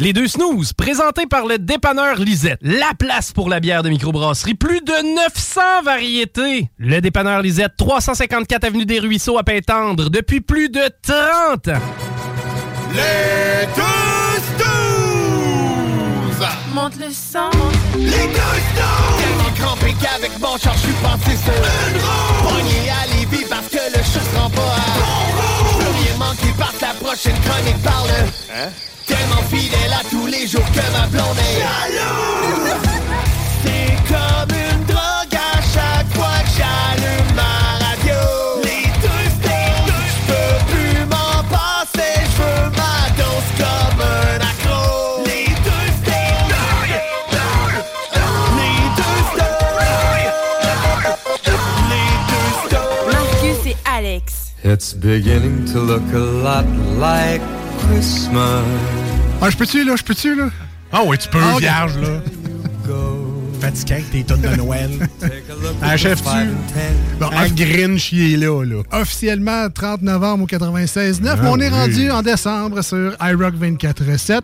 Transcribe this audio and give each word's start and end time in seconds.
Les 0.00 0.14
deux 0.14 0.28
snooze, 0.28 0.72
présentés 0.72 1.26
par 1.26 1.44
le 1.44 1.58
dépanneur 1.58 2.20
Lisette. 2.20 2.58
La 2.62 2.92
place 2.98 3.32
pour 3.32 3.50
la 3.50 3.60
bière 3.60 3.82
de 3.82 3.90
microbrasserie. 3.90 4.54
Plus 4.54 4.80
de 4.80 5.14
900 5.14 5.60
variétés. 5.84 6.70
Le 6.78 7.00
dépanneur 7.02 7.42
Lisette, 7.42 7.72
354 7.76 8.64
Avenue 8.64 8.86
des 8.86 8.98
Ruisseaux 8.98 9.36
à 9.36 9.42
Pintendre, 9.42 10.08
depuis 10.08 10.40
plus 10.40 10.70
de 10.70 10.80
30 11.02 11.68
ans. 11.68 11.82
Les 12.94 13.66
deux 13.76 14.40
snooze! 14.56 16.48
Monte 16.72 16.96
le 16.98 17.10
sang. 17.12 17.50
Les 17.98 18.08
deux 18.08 18.56
snooze! 18.72 19.20
Tellement 19.20 19.52
crampé 19.54 19.94
qu'avec 20.00 20.32
mon 20.40 20.56
char, 20.56 20.72
je 20.76 20.80
suis 20.80 20.94
passé 21.02 21.36
sur 21.36 21.52
une 21.52 22.00
roue. 22.00 22.48
Pogné 22.48 22.88
à 22.88 23.06
Lévis 23.14 23.44
parce 23.50 23.68
que 23.68 23.76
le 23.76 24.02
chat 24.02 24.24
se 24.24 24.36
rend 24.38 24.48
pas 24.48 24.62
à 24.62 24.98
bon 24.98 25.26
rouge. 25.36 25.84
Plus 25.84 25.92
rien 26.04 26.16
manqué 26.18 26.48
la 26.80 26.94
prochaine 26.94 27.36
chronique 27.44 27.82
parle. 27.82 28.08
Hein? 28.56 28.70
Tellement 29.30 29.42
fidèle 29.48 29.92
à 29.92 30.02
tous 30.08 30.26
les 30.26 30.46
jours 30.46 30.64
que 30.72 30.80
ma 30.92 31.06
blonde 31.06 31.38
est 31.38 31.60
jaloux. 31.60 32.78
C'est 33.62 33.94
comme 34.08 34.50
une 34.56 34.84
drogue 34.86 35.34
à 35.34 35.60
chaque 35.60 36.10
fois 36.14 36.38
que 36.42 36.50
j'allume 36.56 37.30
ma 37.36 37.54
radio. 37.84 38.20
Les 38.64 38.86
deux! 39.00 39.24
Je 39.86 40.00
peux 40.26 40.54
plus 40.72 40.98
m'en 41.06 41.38
passer, 41.48 42.14
je 42.24 42.42
veux 42.42 42.64
ma 42.76 42.96
dose 43.16 43.50
comme 43.58 44.00
un 44.02 44.36
accro. 44.40 44.80
Les 45.24 45.46
deux! 45.64 45.88
Les 46.08 46.30
deux! 46.50 47.78
Les 48.56 48.80
deux 48.96 49.20
snooze! 49.30 49.86
Marcus 53.12 53.60
et 53.66 53.76
Alex. 53.84 54.24
It's 54.64 54.92
beginning 54.92 55.64
to 55.72 55.78
look 55.80 56.12
a 56.12 56.18
lot 56.18 56.66
like 56.98 57.42
Christmas. 57.88 58.62
Ah, 59.40 59.50
je 59.50 59.56
peux-tu, 59.56 59.84
là? 59.84 59.96
Je 59.96 60.02
peux-tu, 60.02 60.34
là? 60.34 60.48
Ah 60.92 61.00
oui, 61.06 61.16
tu 61.18 61.28
peux, 61.28 61.38
Ah, 61.42 61.58
vierge, 61.58 61.98
là. 61.98 62.08
Fatigué 63.60 63.92
avec 63.92 64.10
tes 64.10 64.24
tonnes 64.24 64.40
de 64.40 64.56
Noël. 64.56 64.90
Achèves-tu? 65.82 66.48
Bon, 67.20 67.26
Un 67.30 67.48
Grinch, 67.48 68.10
il 68.12 68.32
est 68.32 68.36
là, 68.38 68.64
là. 68.64 68.82
Officiellement, 68.90 69.68
30 69.68 70.00
novembre 70.00 70.44
au 70.44 70.46
96.9, 70.46 71.20
Ah 71.26 71.36
mais 71.42 71.48
on 71.48 71.58
est 71.60 71.68
rendu 71.68 72.10
en 72.10 72.22
décembre 72.22 72.80
sur 72.82 73.14
iRock 73.20 73.54
24.7. 73.60 74.40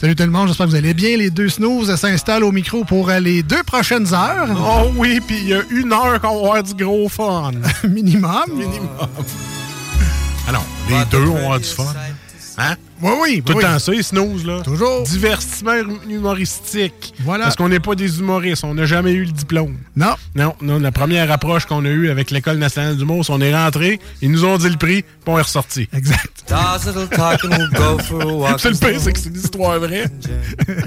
Salut 0.00 0.16
tout 0.16 0.22
le 0.22 0.30
monde, 0.30 0.48
j'espère 0.48 0.66
que 0.66 0.70
vous 0.70 0.76
allez 0.76 0.94
bien. 0.94 1.18
Les 1.18 1.28
deux 1.28 1.50
snooze 1.50 1.94
s'installent 1.96 2.44
au 2.44 2.52
micro 2.52 2.82
pour 2.84 3.10
les 3.10 3.42
deux 3.42 3.62
prochaines 3.62 4.12
heures. 4.14 4.48
Oh 4.58 4.90
oui, 4.96 5.20
puis 5.26 5.36
il 5.38 5.48
y 5.48 5.54
a 5.54 5.60
une 5.70 5.92
heure 5.92 6.18
qu'on 6.22 6.40
va 6.40 6.48
avoir 6.48 6.62
du 6.62 6.74
gros 6.82 7.10
fun. 7.10 7.50
Minimum. 7.86 8.32
Minimum. 8.54 8.88
Ah 10.48 10.52
non, 10.52 10.60
les 10.88 11.04
deux 11.10 11.24
vont 11.24 11.36
avoir 11.36 11.60
du 11.60 11.68
fun. 11.68 11.84
Hein? 12.58 12.74
Oui, 13.02 13.10
oui. 13.20 13.42
Tout 13.44 13.52
oui. 13.52 13.62
le 13.62 13.68
temps 13.68 13.78
ça, 13.78 13.92
les 13.92 14.02
snooze, 14.02 14.46
là. 14.46 14.60
Toujours. 14.62 15.02
Divertissement 15.02 15.74
humoristique. 16.08 17.12
Voilà. 17.20 17.44
Parce 17.44 17.56
qu'on 17.56 17.68
n'est 17.68 17.80
pas 17.80 17.94
des 17.94 18.18
humoristes. 18.18 18.64
On 18.64 18.74
n'a 18.74 18.86
jamais 18.86 19.12
eu 19.12 19.24
le 19.24 19.32
diplôme. 19.32 19.76
Non. 19.94 20.14
Non, 20.34 20.54
non, 20.62 20.78
la 20.78 20.90
première 20.92 21.30
approche 21.30 21.66
qu'on 21.66 21.84
a 21.84 21.88
eue 21.88 22.08
avec 22.10 22.30
l'École 22.30 22.56
nationale 22.56 22.96
d'humour, 22.96 23.24
c'est 23.24 23.32
on 23.32 23.40
est 23.40 23.54
rentré, 23.54 24.00
ils 24.22 24.30
nous 24.30 24.44
ont 24.46 24.56
dit 24.56 24.70
le 24.70 24.76
prix, 24.76 25.02
puis 25.02 25.10
on 25.26 25.38
est 25.38 25.42
ressorti. 25.42 25.88
Exact. 25.92 26.44
C'est 28.58 28.70
le 28.70 28.76
pire, 28.76 29.00
c'est 29.00 29.12
que 29.12 29.18
c'est 29.18 29.28
une 29.28 29.36
histoire 29.36 29.78
vraie. 29.78 30.06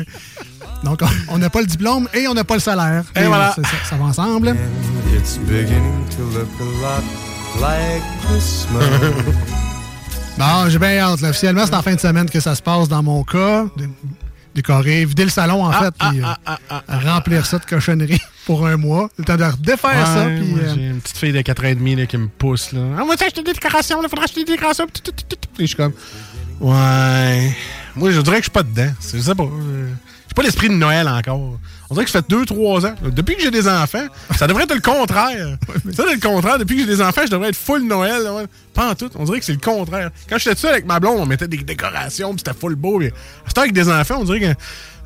Donc, 0.84 1.02
on- 1.30 1.38
n'a 1.38 1.50
pas 1.50 1.60
le 1.62 1.68
diplôme 1.68 2.08
et 2.14 2.28
on 2.28 2.34
n'a 2.34 2.44
pas 2.46 2.54
le 2.56 2.60
salaire. 2.62 3.04
Et 3.16 3.24
voilà. 3.26 3.54
Ça, 3.56 3.62
ça- 3.64 3.90
ça 3.92 3.96
va 3.98 4.06
ensemble. 4.06 4.56
It's 5.16 5.38
beginning 5.38 6.06
to 6.16 6.24
look 6.38 6.50
a 6.60 6.64
lot 6.82 7.04
like 7.62 8.02
Christmas. 8.26 8.86
Bon, 10.40 10.70
j'ai 10.70 10.80
bien 10.80 10.98
hâte. 11.00 11.22
là. 11.22 11.30
Officiellement, 11.30 11.66
c'est 11.66 11.76
en 11.76 11.82
fin 11.82 11.94
de 11.96 12.00
semaine 12.00 12.30
que 12.30 12.40
ça 12.40 12.56
se 12.56 12.62
passe 12.62 12.88
dans 12.88 13.04
mon 13.04 13.24
cas. 13.24 13.66
Dé- 13.78 13.90
Décorer, 14.56 15.06
vider 15.06 15.26
le 15.26 15.30
salon, 15.30 15.64
en 15.66 15.72
fait, 15.72 15.94
puis 16.00 16.22
euh, 16.22 16.80
remplir 16.88 17.46
ça 17.46 17.60
de 17.60 17.66
cochonneries 17.66 18.20
pour 18.48 18.66
un 18.66 18.78
mois. 18.78 19.10
Le 19.18 19.24
temps 19.24 19.36
de 19.38 19.44
redéfaire 19.44 20.08
ça, 20.08 20.26
puis... 20.26 20.54
euh, 20.60 20.74
J'ai 20.76 20.88
une 20.88 21.00
petite 21.02 21.18
fille 21.18 21.32
de 21.32 21.42
4 21.42 21.64
ans 21.64 21.68
et 21.68 21.76
demi 21.76 21.96
là, 21.96 22.06
qui 22.08 22.18
me 22.18 22.28
pousse. 22.28 22.72
Là. 22.72 22.82
Ah, 22.98 23.06
moi, 23.06 23.14
acheté 23.14 23.44
des 23.44 23.54
décorations, 23.54 24.02
il 24.02 24.10
faudra 24.10 24.26
acheter 24.26 24.44
des 24.44 24.54
décorations. 24.54 24.86
Et 24.86 25.62
je 25.62 25.66
suis 25.66 25.76
comme, 25.76 25.94
ouais. 26.62 27.56
Moi, 27.96 28.12
je 28.12 28.22
dirais 28.22 28.38
que 28.38 28.42
je 28.42 28.44
suis 28.46 28.52
pas 28.52 28.64
dedans. 28.64 28.92
Je 29.02 29.20
sais 29.20 29.36
pas. 29.36 29.44
euh, 29.44 29.90
J'ai 30.28 30.34
pas 30.36 30.44
l'esprit 30.44 30.70
de 30.70 30.74
Noël 30.74 31.08
encore. 31.08 31.60
On 31.90 31.96
dirait 31.96 32.06
que 32.06 32.12
ça 32.12 32.22
fait 32.22 32.30
2-3 32.36 32.86
ans. 32.88 32.96
Depuis 33.12 33.36
que 33.36 33.42
j'ai 33.42 33.50
des 33.52 33.68
enfants, 33.68 34.06
ça 34.38 34.46
devrait 34.46 34.64
être 34.66 34.76
le 34.76 34.82
contraire. 34.82 35.58
Ça, 35.96 36.04
c'est 36.08 36.14
le 36.16 36.20
contraire. 36.22 36.60
Depuis 36.60 36.76
que 36.76 36.82
j'ai 36.84 36.88
des 36.88 37.02
enfants, 37.02 37.22
je 37.26 37.32
devrais 37.32 37.50
être 37.50 37.56
full 37.56 37.82
Noël. 37.84 38.22
là. 38.24 38.44
Pas 38.76 38.92
en 38.92 38.96
tout. 38.96 39.10
On 39.16 39.24
dirait 39.24 39.40
que 39.40 39.46
c'est 39.46 39.54
le 39.54 39.58
contraire. 39.60 40.12
Quand 40.30 40.38
j'étais 40.38 40.56
seul 40.56 40.72
avec 40.74 40.86
ma 40.86 41.00
blonde, 41.00 41.18
on 41.20 41.26
mettait 41.26 41.48
des 41.48 41.58
décorations, 41.58 42.30
puis 42.36 42.44
c'était 42.46 42.58
full 42.60 42.76
beau. 42.76 43.02
Temps, 43.56 43.62
avec 43.62 43.74
des 43.74 43.90
enfants, 43.90 44.18
on 44.20 44.24
dirait 44.24 44.40
que. 44.40 44.54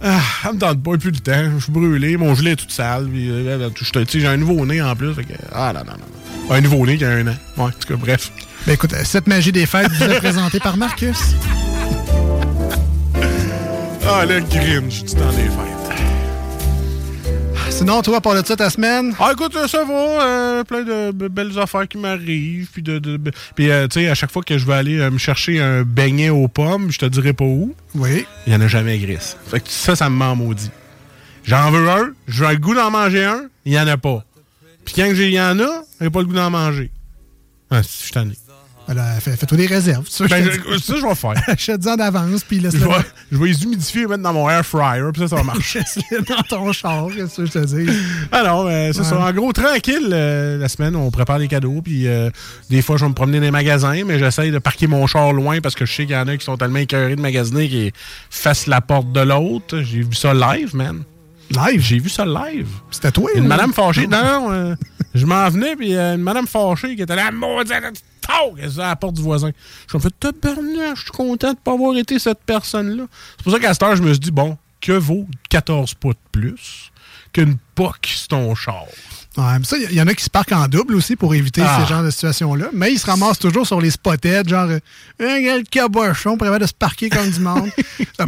Ah, 0.02 0.20
ça 0.44 0.52
me 0.52 0.60
tente 0.60 0.84
pas, 0.84 0.98
plus 0.98 1.12
le 1.12 1.20
temps. 1.20 1.52
Je 1.58 1.64
suis 1.64 1.72
brûlé, 1.72 2.18
mon 2.18 2.36
gilet 2.36 2.52
est 2.52 2.56
tout 2.58 2.70
sale. 2.70 3.08
Euh, 3.16 3.70
sais, 3.94 4.20
j'ai 4.20 4.28
un 4.28 4.36
nouveau-né 4.36 4.82
en 4.82 4.94
plus. 4.96 5.14
fait 5.14 5.24
que- 5.24 5.34
ah, 5.54 5.72
non, 5.74 5.82
non, 5.86 5.94
non. 5.98 6.54
Un 6.54 6.60
nouveau-né 6.60 6.98
qui 6.98 7.06
a 7.06 7.12
un 7.12 7.28
an. 7.28 7.36
Ouais, 7.58 7.64
en 7.64 7.70
tout 7.70 7.88
cas, 7.88 7.96
bref. 7.96 8.30
Ben 8.68 8.74
écoute, 8.74 8.92
euh, 8.94 9.02
cette 9.06 9.28
magie 9.28 9.54
des 9.54 9.66
fêtes 9.66 9.90
vous 9.92 10.04
est 10.04 10.18
présentée 10.18 10.60
par 10.60 10.76
Marcus. 10.76 11.18
Ah, 14.06 14.26
le 14.26 14.42
Grinch 14.42 15.04
du 15.06 15.14
temps 15.16 15.32
des 15.32 15.44
fêtes. 15.44 15.73
Sinon, 17.84 18.02
toi, 18.02 18.22
pour 18.22 18.34
de 18.34 18.46
ça 18.46 18.56
ta 18.56 18.70
semaine? 18.70 19.14
Ah, 19.20 19.32
écoute, 19.34 19.58
ça 19.68 19.84
va. 19.84 19.94
euh, 19.94 20.64
plein 20.64 20.84
de 20.84 21.12
be- 21.12 21.28
belles 21.28 21.60
affaires 21.60 21.86
qui 21.86 21.98
m'arrivent. 21.98 22.70
Puis, 22.72 22.82
de, 22.82 22.98
de- 22.98 23.20
puis 23.56 23.70
euh, 23.70 23.90
tu 23.90 24.00
sais, 24.00 24.08
à 24.08 24.16
chaque 24.16 24.32
fois 24.32 24.42
que 24.42 24.58
je 24.58 24.66
vais 24.66 24.72
aller 24.76 25.00
euh, 25.02 25.12
me 25.12 25.18
chercher 25.18 25.60
un 25.60 25.84
beignet 25.84 26.30
aux 26.30 26.48
pommes, 26.48 26.92
je 26.94 26.98
te 27.00 27.06
dirai 27.06 27.34
pas 27.34 27.44
où. 27.44 27.76
Oui. 27.96 28.26
Il 28.48 28.54
y 28.54 28.56
en 28.56 28.62
a 28.62 28.70
jamais 28.70 28.98
Gris. 29.00 29.36
Fait 29.48 29.60
que 29.60 29.68
ça, 29.70 29.98
ça 29.98 30.10
me 30.10 30.16
ment 30.16 30.34
maudit. 30.34 30.72
J'en 31.44 31.72
veux 31.72 31.90
un, 31.90 32.12
j'ai 32.30 32.48
le 32.48 32.56
goût 32.56 32.74
d'en 32.74 32.90
manger 32.90 33.26
un, 33.26 33.48
il 33.66 33.74
y 33.74 33.78
en 33.80 33.86
a 33.86 33.98
pas. 33.98 34.24
Puis 34.86 34.94
quand 34.96 35.04
il 35.08 35.30
y 35.32 35.42
en 35.42 35.60
a, 35.60 35.82
j'ai 36.00 36.10
pas 36.10 36.20
le 36.22 36.26
goût 36.26 36.36
d'en 36.36 36.50
manger. 36.52 36.90
Ah, 37.70 37.82
je 37.82 37.88
suis 37.90 38.12
tanné. 38.14 38.32
Fais-toi 39.20 39.58
des 39.58 39.66
réserves. 39.66 40.06
Veux, 40.20 40.28
Ben, 40.28 40.44
je 40.44 40.52
je- 40.52 40.78
ça, 40.78 40.94
je 40.98 41.06
vais 41.06 41.16
faire. 41.16 41.34
Achète-en 41.48 41.96
d'avance, 41.96 42.44
puis 42.44 42.58
Je 42.58 42.64
laisse-le 42.64 42.80
vais, 42.88 42.94
je 43.32 43.38
vais 43.38 43.48
les 43.48 43.64
humidifier 43.64 44.02
et 44.04 44.08
mettre 44.08 44.24
dans 44.24 44.34
mon 44.34 44.50
air 44.50 44.66
fryer, 44.66 45.04
puis 45.14 45.22
ça, 45.22 45.28
ça 45.30 45.36
va 45.38 45.44
marcher. 45.54 45.82
dans 46.28 46.42
ton 46.48 46.72
char, 46.72 47.08
qu'est-ce 47.16 47.38
que 47.38 47.46
je 47.46 47.52
te 47.52 47.60
dis? 47.66 47.92
Alors, 48.32 48.68
euh, 48.68 48.92
c'est 48.94 49.00
Ouais. 49.00 49.06
ça. 49.06 49.20
En 49.20 49.32
gros, 49.32 49.52
tranquille, 49.54 50.10
euh, 50.12 50.58
la 50.58 50.68
semaine, 50.68 50.96
on 50.96 51.10
prépare 51.12 51.40
des 51.40 51.48
cadeaux, 51.48 51.82
puis 51.84 52.08
euh, 52.08 52.30
des 52.70 52.82
fois, 52.82 52.98
je 52.98 53.04
vais 53.06 53.10
me 53.10 53.16
promener 53.16 53.40
dans 53.40 53.46
les 53.46 53.52
magasins, 53.52 54.04
mais 54.06 54.20
j'essaye 54.20 54.52
de 54.52 54.60
parquer 54.60 54.88
mon 54.88 55.06
char 55.08 55.34
loin 55.34 55.60
parce 55.62 55.76
que 55.76 55.86
je 55.86 55.94
sais 55.94 56.06
qu'il 56.06 56.16
y 56.16 56.18
en 56.18 56.28
a 56.28 56.38
qui 56.38 56.46
sont 56.46 56.58
tellement 56.58 56.80
écœurés 56.80 57.16
de 57.16 57.22
magasiner 57.22 57.70
qui 57.70 57.92
fassent 58.30 58.68
la 58.68 58.82
porte 58.82 59.12
de 59.12 59.22
l'autre. 59.22 59.80
J'ai 59.82 60.02
vu 60.02 60.14
ça 60.16 60.34
live, 60.34 60.76
man. 60.76 61.04
Live? 61.52 61.82
J'ai 61.82 62.00
vu 62.00 62.10
ça 62.10 62.26
live. 62.26 62.68
C'était 62.90 63.12
toi? 63.12 63.30
Une 63.36 63.44
ou- 63.46 63.48
madame 63.48 63.74
fâchée. 63.74 64.08
Non, 64.08 64.24
non, 64.24 64.52
euh, 64.52 64.76
je 65.14 65.26
m'en 65.26 65.50
venais, 65.50 65.76
puis 65.76 65.96
euh, 65.96 66.16
une 66.16 66.22
madame 66.22 66.48
fâchée 66.48 66.96
qui 66.96 67.02
était 67.02 67.16
là, 67.16 67.32
maudite, 67.32 68.04
tau, 68.22 68.56
qu'elle 68.56 68.66
est 68.66 68.80
à 68.80 68.88
la 68.88 68.96
porte 68.96 69.16
du 69.16 69.22
voisin. 69.22 69.52
Je 69.88 69.98
me 69.98 70.02
fais, 70.02 70.10
tabarnak, 70.10 70.96
je 70.96 71.02
suis 71.04 71.12
content 71.12 71.54
de 71.54 71.58
pas 71.58 71.74
avoir 71.74 71.96
été 71.98 72.18
cette 72.20 72.44
personne-là. 72.46 73.06
C'est 73.38 73.44
pour 73.44 73.54
ça 73.54 73.60
qu'à 73.60 73.74
cette 73.74 73.84
heure, 73.84 73.96
je 73.96 74.02
me 74.02 74.12
suis 74.12 74.20
dit, 74.20 74.32
bon, 74.32 74.58
que 74.82 74.94
vaut 74.94 75.28
14 75.50 75.94
pouces 75.96 76.16
de 76.16 76.40
plus 76.40 76.92
qu'une 77.32 77.58
poque 77.76 78.08
sur 78.08 78.30
ton 78.30 78.56
char? 78.56 78.86
Ouais, 79.36 79.58
mais 79.60 79.66
ça, 79.66 79.78
il 79.78 79.92
y, 79.92 79.96
y 79.96 80.02
en 80.02 80.06
a 80.08 80.14
qui 80.14 80.24
se 80.24 80.30
parquent 80.30 80.52
en 80.56 80.68
double 80.68 80.94
aussi 80.96 81.16
pour 81.16 81.34
éviter 81.34 81.62
Ah. 81.66 81.80
ces 81.82 81.92
genres 81.92 82.04
de 82.04 82.12
situations-là. 82.12 82.68
Mais 82.72 82.92
ils 82.94 83.00
se 83.00 83.06
ramassent 83.08 83.40
toujours 83.40 83.66
sur 83.66 83.82
les 83.82 83.90
spotheads, 83.90 84.48
genre, 84.48 84.70
euh, 84.70 84.80
le 85.20 85.64
cabochon 85.64 86.38
pour 86.38 86.48
de 86.60 86.68
se 86.68 86.74
parquer 86.74 87.10
comme 87.10 87.30
du 87.32 87.40
monde. 87.40 87.70
Ça, 88.18 88.26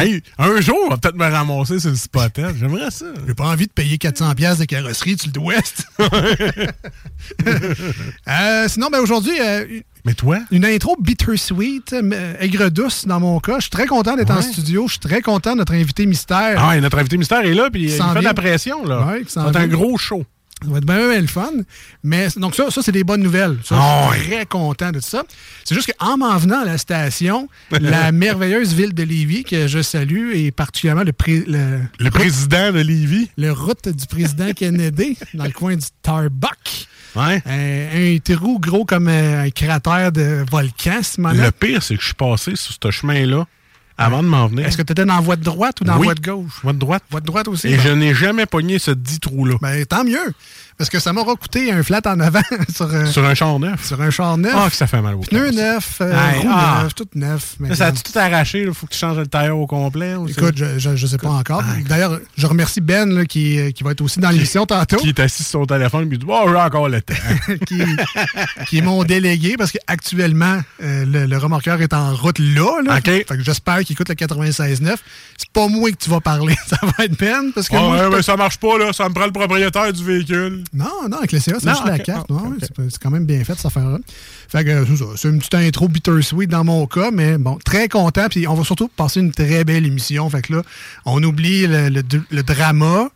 Hey, 0.00 0.22
un 0.38 0.60
jour, 0.62 0.78
on 0.86 0.88
va 0.90 0.96
peut-être 0.96 1.16
me 1.16 1.26
ramasser 1.30 1.78
sur 1.78 1.90
le 1.90 1.96
spotted. 1.96 2.56
J'aimerais 2.58 2.90
ça. 2.90 3.04
j'ai 3.26 3.34
pas 3.34 3.44
envie 3.44 3.66
de 3.66 3.72
payer 3.72 3.98
400$ 3.98 4.34
piastres 4.34 4.60
de 4.60 4.64
carrosserie, 4.64 5.16
tu 5.16 5.26
le 5.26 5.32
dois. 5.32 5.54
Euh, 8.28 8.66
sinon, 8.68 8.88
ben 8.90 9.00
aujourd'hui, 9.00 9.38
euh, 9.40 9.66
Mais 10.04 10.14
toi? 10.14 10.38
Une 10.50 10.66
intro 10.66 10.96
bittersweet, 11.00 11.94
euh, 11.94 12.34
aigre-douce 12.38 13.06
dans 13.06 13.20
mon 13.20 13.40
cas. 13.40 13.56
Je 13.56 13.62
suis 13.62 13.70
très 13.70 13.86
content 13.86 14.16
d'être 14.16 14.30
en 14.30 14.42
studio. 14.42 14.84
Je 14.86 14.92
suis 14.92 15.00
très 15.00 15.22
content 15.22 15.52
de 15.52 15.58
notre 15.58 15.72
invité 15.72 16.04
mystère. 16.04 16.56
Ah, 16.58 16.70
ouais, 16.70 16.80
notre 16.80 16.98
invité 16.98 17.16
mystère 17.16 17.40
est 17.44 17.54
là, 17.54 17.70
puis 17.70 17.84
il 17.84 17.90
fait 17.90 18.18
de 18.18 18.24
la 18.24 18.34
pression, 18.34 18.84
là. 18.84 19.06
Ouais, 19.06 19.22
être 19.22 19.38
un 19.38 19.50
vient. 19.50 19.66
gros 19.66 19.96
show. 19.96 20.24
Ça 20.62 20.70
va 20.70 20.78
être 20.78 20.86
bien, 20.86 21.08
bien 21.10 21.20
le 21.20 21.26
fun. 21.26 21.50
Mais 22.02 22.28
donc 22.36 22.54
ça, 22.54 22.70
ça 22.70 22.80
c'est 22.82 22.92
des 22.92 23.04
bonnes 23.04 23.22
nouvelles. 23.22 23.58
Ça, 23.64 23.76
Ah 23.78 24.10
je 24.14 24.20
suis 24.20 24.30
très 24.30 24.46
content 24.46 24.92
de 24.92 24.98
tout 25.00 25.06
ça. 25.06 25.22
C'est 25.64 25.74
juste 25.74 25.92
qu'en 25.98 26.16
m'en 26.16 26.36
venant 26.38 26.62
à 26.62 26.64
la 26.64 26.78
station, 26.78 27.48
la 27.70 28.12
merveilleuse 28.12 28.72
ville 28.72 28.94
de 28.94 29.02
Lévis, 29.02 29.44
que 29.44 29.66
je 29.66 29.82
salue, 29.82 30.32
et 30.34 30.50
particulièrement 30.52 31.02
le, 31.02 31.12
pré- 31.12 31.44
le, 31.46 31.80
Le 31.98 32.10
président 32.10 32.72
de 32.72 32.80
Lévis? 32.80 33.30
le 33.36 33.50
route 33.52 33.88
du 33.88 34.06
président 34.06 34.52
Kennedy, 34.56 35.18
dans 35.34 35.44
le 35.44 35.50
coin 35.52 35.76
du 35.76 35.86
Tarbuck. 36.02 36.86
Ouais. 37.16 37.42
Un, 37.46 38.14
un 38.16 38.18
trou 38.18 38.58
gros 38.58 38.84
comme 38.84 39.08
euh, 39.08 39.44
un 39.44 39.50
cratère 39.50 40.10
de 40.12 40.44
volcan, 40.50 41.00
ce 41.02 41.20
moment 41.20 41.34
Le 41.44 41.50
pire, 41.52 41.82
c'est 41.82 41.94
que 41.94 42.00
je 42.00 42.06
suis 42.06 42.14
passé 42.14 42.56
sur 42.56 42.74
ce 42.82 42.90
chemin-là 42.90 43.46
avant 43.96 44.22
de 44.22 44.28
m'en 44.28 44.46
venir. 44.48 44.66
Est-ce 44.66 44.76
que 44.76 44.82
tu 44.82 44.92
étais 44.92 45.04
dans 45.04 45.14
la 45.14 45.20
voie 45.20 45.36
de 45.36 45.44
droite 45.44 45.80
ou 45.80 45.84
dans 45.84 45.94
Oui. 45.94 46.00
la 46.00 46.04
voie 46.06 46.14
de 46.14 46.20
gauche? 46.20 46.60
Voie 46.62 46.72
de 46.72 46.78
droite. 46.78 47.02
Voie 47.10 47.20
de 47.20 47.26
droite 47.26 47.48
aussi. 47.48 47.68
Et 47.68 47.78
je 47.78 47.88
n'ai 47.90 48.14
jamais 48.14 48.46
pogné 48.46 48.78
ce 48.78 48.90
dit 48.90 49.20
trou-là. 49.20 49.56
Ben, 49.60 49.84
tant 49.86 50.04
mieux. 50.04 50.32
Parce 50.76 50.90
que 50.90 50.98
ça 50.98 51.12
m'aura 51.12 51.34
coûté 51.36 51.70
un 51.72 51.82
flat 51.82 52.00
en 52.06 52.18
avant 52.20 52.40
sur, 52.74 52.92
euh, 52.92 53.06
Sur 53.06 53.24
un 53.24 53.34
char 53.34 53.58
neuf. 53.58 53.86
sur 53.86 54.00
un 54.00 54.10
char 54.10 54.36
neuf. 54.36 54.52
Ah, 54.56 54.68
que 54.68 54.76
ça 54.76 54.86
fait 54.86 55.00
mal 55.00 55.14
au 55.14 55.22
ça. 55.22 55.36
neufs, 55.36 55.98
euh, 56.00 56.12
ah. 56.48 56.80
neufs, 56.82 56.94
tout 56.94 57.06
neuf. 57.14 57.54
Là, 57.60 57.74
ça 57.74 57.86
a 57.86 57.92
tout 57.92 58.18
arraché. 58.18 58.62
Il 58.66 58.74
faut 58.74 58.86
que 58.86 58.92
tu 58.92 58.98
changes 58.98 59.18
le 59.18 59.26
tailleur 59.26 59.58
au 59.58 59.66
complet. 59.66 60.14
ou 60.16 60.28
Écoute, 60.28 60.54
je, 60.56 60.78
je, 60.78 60.96
je 60.96 61.06
sais 61.06 61.18
pas 61.18 61.28
encore. 61.30 61.62
D'ailleurs, 61.88 62.18
je 62.36 62.46
remercie 62.46 62.80
Ben 62.80 63.08
là, 63.14 63.24
qui, 63.24 63.58
euh, 63.60 63.70
qui 63.70 63.84
va 63.84 63.92
être 63.92 64.00
aussi 64.00 64.18
dans 64.20 64.30
l'émission 64.30 64.66
tantôt, 64.66 64.96
Qui 64.96 65.10
est 65.10 65.20
assis 65.20 65.44
sur 65.44 65.60
son 65.60 65.66
téléphone 65.66 66.12
et 66.12 66.16
dit 66.16 66.26
Oh, 66.28 66.44
j'ai 66.48 66.56
encore 66.56 66.88
le 66.88 67.00
temps. 67.00 67.14
qui, 67.66 67.80
qui 68.66 68.78
est 68.78 68.82
mon 68.82 69.04
délégué 69.04 69.56
parce 69.56 69.70
qu'actuellement, 69.72 70.58
euh, 70.82 71.04
le, 71.06 71.26
le 71.26 71.38
remorqueur 71.38 71.80
est 71.82 71.92
en 71.92 72.14
route 72.14 72.38
là. 72.38 72.82
là. 72.84 72.96
OK. 72.98 73.04
Fait 73.04 73.24
que 73.24 73.42
j'espère 73.44 73.78
qu'il 73.80 73.92
écoute 73.94 74.08
le 74.08 74.14
96.9. 74.16 74.96
C'est 75.36 75.48
pas 75.52 75.68
moi 75.68 75.90
que 75.92 75.96
tu 75.96 76.10
vas 76.10 76.20
parler, 76.20 76.56
ça 76.66 76.78
va 76.82 77.04
être 77.04 77.16
Ben. 77.18 77.52
Parce 77.54 77.68
que 77.68 77.76
moi, 77.76 78.08
ouais, 78.08 78.16
mais 78.16 78.22
ça 78.22 78.36
marche 78.36 78.58
pas, 78.58 78.76
là. 78.78 78.92
Ça 78.92 79.08
me 79.08 79.14
prend 79.14 79.26
le 79.26 79.32
propriétaire 79.32 79.92
du 79.92 80.04
véhicule. 80.04 80.63
Non, 80.72 81.08
non, 81.10 81.18
avec 81.18 81.32
le 81.32 81.40
CA, 81.40 81.54
c'est 81.58 81.66
Non, 81.66 81.72
juste 81.74 81.86
la 81.86 81.98
carte. 81.98 82.26
Ah, 82.30 82.32
Ouais, 82.34 82.48
ouais, 82.48 82.56
c'est 82.60 82.90
c'est 82.90 83.02
quand 83.02 83.10
même 83.10 83.26
bien 83.26 83.42
fait, 83.44 83.54
cette 83.54 83.66
affaire-là. 83.66 83.98
Fait 84.48 84.64
que 84.64 84.70
euh, 84.70 84.84
c'est 84.86 85.04
c'est 85.16 85.28
une 85.28 85.38
petite 85.38 85.54
intro 85.54 85.88
bittersweet 85.88 86.48
dans 86.50 86.64
mon 86.64 86.86
cas, 86.86 87.10
mais 87.12 87.38
bon, 87.38 87.58
très 87.64 87.88
content. 87.88 88.26
Puis 88.30 88.46
on 88.48 88.54
va 88.54 88.64
surtout 88.64 88.88
passer 88.88 89.20
une 89.20 89.32
très 89.32 89.64
belle 89.64 89.86
émission. 89.86 90.28
Fait 90.30 90.42
que 90.42 90.54
là, 90.54 90.62
on 91.04 91.22
oublie 91.22 91.66
le, 91.66 91.88
le- 91.88 92.02
le 92.30 92.42
drama, 92.42 93.08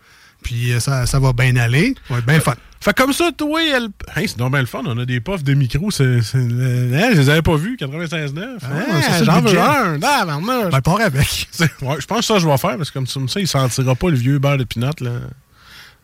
puis 0.42 0.72
euh, 0.72 0.80
ça, 0.80 1.06
ça 1.06 1.18
va 1.18 1.32
bien 1.32 1.56
aller. 1.56 1.94
Ça 2.08 2.14
va 2.14 2.18
être 2.20 2.26
bien 2.26 2.40
fun. 2.40 2.54
Fait 2.80 2.96
comme 2.96 3.12
ça, 3.12 3.30
toi, 3.36 3.60
elle... 3.60 3.88
hey, 4.14 4.28
c'est 4.28 4.38
le 4.38 4.66
fun. 4.66 4.82
On 4.86 4.96
a 4.98 5.04
des 5.04 5.18
puffs 5.20 5.42
de 5.42 5.52
micro. 5.54 5.90
C'est, 5.90 6.22
c'est- 6.22 6.38
hein, 6.38 7.10
je 7.12 7.18
les 7.20 7.28
avais 7.28 7.42
pas 7.42 7.56
vus, 7.56 7.76
96.9. 7.76 8.36
ouais, 8.38 8.52
Hein, 8.62 9.00
c'est 9.02 9.10
ça, 9.10 9.18
le 9.18 9.24
J'en 9.24 9.40
veux 9.40 9.58
un. 9.58 9.96
Ah, 10.02 10.18
tabarnouche. 10.20 10.70
Ben, 10.70 10.80
part 10.80 11.00
avec. 11.00 11.48
C'est- 11.50 11.64
ouais, 11.82 11.96
je 11.98 12.06
pense 12.06 12.18
que 12.20 12.24
ça, 12.24 12.38
je 12.38 12.46
vais 12.46 12.56
faire, 12.56 12.76
parce 12.76 12.90
que 12.90 12.94
comme 12.94 13.08
ça, 13.08 13.14
comme 13.14 13.28
ça, 13.28 13.40
il 13.40 13.48
sentira 13.48 13.96
pas 13.96 14.10
le 14.10 14.16
vieux 14.16 14.38
beurre 14.38 14.58
de 14.58 14.64
pinot, 14.64 14.90
là. 15.00 15.10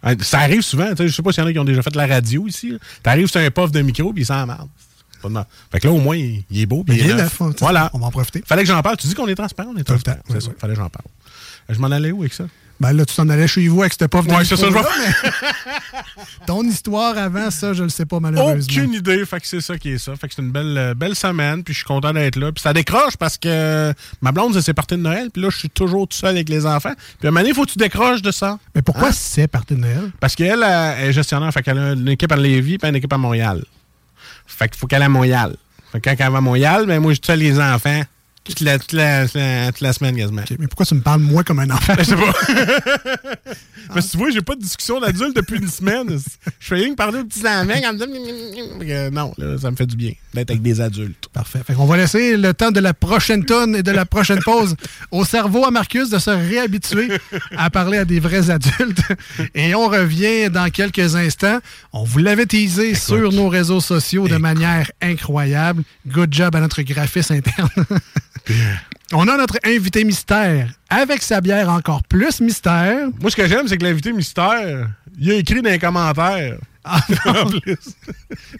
Hein, 0.04 0.14
Ça 0.20 0.40
arrive 0.40 0.60
souvent, 0.62 0.88
je 0.98 1.08
sais 1.08 1.22
pas 1.22 1.32
s'il 1.32 1.42
y 1.42 1.46
en 1.46 1.48
a 1.48 1.52
qui 1.52 1.58
ont 1.58 1.64
déjà 1.64 1.82
fait 1.82 1.90
de 1.90 1.96
la 1.96 2.06
radio 2.06 2.46
ici. 2.46 2.74
T'arrives 3.02 3.26
sur 3.28 3.40
un 3.40 3.50
puff 3.50 3.72
de 3.72 3.80
micro, 3.80 4.12
puis 4.12 4.22
il 4.22 4.26
de 4.26 4.44
mal. 5.32 5.46
Fait 5.72 5.80
que 5.80 5.86
là, 5.86 5.92
au 5.94 5.98
moins, 5.98 6.16
il, 6.16 6.44
il 6.50 6.60
est 6.60 6.66
beau, 6.66 6.84
puis 6.84 6.96
il 6.96 7.04
il 7.06 7.10
est 7.10 7.14
neuf. 7.14 7.40
hein, 7.40 7.50
Voilà. 7.60 7.90
On 7.94 7.98
va 7.98 8.06
en 8.06 8.10
profiter. 8.10 8.42
Fallait 8.46 8.62
que 8.62 8.68
j'en 8.68 8.82
parle. 8.82 8.98
Tu 8.98 9.06
dis 9.06 9.14
qu'on 9.14 9.26
est 9.26 9.34
transparent, 9.34 9.72
on 9.74 9.78
est 9.78 9.84
transparent. 9.84 10.18
C'est 10.28 10.42
ça, 10.42 10.50
fallait 10.58 10.74
que 10.74 10.80
j'en 10.80 10.90
parle. 10.90 11.06
Je 11.70 11.78
m'en 11.78 11.90
allais 11.90 12.12
où 12.12 12.20
avec 12.20 12.34
ça? 12.34 12.44
Ben 12.80 12.92
là, 12.92 13.04
tu 13.04 13.14
t'en 13.14 13.28
allais 13.28 13.46
chez 13.46 13.66
vous 13.68 13.82
avec 13.82 13.92
cette 13.92 14.10
de 14.10 14.16
Ouais, 14.32 14.44
c'est 14.44 14.56
ça, 14.56 14.66
je 14.68 14.74
mais 14.74 14.82
Ton 16.46 16.62
histoire 16.64 17.16
avant 17.16 17.50
ça, 17.50 17.72
je 17.72 17.82
le 17.84 17.88
sais 17.88 18.04
pas 18.04 18.18
malheureusement. 18.20 18.62
Aucune 18.62 18.92
idée, 18.94 19.24
fait 19.24 19.40
que 19.40 19.46
c'est 19.46 19.60
ça 19.60 19.78
qui 19.78 19.90
est 19.90 19.98
ça. 19.98 20.14
Fait 20.16 20.28
que 20.28 20.34
c'est 20.34 20.42
une 20.42 20.50
belle, 20.50 20.76
euh, 20.76 20.94
belle 20.94 21.14
semaine, 21.14 21.62
puis 21.62 21.72
je 21.72 21.78
suis 21.78 21.86
content 21.86 22.12
d'être 22.12 22.36
là. 22.36 22.50
Puis 22.52 22.60
ça 22.62 22.72
décroche 22.72 23.16
parce 23.16 23.38
que 23.38 23.48
euh, 23.48 23.92
ma 24.20 24.32
blonde, 24.32 24.54
c'est 24.54 24.62
ses 24.62 24.74
parties 24.74 24.96
de 24.96 25.00
Noël, 25.00 25.30
puis 25.32 25.40
là, 25.42 25.50
je 25.50 25.56
suis 25.58 25.70
toujours 25.70 26.08
tout 26.08 26.16
seul 26.16 26.30
avec 26.30 26.48
les 26.48 26.66
enfants. 26.66 26.92
Puis 27.18 27.26
à 27.26 27.28
un 27.28 27.30
moment 27.30 27.40
donné, 27.40 27.50
il 27.50 27.54
faut 27.54 27.64
que 27.64 27.70
tu 27.70 27.78
décroches 27.78 28.22
de 28.22 28.30
ça. 28.32 28.58
Mais 28.74 28.82
pourquoi 28.82 29.08
Hein? 29.08 29.12
c'est 29.12 29.46
parti 29.46 29.74
de 29.74 29.80
Noël? 29.80 30.10
Parce 30.20 30.34
qu'elle 30.34 30.62
euh, 30.62 30.94
elle 30.98 31.08
est 31.10 31.12
gestionnaire, 31.12 31.52
fait 31.52 31.62
qu'elle 31.62 31.78
a 31.78 31.92
une 31.92 32.08
équipe 32.08 32.32
à 32.32 32.36
Lévis, 32.36 32.78
puis 32.78 32.88
une 32.88 32.96
équipe 32.96 33.12
à 33.12 33.18
Montréal. 33.18 33.64
Fait 34.46 34.68
qu'il 34.68 34.78
faut 34.78 34.86
qu'elle 34.86 35.00
aille 35.02 35.06
à 35.06 35.10
Montréal. 35.10 35.56
Fait 35.92 36.00
que 36.00 36.10
quand 36.10 36.16
elle 36.18 36.32
va 36.32 36.38
à 36.38 36.40
Montréal, 36.40 36.86
ben 36.86 37.00
moi, 37.00 37.12
je 37.12 37.16
suis 37.16 37.26
seul 37.26 37.38
les 37.38 37.58
enfants 37.60 38.02
toute 38.44 38.60
la, 38.60 38.78
toute 38.78 38.92
la, 38.92 39.24
toute 39.26 39.34
la- 39.34 39.66
toute 39.72 39.80
la 39.80 39.92
semaine 39.92 40.16
quasiment. 40.16 40.42
Mais 40.58 40.66
pourquoi 40.68 40.84
tu 40.86 40.94
me 40.94 41.00
parles 41.00 41.20
moi 41.20 41.42
comme 41.44 41.58
un 41.60 41.70
enfant? 41.70 41.94
Je 41.98 42.04
sais 42.04 42.14
pas. 42.16 42.32
Mais 43.94 44.02
tu 44.02 44.16
vois, 44.16 44.30
j'ai 44.30 44.40
pas 44.40 44.54
de 44.54 44.60
discussion 44.62 44.98
d'adulte 44.98 45.36
depuis 45.36 45.58
une 45.58 45.68
semaine. 45.68 46.08
Je 46.58 46.66
fais 46.66 46.74
rien 46.76 46.90
que 46.90 46.94
parler 46.94 47.20
aux 47.20 47.24
petits 47.24 47.46
enfants. 47.46 47.66
que 47.68 49.10
Non, 49.10 49.34
là, 49.38 49.58
ça 49.58 49.70
me 49.70 49.76
fait 49.76 49.86
du 49.86 49.94
bien 49.96 50.12
d'être 50.32 50.50
avec 50.50 50.62
des 50.62 50.80
adultes. 50.80 51.28
Parfait. 51.32 51.60
Fait 51.66 51.74
qu'on 51.74 51.84
va 51.86 51.96
laisser 51.98 52.36
le 52.36 52.54
temps 52.54 52.70
de 52.70 52.80
la 52.80 52.94
prochaine 52.94 53.44
tonne 53.44 53.76
et 53.76 53.82
de 53.82 53.90
la 53.90 54.04
prochaine 54.06 54.40
pause 54.42 54.74
au 55.10 55.24
cerveau 55.24 55.64
à 55.66 55.70
Marcus 55.70 56.08
de 56.10 56.18
se 56.18 56.30
réhabituer 56.30 57.08
à 57.56 57.68
parler 57.70 57.98
à 57.98 58.04
des 58.04 58.20
vrais 58.20 58.50
adultes. 58.50 59.02
Et 59.54 59.74
on 59.74 59.86
revient 59.88 60.50
dans 60.50 60.70
quelques 60.70 61.14
instants. 61.14 61.60
On 61.92 62.04
vous 62.04 62.18
l'avait 62.18 62.46
teasé 62.46 62.94
sur 62.94 63.32
nos 63.32 63.48
réseaux 63.48 63.80
sociaux 63.80 64.26
de 64.28 64.36
manière 64.38 64.90
incroyable. 65.02 65.82
Good 66.08 66.32
job 66.32 66.56
à 66.56 66.60
notre 66.60 66.82
graphiste 66.82 67.30
interne. 67.30 67.68
On 69.12 69.28
a 69.28 69.36
notre 69.36 69.58
invité 69.64 70.04
mystère 70.04 70.68
avec 70.88 71.22
sa 71.22 71.40
bière 71.40 71.68
encore 71.68 72.02
plus 72.04 72.40
mystère. 72.40 73.08
Moi, 73.20 73.30
ce 73.30 73.36
que 73.36 73.46
j'aime, 73.46 73.68
c'est 73.68 73.76
que 73.78 73.84
l'invité 73.84 74.12
mystère, 74.12 74.88
il 75.18 75.30
a 75.30 75.34
écrit 75.34 75.62
dans 75.62 75.70
les 75.70 75.78
commentaires. 75.78 76.56
en 77.24 77.46
plus. 77.46 77.78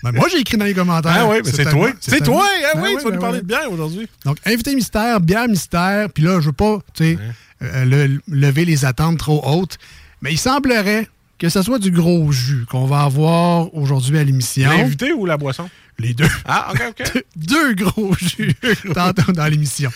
Ben, 0.03 0.13
moi, 0.13 0.29
j'ai 0.31 0.39
écrit 0.39 0.57
dans 0.57 0.65
les 0.65 0.73
commentaires. 0.73 1.13
Ah 1.15 1.27
oui, 1.29 1.39
mais 1.45 1.51
c'est 1.51 1.65
tellement- 1.65 1.73
toi. 1.73 1.91
C'est 2.01 2.25
toi, 2.25 2.47
hein, 2.47 2.71
Ben 2.75 2.81
oui, 2.83 2.89
oui, 2.93 2.97
tu 2.99 3.05
vas 3.05 3.11
ben 3.11 3.17
nous 3.17 3.21
parler 3.21 3.37
oui. 3.39 3.43
de 3.43 3.47
bière 3.49 3.71
aujourd'hui. 3.71 4.09
Donc, 4.25 4.39
invité 4.47 4.75
mystère, 4.75 5.21
bière 5.21 5.47
mystère, 5.47 6.09
puis 6.11 6.23
là, 6.23 6.41
je 6.41 6.47
veux 6.47 6.53
pas, 6.53 6.79
tu 6.95 7.05
sais, 7.05 7.19
euh, 7.63 7.85
le- 7.85 8.21
lever 8.29 8.65
les 8.65 8.87
attentes 8.87 9.19
trop 9.19 9.43
hautes, 9.47 9.77
mais 10.23 10.33
il 10.33 10.39
semblerait 10.39 11.07
que 11.45 11.53
ce 11.53 11.63
soit 11.63 11.79
du 11.79 11.91
gros 11.91 12.31
jus 12.33 12.65
qu'on 12.71 12.87
va 12.87 13.03
avoir 13.03 13.75
aujourd'hui 13.75 14.19
à 14.19 14.25
l'émission. 14.25 14.69
L'invité 14.71 15.13
ou 15.13 15.27
la 15.27 15.37
boisson? 15.37 15.69
Les 15.99 16.13
deux. 16.15 16.27
Ah, 16.45 16.69
OK, 16.73 16.83
OK. 16.91 17.25
Deux 17.37 17.75
gros 17.75 18.15
jus 18.17 18.55
tantôt 18.95 19.31
dans 19.33 19.47
l'émission. 19.47 19.91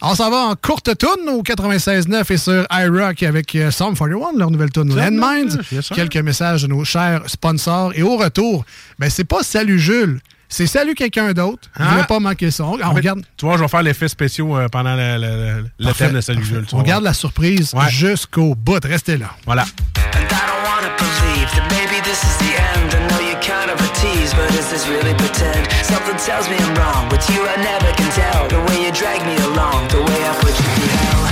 On 0.00 0.14
s'en 0.14 0.30
va 0.30 0.38
en 0.46 0.54
courte 0.56 0.96
tourne 0.96 1.28
au 1.28 1.42
96.9 1.42 2.32
et 2.32 2.36
sur 2.36 2.66
iRock 2.72 3.22
avec 3.22 3.54
euh, 3.54 3.68
Psalm 3.70 3.94
41, 3.96 4.38
leur 4.38 4.50
nouvelle 4.50 4.70
tourne 4.70 4.94
Landmines. 4.96 5.58
Quelques 5.94 6.16
messages 6.16 6.62
de 6.62 6.68
nos 6.68 6.84
chers 6.84 7.22
sponsors. 7.28 7.92
Et 7.94 8.02
au 8.02 8.16
retour, 8.16 8.64
ben 8.98 9.10
c'est 9.10 9.24
pas 9.24 9.42
Salut 9.42 9.78
Jules, 9.78 10.20
c'est 10.48 10.66
Salut 10.66 10.94
quelqu'un 10.94 11.32
d'autre. 11.34 11.68
Je 11.78 11.82
Ah. 11.84 11.90
voulais 11.90 12.04
pas 12.06 12.18
manquer 12.18 12.50
ça. 12.50 12.64
On, 12.64 12.78
on 12.82 12.92
regarde, 12.94 13.20
Tu 13.36 13.44
vois, 13.44 13.56
je 13.58 13.62
vais 13.62 13.68
faire 13.68 13.82
l'effet 13.82 14.08
spéciaux 14.08 14.56
euh, 14.56 14.68
pendant 14.68 14.96
le, 14.96 15.18
le- 15.18 15.56
le- 15.60 15.68
le 15.78 15.84
Parfait, 15.84 16.06
thème 16.06 16.14
de 16.16 16.20
Salut. 16.22 16.44
Jules. 16.44 16.64
On 16.72 16.78
vas 16.78 16.82
garde 16.82 17.02
voir. 17.02 17.10
la 17.10 17.14
surprise 17.14 17.72
Ouais. 17.74 17.90
jusqu'au 17.90 18.54
bout. 18.56 18.82
Restez 18.84 19.18
là. 19.18 19.30
Voilà. 19.44 19.66
That 21.12 21.68
maybe 21.68 22.00
this 22.08 22.24
is 22.24 22.36
the 22.40 22.52
end. 22.56 22.88
I 22.96 23.04
know 23.04 23.20
you're 23.20 23.42
kind 23.44 23.68
of 23.68 23.76
a 23.76 23.88
tease, 24.00 24.32
but 24.32 24.48
is 24.56 24.70
this 24.70 24.88
really 24.88 25.12
pretend? 25.12 25.68
Something 25.84 26.16
tells 26.16 26.48
me 26.48 26.56
I'm 26.56 26.74
wrong. 26.74 27.10
With 27.12 27.28
you, 27.28 27.44
I 27.44 27.56
never 27.60 27.92
can 27.92 28.08
tell. 28.16 28.48
The 28.48 28.60
way 28.72 28.86
you 28.86 28.92
drag 28.92 29.20
me 29.28 29.36
along, 29.52 29.88
the 29.88 30.00
way 30.00 30.20
I 30.24 30.32
put 30.40 30.56
you 30.56 30.64
through 30.64 30.96
hell. 30.96 31.31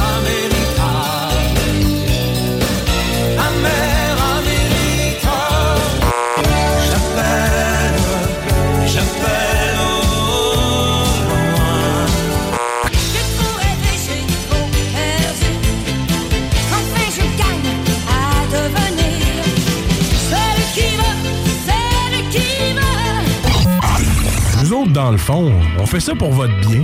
Autres, 24.91 25.03
dans 25.03 25.11
le 25.11 25.17
fond, 25.17 25.51
on 25.79 25.85
fait 25.85 25.99
ça 25.99 26.15
pour 26.15 26.31
votre 26.31 26.53
bien. 26.61 26.83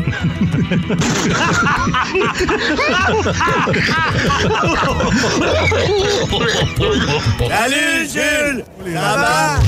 Salut 7.49 8.07
Jules! 8.11 8.63
Ça 8.93 9.15
va? 9.17 9.59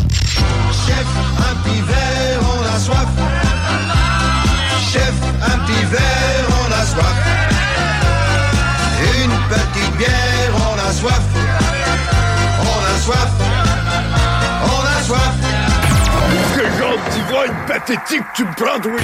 Chef, 0.71 1.07
un 1.37 1.55
petit 1.63 1.81
verre, 1.81 2.39
on 2.41 2.75
a 2.75 2.79
soif. 2.79 3.09
Chef, 4.91 5.13
un 5.41 5.57
petit 5.59 5.85
verre, 5.85 6.47
on 6.49 6.71
a 6.71 6.85
soif. 6.85 7.17
Une 9.23 9.35
petite 9.49 9.97
bière, 9.97 10.53
on 10.55 10.77
a 10.79 10.91
soif. 10.93 11.25
On 12.61 12.79
a 12.85 12.99
soif. 12.99 13.31
On 14.63 14.83
a 14.85 15.03
soif 15.03 15.38
De 17.05 17.13
d'ivrogne 17.15 17.51
pathétique 17.67 18.23
tu 18.35 18.43
me 18.43 18.53
prends, 18.55 18.79
oui? 18.89 19.01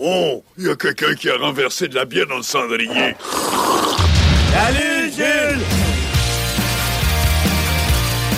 Oh, 0.00 0.42
il 0.58 0.66
y 0.66 0.70
a 0.70 0.76
quelqu'un 0.76 1.14
qui 1.14 1.28
a 1.28 1.36
renversé 1.36 1.88
de 1.88 1.94
la 1.94 2.04
bière 2.04 2.26
dans 2.26 2.36
le 2.38 2.42
cendrier. 2.42 3.14
Salut 4.52 5.12
Jules 5.14 5.60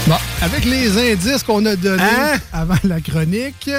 Bon, 0.07 0.17
avec 0.43 0.65
les 0.65 1.13
indices 1.13 1.43
qu'on 1.43 1.65
a 1.67 1.77
donnés 1.77 2.03
Hein? 2.03 2.39
avant 2.53 2.75
la 2.85 3.01
chronique, 3.01 3.71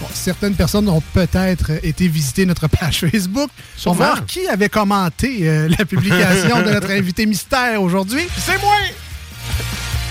bon, 0.00 0.06
certaines 0.14 0.54
personnes 0.54 0.88
ont 0.88 1.02
peut-être 1.12 1.72
été 1.84 2.08
visiter 2.08 2.46
notre 2.46 2.66
page 2.68 3.00
Facebook 3.00 3.50
pour 3.84 3.94
voir 3.94 4.24
qui 4.26 4.48
avait 4.48 4.70
commenté 4.70 5.40
euh, 5.48 5.68
la 5.78 5.84
publication 5.84 6.62
de 6.62 6.70
notre 6.70 6.90
invité 6.98 7.26
mystère 7.26 7.82
aujourd'hui. 7.82 8.26
C'est 8.38 8.60
moi! 8.62 8.74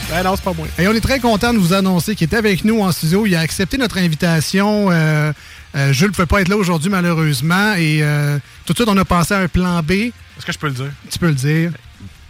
Ben 0.10 0.24
non, 0.24 0.36
c'est 0.36 0.44
pas 0.44 0.54
moi. 0.54 0.68
Et 0.78 0.88
on 0.88 0.94
est 0.94 1.02
très 1.02 1.20
content 1.20 1.54
de 1.54 1.58
vous 1.58 1.74
annoncer 1.74 2.16
qu'il 2.16 2.30
est 2.30 2.36
avec 2.36 2.64
nous 2.64 2.82
en 2.82 2.92
studio. 2.92 3.26
Il 3.26 3.36
a 3.36 3.40
accepté 3.40 3.78
notre 3.78 3.98
invitation. 3.98 4.92
Euh, 4.92 5.34
euh, 5.76 5.92
Jules 5.94 6.08
ne 6.10 6.14
pouvait 6.14 6.26
pas 6.28 6.42
être 6.42 6.48
là 6.48 6.58
aujourd'hui, 6.58 6.90
malheureusement. 6.90 7.74
Et 7.74 8.00
euh, 8.02 8.38
tout 8.66 8.74
de 8.74 8.78
suite, 8.78 8.90
on 8.90 8.98
a 8.98 9.06
pensé 9.06 9.34
à 9.34 9.40
un 9.40 9.48
plan 9.48 9.82
B. 9.82 9.92
Est-ce 9.92 10.46
que 10.46 10.52
je 10.52 10.60
peux 10.60 10.68
le 10.68 10.74
dire? 10.74 10.92
Tu 11.10 11.18
peux 11.20 11.28
le 11.28 11.34
dire. 11.34 11.72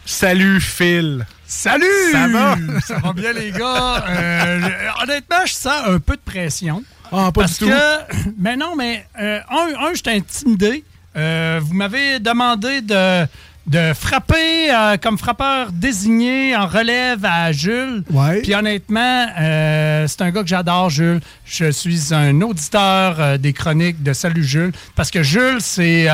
Salut, 0.05 0.61
Phil. 0.61 1.25
Salut! 1.47 1.85
Ça 2.11 2.27
va? 2.27 2.55
Ça 2.87 2.97
va 2.99 3.13
bien, 3.13 3.33
les 3.33 3.51
gars. 3.51 4.03
Euh, 4.07 4.61
je- 4.61 5.03
honnêtement, 5.03 5.45
je 5.45 5.53
sens 5.53 5.81
un 5.87 5.99
peu 5.99 6.15
de 6.15 6.21
pression. 6.23 6.83
Ah, 7.11 7.31
pas 7.31 7.41
parce 7.41 7.59
du 7.59 7.65
tout. 7.65 7.71
que, 7.71 8.31
mais 8.39 8.55
non, 8.55 8.75
mais 8.75 9.05
euh, 9.19 9.39
un, 9.49 9.85
un 9.85 9.89
je 9.93 10.01
suis 10.03 10.17
intimidé. 10.17 10.83
Euh, 11.15 11.59
vous 11.63 11.73
m'avez 11.73 12.19
demandé 12.19 12.81
de, 12.81 13.25
de 13.67 13.93
frapper 13.93 14.71
euh, 14.71 14.97
comme 14.97 15.17
frappeur 15.17 15.71
désigné 15.71 16.55
en 16.55 16.67
relève 16.67 17.25
à 17.25 17.51
Jules. 17.51 18.03
Ouais. 18.11 18.41
Puis 18.41 18.53
honnêtement, 18.53 19.25
euh, 19.39 20.05
c'est 20.07 20.21
un 20.21 20.31
gars 20.31 20.41
que 20.43 20.47
j'adore, 20.47 20.89
Jules. 20.89 21.19
Je 21.45 21.71
suis 21.71 22.13
un 22.13 22.41
auditeur 22.41 23.19
euh, 23.19 23.37
des 23.37 23.53
chroniques 23.53 24.03
de 24.03 24.13
Salut 24.13 24.43
Jules. 24.43 24.71
Parce 24.95 25.11
que 25.11 25.23
Jules, 25.23 25.61
c'est. 25.61 26.07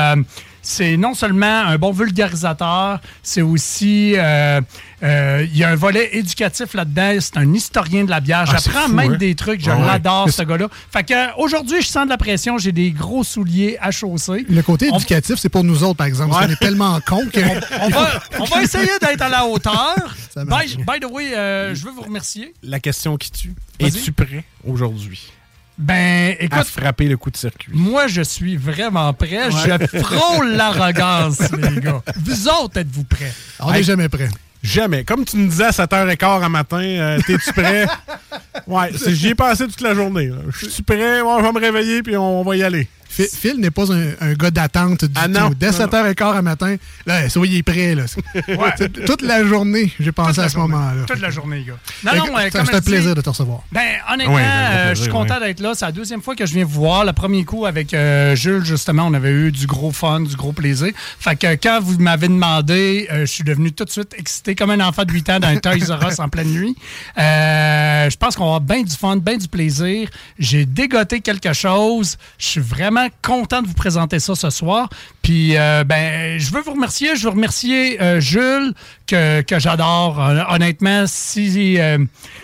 C'est 0.62 0.96
non 0.96 1.14
seulement 1.14 1.62
un 1.66 1.76
bon 1.76 1.90
vulgarisateur, 1.92 3.00
c'est 3.22 3.42
aussi. 3.42 4.14
euh, 4.16 4.60
euh, 5.02 5.44
il 5.50 5.56
y 5.58 5.64
a 5.64 5.70
un 5.70 5.74
volet 5.74 6.10
éducatif 6.16 6.74
là-dedans. 6.74 7.16
C'est 7.20 7.36
un 7.36 7.52
historien 7.52 8.04
de 8.04 8.10
la 8.10 8.20
bière. 8.20 8.44
Ah, 8.48 8.56
J'apprends 8.62 8.88
même 8.88 9.14
hein? 9.14 9.16
des 9.16 9.34
trucs. 9.34 9.60
Je 9.64 9.70
Ah 9.70 9.78
l'adore, 9.84 10.30
ce 10.30 10.42
gars-là. 10.42 10.68
Fait 10.92 11.02
que 11.02 11.12
euh, 11.12 11.26
aujourd'hui, 11.38 11.82
je 11.82 11.88
sens 11.88 12.04
de 12.04 12.10
la 12.10 12.16
pression. 12.16 12.56
J'ai 12.58 12.70
des 12.70 12.92
gros 12.92 13.24
souliers 13.24 13.76
à 13.80 13.90
chausser. 13.90 14.46
Le 14.48 14.62
côté 14.62 14.88
On- 14.92 14.96
éducatif, 14.98 15.36
c'est 15.38 15.48
pour 15.48 15.64
nous 15.64 15.82
autres, 15.82 15.96
par 15.96 16.06
exemple. 16.06 16.30
qu'on 16.32 16.48
est 16.48 16.56
tellement 16.60 17.00
cons 17.00 17.26
que. 17.32 17.40
On 17.80 17.88
va, 17.88 18.22
on 18.38 18.44
va 18.44 18.62
essayer 18.62 18.86
d'être 19.00 19.22
à 19.22 19.28
la 19.28 19.44
hauteur. 19.44 19.96
By, 20.36 20.76
by 20.76 21.00
the 21.00 21.10
way, 21.10 21.34
euh, 21.34 21.74
je 21.74 21.84
veux 21.84 21.90
vous 21.90 22.02
remercier. 22.02 22.54
La 22.62 22.78
question 22.78 23.16
qui 23.16 23.32
tue. 23.32 23.54
Es-tu 23.80 24.12
prêt 24.12 24.44
aujourd'hui? 24.64 25.32
Ben, 25.82 26.36
à 26.38 26.42
écoute, 26.44 26.64
frapper 26.66 27.08
le 27.08 27.16
coup 27.16 27.30
de 27.30 27.36
circuit? 27.36 27.72
moi, 27.74 28.06
je 28.06 28.22
suis 28.22 28.56
vraiment 28.56 29.12
prêt. 29.12 29.50
Je 29.50 29.98
frôle 30.00 30.52
l'arrogance, 30.52 31.38
les 31.52 31.80
gars. 31.80 32.02
Vous 32.16 32.48
autres, 32.48 32.78
êtes-vous 32.78 33.04
prêts? 33.04 33.32
On 33.60 33.70
n'est 33.72 33.78
Hey. 33.78 33.84
jamais 33.84 34.08
prêt. 34.08 34.28
Jamais. 34.62 35.02
Comme 35.02 35.24
tu 35.24 35.36
me 35.38 35.48
disais 35.48 35.64
à 35.64 35.70
7h15 35.70 36.44
à 36.44 36.48
matin, 36.48 36.78
euh, 36.80 37.18
t'es-tu 37.26 37.52
prêt? 37.52 37.84
ouais, 38.68 38.90
c'est- 38.96 39.12
j'y 39.14 39.28
ai 39.30 39.34
passé 39.34 39.66
toute 39.66 39.80
la 39.80 39.92
journée. 39.94 40.30
Je 40.60 40.66
suis 40.68 40.84
prêt, 40.84 41.20
ouais, 41.20 41.34
je 41.38 41.42
vais 41.44 41.52
me 41.52 41.58
réveiller 41.60 42.02
puis 42.02 42.16
on 42.16 42.44
va 42.44 42.56
y 42.56 42.62
aller. 42.62 42.86
Phil, 43.14 43.26
Phil 43.30 43.56
n'est 43.58 43.70
pas 43.70 43.92
un, 43.92 44.06
un 44.20 44.32
gars 44.32 44.50
d'attente 44.50 45.04
du 45.04 45.12
Ah 45.14 45.28
non, 45.28 45.50
tout. 45.50 45.54
Dès 45.56 45.70
non, 45.70 45.78
non. 45.80 45.86
7h15 45.86 46.36
à 46.38 46.42
matin, 46.42 46.76
là, 47.04 47.28
soyez 47.28 47.62
prêts. 47.62 47.94
Là. 47.94 48.04
Toute 49.06 49.20
la 49.22 49.44
journée, 49.44 49.92
j'ai 50.00 50.12
pensé 50.12 50.40
à 50.40 50.48
ce 50.48 50.56
moment-là. 50.56 51.04
Toute 51.06 51.20
la 51.20 51.30
journée, 51.30 51.62
gars. 51.62 51.74
Non, 52.04 52.12
non, 52.18 52.24
c'est 52.38 52.50
comme 52.50 52.60
un 52.62 52.64
elle 52.72 52.80
dit- 52.80 52.90
plaisir 52.90 53.14
de 53.14 53.20
te 53.20 53.28
recevoir. 53.28 53.60
Ben, 53.70 53.80
honnêtement, 54.10 54.34
Ouais, 54.34 54.42
ça 54.42 54.48
fait 54.48 54.56
euh, 54.56 54.82
plaisir, 54.86 54.94
je 54.94 55.02
suis 55.02 55.10
content 55.10 55.40
d'être 55.40 55.60
là. 55.60 55.72
C'est 55.74 55.84
la 55.84 55.92
deuxième 55.92 56.22
fois 56.22 56.34
que 56.34 56.46
je 56.46 56.54
viens 56.54 56.64
vous 56.64 56.80
voir. 56.80 57.04
Le 57.04 57.12
premier 57.12 57.44
coup 57.44 57.66
avec 57.66 57.92
euh, 57.92 58.34
Jules, 58.34 58.64
justement, 58.64 59.06
on 59.06 59.12
avait 59.14 59.30
eu 59.30 59.52
du 59.52 59.66
gros 59.66 59.92
fun, 59.92 60.20
du 60.20 60.34
gros 60.36 60.52
plaisir. 60.52 60.92
Fait 61.20 61.36
que 61.36 61.54
quand 61.56 61.80
vous 61.82 61.98
m'avez 61.98 62.28
demandé, 62.28 63.08
euh, 63.12 63.20
je 63.20 63.26
suis 63.26 63.44
devenu 63.44 63.72
tout 63.72 63.84
de 63.84 63.90
suite 63.90 64.14
excité 64.16 64.54
comme 64.54 64.70
un 64.70 64.80
enfant 64.80 65.04
de 65.04 65.12
8 65.12 65.30
ans 65.30 65.38
dans 65.40 65.48
un 65.48 65.56
Toys 65.56 65.94
R 65.94 66.08
Us 66.08 66.18
en 66.18 66.28
pleine 66.28 66.48
nuit. 66.48 66.76
Euh, 67.18 68.08
je 68.10 68.16
pense 68.16 68.36
qu'on 68.36 68.44
va 68.44 68.56
avoir 68.56 68.60
bien 68.62 68.82
du 68.82 68.94
fun, 68.96 69.16
bien 69.16 69.36
du 69.36 69.48
plaisir. 69.48 70.08
J'ai 70.38 70.64
dégoté 70.64 71.20
quelque 71.20 71.52
chose. 71.52 72.16
Je 72.38 72.46
suis 72.46 72.60
vraiment 72.60 73.01
content 73.10 73.62
de 73.62 73.66
vous 73.66 73.74
présenter 73.74 74.18
ça 74.18 74.34
ce 74.34 74.50
soir. 74.50 74.88
Puis, 75.22 75.56
euh, 75.56 75.84
ben, 75.84 76.38
je 76.38 76.50
veux 76.52 76.60
vous 76.62 76.72
remercier. 76.72 77.14
Je 77.16 77.22
veux 77.24 77.30
remercier 77.30 78.00
euh, 78.02 78.20
Jules, 78.20 78.72
que, 79.06 79.40
que 79.42 79.58
j'adore. 79.58 80.18
Hon- 80.18 80.54
Honnêtement, 80.54 81.04
si, 81.06 81.78
euh, 81.78 81.98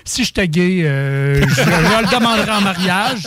si 0.04 0.24
je 0.24 0.32
gay, 0.42 0.82
euh, 0.84 1.42
je, 1.48 1.54
je 1.54 1.60
le 1.62 2.16
demanderai 2.16 2.50
en 2.52 2.60
mariage. 2.60 3.22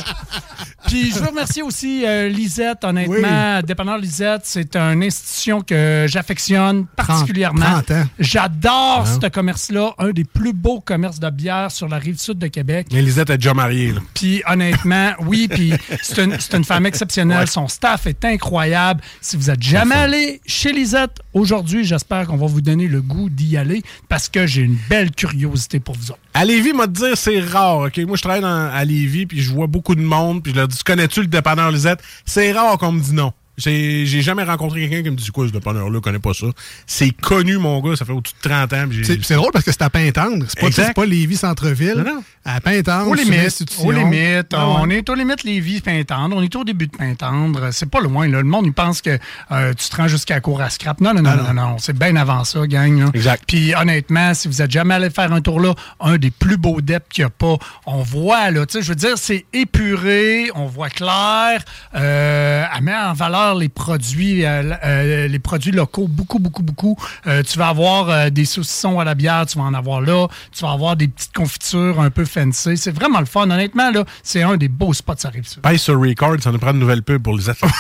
Puis, 0.88 1.12
je 1.12 1.20
veux 1.20 1.28
remercier 1.28 1.62
aussi 1.64 2.04
euh, 2.06 2.28
Lisette, 2.30 2.84
honnêtement. 2.84 3.62
Dépendant 3.62 3.98
Lisette, 3.98 4.42
c'est 4.46 4.76
une 4.76 5.04
institution 5.04 5.62
que 5.62 6.06
j'affectionne 6.08 6.86
particulièrement. 6.96 7.66
30 7.84 7.92
ans. 7.92 8.04
J'adore 8.20 9.06
Ah. 9.06 9.20
ce 9.22 9.28
commerce-là, 9.28 9.94
un 10.00 10.10
des 10.12 10.24
plus 10.24 10.54
beaux 10.54 10.80
commerces 10.80 11.20
de 11.20 11.30
bière 11.30 11.72
sur 11.72 11.88
la 11.88 11.98
rive 11.98 12.18
sud 12.20 12.38
de 12.40 12.48
Québec. 12.48 12.88
Mais 12.92 13.02
Lisette 13.02 13.30
est 13.30 13.38
déjà 13.38 13.54
mariée. 13.54 13.92
Là. 13.94 14.00
Puis 14.14 14.42
honnêtement, 14.48 15.12
oui, 15.20 15.48
puis 15.50 15.74
c'est 16.02 16.24
une, 16.24 16.38
une 16.54 16.64
femme 16.64 16.86
exceptionnelle. 16.86 17.48
Son 17.48 17.68
staff 17.68 18.08
est 18.08 18.24
incroyable. 18.26 19.02
Si 19.22 19.38
vous 19.42 19.50
êtes 19.50 19.64
jamais 19.64 19.96
allé 19.96 20.40
chez 20.46 20.72
Lisette 20.72 21.18
aujourd'hui, 21.34 21.84
j'espère 21.84 22.28
qu'on 22.28 22.38
va 22.38 22.46
vous 22.46 22.62
donner 22.62 22.88
le 22.88 23.02
goût 23.02 23.28
d'y 23.28 23.58
aller 23.58 23.82
parce 24.08 24.30
que 24.30 24.46
j'ai 24.46 24.62
une 24.62 24.78
belle 24.88 25.10
curiosité 25.10 25.80
pour 25.80 25.96
vous 25.96 26.12
autres. 26.12 26.20
À 26.36 26.46
Lévis, 26.46 26.74
m'a 26.74 26.86
dire, 26.86 27.18
c'est 27.18 27.40
rare. 27.40 27.80
ok? 27.80 27.98
Moi, 28.06 28.18
je 28.18 28.22
travaille 28.22 28.42
dans- 28.42 28.70
à 28.72 28.86
Lévis, 28.86 29.26
puis 29.26 29.42
je 29.42 29.52
vois 29.52 29.66
beaucoup 29.66 29.96
de 29.96 30.02
monde, 30.02 30.44
puis 30.44 30.52
je 30.54 30.58
leur 30.58 30.68
dis, 30.68 30.78
connais-tu 30.86 31.22
le 31.22 31.28
dépanneur 31.28 31.72
Lisette? 31.72 32.02
C'est 32.24 32.52
rare 32.52 32.78
qu'on 32.78 32.92
me 32.92 33.02
dit 33.02 33.14
non. 33.14 33.34
J'ai 33.70 34.22
jamais 34.22 34.44
rencontré 34.44 34.82
quelqu'un 34.82 35.04
qui 35.04 35.12
me 35.12 35.16
dit 35.16 35.30
quoi, 35.30 35.48
ce 35.48 35.52
dépanneur-là, 35.54 36.00
connaît 36.02 36.20
pas 36.20 36.34
ça. 36.34 36.48
C'est 36.86 37.12
connu, 37.12 37.58
mon 37.58 37.80
gars, 37.82 37.96
ça 37.96 38.06
fait 38.06 38.12
au-dessus 38.12 38.36
de 38.44 38.50
30 38.50 38.74
ans. 38.74 38.86
C'est 39.22 39.36
drôle 39.36 39.52
parce 39.52 39.66
que 39.66 39.72
c'est 39.72 39.82
à 39.84 39.90
Pintendre. 39.90 40.46
C'est 40.48 40.60
pas, 40.76 40.94
pas 40.94 41.06
Lévis 41.06 41.38
Centre-Ville. 41.38 41.96
Non, 41.98 42.16
non. 42.16 42.24
À 42.44 42.60
Pintendre, 42.60 43.08
Aux 43.08 43.14
limites, 43.14 43.64
aux 43.84 43.92
limites. 43.92 44.54
Ah 44.54 44.68
ouais. 44.68 44.76
On 44.80 44.90
est 44.90 45.08
aux 45.08 45.14
limites 45.14 45.44
Lévis, 45.44 45.82
Pintendre. 45.82 46.36
On 46.36 46.42
est 46.42 46.56
au 46.56 46.64
début 46.64 46.88
de 46.88 46.98
Pintendre. 46.98 47.70
C'est 47.72 47.90
pas 47.90 48.02
loin. 48.02 48.28
Là. 48.28 48.40
Le 48.40 48.48
monde, 48.48 48.66
il 48.66 48.74
pense 48.74 49.02
que 49.02 49.20
euh, 49.52 49.74
tu 49.76 49.90
te 49.90 49.96
rends 49.96 50.08
jusqu'à 50.08 50.36
la 50.36 50.42
cour 50.42 50.60
à 50.60 50.70
scrap. 50.72 51.00
Non, 51.02 51.14
non, 51.14 51.22
non, 51.22 51.36
non, 51.36 51.54
non. 51.54 51.78
C'est 51.78 51.96
bien 51.98 52.16
avant 52.16 52.44
ça, 52.44 52.66
gang. 52.66 53.00
là. 53.00 53.06
Exact. 53.14 53.44
Puis 53.48 53.76
honnêtement, 53.76 54.34
si 54.34 54.48
vous 54.48 54.62
êtes 54.62 54.72
jamais 54.72 54.96
allé 54.96 55.12
faire 55.12 55.32
un 55.32 55.42
tour 55.42 55.60
là, 55.60 55.76
un 56.00 56.18
des 56.18 56.32
plus 56.32 56.58
beaux 56.58 56.82
depths 56.82 57.12
qu'il 57.12 57.24
n'y 57.24 57.28
a 57.28 57.30
pas, 57.30 57.58
on 57.86 58.02
voit, 58.02 58.50
là, 58.50 58.66
tu 58.66 58.74
sais, 58.74 58.82
je 58.82 58.90
veux 58.90 58.96
dire, 58.96 59.18
c'est 59.18 59.46
épuré, 59.54 60.50
on 60.56 60.66
voit 60.66 60.90
clair, 60.90 61.64
euh, 61.96 62.64
elle 62.76 62.84
met 62.84 62.96
en 62.96 63.14
valeur 63.14 63.51
les 63.56 63.70
produits, 63.70 64.46
euh, 64.46 64.74
euh, 64.84 65.28
les 65.28 65.40
produits 65.40 65.72
locaux, 65.72 66.08
beaucoup, 66.08 66.40
beaucoup, 66.40 66.64
beaucoup. 66.64 66.98
Euh, 67.28 67.44
tu 67.44 67.58
vas 67.58 67.68
avoir 67.70 68.10
euh, 68.10 68.30
des 68.30 68.46
saucissons 68.46 69.00
à 69.00 69.04
la 69.04 69.16
bière, 69.16 69.46
tu 69.46 69.58
vas 69.58 69.64
en 69.66 69.74
avoir 69.74 70.02
là, 70.02 70.28
tu 70.52 70.64
vas 70.64 70.72
avoir 70.72 70.96
des 70.96 71.08
petites 71.08 71.34
confitures 71.34 72.00
un 72.00 72.10
peu 72.10 72.26
fancy. 72.26 72.78
C'est 72.78 72.92
vraiment 72.92 73.20
le 73.20 73.26
fun. 73.26 73.50
Honnêtement, 73.50 73.92
là, 73.92 74.06
c'est 74.24 74.44
un 74.44 74.58
des 74.58 74.68
beaux 74.68 74.94
spots, 74.94 75.14
ça 75.18 75.28
arrive 75.30 75.48
ça. 75.48 75.62
Paye 75.62 75.80
sur 75.80 76.00
Record, 76.00 76.38
ça 76.42 76.52
nous 76.52 76.60
prend 76.60 76.72
une 76.72 76.80
nouvelle 76.80 77.04
pub 77.04 77.22
pour 77.22 77.36
les 77.38 77.50
athlètes. 77.50 77.72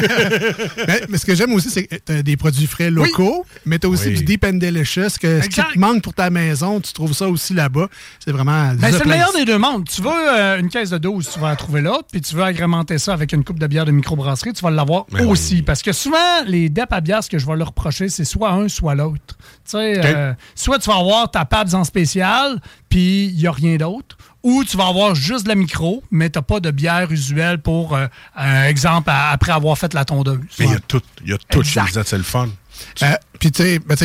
mais, 0.86 1.02
mais 1.08 1.18
ce 1.18 1.26
que 1.26 1.34
j'aime 1.34 1.52
aussi, 1.52 1.70
c'est 1.70 1.84
que 1.84 1.96
tu 1.96 2.12
as 2.12 2.22
des 2.22 2.36
produits 2.36 2.66
frais 2.66 2.90
locaux, 2.90 3.44
mais 3.64 3.78
tu 3.78 3.86
as 3.86 3.90
aussi 3.90 4.08
Oui. 4.08 4.14
du 4.14 4.24
Deep 4.24 4.44
and 4.44 4.54
Delicious, 4.54 5.18
que 5.20 5.40
ce 5.42 5.48
qui 5.48 5.60
te 5.60 5.78
manque 5.78 6.02
pour 6.02 6.14
ta 6.14 6.30
maison, 6.30 6.80
tu 6.80 6.92
trouves 6.92 7.12
ça 7.12 7.28
aussi 7.28 7.54
là-bas. 7.54 7.88
C'est 8.24 8.32
vraiment. 8.32 8.72
Ben, 8.74 8.92
c'est 8.92 9.04
le 9.04 9.10
meilleur 9.10 9.32
des 9.32 9.44
deux 9.44 9.58
mondes. 9.58 9.88
Tu 9.88 10.02
veux 10.02 10.10
euh, 10.10 10.58
une 10.58 10.68
caisse 10.68 10.90
de 10.90 10.98
12, 10.98 11.28
tu 11.32 11.40
vas 11.40 11.48
la 11.50 11.56
trouver 11.56 11.80
là, 11.80 11.98
puis 12.10 12.20
tu 12.20 12.34
veux 12.34 12.42
agrémenter 12.42 12.98
ça 12.98 13.12
avec 13.12 13.32
une 13.32 13.44
coupe 13.44 13.58
de 13.58 13.66
bière 13.66 13.84
de 13.84 13.92
microbrasserie, 13.92 14.52
tu 14.52 14.62
vas 14.62 14.70
l'avoir 14.70 15.06
aussi. 15.26 15.62
Parce 15.62 15.82
que 15.82 15.92
souvent, 15.92 16.42
les 16.46 16.68
DEP 16.68 16.92
à 16.92 17.00
bière, 17.00 17.22
ce 17.24 17.30
que 17.30 17.38
je 17.38 17.46
vais 17.46 17.56
leur 17.56 17.68
reprocher, 17.68 18.08
c'est 18.08 18.24
soit 18.24 18.50
un, 18.50 18.68
soit 18.68 18.94
l'autre. 18.94 19.36
Tu 19.64 19.70
sais, 19.72 19.98
Ok. 19.98 20.04
euh, 20.04 20.34
soit 20.54 20.78
tu 20.78 20.90
vas 20.90 20.96
avoir 20.98 21.30
ta 21.30 21.44
PABS 21.44 21.74
en 21.74 21.84
spécial, 21.84 22.60
puis 22.88 23.26
il 23.26 23.36
n'y 23.36 23.46
a 23.46 23.52
rien 23.52 23.76
d'autre. 23.76 24.16
Ou 24.42 24.64
tu 24.64 24.76
vas 24.78 24.86
avoir 24.86 25.14
juste 25.14 25.44
de 25.44 25.48
la 25.50 25.54
micro, 25.54 26.02
mais 26.10 26.30
tu 26.30 26.38
n'as 26.38 26.42
pas 26.42 26.60
de 26.60 26.70
bière 26.70 27.10
usuelle 27.12 27.58
pour, 27.60 27.94
euh, 27.94 28.06
un 28.34 28.64
exemple, 28.64 29.10
à- 29.10 29.30
après 29.32 29.52
avoir 29.52 29.76
fait 29.76 29.92
la 29.92 30.04
tondeuse. 30.06 30.38
Mais 30.58 30.64
il 30.66 30.72
y 30.72 30.74
a 30.74 30.80
tout, 30.80 31.02
il 31.24 31.30
y 31.30 31.34
a 31.34 31.38
tout 31.50 31.62
chez 31.62 31.80
c'est 32.04 32.16
le 32.16 32.22
fun. 32.22 32.48
Euh, 33.02 33.12
Puis, 33.40 33.50
tu 33.50 33.62
sais, 33.62 33.78
ben, 33.80 33.96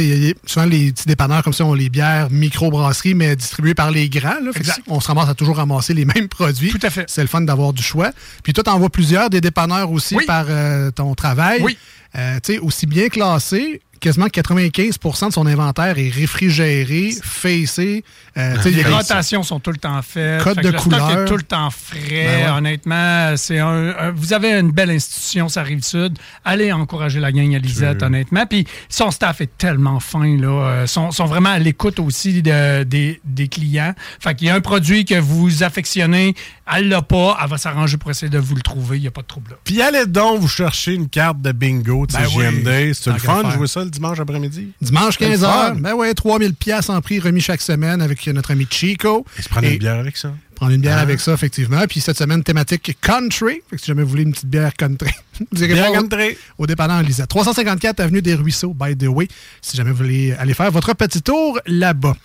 souvent, 0.46 0.66
les 0.66 0.92
petits 0.94 1.08
dépanneurs 1.08 1.44
comme 1.44 1.54
ça 1.54 1.66
ont 1.66 1.74
les 1.74 1.90
bières 1.90 2.30
micro-brasseries, 2.32 3.14
mais 3.14 3.36
distribuées 3.36 3.74
par 3.76 3.92
les 3.92 4.10
grands. 4.10 4.40
Là, 4.42 4.52
Fait 4.54 4.60
que 4.62 4.66
Exact. 4.68 4.82
on 4.88 5.00
se 5.02 5.08
ramasse 5.10 5.30
à 5.30 5.34
toujours 5.36 5.58
ramasser 5.58 5.94
les 5.94 6.06
mêmes 6.06 6.28
produits. 6.30 6.70
Tout 6.72 6.80
à 6.82 6.90
fait. 6.90 7.06
C'est 7.08 7.22
le 7.22 7.28
fun 7.28 7.42
d'avoir 7.42 7.74
du 7.74 7.84
choix. 7.84 8.12
Puis, 8.44 8.54
toi, 8.54 8.64
t'en 8.64 8.80
vois 8.80 8.90
plusieurs 8.90 9.30
des 9.30 9.42
dépanneurs 9.42 9.92
aussi 9.92 10.16
Oui. 10.16 10.26
par 10.26 10.46
euh, 10.50 10.90
ton 10.90 11.14
travail. 11.16 11.60
Oui. 11.62 11.78
Euh, 12.18 12.40
tu 12.42 12.54
sais, 12.54 12.60
aussi 12.60 12.86
bien 12.86 13.10
classé, 13.10 13.82
quasiment 14.00 14.28
95% 14.28 15.28
de 15.30 15.34
son 15.34 15.46
inventaire 15.48 15.98
est 15.98 16.10
réfrigéré, 16.10 17.14
facé. 17.24 18.04
Euh, 18.38 18.56
Les 18.66 18.84
rotations 18.84 19.44
sont 19.44 19.60
tout 19.60 19.72
le 19.72 19.78
temps 19.78 20.02
faites. 20.02 20.42
Code 20.44 20.56
Fait 20.56 20.62
de 20.62 20.70
le 20.70 20.78
stock 20.78 20.94
couleur. 20.94 21.12
est 21.24 21.26
tout 21.26 21.36
le 21.38 21.44
temps 21.44 21.70
frais. 21.72 22.00
Ben 22.10 22.46
ouais. 22.52 22.58
Honnêtement, 22.58 23.36
c'est 23.36 23.60
un, 23.60 23.90
un- 23.98 24.12
vous 24.12 24.32
avez 24.34 24.52
une 24.54 24.72
belle 24.72 24.92
institution, 24.92 25.50
ça 25.50 25.64
rive 25.64 25.84
sud. 25.84 26.18
Allez 26.46 26.72
encourager 26.72 27.20
la 27.20 27.32
gang 27.34 27.54
à 27.56 27.60
Lisette, 27.60 28.02
honnêtement. 28.04 28.46
Puis 28.46 28.66
son 28.90 29.12
staff 29.26 29.42
est 29.42 29.58
tellement 29.58 30.00
fin, 30.00 30.38
là. 30.38 30.48
Euh, 30.68 30.88
sont, 30.88 31.10
sont 31.12 31.26
vraiment 31.26 31.50
à 31.50 31.58
l'écoute 31.60 32.00
aussi 32.00 32.42
de- 32.44 32.84
des, 32.84 33.20
des 33.24 33.48
clients. 33.48 33.94
Fait 34.20 34.36
qu'il 34.36 34.48
y 34.48 34.50
a 34.52 34.56
un 34.56 34.62
produit 34.62 35.04
que 35.04 35.16
vous 35.20 35.64
affectionnez, 35.64 36.36
elle 36.76 36.90
l'a 36.90 37.02
pas, 37.02 37.38
elle 37.44 37.50
va 37.50 37.58
s'arranger 37.58 37.98
pour 37.98 38.12
essayer 38.12 38.30
de 38.30 38.38
vous 38.38 38.56
le 38.56 38.62
trouver. 38.62 38.98
Il 38.98 39.02
n'y 39.02 39.08
a 39.08 39.12
pas 39.12 39.22
de 39.22 39.28
trouble 39.28 39.52
là. 39.52 39.58
Puis 39.64 39.82
allez 39.82 40.06
donc 40.06 40.40
vous 40.42 40.48
chercher 40.48 40.94
une 40.94 41.10
carte 41.10 41.42
de 41.42 41.52
bingo 41.52 42.06
de 42.06 42.14
Ben 42.14 42.20
oui. 42.36 42.44
CGMD. 42.46 42.94
C'est 42.94 43.06
Tant 43.06 43.14
le 43.14 43.20
fun 43.20 43.44
de 43.44 43.50
jouer 43.52 43.68
ça 43.68 43.84
le 43.84 43.90
dimanche 43.90 44.20
après-midi? 44.20 44.70
Dimanche 44.82 45.16
C'est 45.18 45.28
le 45.30 45.36
15h, 45.36 45.42
fun. 45.70 45.76
ben 45.76 45.94
ouais, 45.94 46.14
3000 46.14 46.54
pièces 46.54 46.90
en 46.90 47.02
prix 47.02 47.20
remis 47.20 47.42
chaque 47.42 47.62
semaine 47.62 48.02
avec 48.02 48.26
notre 48.28 48.52
ami 48.52 48.68
Chico. 48.70 49.26
Et 49.40 49.42
se 49.42 49.50
prendre 49.50 49.66
Et- 49.68 49.74
une 49.74 49.80
bière 49.80 50.00
avec 50.00 50.18
ça. 50.18 50.32
Prendre 50.56 50.72
une 50.74 50.82
bière 50.82 50.98
Ah. 50.98 51.02
avec 51.02 51.20
ça, 51.20 51.34
effectivement. 51.34 51.82
Puis 51.88 52.00
cette 52.00 52.18
semaine, 52.18 52.44
thématique 52.44 52.98
country. 53.02 53.62
Fait 53.70 53.76
que 53.76 53.82
si 53.82 53.88
jamais 53.88 54.04
vous 54.04 54.10
voulez 54.10 54.24
une 54.24 54.32
petite 54.32 54.50
bière 54.50 54.74
country, 54.74 55.12
vous 55.52 55.64
irez 55.64 55.74
Bière 55.74 55.92
country. 55.92 56.38
au, 56.58 56.64
au 56.64 56.68
dépanneur 56.68 57.02
Lisette. 57.04 57.28
354 57.30 58.00
Avenue 58.00 58.22
des 58.22 58.36
Ruisseaux, 58.36 58.74
by 58.74 58.96
the 58.98 59.08
way, 59.08 59.28
si 59.62 59.76
jamais 59.78 59.92
vous 59.92 59.98
voulez 59.98 60.34
aller 60.34 60.54
faire 60.54 60.72
votre 60.72 60.94
petit 60.96 61.22
tour 61.22 61.60
là-bas. 61.68 62.16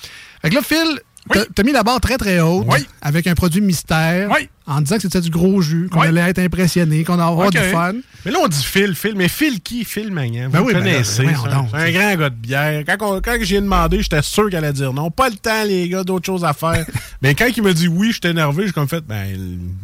Fait 0.42 0.50
que 0.50 0.54
là, 0.54 0.62
Phil, 0.62 1.00
t'as- 1.30 1.44
t'as 1.54 1.62
mis 1.62 1.72
la 1.72 1.82
barre 1.82 2.00
très, 2.00 2.16
très 2.18 2.40
haute 2.40 2.66
Oui. 2.68 2.86
avec 3.02 3.26
un 3.26 3.34
produit 3.34 3.60
mystère 3.60 4.30
Oui. 4.30 4.48
En 4.70 4.80
disant 4.80 4.96
que 4.96 5.02
c'était 5.02 5.20
du 5.20 5.30
gros 5.30 5.61
jus, 5.61 5.88
qu'on 5.90 6.00
Oui. 6.00 6.06
allait 6.06 6.20
être 6.30 6.38
impressionné, 6.38 7.02
qu'on 7.04 7.14
allait 7.14 7.22
avoir 7.24 7.50
du 7.50 7.59
fun. 7.59 7.92
Mais 8.24 8.30
là, 8.30 8.38
on 8.44 8.48
dit 8.48 8.62
Phil, 8.64 8.94
Phil. 8.94 9.14
Mais 9.16 9.28
Phil 9.28 9.61
qui? 9.61 9.85
Phil 9.85 10.12
Magnan. 10.12 10.44
Vous 10.46 10.50
Ben 10.52 10.61
oui, 10.61 10.72
ben 10.74 10.78
là, 10.85 10.90
connaissez. 10.92 11.24
ben 11.24 11.35
un 11.35 11.90
grand 11.90 12.14
gars 12.16 12.30
de 12.30 12.35
bière. 12.35 12.83
Quand, 12.87 12.96
on- 13.16 13.20
quand 13.20 13.37
j'ai 13.40 13.61
demandé, 13.61 14.02
j'étais 14.02 14.22
sûr 14.22 14.48
qu'elle 14.50 14.64
allait 14.64 14.72
dire 14.72 14.92
non. 14.92 15.11
Pas 15.11 15.28
le 15.30 15.37
temps, 15.37 15.64
les 15.66 15.88
gars, 15.88 16.04
d'autres 16.04 16.26
choses 16.26 16.44
à 16.44 16.52
faire. 16.52 16.85
Mais 17.22 17.35
quand 17.35 17.46
il 17.56 17.62
me 17.62 17.72
dit 17.74 17.88
oui, 17.88 18.12
j'étais 18.12 18.30
énervé. 18.30 18.66
J'ai 18.66 18.72
comme 18.72 18.88
fait, 18.88 19.00
ben, 19.06 19.26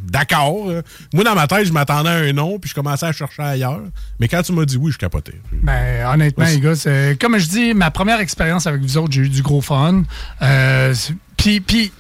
d'accord. 0.09 0.69
Moi, 1.13 1.25
dans 1.25 1.35
ma 1.35 1.47
tête, 1.47 1.67
je 1.67 1.73
m'attendais 1.73 2.11
à 2.11 2.15
un 2.15 2.33
non, 2.33 2.59
puis 2.59 2.71
je 2.71 2.75
commençais 2.75 3.07
à 3.07 3.13
chercher 3.13 3.43
ailleurs. 3.43 3.81
Mais 4.21 4.29
quand 4.29 4.43
tu 4.43 4.53
m'as 4.53 4.65
dit 4.65 4.77
oui, 4.77 4.93
je 4.93 4.99
capotais. 4.99 5.41
Ben, 5.53 6.07
honnêtement, 6.13 6.45
les 6.45 6.61
gars, 6.61 6.75
c'est- 6.77 7.19
comme 7.21 7.39
je 7.39 7.49
dis, 7.49 7.75
ma 7.75 7.91
première 7.91 8.21
expérience 8.21 8.67
avec 8.67 8.83
vous 8.83 8.97
autres, 8.99 9.13
j'ai 9.13 9.23
eu 9.23 9.29
du 9.29 9.43
gros 9.43 9.61
fun. 9.63 10.03
Euh, 10.43 10.95
Puis, 11.37 11.61
puis, 11.61 11.93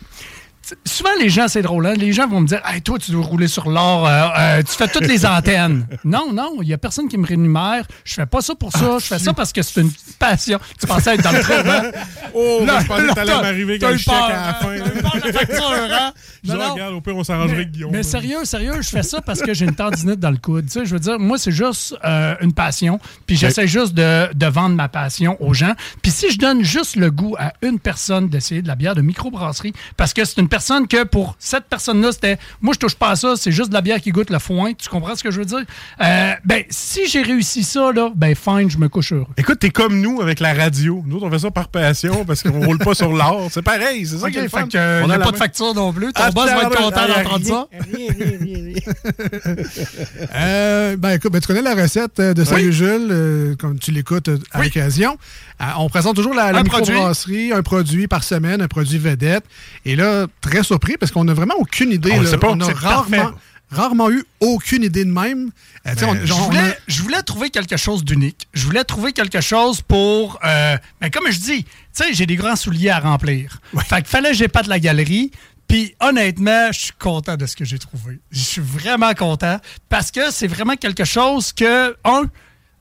souvent, 0.84 1.10
les 1.20 1.28
gens, 1.28 1.48
c'est 1.48 1.62
drôle, 1.62 1.86
hein, 1.86 1.94
les 1.94 2.12
gens 2.12 2.26
vont 2.26 2.40
me 2.40 2.46
dire 2.46 2.60
Hey, 2.64 2.82
toi, 2.82 2.98
tu 2.98 3.10
dois 3.10 3.24
rouler 3.24 3.48
sur 3.48 3.68
l'or, 3.68 4.06
euh, 4.06 4.28
euh, 4.38 4.62
tu 4.62 4.72
fais 4.74 4.88
toutes 4.88 5.06
les 5.06 5.24
antennes. 5.26 5.86
non, 6.04 6.32
non, 6.32 6.56
il 6.62 6.68
n'y 6.68 6.74
a 6.74 6.78
personne 6.78 7.08
qui 7.08 7.16
me 7.18 7.26
rémunère. 7.26 7.86
Je 8.04 8.14
fais 8.14 8.26
pas 8.26 8.40
ça 8.40 8.54
pour 8.54 8.72
ça. 8.72 8.98
je 8.98 9.06
fais 9.06 9.18
ça 9.18 9.32
parce 9.32 9.52
que 9.52 9.62
c'est 9.62 9.80
une 9.80 9.90
passion. 10.18 10.58
Tu 10.80 10.86
pensais 10.86 11.14
être 11.14 11.22
dans 11.22 11.32
le 11.32 11.40
trou, 11.40 11.52
hein? 11.54 11.82
Oh, 12.34 12.62
Là, 12.66 12.80
je 12.80 12.86
pensais 12.86 13.06
que 13.06 13.14
t'allais 13.14 13.32
m'arriver 13.32 13.76
eu 13.76 13.78
le 13.78 13.96
chèque 13.96 14.12
à 14.12 14.28
la 14.28 14.54
fin. 14.54 14.66
T'as 14.66 14.76
eu 14.76 15.00
peur 15.02 15.12
de 15.14 15.26
la 15.26 15.32
facture, 15.32 15.70
hein? 15.70 16.12
Je 16.44 16.52
dis, 16.52 16.56
Non, 16.58 16.64
non. 16.64 16.74
regarde, 16.74 16.94
au 16.94 17.00
pire, 17.00 17.16
on 17.16 17.24
s'arrangerait 17.24 17.56
avec 17.56 17.70
Guillaume. 17.72 17.90
Mais 17.92 18.02
sérieux, 18.02 18.44
sérieux, 18.44 18.82
je 18.82 18.88
fais 18.88 19.02
ça 19.02 19.20
parce 19.20 19.40
que 19.40 19.54
j'ai 19.54 19.64
une 19.64 19.74
tendinite 19.74 20.20
dans 20.20 20.30
le 20.30 20.36
coude. 20.36 20.66
Tu 20.66 20.72
sais, 20.72 20.84
je 20.86 20.92
veux 20.92 21.00
dire, 21.00 21.18
moi, 21.18 21.38
c'est 21.38 21.50
juste 21.50 21.96
euh, 22.04 22.34
une 22.40 22.52
passion. 22.52 23.00
Puis 23.26 23.36
j'essaie 23.36 23.66
juste 23.66 23.94
de, 23.94 24.32
de 24.34 24.46
vendre 24.46 24.76
ma 24.76 24.88
passion 24.88 25.36
aux 25.40 25.54
gens. 25.54 25.72
Puis 26.02 26.10
si 26.10 26.30
je 26.30 26.38
donne 26.38 26.62
juste 26.62 26.96
le 26.96 27.10
goût 27.10 27.34
à 27.38 27.52
une 27.62 27.78
personne 27.78 28.28
d'essayer 28.28 28.62
de 28.62 28.68
la 28.68 28.74
bière 28.74 28.94
de 28.94 29.02
microbrasserie, 29.02 29.72
parce 29.96 30.12
que 30.12 30.24
c'est 30.24 30.40
une 30.40 30.48
que 30.88 31.04
pour 31.04 31.36
cette 31.38 31.64
personne-là, 31.64 32.12
c'était 32.12 32.38
moi, 32.60 32.72
je 32.74 32.78
touche 32.78 32.94
pas 32.94 33.10
à 33.10 33.16
ça, 33.16 33.34
c'est 33.36 33.52
juste 33.52 33.68
de 33.68 33.74
la 33.74 33.80
bière 33.80 34.00
qui 34.00 34.10
goûte 34.10 34.30
le 34.30 34.38
foin. 34.38 34.72
Tu 34.74 34.88
comprends 34.88 35.14
ce 35.14 35.22
que 35.22 35.30
je 35.30 35.38
veux 35.38 35.44
dire? 35.44 35.62
Euh, 36.02 36.32
ben, 36.44 36.64
si 36.70 37.06
j'ai 37.08 37.22
réussi 37.22 37.62
ça, 37.62 37.92
là, 37.92 38.10
ben, 38.14 38.34
fine, 38.34 38.70
je 38.70 38.78
me 38.78 38.88
couche 38.88 39.12
heureux. 39.12 39.26
Écoute, 39.36 39.58
t'es 39.60 39.70
comme 39.70 40.00
nous 40.00 40.20
avec 40.20 40.40
la 40.40 40.54
radio. 40.54 41.02
Nous, 41.06 41.16
autres, 41.16 41.26
on 41.26 41.30
fait 41.30 41.38
ça 41.40 41.50
par 41.50 41.68
passion 41.68 42.24
parce 42.24 42.42
qu'on 42.42 42.64
roule 42.64 42.78
pas 42.78 42.94
sur 42.94 43.12
l'or. 43.12 43.48
C'est 43.50 43.62
pareil, 43.62 44.06
c'est 44.06 44.18
ça 44.18 44.26
Ok, 44.26 44.32
qui 44.32 44.38
est 44.38 44.42
le 44.42 44.48
fait 44.48 44.60
fun. 44.60 44.68
que, 44.68 45.02
On 45.04 45.08
y 45.08 45.12
a 45.12 45.18
la 45.18 45.24
pas 45.24 45.32
de 45.32 45.36
facture 45.36 45.74
non 45.74 45.92
plus. 45.92 46.12
Ton 46.12 46.22
Ah, 46.24 46.30
boss 46.30 46.46
va 46.46 46.62
être 46.62 46.76
content 46.76 47.06
d'entendre 47.08 47.44
ça. 47.46 47.66
rien, 47.72 48.08
rien, 48.18 48.38
rien. 48.40 48.45
Euh, 50.34 50.96
ben, 50.96 51.10
écoute, 51.12 51.32
ben, 51.32 51.40
tu 51.40 51.46
connais 51.46 51.62
la 51.62 51.74
recette 51.74 52.18
euh, 52.20 52.34
de 52.34 52.44
Salut 52.44 52.72
Jules, 52.72 53.08
euh, 53.10 53.54
comme 53.56 53.78
tu 53.78 53.90
l'écoutes 53.90 54.28
à 54.52 54.62
l'occasion. 54.62 55.16
Euh, 55.60 55.64
on 55.78 55.88
présente 55.88 56.16
toujours 56.16 56.34
la, 56.34 56.52
la 56.52 56.58
Un 56.60 56.64
produit. 56.64 56.92
microbrasserie, 56.92 57.52
un 57.52 57.62
produit 57.62 58.06
par 58.08 58.24
semaine, 58.24 58.60
un 58.62 58.68
produit 58.68 58.98
vedette. 58.98 59.44
Et 59.84 59.96
là, 59.96 60.26
très 60.40 60.62
surpris 60.62 60.96
parce 60.98 61.12
qu'on 61.12 61.24
n'a 61.24 61.34
vraiment 61.34 61.54
aucune 61.58 61.92
idée. 61.92 62.10
On 62.12 62.18
le 62.18 62.24
là. 62.24 62.30
sait 62.30 62.38
pas, 62.38 62.48
on 62.50 62.60
a 62.60 62.66
c'est 62.66 62.72
rarement, 62.74 63.16
parfait. 63.16 63.34
rarement 63.70 64.10
eu 64.10 64.24
aucune 64.40 64.82
idée 64.82 65.04
de 65.04 65.10
même. 65.12 65.50
Euh, 65.86 65.94
Ben, 65.98 66.06
on- 66.08 66.26
Je 66.26 66.32
a- 66.32 66.36
voulais, 66.36 66.78
je 66.88 67.02
voulais 67.02 67.22
trouver 67.22 67.50
quelque 67.50 67.76
chose 67.76 68.04
d'unique. 68.04 68.46
Je 68.54 68.64
voulais 68.64 68.84
trouver 68.84 69.12
quelque 69.12 69.40
chose 69.40 69.80
pour. 69.82 70.38
euh, 70.44 70.76
ben, 71.00 71.10
comme 71.10 71.30
je 71.30 71.38
dis, 71.38 71.64
tu 71.64 71.70
sais, 71.92 72.12
j'ai 72.12 72.26
des 72.26 72.36
grands 72.36 72.56
souliers 72.56 72.90
à 72.90 72.98
remplir. 73.00 73.60
Fait 73.88 73.96
qu'il 73.96 74.06
fallait 74.06 74.30
que 74.30 74.36
j'ai 74.36 74.48
pas 74.48 74.62
de 74.62 74.68
la 74.68 74.78
galerie. 74.80 75.30
Puis 75.68 75.94
honnêtement, 76.00 76.70
je 76.72 76.78
suis 76.78 76.92
content 76.92 77.36
de 77.36 77.46
ce 77.46 77.56
que 77.56 77.64
j'ai 77.64 77.78
trouvé. 77.78 78.20
Je 78.30 78.40
suis 78.40 78.60
vraiment 78.60 79.12
content 79.14 79.58
parce 79.88 80.10
que 80.10 80.30
c'est 80.30 80.46
vraiment 80.46 80.76
quelque 80.76 81.04
chose 81.04 81.52
que, 81.52 81.96
un, 82.04 82.24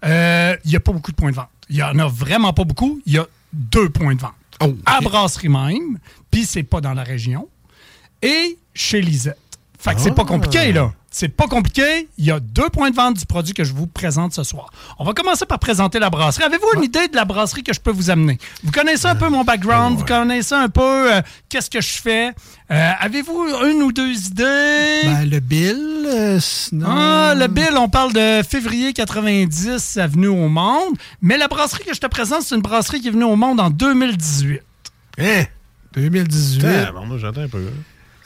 euh, 0.05 0.55
il 0.65 0.69
n'y 0.69 0.75
a 0.75 0.79
pas 0.79 0.91
beaucoup 0.91 1.11
de 1.11 1.15
points 1.15 1.31
de 1.31 1.35
vente. 1.35 1.49
Il 1.69 1.77
y 1.77 1.83
en 1.83 1.97
a 1.97 2.07
vraiment 2.07 2.53
pas 2.53 2.63
beaucoup. 2.63 3.01
Il 3.07 3.13
y 3.13 3.17
a 3.17 3.25
deux 3.51 3.89
points 3.89 4.13
de 4.15 4.21
vente. 4.21 4.33
Oh, 4.63 4.75
À 4.85 5.01
brasserie 5.01 5.49
même, 5.49 5.97
puis 6.29 6.45
c'est 6.45 6.63
pas 6.63 6.79
dans 6.79 6.93
la 6.93 7.03
région. 7.03 7.49
Et 8.21 8.57
chez 8.73 9.01
Lisette. 9.01 9.37
Fait 9.79 9.93
que 9.95 10.01
c'est 10.01 10.11
pas 10.15 10.23
Ah. 10.23 10.29
compliqué, 10.29 10.71
là. 10.71 10.93
C'est 11.17 11.29
pas 11.29 11.47
compliqué. 11.47 12.09
Il 12.17 12.25
y 12.25 12.31
a 12.31 12.41
deux 12.41 12.67
points 12.67 12.91
de 12.91 12.95
vente 12.97 13.15
du 13.15 13.25
produit 13.25 13.53
que 13.53 13.63
je 13.63 13.71
vous 13.71 13.87
présente 13.87 14.33
ce 14.33 14.43
soir. 14.43 14.69
On 14.99 15.05
va 15.05 15.13
commencer 15.13 15.45
par 15.45 15.59
présenter 15.59 15.97
la 15.97 16.09
brasserie. 16.09 16.43
Avez-vous 16.43 16.67
une 16.75 16.83
idée 16.83 17.07
de 17.07 17.15
la 17.15 17.23
brasserie 17.23 17.63
que 17.63 17.71
je 17.71 17.79
peux 17.79 17.91
vous 17.91 18.09
amener? 18.09 18.37
Vous 18.65 18.71
connaissez 18.73 19.05
un 19.05 19.15
peu 19.15 19.29
mon 19.29 19.45
background, 19.45 19.97
vous 19.97 20.03
connaissez 20.03 20.55
un 20.55 20.67
peu 20.67 21.13
euh, 21.13 21.21
qu'est-ce 21.47 21.69
que 21.69 21.79
je 21.79 21.93
fais? 22.01 22.33
Euh, 22.69 22.91
Avez-vous 22.99 23.47
une 23.63 23.83
ou 23.83 23.93
deux 23.93 24.11
idées? 24.27 25.03
ben, 25.05 25.29
le 25.29 25.39
bill, 25.39 26.05
euh, 26.05 26.37
sinon... 26.41 26.85
Ah, 26.89 27.33
le 27.33 27.47
bill, 27.47 27.77
on 27.77 27.87
parle 27.87 28.11
de 28.11 28.41
février 28.43 28.91
90, 28.91 29.95
avenue 29.95 30.27
au 30.27 30.49
monde. 30.49 30.97
Mais 31.21 31.37
la 31.37 31.47
brasserie 31.47 31.85
que 31.85 31.95
je 31.95 32.01
te 32.01 32.07
présente, 32.07 32.41
c'est 32.41 32.55
une 32.55 32.61
brasserie 32.61 32.99
qui 32.99 33.07
est 33.07 33.11
venue 33.11 33.23
au 33.23 33.37
monde 33.37 33.61
en 33.61 33.69
2018. 33.69 34.59
Hein? 35.19 35.43
2018. 35.93 36.57
Putain, 36.57 36.91
bon, 36.91 37.05
moi, 37.05 37.17
j'attends 37.17 37.43
un 37.43 37.47
peu. 37.47 37.63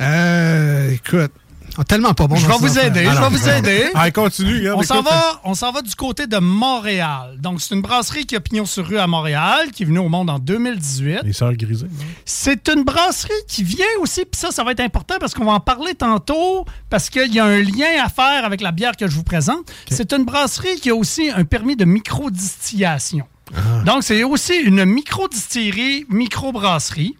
Euh, 0.02 0.89
écoute, 0.89 1.32
Ah, 1.77 1.84
tellement 1.84 2.13
pas 2.13 2.27
bon. 2.27 2.36
Je 2.36 2.47
vais 2.47 2.58
vous 2.58 2.79
aider, 2.79 3.05
je 3.05 3.21
vais 3.21 3.29
vous 3.29 3.49
aider. 3.49 3.89
Ah, 3.93 4.12
continue, 4.12 4.60
regarde, 4.60 4.79
On 4.79 4.84
s'en 4.84 5.01
va, 5.01 5.41
on 5.43 5.53
s'en 5.53 5.71
va 5.71 5.82
du 5.82 5.93
côté 5.95 6.27
de 6.27 6.38
Montréal. 6.38 7.38
Donc, 7.39 7.62
c'est 7.62 7.75
une 7.75 7.82
brasserie 7.82 8.25
qui 8.25 8.36
a 8.36 8.39
pignon 8.39 8.65
sur 8.65 8.86
rue 8.86 8.97
à 8.97 9.08
Montréal, 9.08 9.71
qui 9.73 9.84
est 9.84 9.86
venue 9.86 9.99
au 9.99 10.10
monde 10.10 10.29
en 10.29 10.39
2018. 10.39 11.19
Les 11.23 11.34
sœurs 11.34 11.53
grisées. 11.53 11.88
C'est 12.25 12.69
une 12.69 12.84
brasserie 12.84 13.32
qui 13.47 13.63
vient 13.63 13.86
aussi, 14.01 14.25
puis 14.25 14.39
ça, 14.39 14.51
ça 14.51 14.63
va 14.63 14.71
être 14.71 14.79
important 14.79 15.15
parce 15.19 15.34
qu'on 15.34 15.45
va 15.45 15.53
en 15.53 15.60
parler 15.60 15.95
tantôt, 15.95 16.65
parce 16.89 17.10
qu'il 17.10 17.34
y 17.34 17.39
a 17.39 17.45
un 17.45 17.62
lien 17.62 18.03
à 18.03 18.10
faire 18.10 18.45
avec 18.45 18.62
la 18.62 18.71
bière 18.71 18.95
que 18.97 19.08
je 19.08 19.15
vous 19.15 19.23
présente. 19.23 19.71
C'est 19.89 20.13
une 20.13 20.25
brasserie 20.25 20.79
qui 20.79 20.89
a 20.89 20.95
aussi 20.95 21.29
un 21.29 21.45
permis 21.45 21.75
de 21.75 21.86
microdistillation. 21.86 23.25
Ah. 23.55 23.84
Donc, 23.86 24.03
c'est 24.03 24.23
aussi 24.23 24.53
une 24.58 24.86
microdistillerie, 24.86 26.05
microbrasserie. 26.10 27.15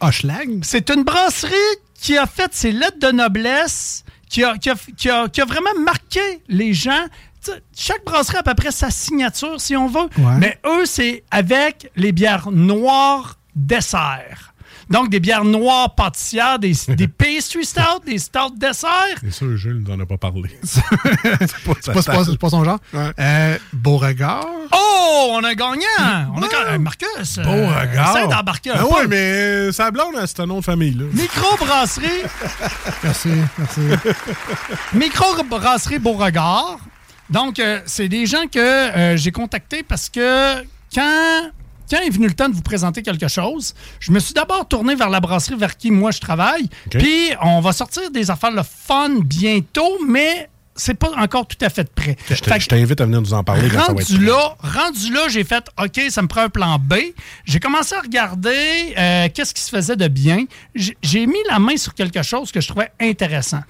Hochelag? 0.00 0.60
C'est 0.64 0.90
une 0.90 1.02
brasserie 1.04 1.52
qui 2.00 2.16
a 2.16 2.26
fait 2.26 2.52
ses 2.54 2.72
lettres 2.72 2.98
de 3.00 3.12
noblesse, 3.12 4.04
qui 4.28 4.42
a, 4.44 4.56
qui 4.58 4.70
a- 4.70 4.74
qui 4.96 5.10
a- 5.10 5.28
qui 5.28 5.40
a 5.40 5.44
vraiment 5.44 5.74
marqué 5.78 6.20
les 6.48 6.72
gens. 6.74 7.04
Chaque 7.76 8.04
brasserie 8.04 8.36
a 8.36 8.40
à 8.40 8.42
peu 8.42 8.54
près 8.54 8.70
sa 8.70 8.90
signature, 8.90 9.60
si 9.60 9.76
on 9.76 9.86
veut. 9.86 10.08
Ouais. 10.18 10.38
Mais 10.38 10.58
eux, 10.66 10.86
c'est 10.86 11.24
avec 11.30 11.90
les 11.96 12.12
bières 12.12 12.50
noires 12.50 13.36
dessert. 13.54 14.53
Donc, 14.90 15.08
des 15.10 15.20
bières 15.20 15.44
noires 15.44 15.94
pâtissières, 15.94 16.58
des, 16.58 16.72
des 16.88 17.08
pastry 17.08 17.64
stout, 17.64 18.00
des 18.06 18.18
stout 18.18 18.54
dessert. 18.56 18.90
C'est 19.20 19.32
sûr, 19.32 19.56
Jules 19.56 19.82
nous 19.86 19.92
en 19.94 20.00
a 20.00 20.06
pas 20.06 20.18
parlé. 20.18 20.50
C'est 20.62 20.82
pas, 21.64 22.02
pas- 22.02 22.24
pas 22.38 22.50
son 22.50 22.64
genre. 22.64 22.78
Euh, 22.94 23.58
Beauregard. 23.72 24.46
Oh, 24.72 25.30
on 25.32 25.44
a 25.44 25.54
gagnant! 25.54 26.32
On 26.36 26.42
a 26.42 26.48
gagné. 26.48 26.78
Marcus, 26.78 27.38
Beau 27.38 27.50
euh, 27.50 27.80
regard. 27.80 28.16
essaie 28.16 28.28
d'embarquer 28.28 28.70
un 28.70 28.74
Ben 28.76 28.80
peu. 28.88 28.94
ouais, 28.94 29.06
mais 29.08 29.16
euh, 29.16 29.72
sa 29.72 29.90
blonde, 29.90 30.14
c'est 30.26 30.40
un 30.40 30.46
nom 30.46 30.58
de 30.60 30.64
famille, 30.64 30.94
là. 30.94 31.04
Microbrasserie. 31.12 32.22
Merci, 33.02 33.28
merci. 33.58 33.80
Microbrasserie 34.92 35.98
Beauregard. 35.98 36.78
Donc, 37.30 37.58
euh, 37.58 37.80
c'est 37.86 38.08
des 38.08 38.26
gens 38.26 38.46
que 38.52 38.58
euh, 38.58 39.16
j'ai 39.16 39.32
contactés 39.32 39.82
parce 39.82 40.08
que 40.10 40.62
quand, 40.94 41.50
quand 41.90 41.98
est 41.98 42.10
venu 42.10 42.26
le 42.26 42.34
temps 42.34 42.48
de 42.48 42.54
vous 42.54 42.62
présenter 42.62 43.02
quelque 43.02 43.28
chose, 43.28 43.74
je 44.00 44.12
me 44.12 44.18
suis 44.18 44.34
d'abord 44.34 44.66
tourné 44.66 44.94
vers 44.94 45.10
la 45.10 45.20
brasserie 45.20 45.56
vers 45.56 45.76
qui 45.76 45.90
moi 45.90 46.10
je 46.10 46.20
travaille. 46.20 46.68
Puis, 46.90 47.30
on 47.42 47.60
va 47.60 47.72
sortir 47.72 48.10
des 48.10 48.30
affaires 48.30 48.52
le 48.52 48.62
fun 48.62 49.20
bientôt, 49.20 49.98
mais 50.06 50.48
c'est 50.76 50.94
pas 50.94 51.10
encore 51.16 51.46
tout 51.46 51.56
à 51.60 51.68
fait 51.70 51.88
prêt. 51.92 52.16
Je 52.28 52.66
t'invite 52.68 53.00
à 53.00 53.04
venir 53.04 53.20
nous 53.20 53.32
en 53.34 53.44
parler 53.44 53.68
quand 53.68 53.86
ça 53.86 53.92
va 53.92 54.00
être 54.00 54.08
Rendu 54.10 54.24
là, 54.26 54.56
rendu 54.58 55.12
là, 55.12 55.20
j'ai 55.28 55.44
fait 55.44 55.64
OK, 55.82 56.00
ça 56.10 56.22
me 56.22 56.26
prend 56.28 56.42
un 56.42 56.48
plan 56.48 56.78
B. 56.78 56.94
J'ai 57.44 57.60
commencé 57.60 57.94
à 57.94 58.00
regarder 58.00 58.94
euh, 58.98 59.28
qu'est-ce 59.32 59.54
qui 59.54 59.62
se 59.62 59.70
faisait 59.70 59.96
de 59.96 60.08
bien. 60.08 60.44
J'ai- 60.74 60.96
J'ai 61.02 61.26
mis 61.26 61.38
la 61.48 61.58
main 61.58 61.76
sur 61.76 61.94
quelque 61.94 62.22
chose 62.22 62.50
que 62.52 62.60
je 62.60 62.68
trouvais 62.68 62.90
intéressant. 63.00 63.60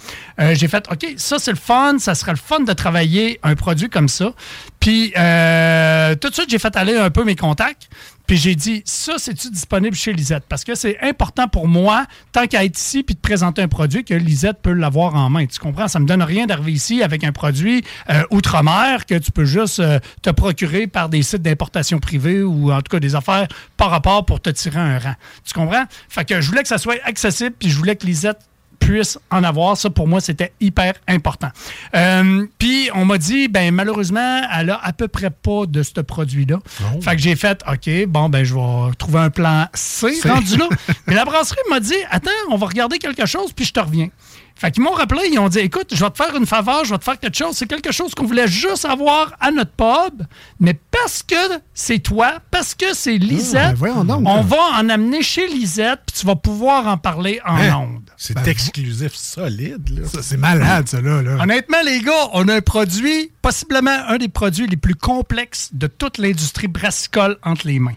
Euh, 0.41 0.55
j'ai 0.55 0.69
fait 0.69 0.87
OK, 0.91 1.07
ça 1.17 1.39
c'est 1.39 1.51
le 1.53 1.57
fun, 1.59 1.97
ça 1.99 2.15
serait 2.15 2.33
le 2.33 2.39
fun 2.39 2.61
de 2.61 2.73
travailler 2.73 3.39
un 3.43 3.55
produit 3.55 3.89
comme 3.91 4.09
ça. 4.09 4.33
Puis 4.81 5.13
euh, 5.17 6.15
tout 6.17 6.29
de 6.29 6.35
suite, 6.35 6.51
j'ai 6.51 6.59
fait 6.59 6.75
aller 6.77 6.97
un 6.97 7.11
peu 7.11 7.25
mes 7.25 7.37
contacts. 7.37 7.89
Puis 8.27 8.39
j'ai 8.39 8.55
dit, 8.55 8.83
ça, 8.87 9.15
c'est-tu 9.19 9.51
disponible 9.51 9.95
chez 9.95 10.13
Lisette? 10.13 10.45
Parce 10.49 10.65
que 10.65 10.75
c'est 10.75 10.99
important 11.01 11.47
pour 11.47 11.69
moi, 11.69 12.07
tant 12.33 12.47
qu'à 12.47 12.65
être 12.65 12.79
ici 12.79 13.03
puis 13.03 13.15
de 13.15 13.21
présenter 13.21 13.61
un 13.63 13.69
produit, 13.69 14.05
que 14.05 14.15
Lisette 14.15 14.63
peut 14.63 14.73
l'avoir 14.73 15.15
en 15.15 15.29
main. 15.29 15.47
Tu 15.47 15.59
comprends? 15.59 15.89
Ça 15.89 16.01
me 16.01 16.07
donne 16.07 16.23
rien 16.23 16.47
d'arriver 16.47 16.73
ici 16.73 17.03
avec 17.03 17.23
un 17.25 17.33
produit 17.33 17.85
euh, 18.11 18.23
outre-mer 18.31 19.07
que 19.07 19.17
tu 19.17 19.31
peux 19.31 19.45
juste 19.45 19.81
euh, 19.81 19.99
te 20.23 20.31
procurer 20.31 20.87
par 20.87 21.09
des 21.09 21.23
sites 21.23 21.43
d'importation 21.43 21.99
privée 21.99 22.43
ou 22.43 22.73
en 22.73 22.79
tout 22.79 22.91
cas 22.91 23.01
des 23.01 23.15
affaires 23.15 23.47
par 23.77 23.91
rapport 23.91 24.25
pour 24.25 24.41
te 24.41 24.51
tirer 24.51 24.81
un 24.81 24.99
rang. 24.99 25.15
Tu 25.45 25.53
comprends? 25.53 25.85
Fait 26.09 26.25
que 26.25 26.41
je 26.41 26.49
voulais 26.49 26.63
que 26.63 26.69
ça 26.69 26.79
soit 26.79 26.97
accessible 27.05 27.55
puis 27.59 27.69
je 27.69 27.77
voulais 27.77 27.97
que 27.97 28.07
Lisette 28.07 28.39
puisse 28.79 29.19
en 29.31 29.43
avoir. 29.45 29.77
Ça, 29.77 29.91
pour 29.91 30.07
moi, 30.09 30.21
c'était 30.21 30.53
hyper 30.61 30.95
important. 31.09 31.49
Euh, 31.95 32.47
Puis, 32.59 32.89
on 32.95 33.05
m'a 33.05 33.19
dit, 33.19 33.49
ben 33.49 33.73
malheureusement, 33.75 34.43
elle 34.59 34.71
a 34.71 34.81
à 34.83 34.93
peu 34.93 35.09
près 35.09 35.31
pas 35.31 35.67
de 35.67 35.83
ce 35.83 36.01
produit-là. 36.01 36.59
Fait 37.01 37.17
que 37.17 37.23
j'ai 37.23 37.37
fait, 37.37 37.63
OK, 37.71 38.07
bon, 38.09 38.29
ben 38.29 38.45
je 38.45 38.55
vais 38.55 38.95
trouver 38.99 39.21
un 39.21 39.31
plan 39.31 39.67
C 39.75 40.13
C. 40.15 40.29
rendu 40.35 40.57
là. 40.57 40.69
Mais 41.07 41.15
la 41.15 41.25
brasserie 41.25 41.59
m'a 41.71 41.81
dit, 41.81 41.95
attends, 42.11 42.31
on 42.51 42.57
va 42.57 42.67
regarder 42.67 42.99
quelque 42.99 43.27
chose, 43.27 43.53
puis 43.53 43.65
je 43.65 43.73
te 43.73 43.81
reviens. 43.81 44.09
Fait 44.57 44.71
qu'ils 44.71 44.85
m'ont 44.85 44.93
rappelé, 44.93 45.23
ils 45.33 45.39
ont 45.41 45.49
dit, 45.49 45.59
écoute, 45.59 45.89
je 45.93 46.05
vais 46.05 46.11
te 46.11 46.17
faire 46.17 46.37
une 46.37 46.47
faveur, 46.47 46.85
je 46.85 46.91
vais 46.93 46.99
te 46.99 47.03
faire 47.03 47.19
quelque 47.19 47.37
chose. 47.37 47.57
C'est 47.57 47.67
quelque 47.67 47.91
chose 47.91 48.15
qu'on 48.15 48.25
voulait 48.25 48.47
juste 48.47 48.85
avoir 48.85 49.33
à 49.41 49.51
notre 49.51 49.73
pub, 49.73 50.23
mais 50.61 50.79
parce 50.93 51.25
que 51.25 51.35
c'est 51.75 51.99
toi, 51.99 52.35
parce 52.53 52.73
que 52.77 52.95
c'est 52.95 53.17
Lisette, 53.19 53.77
ben 53.81 54.05
donc. 54.05 54.23
on 54.25 54.43
va 54.43 54.63
en 54.79 54.89
amener 54.89 55.23
chez 55.23 55.49
Lisette, 55.49 56.01
puis 56.07 56.21
tu 56.21 56.25
vas 56.27 56.37
pouvoir 56.37 56.87
en 56.87 56.97
parler 56.97 57.41
en 57.45 57.57
Hein? 57.57 57.75
ondes. 57.79 58.04
C'est 58.17 58.47
exclusif 58.49 59.15
solide, 59.15 59.89
là. 59.99 60.07
Ça, 60.09 60.23
c'est 60.23 60.37
malade, 60.37 60.89
ça, 60.89 61.01
là. 61.01 61.23
là. 61.23 61.37
Honnêtement, 61.43 61.79
les 61.85 62.01
gars, 62.01 62.29
on 62.33 62.47
a 62.49 62.55
un 62.57 62.61
produit, 62.61 63.31
possiblement 63.43 63.97
un 64.09 64.19
des 64.19 64.29
produits 64.29 64.67
les 64.67 64.77
plus 64.77 64.95
complexes 64.95 65.71
de 65.73 65.87
toute 65.87 66.19
l'industrie 66.19 66.69
brassicole 66.69 67.37
entre 67.43 67.67
les 67.67 67.79
mains. 67.79 67.95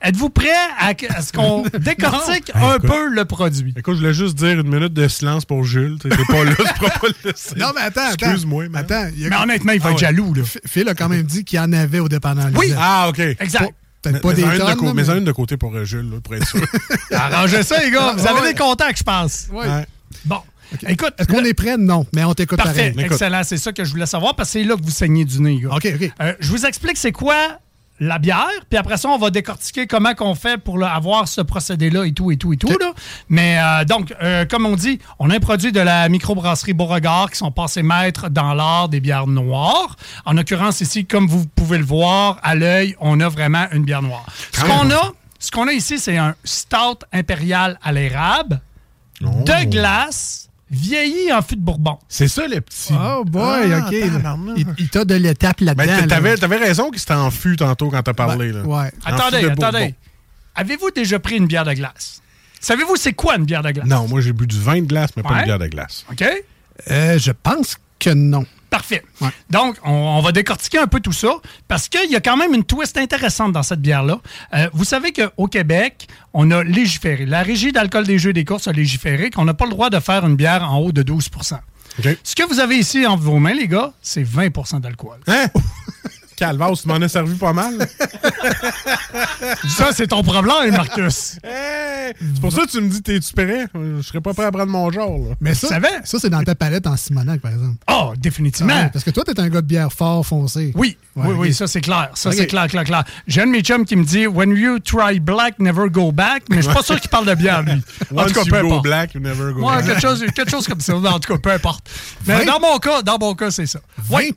Êtes-vous 0.00 0.30
prêts 0.30 0.48
à, 0.78 0.92
à 1.16 1.22
ce 1.22 1.32
qu'on 1.32 1.62
décortique 1.80 2.54
Non. 2.54 2.68
un 2.70 2.76
Écoute. 2.76 2.88
peu 2.88 3.08
le 3.08 3.24
produit? 3.24 3.74
Écoute, 3.76 3.94
je 3.94 4.00
voulais 4.00 4.14
juste 4.14 4.36
dire 4.36 4.60
une 4.60 4.68
minute 4.72 4.94
de 4.94 5.08
silence 5.08 5.44
pour 5.44 5.64
Jules. 5.64 5.98
T'es 6.00 6.08
pas 6.10 6.44
là, 6.44 6.52
tu 6.56 6.74
pourras 6.78 6.90
pas 6.98 7.08
le 7.08 7.30
laisser. 7.30 7.54
Non, 7.58 7.72
mais 7.74 7.82
attends, 7.82 8.02
attends. 8.08 8.26
Excuse-moi. 8.26 8.64
Attends. 8.74 9.08
il 9.14 9.22
y 9.22 9.26
a- 9.26 9.30
Mais 9.30 9.36
honnêtement, 9.36 9.72
il 9.72 9.80
va 9.80 9.88
Ah 9.88 9.90
être 9.92 9.96
ouais. 9.96 10.00
jaloux, 10.06 10.32
là. 10.34 10.42
Phil 10.66 10.88
a 10.88 10.94
quand 10.94 11.08
même 11.08 11.24
dit 11.24 11.44
qu'il 11.44 11.56
y 11.58 11.60
en 11.60 11.72
avait 11.72 11.98
au 11.98 12.08
dépendant 12.08 12.48
Oui. 12.54 12.72
Ah, 12.78 13.08
OK. 13.08 13.18
Exact. 13.18 13.74
Peut-être 14.10 14.22
pas 14.22 14.28
Mais- 14.28 14.34
des 14.34 14.42
mais 14.42 14.48
en 14.48 14.52
une 14.52 14.58
de 14.58 14.64
tonnes, 14.64 14.76
cô- 14.76 14.84
là, 14.86 14.92
Mais 14.94 15.02
mais- 15.02 15.10
en 15.10 15.16
une 15.16 15.24
de 15.24 15.32
côté 15.32 15.56
pour 15.56 15.74
euh, 15.74 15.84
Jules, 15.84 16.10
là, 16.10 16.16
pour 16.22 16.34
être 16.34 16.46
sûr. 16.46 16.60
Arrangez 17.12 17.62
ça, 17.62 17.80
les 17.82 17.90
gars. 17.90 18.14
Vous 18.16 18.26
avez 18.26 18.40
ouais. 18.40 18.52
des 18.52 18.58
contacts, 18.58 18.98
je 18.98 19.04
pense. 19.04 19.46
Ouais. 19.52 19.66
Bon. 20.24 20.40
Écoute, 20.88 21.14
Est-ce 21.18 21.28
qu'on 21.28 21.44
est 21.44 21.54
prêt? 21.54 21.76
Non, 21.78 22.06
mais 22.12 22.24
on 22.24 22.34
t'écoute 22.34 22.58
pareil. 22.58 22.92
excellent. 22.98 23.42
C'est 23.44 23.56
ça 23.56 23.72
que 23.72 23.84
je 23.84 23.90
voulais 23.90 24.06
savoir 24.06 24.34
parce 24.34 24.48
que 24.52 24.58
c'est 24.60 24.64
là 24.64 24.76
que 24.76 24.82
vous 24.82 24.90
saignez 24.90 25.24
du 25.24 25.40
nez, 25.40 25.60
gars. 25.60 25.68
OK, 25.76 25.86
OK. 25.94 26.10
Euh, 26.20 26.32
je 26.40 26.50
vous 26.50 26.66
explique 26.66 26.96
c'est 26.96 27.12
quoi 27.12 27.58
la 27.98 28.18
bière, 28.18 28.48
puis 28.68 28.78
après 28.78 28.96
ça, 28.96 29.08
on 29.08 29.18
va 29.18 29.30
décortiquer 29.30 29.86
comment 29.86 30.14
qu'on 30.14 30.34
fait 30.34 30.58
pour 30.58 30.78
là, 30.78 30.92
avoir 30.92 31.28
ce 31.28 31.40
procédé-là 31.40 32.04
et 32.04 32.12
tout, 32.12 32.30
et 32.30 32.36
tout, 32.36 32.52
et 32.52 32.56
tout. 32.56 32.68
Là. 32.68 32.92
Mais 33.28 33.58
euh, 33.58 33.84
donc, 33.84 34.14
euh, 34.22 34.44
comme 34.44 34.66
on 34.66 34.76
dit, 34.76 34.98
on 35.18 35.30
a 35.30 35.36
un 35.36 35.40
produit 35.40 35.72
de 35.72 35.80
la 35.80 36.08
microbrasserie 36.08 36.74
Beauregard 36.74 37.30
qui 37.30 37.38
sont 37.38 37.50
passés 37.50 37.82
maîtres 37.82 38.28
dans 38.28 38.54
l'art 38.54 38.88
des 38.88 39.00
bières 39.00 39.26
noires. 39.26 39.96
En 40.24 40.34
l'occurrence, 40.34 40.80
ici, 40.80 41.06
comme 41.06 41.26
vous 41.26 41.46
pouvez 41.46 41.78
le 41.78 41.84
voir, 41.84 42.38
à 42.42 42.54
l'œil, 42.54 42.96
on 43.00 43.20
a 43.20 43.28
vraiment 43.28 43.66
une 43.72 43.84
bière 43.84 44.02
noire. 44.02 44.26
Ce 44.52 44.62
qu'on 44.62 44.90
a, 44.90 45.12
ce 45.38 45.50
qu'on 45.50 45.68
a 45.68 45.72
ici, 45.72 45.98
c'est 45.98 46.18
un 46.18 46.34
stout 46.44 46.98
impérial 47.12 47.78
à 47.82 47.92
l'érable 47.92 48.60
de 49.20 49.64
glace 49.70 50.45
vieilli 50.70 51.32
en 51.32 51.42
fût 51.42 51.56
de 51.56 51.60
bourbon. 51.60 51.98
C'est 52.08 52.28
ça, 52.28 52.46
le 52.48 52.60
petit. 52.60 52.92
Oh 52.92 53.24
boy, 53.24 53.72
Ah, 53.72 53.86
OK. 53.86 53.92
Il, 54.56 54.66
il 54.78 54.88
t'a 54.88 55.04
de 55.04 55.14
l'étape 55.14 55.58
Ben, 55.60 55.74
là-dedans. 55.76 55.96
là. 56.00 56.06
t'avais, 56.06 56.36
t'avais 56.36 56.56
raison 56.56 56.90
qu'il 56.90 56.98
s'était 57.00 57.14
en 57.14 57.30
fût 57.30 57.56
tantôt 57.56 57.90
quand 57.90 58.02
t'as 58.02 58.14
parlé. 58.14 58.52
Ben, 58.52 58.62
là. 58.62 58.66
ouais. 58.66 58.90
En 59.06 59.12
Attendez, 59.14 59.44
attendez. 59.48 59.94
Avez-vous 60.54 60.90
déjà 60.90 61.18
pris 61.18 61.36
une 61.36 61.46
bière 61.46 61.64
de 61.64 61.72
glace? 61.74 62.22
Savez-vous 62.60 62.96
c'est 62.96 63.12
quoi 63.12 63.36
une 63.36 63.44
bière 63.44 63.62
de 63.62 63.70
glace? 63.70 63.86
Non, 63.86 64.08
moi 64.08 64.20
j'ai 64.20 64.32
bu 64.32 64.46
du 64.46 64.58
vin 64.60 64.80
de 64.80 64.86
glace, 64.86 65.10
mais 65.16 65.22
pas 65.22 65.38
une 65.40 65.44
bière 65.44 65.58
de 65.58 65.66
glace. 65.68 66.04
OK? 66.10 66.24
Euh, 66.90 67.18
je 67.18 67.30
pense 67.30 67.76
que 67.98 68.10
non. 68.10 68.44
Parfait. 68.70 69.02
Ouais. 69.20 69.28
Donc, 69.50 69.76
on, 69.84 69.90
on 69.92 70.20
va 70.20 70.32
décortiquer 70.32 70.78
un 70.78 70.86
peu 70.86 71.00
tout 71.00 71.12
ça 71.12 71.28
parce 71.68 71.88
qu'il 71.88 72.10
y 72.10 72.16
a 72.16 72.20
quand 72.20 72.36
même 72.36 72.52
une 72.54 72.64
twist 72.64 72.96
intéressante 72.98 73.52
dans 73.52 73.62
cette 73.62 73.80
bière-là. 73.80 74.18
Euh, 74.54 74.68
vous 74.72 74.84
savez 74.84 75.12
qu'au 75.12 75.46
Québec, 75.46 76.08
on 76.34 76.50
a 76.50 76.62
légiféré. 76.64 77.26
La 77.26 77.42
Régie 77.42 77.72
d'alcool 77.72 78.06
des 78.06 78.18
jeux 78.18 78.30
et 78.30 78.34
des 78.34 78.44
courses 78.44 78.68
a 78.68 78.72
légiféré 78.72 79.30
qu'on 79.30 79.44
n'a 79.44 79.54
pas 79.54 79.64
le 79.64 79.70
droit 79.70 79.90
de 79.90 80.00
faire 80.00 80.26
une 80.26 80.36
bière 80.36 80.70
en 80.70 80.78
haut 80.78 80.92
de 80.92 81.02
12 81.02 81.30
OK. 81.98 82.18
Ce 82.22 82.34
que 82.34 82.42
vous 82.42 82.60
avez 82.60 82.76
ici 82.76 83.06
entre 83.06 83.22
vos 83.22 83.38
mains, 83.38 83.54
les 83.54 83.68
gars, 83.68 83.92
c'est 84.02 84.22
20% 84.22 84.80
d'alcool. 84.80 85.18
Hein? 85.26 85.46
Calvaire, 86.36 86.72
tu 86.72 86.86
m'en 86.88 86.94
as 86.96 87.08
servi 87.08 87.34
pas 87.34 87.52
mal. 87.52 87.74
Ça, 89.68 89.90
c'est 89.92 90.06
ton 90.08 90.22
problème, 90.22 90.70
Marcus. 90.72 91.38
Hey! 91.42 92.12
C'est 92.20 92.40
pour 92.40 92.52
ça 92.52 92.62
que 92.62 92.70
tu 92.70 92.80
me 92.80 92.88
dis, 92.88 93.02
t'es-tu 93.02 93.32
prêt? 93.32 93.66
Je 93.74 94.02
serais 94.02 94.20
pas 94.20 94.32
prêt 94.34 94.44
à 94.44 94.52
prendre 94.52 94.70
mon 94.70 94.90
genre. 94.90 95.18
Là. 95.18 95.34
Mais 95.40 95.54
ça, 95.54 95.66
Tu 95.68 95.74
savais? 95.74 95.88
ça 96.04 96.18
c'est 96.20 96.30
dans 96.30 96.42
ta 96.44 96.54
palette 96.54 96.86
en 96.86 96.96
Simonac, 96.96 97.40
par 97.40 97.50
exemple. 97.52 97.76
Oh, 97.90 98.12
définitivement. 98.16 98.74
Ouais, 98.74 98.90
parce 98.92 99.04
que 99.04 99.10
toi, 99.10 99.24
t'es 99.24 99.38
un 99.40 99.48
gars 99.48 99.60
de 99.60 99.66
bière 99.66 99.92
fort 99.92 100.24
foncé. 100.24 100.72
Oui, 100.76 100.96
Ouais, 101.16 101.28
oui, 101.28 101.34
oui, 101.38 101.54
ça 101.54 101.66
c'est 101.66 101.80
clair. 101.80 102.10
Ça 102.14 102.30
c'est 102.30 102.46
clair, 102.46 102.66
clair, 102.68 102.84
clair. 102.84 103.02
J'ai 103.26 103.40
un 103.40 103.46
de 103.46 103.50
mes 103.52 103.62
chums 103.62 103.86
qui 103.86 103.96
me 103.96 104.04
dit 104.04 104.26
When 104.26 104.50
you 104.54 104.78
try 104.80 105.18
black, 105.18 105.58
never 105.58 105.88
go 105.88 106.12
back. 106.12 106.42
Mais 106.50 106.56
je 106.58 106.62
suis 106.62 106.74
pas 106.74 106.82
sûr 106.82 107.00
qu'il 107.00 107.08
parle 107.08 107.24
de 107.26 107.34
bière, 107.34 107.62
lui. 107.62 107.72
En 108.14 108.18
Once 108.22 108.26
tout 108.28 108.34
cas, 108.34 108.44
you 108.44 108.52
peu 108.52 108.60
go 108.60 108.66
importe. 108.66 108.82
black, 108.82 109.14
you 109.14 109.20
never 109.20 109.52
go 109.54 109.62
Ouais, 109.66 109.76
back. 109.76 109.86
quelque 109.86 110.00
chose, 110.02 110.24
quelque 110.34 110.50
chose 110.50 110.68
comme 110.68 110.80
ça. 110.80 110.94
En 110.94 111.18
tout 111.18 111.32
cas, 111.32 111.38
peu 111.38 111.50
importe. 111.52 111.88
Mais 112.26 112.44
20? 112.44 112.44
dans 112.44 112.60
mon 112.60 112.76
cas, 112.78 113.00
dans 113.00 113.16
mon 113.18 113.34
cas, 113.34 113.50
c'est 113.50 113.64
ça. 113.66 113.78
20 113.96 114.16
Oui. 114.18 114.34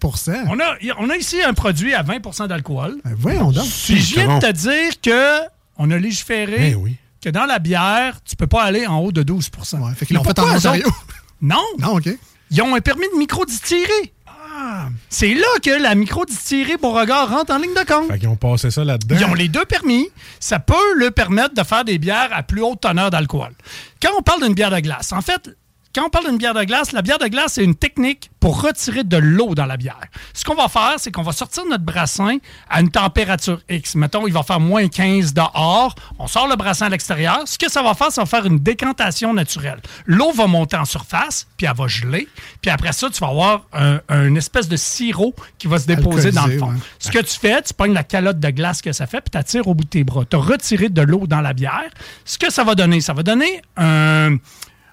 On 0.48 0.58
a, 0.60 0.94
on 1.00 1.10
a 1.10 1.18
ici 1.18 1.42
un 1.46 1.54
produit 1.54 1.89
à 1.94 2.04
20% 2.04 2.48
d'alcool. 2.48 2.98
Ben, 3.04 3.16
voyons 3.18 3.52
donc. 3.52 3.68
Puis 3.86 3.98
je 4.00 4.16
viens 4.16 4.38
de 4.40 4.46
te 4.46 4.52
dire 4.52 5.02
que 5.02 5.48
on 5.78 5.90
a 5.92 5.98
légiféré 5.98 6.72
Ben 6.72 6.76
oui. 6.76 6.96
que 7.24 7.30
dans 7.30 7.46
la 7.46 7.60
bière, 7.60 8.20
tu 8.24 8.36
peux 8.36 8.48
pas 8.48 8.64
aller 8.64 8.86
en 8.88 9.00
haut 9.00 9.12
de 9.12 9.24
12 9.24 9.50
Ouais, 9.74 9.80
fait 9.96 10.06
qu'ils 10.06 10.16
l'ont 10.18 10.24
fait 10.24 10.38
en 10.40 10.56
Ontario? 10.56 10.88
Non, 11.42 11.64
Non, 11.80 11.96
OK. 11.98 12.10
ils 12.52 12.62
ont 12.62 12.76
un 12.76 12.82
permis 12.82 13.06
de 13.14 13.18
micro-distillerie. 13.18 14.12
C'est 15.10 15.34
là 15.34 15.48
que 15.64 15.82
la 15.82 15.96
micro-distillerie 15.96 16.76
Beauregard 16.78 17.30
rentre 17.30 17.54
en 17.54 17.58
ligne 17.60 17.74
de 17.74 17.86
compte. 17.86 18.08
Fait 18.12 18.20
qu'ils 18.20 18.28
ont 18.28 18.36
passé 18.36 18.70
ça 18.72 18.84
là-dedans. 18.84 19.16
Ils 19.18 19.26
ont 19.26 19.34
les 19.34 19.48
deux 19.48 19.64
permis. 19.66 20.10
Ça 20.40 20.60
peut 20.60 20.74
leur 20.98 21.14
permettre 21.14 21.54
de 21.56 21.64
faire 21.64 21.86
des 21.86 21.98
bières 21.98 22.30
à 22.32 22.44
plus 22.44 22.62
haute 22.62 22.82
teneur 22.82 23.10
d'alcool. 23.10 23.52
Quand 24.02 24.10
on 24.18 24.22
parle 24.22 24.44
d'une 24.44 24.54
bière 24.54 24.72
de 24.72 24.80
glace, 24.80 25.14
en 25.14 25.22
fait, 25.22 25.50
quand 25.96 26.06
on 26.06 26.10
parle 26.10 26.28
d'une 26.28 26.38
bière 26.38 26.54
de 26.54 26.64
glace, 26.64 26.92
la 26.92 27.02
bière 27.02 27.18
de 27.18 27.28
glace, 27.28 27.54
c'est 27.54 27.64
une 27.64 27.76
technique 27.76 28.30
pour 28.40 28.62
retirer 28.62 29.04
de 29.04 29.18
l'eau 29.18 29.56
dans 29.56 29.66
la 29.66 29.76
bière. 29.76 30.00
Ce 30.34 30.46
qu'on 30.46 30.54
va 30.56 30.68
faire, 30.68 30.94
c'est 30.98 31.12
qu'on 31.12 31.24
va 31.24 31.32
sortir 31.32 31.64
notre 31.66 31.84
brassin 31.84 32.38
à 32.70 32.80
une 32.82 32.92
température 32.92 33.60
X. 33.70 33.96
Mettons, 33.96 34.28
il 34.28 34.34
va 34.34 34.44
faire 34.44 34.60
moins 34.60 34.88
15 34.88 35.34
dehors. 35.34 35.96
On 36.20 36.28
sort 36.28 36.48
le 36.48 36.56
brassin 36.56 36.86
à 36.86 36.90
l'extérieur. 36.90 37.42
Ce 37.46 37.58
que 37.58 37.70
ça 37.70 37.82
va 37.82 37.96
faire, 37.96 38.12
ça 38.12 38.22
va 38.22 38.26
faire 38.28 38.46
une 38.46 38.60
décantation 38.60 39.34
naturelle. 39.34 39.82
L'eau 40.06 40.32
va 40.32 40.48
monter 40.48 40.78
en 40.78 40.86
surface, 40.86 41.48
puis 41.58 41.66
elle 41.66 41.76
va 41.76 41.88
geler. 41.88 42.28
Puis 42.62 42.70
après 42.72 42.94
ça, 42.94 43.10
tu 43.10 43.20
vas 43.20 43.28
avoir 43.30 43.64
un, 43.74 44.00
un 44.10 44.36
espèce 44.36 44.68
de 44.70 44.78
sirop 44.78 45.34
qui 45.58 45.68
va 45.68 45.80
se 45.80 45.88
déposer 45.88 46.32
dans 46.32 46.46
le 46.46 46.60
fond. 46.60 46.70
ouais. 46.72 46.78
Ce 47.00 47.10
que 47.12 47.20
tu 47.20 47.38
fais, 47.40 47.62
tu 47.62 47.74
pognes 47.74 47.94
la 47.94 48.04
calotte 48.04 48.40
de 48.40 48.50
glace 48.52 48.82
que 48.82 48.94
ça 48.94 49.08
fait, 49.08 49.22
puis 49.22 49.32
tu 49.38 49.44
tires 49.44 49.68
au 49.68 49.74
bout 49.74 49.84
de 49.86 49.90
tes 49.90 50.04
bras. 50.04 50.24
Tu 50.30 50.36
as 50.36 50.40
retiré 50.40 50.90
de 50.90 51.02
l'eau 51.02 51.26
dans 51.28 51.42
la 51.42 51.54
bière. 51.54 51.90
Ce 52.26 52.38
que 52.38 52.52
ça 52.52 52.64
va 52.64 52.76
donner, 52.76 53.02
ça 53.02 53.14
va 53.14 53.24
donner 53.24 53.62
un- 53.76 54.38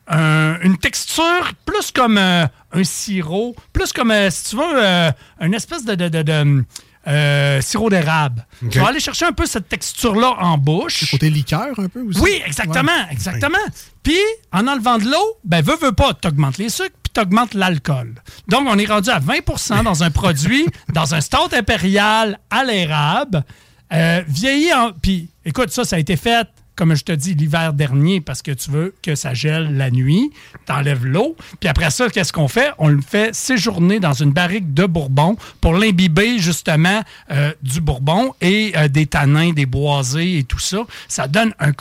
un- 0.08 0.58
une 0.62 0.76
texture 0.78 1.52
plus 1.64 1.90
comme 1.90 2.18
euh, 2.18 2.46
un 2.72 2.84
sirop, 2.84 3.54
plus 3.72 3.92
comme, 3.92 4.10
euh, 4.10 4.30
si 4.30 4.50
tu 4.50 4.56
veux, 4.56 4.62
euh, 4.84 5.10
une 5.40 5.54
espèce 5.54 5.84
de, 5.84 5.94
de- 5.94 6.08
de- 6.08 6.22
de, 6.22 6.64
sirop 7.60 7.88
d'érable. 7.88 8.44
Ok. 8.64 8.70
Tu 8.70 8.78
vas 8.80 8.88
aller 8.88 8.98
chercher 9.00 9.26
un 9.26 9.32
peu 9.32 9.46
cette 9.46 9.68
texture-là 9.68 10.36
en 10.40 10.58
bouche. 10.58 11.08
Côté 11.10 11.30
liqueur, 11.30 11.68
un 11.78 11.88
peu 11.88 12.02
aussi? 12.02 12.20
Oui, 12.20 12.42
exactement, 12.44 12.82
Ouais. 12.90 13.12
exactement. 13.12 13.58
Puis, 14.02 14.18
en 14.52 14.66
enlevant 14.66 14.98
de 14.98 15.04
l'eau, 15.04 15.38
ben, 15.44 15.62
veux, 15.62 15.76
veux 15.76 15.92
pas, 15.92 16.14
tu 16.14 16.26
augmentes 16.26 16.58
les 16.58 16.68
sucres, 16.68 16.96
puis 17.04 17.12
tu 17.14 17.20
augmentes 17.20 17.54
l'alcool. 17.54 18.14
Donc, 18.48 18.66
on 18.68 18.76
est 18.76 18.86
rendu 18.86 19.10
à 19.10 19.20
20% 19.20 19.84
dans 19.84 20.02
un 20.02 20.10
produit, 20.10 20.66
dans 20.92 21.14
un 21.14 21.20
stout 21.20 21.54
impérial 21.54 22.40
à 22.50 22.64
l'érable, 22.64 23.44
vieilli 24.26 24.72
en... 24.74 24.90
Puis, 24.92 25.28
écoute, 25.44 25.70
ça, 25.70 25.84
ça 25.84 25.94
a 25.96 25.98
été 26.00 26.16
fait, 26.16 26.48
comme 26.76 26.94
je 26.94 27.04
te 27.04 27.12
dis, 27.12 27.34
l'hiver 27.34 27.72
dernier, 27.72 28.20
parce 28.20 28.42
que 28.42 28.52
tu 28.52 28.70
veux 28.70 28.94
que 29.02 29.14
ça 29.14 29.34
gèle 29.34 29.76
la 29.76 29.90
nuit, 29.90 30.30
t'enlèves 30.66 31.04
l'eau, 31.06 31.34
puis 31.58 31.68
après 31.68 31.90
ça, 31.90 32.08
qu'est-ce 32.10 32.32
qu'on 32.32 32.48
fait? 32.48 32.70
On 32.78 32.88
le 32.88 33.00
fait 33.00 33.34
séjourner 33.34 33.98
dans 33.98 34.12
une 34.12 34.32
barrique 34.32 34.74
de 34.74 34.84
bourbon 34.84 35.36
pour 35.60 35.74
l'imbiber, 35.74 36.38
justement, 36.38 37.02
euh, 37.30 37.52
du 37.62 37.80
bourbon 37.80 38.34
et 38.40 38.72
euh, 38.76 38.88
des 38.88 39.06
tanins, 39.06 39.52
des 39.52 39.66
boisés 39.66 40.38
et 40.38 40.44
tout 40.44 40.58
ça. 40.58 40.78
Ça 41.08 41.26
donne 41.26 41.54
un, 41.58 41.72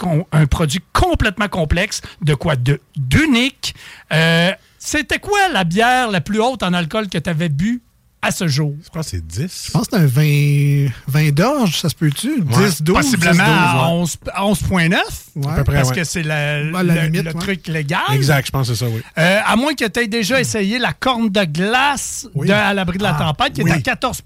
produit 0.48 0.82
complètement 0.94 1.50
complexe, 1.50 2.02
de 2.22 2.34
quoi? 2.34 2.56
D'unique. 2.96 3.76
Euh, 4.14 4.52
C'était 4.80 5.20
quoi 5.20 5.50
la 5.52 5.64
bière 5.64 6.10
la 6.10 6.22
plus 6.22 6.40
haute 6.40 6.64
en 6.64 6.74
alcool 6.74 7.10
que 7.10 7.18
tu 7.18 7.30
avais 7.30 7.50
bu? 7.50 7.82
À 8.26 8.32
ce 8.32 8.48
jour? 8.48 8.76
Je 8.84 8.90
pense 8.90 9.06
que 9.06 9.12
c'est 9.12 9.26
10. 9.26 9.64
Je 9.68 9.72
pense 9.72 9.88
que 9.88 9.96
c'est 9.98 10.04
un 10.04 10.06
20, 10.06 10.92
20 11.08 11.32
d'orge, 11.34 11.80
ça 11.80 11.90
se 11.90 11.96
peut-tu? 11.96 12.42
10, 12.42 12.82
12? 12.84 12.96
Possiblement 12.96 13.32
10, 13.32 13.38
12, 13.40 13.48
à 13.50 13.76
ouais. 13.88 13.94
11 13.94 14.18
à 14.34 14.44
11,9. 14.44 14.94
Ouais. 15.36 15.48
À 15.52 15.56
peu 15.56 15.64
près, 15.64 15.76
Parce 15.76 15.90
ouais. 15.90 15.96
que 15.96 16.04
c'est 16.04 16.24
la- 16.24 16.64
Ben, 16.64 16.84
la 16.84 16.96
le, 16.96 17.02
limite, 17.02 17.24
le 17.24 17.34
ouais. 17.34 17.40
truc 17.42 17.68
légal. 17.68 18.00
Exact, 18.14 18.46
je 18.48 18.52
pense 18.52 18.68
que 18.70 18.74
c'est 18.76 18.86
ça, 18.86 18.90
oui. 18.90 19.02
Euh, 19.18 19.40
à 19.46 19.56
moins 19.56 19.74
que 19.74 19.86
tu 19.86 20.00
aies 20.00 20.08
déjà 20.08 20.40
essayé 20.40 20.80
la 20.80 20.94
corne 20.94 21.30
de 21.30 21.44
glace 21.44 22.28
Oui. 22.36 22.48
de 22.48 22.54
à 22.54 22.74
l'abri 22.74 22.98
de 22.98 23.04
la 23.04 23.16
Ah, 23.20 23.34
tempête, 23.34 23.54
qui 23.54 23.62
oui. 23.64 23.70
est 23.72 23.74
à 23.74 23.80
14 23.82 24.22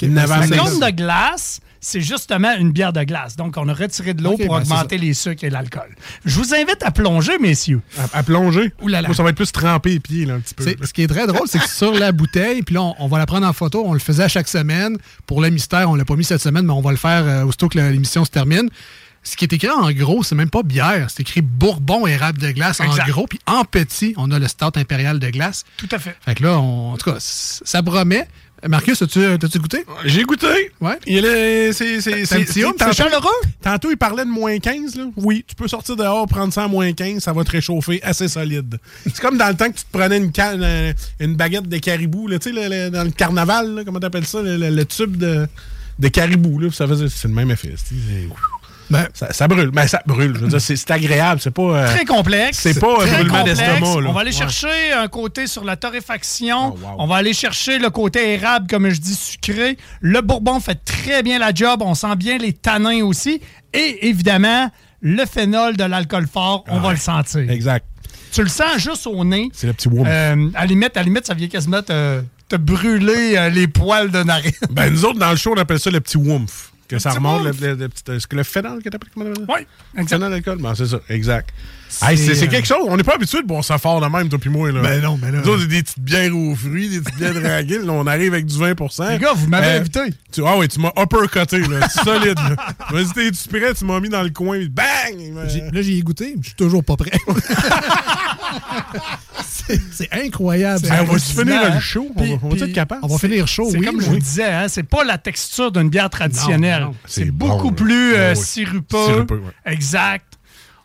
Il 0.00 0.08
y 0.10 0.12
en 0.12 0.16
avait 0.16 0.48
La 0.48 0.56
corne 0.56 0.80
de 0.80 0.90
glace, 0.90 1.60
c'est 1.84 2.00
justement 2.00 2.52
une 2.56 2.72
bière 2.72 2.92
de 2.92 3.02
glace. 3.04 3.36
Donc, 3.36 3.54
on 3.56 3.68
a 3.68 3.74
retiré 3.74 4.14
de 4.14 4.22
l'eau 4.22 4.36
pour 4.36 4.54
ben, 4.56 4.62
augmenter 4.62 4.96
les 4.98 5.12
sucres 5.14 5.44
et 5.44 5.50
l'alcool. 5.50 5.94
Je 6.24 6.36
vous 6.38 6.54
invite 6.54 6.82
à 6.82 6.90
plonger, 6.90 7.38
messieurs. 7.38 7.80
À, 7.98 8.18
à 8.18 8.22
plonger? 8.22 8.72
Ouh 8.82 8.88
là 8.88 9.02
là. 9.02 9.08
Moi, 9.08 9.14
ça 9.16 9.22
va 9.22 9.28
être 9.30 9.36
plus 9.36 9.52
tremper 9.52 9.90
les 9.90 10.00
pieds, 10.00 10.24
là, 10.24 10.34
un 10.34 10.40
petit 10.40 10.54
peu. 10.54 10.64
C'est- 10.64 10.84
Ce 10.84 10.92
qui 10.92 11.02
est 11.02 11.06
très 11.08 11.26
drôle, 11.26 11.46
c'est 11.46 11.58
que 11.58 11.68
sur 11.68 11.92
la 11.92 12.10
bouteille, 12.12 12.62
puis 12.62 12.74
là, 12.74 12.82
on, 12.82 12.94
on 12.98 13.06
va 13.08 13.18
la 13.18 13.26
prendre 13.26 13.46
en 13.46 13.52
photo. 13.52 13.82
On 13.86 13.92
le 13.92 13.98
faisait 13.98 14.24
à 14.24 14.28
chaque 14.28 14.48
semaine. 14.48 14.96
Pour 15.26 15.40
le 15.42 15.50
mystère, 15.50 15.90
on 15.90 15.94
l'a 15.94 16.04
pas 16.04 16.16
mis 16.16 16.24
cette 16.24 16.40
semaine, 16.42 16.64
mais 16.66 16.72
on 16.72 16.80
va 16.80 16.90
le 16.90 16.96
faire 16.96 17.24
euh, 17.26 17.44
aussitôt 17.44 17.68
que 17.68 17.76
la- 17.78 17.90
l'émission 17.90 18.24
se 18.24 18.30
termine. 18.30 18.68
Ce 19.26 19.36
qui 19.36 19.44
est 19.46 19.52
écrit 19.54 19.70
en 19.70 19.90
gros, 19.92 20.22
c'est 20.22 20.34
même 20.34 20.50
pas 20.50 20.62
bière. 20.62 21.06
C'est 21.08 21.20
écrit 21.20 21.40
Bourbon 21.40 22.06
érable 22.06 22.38
de 22.38 22.50
glace 22.50 22.80
Exact. 22.80 23.04
en 23.04 23.06
gros. 23.10 23.26
Puis 23.26 23.38
en 23.46 23.64
petit, 23.64 24.12
on 24.18 24.30
a 24.30 24.38
le 24.38 24.46
Stout 24.48 24.76
impérial 24.76 25.18
de 25.18 25.30
glace. 25.30 25.64
Tout 25.78 25.88
à 25.92 25.98
fait. 25.98 26.14
Fait 26.20 26.34
que 26.34 26.42
là, 26.42 26.58
on- 26.58 26.92
en 26.92 26.96
tout 26.98 27.10
cas, 27.10 27.16
ça 27.20 27.82
promet. 27.82 28.28
Marcus, 28.68 29.00
as-tu 29.02 29.24
as 29.24 29.36
goûté? 29.36 29.84
J'ai 30.04 30.22
goûté. 30.22 30.46
Ouais. 30.80 30.98
Il 31.06 31.24
est, 31.24 31.72
c'est, 31.72 32.00
chaleureux? 32.92 33.30
Tantôt, 33.62 33.90
il 33.90 33.96
parlait 33.96 34.24
de 34.24 34.30
moins 34.30 34.58
15. 34.58 34.96
Là. 34.96 35.04
Oui, 35.16 35.44
tu 35.46 35.54
peux 35.54 35.68
sortir 35.68 35.96
dehors, 35.96 36.26
prendre 36.26 36.52
ça 36.52 36.64
à 36.64 36.68
moins 36.68 36.92
15, 36.92 37.22
ça 37.22 37.32
va 37.32 37.44
te 37.44 37.50
réchauffer 37.50 38.02
assez 38.02 38.28
solide. 38.28 38.78
C'est 39.04 39.20
comme 39.20 39.36
dans 39.36 39.48
le 39.48 39.54
temps 39.54 39.70
que 39.70 39.76
tu 39.76 39.84
te 39.84 39.90
prenais 39.92 40.16
une, 40.16 40.32
canne, 40.32 40.62
euh, 40.62 40.92
une 41.20 41.34
baguette 41.36 41.68
de 41.68 41.78
caribou, 41.78 42.26
là, 42.28 42.38
tu 42.38 42.52
sais, 42.54 42.90
dans 42.90 43.04
le 43.04 43.10
carnaval, 43.10 43.74
là, 43.74 43.84
comment 43.84 44.00
t'appelles 44.00 44.26
ça, 44.26 44.40
le, 44.42 44.56
le- 44.56 44.70
le 44.70 44.84
tube 44.84 45.16
de, 45.16 45.46
de 45.98 46.08
caribou. 46.08 46.58
Là, 46.58 46.70
ça 46.72 46.86
faisait, 46.88 47.08
c'est 47.08 47.28
le 47.28 47.34
même 47.34 47.50
effet. 47.50 47.74
Ben, 48.90 49.08
ça, 49.14 49.32
ça 49.32 49.48
brûle. 49.48 49.70
Ben, 49.70 49.86
ça 49.86 50.02
brûle. 50.06 50.34
Je 50.36 50.40
veux 50.40 50.48
dire, 50.48 50.60
c'est, 50.60 50.90
agréable. 50.90 51.40
C'est 51.40 51.50
pas. 51.50 51.62
euh, 51.62 51.94
Très 51.94 52.04
complexe. 52.04 52.58
C'est 52.60 52.78
pas 52.78 53.02
un 53.02 53.06
Très 53.06 53.18
brûlement 53.24 53.42
d'estomac. 53.44 53.80
On 53.82 54.12
va 54.12 54.20
aller 54.20 54.30
Ouais. 54.30 54.36
chercher 54.36 54.92
un 54.92 55.08
côté 55.08 55.46
sur 55.46 55.64
la 55.64 55.76
torréfaction. 55.76 56.74
Oh, 56.74 56.78
wow. 56.82 56.96
On 56.98 57.06
va 57.06 57.16
aller 57.16 57.32
chercher 57.32 57.78
le 57.78 57.90
côté 57.90 58.34
érable, 58.34 58.66
comme 58.68 58.88
je 58.90 59.00
dis, 59.00 59.14
sucré. 59.14 59.76
Le 60.00 60.20
bourbon 60.20 60.60
fait 60.60 60.76
très 60.84 61.22
bien 61.22 61.38
la 61.38 61.52
job. 61.54 61.80
On 61.82 61.94
sent 61.94 62.14
bien 62.16 62.38
les 62.38 62.52
tanins 62.52 63.02
aussi. 63.04 63.40
Et 63.72 64.08
évidemment, 64.08 64.70
le 65.00 65.24
phénol 65.26 65.76
de 65.76 65.84
l'alcool 65.84 66.26
fort, 66.32 66.64
on 66.68 66.80
va 66.80 66.90
le 66.92 66.98
sentir. 66.98 67.50
Exact. 67.50 67.86
Tu 68.32 68.42
le 68.42 68.48
sens 68.48 68.78
juste 68.78 69.06
au 69.06 69.24
nez. 69.24 69.48
C'est 69.52 69.66
le 69.66 69.72
petit 69.72 69.88
whoop. 69.88 70.06
Euh, 70.08 70.48
à, 70.54 70.60
la 70.60 70.66
limite, 70.66 70.96
à 70.96 71.02
limite, 71.02 71.26
ça 71.26 71.34
vient 71.34 71.46
quasiment 71.48 71.82
te, 71.82 72.20
te 72.48 72.56
brûler 72.56 73.36
euh, 73.36 73.48
les 73.48 73.68
poils 73.68 74.10
de 74.10 74.22
narine. 74.22 74.52
Ben, 74.70 74.90
nous 74.92 75.04
autres, 75.04 75.18
dans 75.20 75.30
le 75.30 75.36
show, 75.36 75.54
on 75.56 75.60
appelle 75.60 75.78
ça 75.78 75.90
le 75.90 76.00
petit 76.00 76.16
woomph. 76.16 76.72
Que 76.88 76.98
ça 76.98 77.10
remonte, 77.10 77.44
le, 77.44 77.50
le- 77.52 77.74
le 77.76 77.88
petit- 77.88 78.10
est-ce 78.12 78.26
que 78.26 78.36
le 78.36 78.42
phénol 78.42 78.82
que 78.82 78.88
t'appelles 78.90 79.10
comment 79.14 79.26
t'appelles 79.32 79.46
ça? 79.46 79.54
Oui, 79.54 79.66
exact. 80.00 80.08
Phénol 80.16 80.30
d'alcool, 80.30 80.58
ben, 80.60 80.74
c'est 80.74 80.86
ça, 80.86 81.00
exact. 81.08 81.50
Hey, 82.02 82.18
c'est, 82.18 82.42
euh, 82.42 82.46
quelque 82.48 82.66
chose, 82.66 82.84
on 82.88 82.96
n'est 82.96 83.04
pas 83.04 83.14
habitué 83.14 83.40
de 83.40 83.46
boire 83.46 83.64
ça 83.64 83.78
fort 83.78 84.00
de 84.00 84.06
même, 84.06 84.28
toi 84.28 84.38
puis 84.38 84.50
moi. 84.50 84.70
Là. 84.72 84.82
Ben 84.82 85.00
non, 85.00 85.16
ben 85.16 85.30
là- 85.30 85.40
Nous 85.42 85.48
autres, 85.48 85.62
c'est 85.62 85.68
des 85.68 85.82
petites 85.82 86.00
bières 86.00 86.36
aux 86.36 86.54
fruits, 86.56 86.88
des 86.88 87.00
petites 87.00 87.16
bières 87.18 87.34
draguées. 87.34 87.78
Là, 87.78 87.92
on 87.92 88.06
arrive 88.06 88.32
avec 88.34 88.46
du 88.46 88.58
20% 88.58 89.10
Les 89.10 89.18
gars, 89.18 89.32
vous 89.34 89.46
m'avez 89.46 89.68
Euh, 89.68 89.80
invité. 89.80 90.00
Tu, 90.32 90.42
ah 90.44 90.56
oui, 90.58 90.66
tu 90.68 90.80
m'as 90.80 90.90
uppercuté, 91.00 91.60
là. 91.60 91.88
C'est 91.88 92.02
solide, 92.04 92.34
là. 92.36 92.56
Vas-y, 92.90 93.12
t'es-tu 93.12 93.48
prêt? 93.48 93.72
Tu 93.74 93.84
m'as 93.84 94.00
mis 94.00 94.08
dans 94.08 94.22
le 94.22 94.30
coin, 94.30 94.58
bang! 94.68 95.46
j'ai- 95.48 95.70
là, 95.70 95.82
j'y 95.82 95.98
ai 95.98 96.02
goûté. 96.02 96.34
Je 96.40 96.46
suis 96.48 96.56
toujours 96.56 96.82
pas 96.82 96.96
prêt. 96.96 97.12
c'est 99.92 100.12
incroyable. 100.12 100.86
On 100.90 101.04
va-tu 101.04 101.32
finir 101.32 101.74
le 101.74 101.80
show? 101.80 102.08
Puis- 102.16 102.36
on 102.42 102.48
va, 102.48 102.56
être 102.66 102.72
capable? 102.72 103.00
On 103.04 103.08
va 103.08 103.18
finir 103.18 103.46
chaud, 103.46 103.70
oui. 103.72 103.84
comme 103.84 104.00
je 104.00 104.06
vous 104.06 104.18
disais, 104.18 104.44
hein, 104.44 104.66
c'est 104.68 104.82
pas 104.82 105.04
la 105.04 105.18
texture 105.18 105.72
d'une 105.72 105.88
bière 105.88 106.10
traditionnelle. 106.10 106.88
C'est 107.06 107.30
beaucoup 107.30 107.70
bon, 107.70 107.74
plus 107.74 108.14
euh, 108.14 108.30
ouais. 108.30 108.34
sirupeux. 108.34 108.96
Sirupeux, 109.06 109.42
ouais. 109.44 109.72
Exact. 109.72 110.24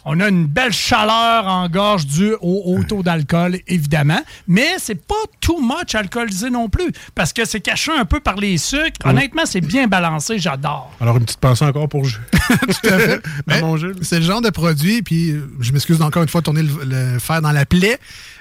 On 0.06 0.20
a 0.22 0.30
une 0.30 0.48
belle 0.48 0.72
chaleur 0.72 1.46
en 1.46 1.68
gorge 1.68 2.06
due 2.06 2.34
au 2.42 2.64
haut 2.66 2.84
taux 2.84 3.04
d'alcool, 3.04 3.60
évidemment. 3.68 4.22
Mais 4.48 4.76
c'est 4.78 4.96
pas 4.96 5.14
too 5.42 5.60
much 5.62 5.94
alcoolisé 5.94 6.50
non 6.50 6.70
plus. 6.70 6.92
Parce 7.16 7.34
que 7.34 7.44
c'est 7.44 7.60
caché 7.60 7.92
un 7.92 8.06
peu 8.06 8.22
par 8.22 8.38
les 8.38 8.58
sucres. 8.58 8.96
Honnêtement, 9.04 9.44
c'est 9.46 9.62
bien 9.62 9.88
balancé. 9.88 10.40
J'adore. 10.40 10.92
Alors, 11.02 11.18
une 11.18 11.26
petite 11.26 11.40
pensée 11.40 11.66
encore 11.66 11.90
pour 11.90 12.06
Jules. 12.06 12.22
Tout 12.32 12.90
à 12.90 13.00
fait. 13.00 13.22
Ben. 13.48 13.62
C'est 14.02 14.20
le 14.20 14.26
genre 14.26 14.42
de 14.42 14.50
produit, 14.50 15.02
puis 15.02 15.32
euh, 15.32 15.50
je 15.60 15.72
m'excuse 15.72 16.02
encore 16.02 16.24
une 16.24 16.30
fois 16.30 16.42
de 16.42 16.46
tourner 16.46 16.64
le, 16.64 16.72
le 16.86 17.20
fer 17.20 17.42
dans 17.42 17.52
la 17.52 17.66
plaie, 17.66 17.98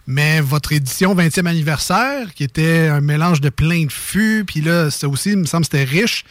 mais 0.07 0.41
votre 0.41 0.73
édition 0.73 1.15
20e 1.15 1.47
anniversaire, 1.47 2.33
qui 2.35 2.45
était 2.45 2.89
un 2.89 3.01
mélange 3.01 3.41
de 3.41 3.49
plein 3.49 3.85
de 3.85 3.93
fûts, 3.93 4.45
puis 4.47 4.61
là, 4.61 4.91
ça 4.91 5.09
aussi, 5.09 5.31
il 5.31 5.39
me 5.39 5.45
semble, 5.45 5.65
c'était 5.65 5.85
riche. 5.85 6.25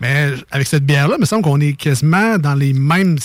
Mais 0.00 0.32
avec 0.50 0.66
cette 0.66 0.84
bière-là, 0.84 1.14
il 1.16 1.20
me 1.20 1.26
semble 1.26 1.42
qu'on 1.42 1.60
est 1.60 1.74
quasiment 1.74 2.36
dans 2.38 2.54
les 2.54 2.72
mêmes 2.72 3.18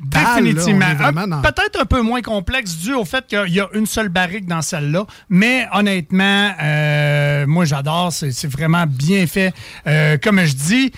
Définitivement. 0.00 0.86
dans- 1.26 1.42
Peut-être 1.42 1.80
un 1.80 1.84
peu 1.84 2.02
moins 2.02 2.20
complexe 2.22 2.76
dû 2.76 2.92
au 2.94 3.04
fait 3.04 3.26
qu'il 3.26 3.48
y 3.54 3.60
a 3.60 3.68
une 3.74 3.86
seule 3.86 4.08
barrique 4.08 4.46
dans 4.46 4.62
celle-là. 4.62 5.06
Mais 5.28 5.66
honnêtement, 5.72 6.52
euh, 6.62 7.46
moi 7.46 7.64
j'adore. 7.64 8.12
C'est 8.12 8.46
vraiment 8.50 8.84
bien 8.86 9.26
fait. 9.26 9.52
Euh, 9.86 10.16
comme 10.22 10.44
je 10.44 10.54
dis, 10.54 10.92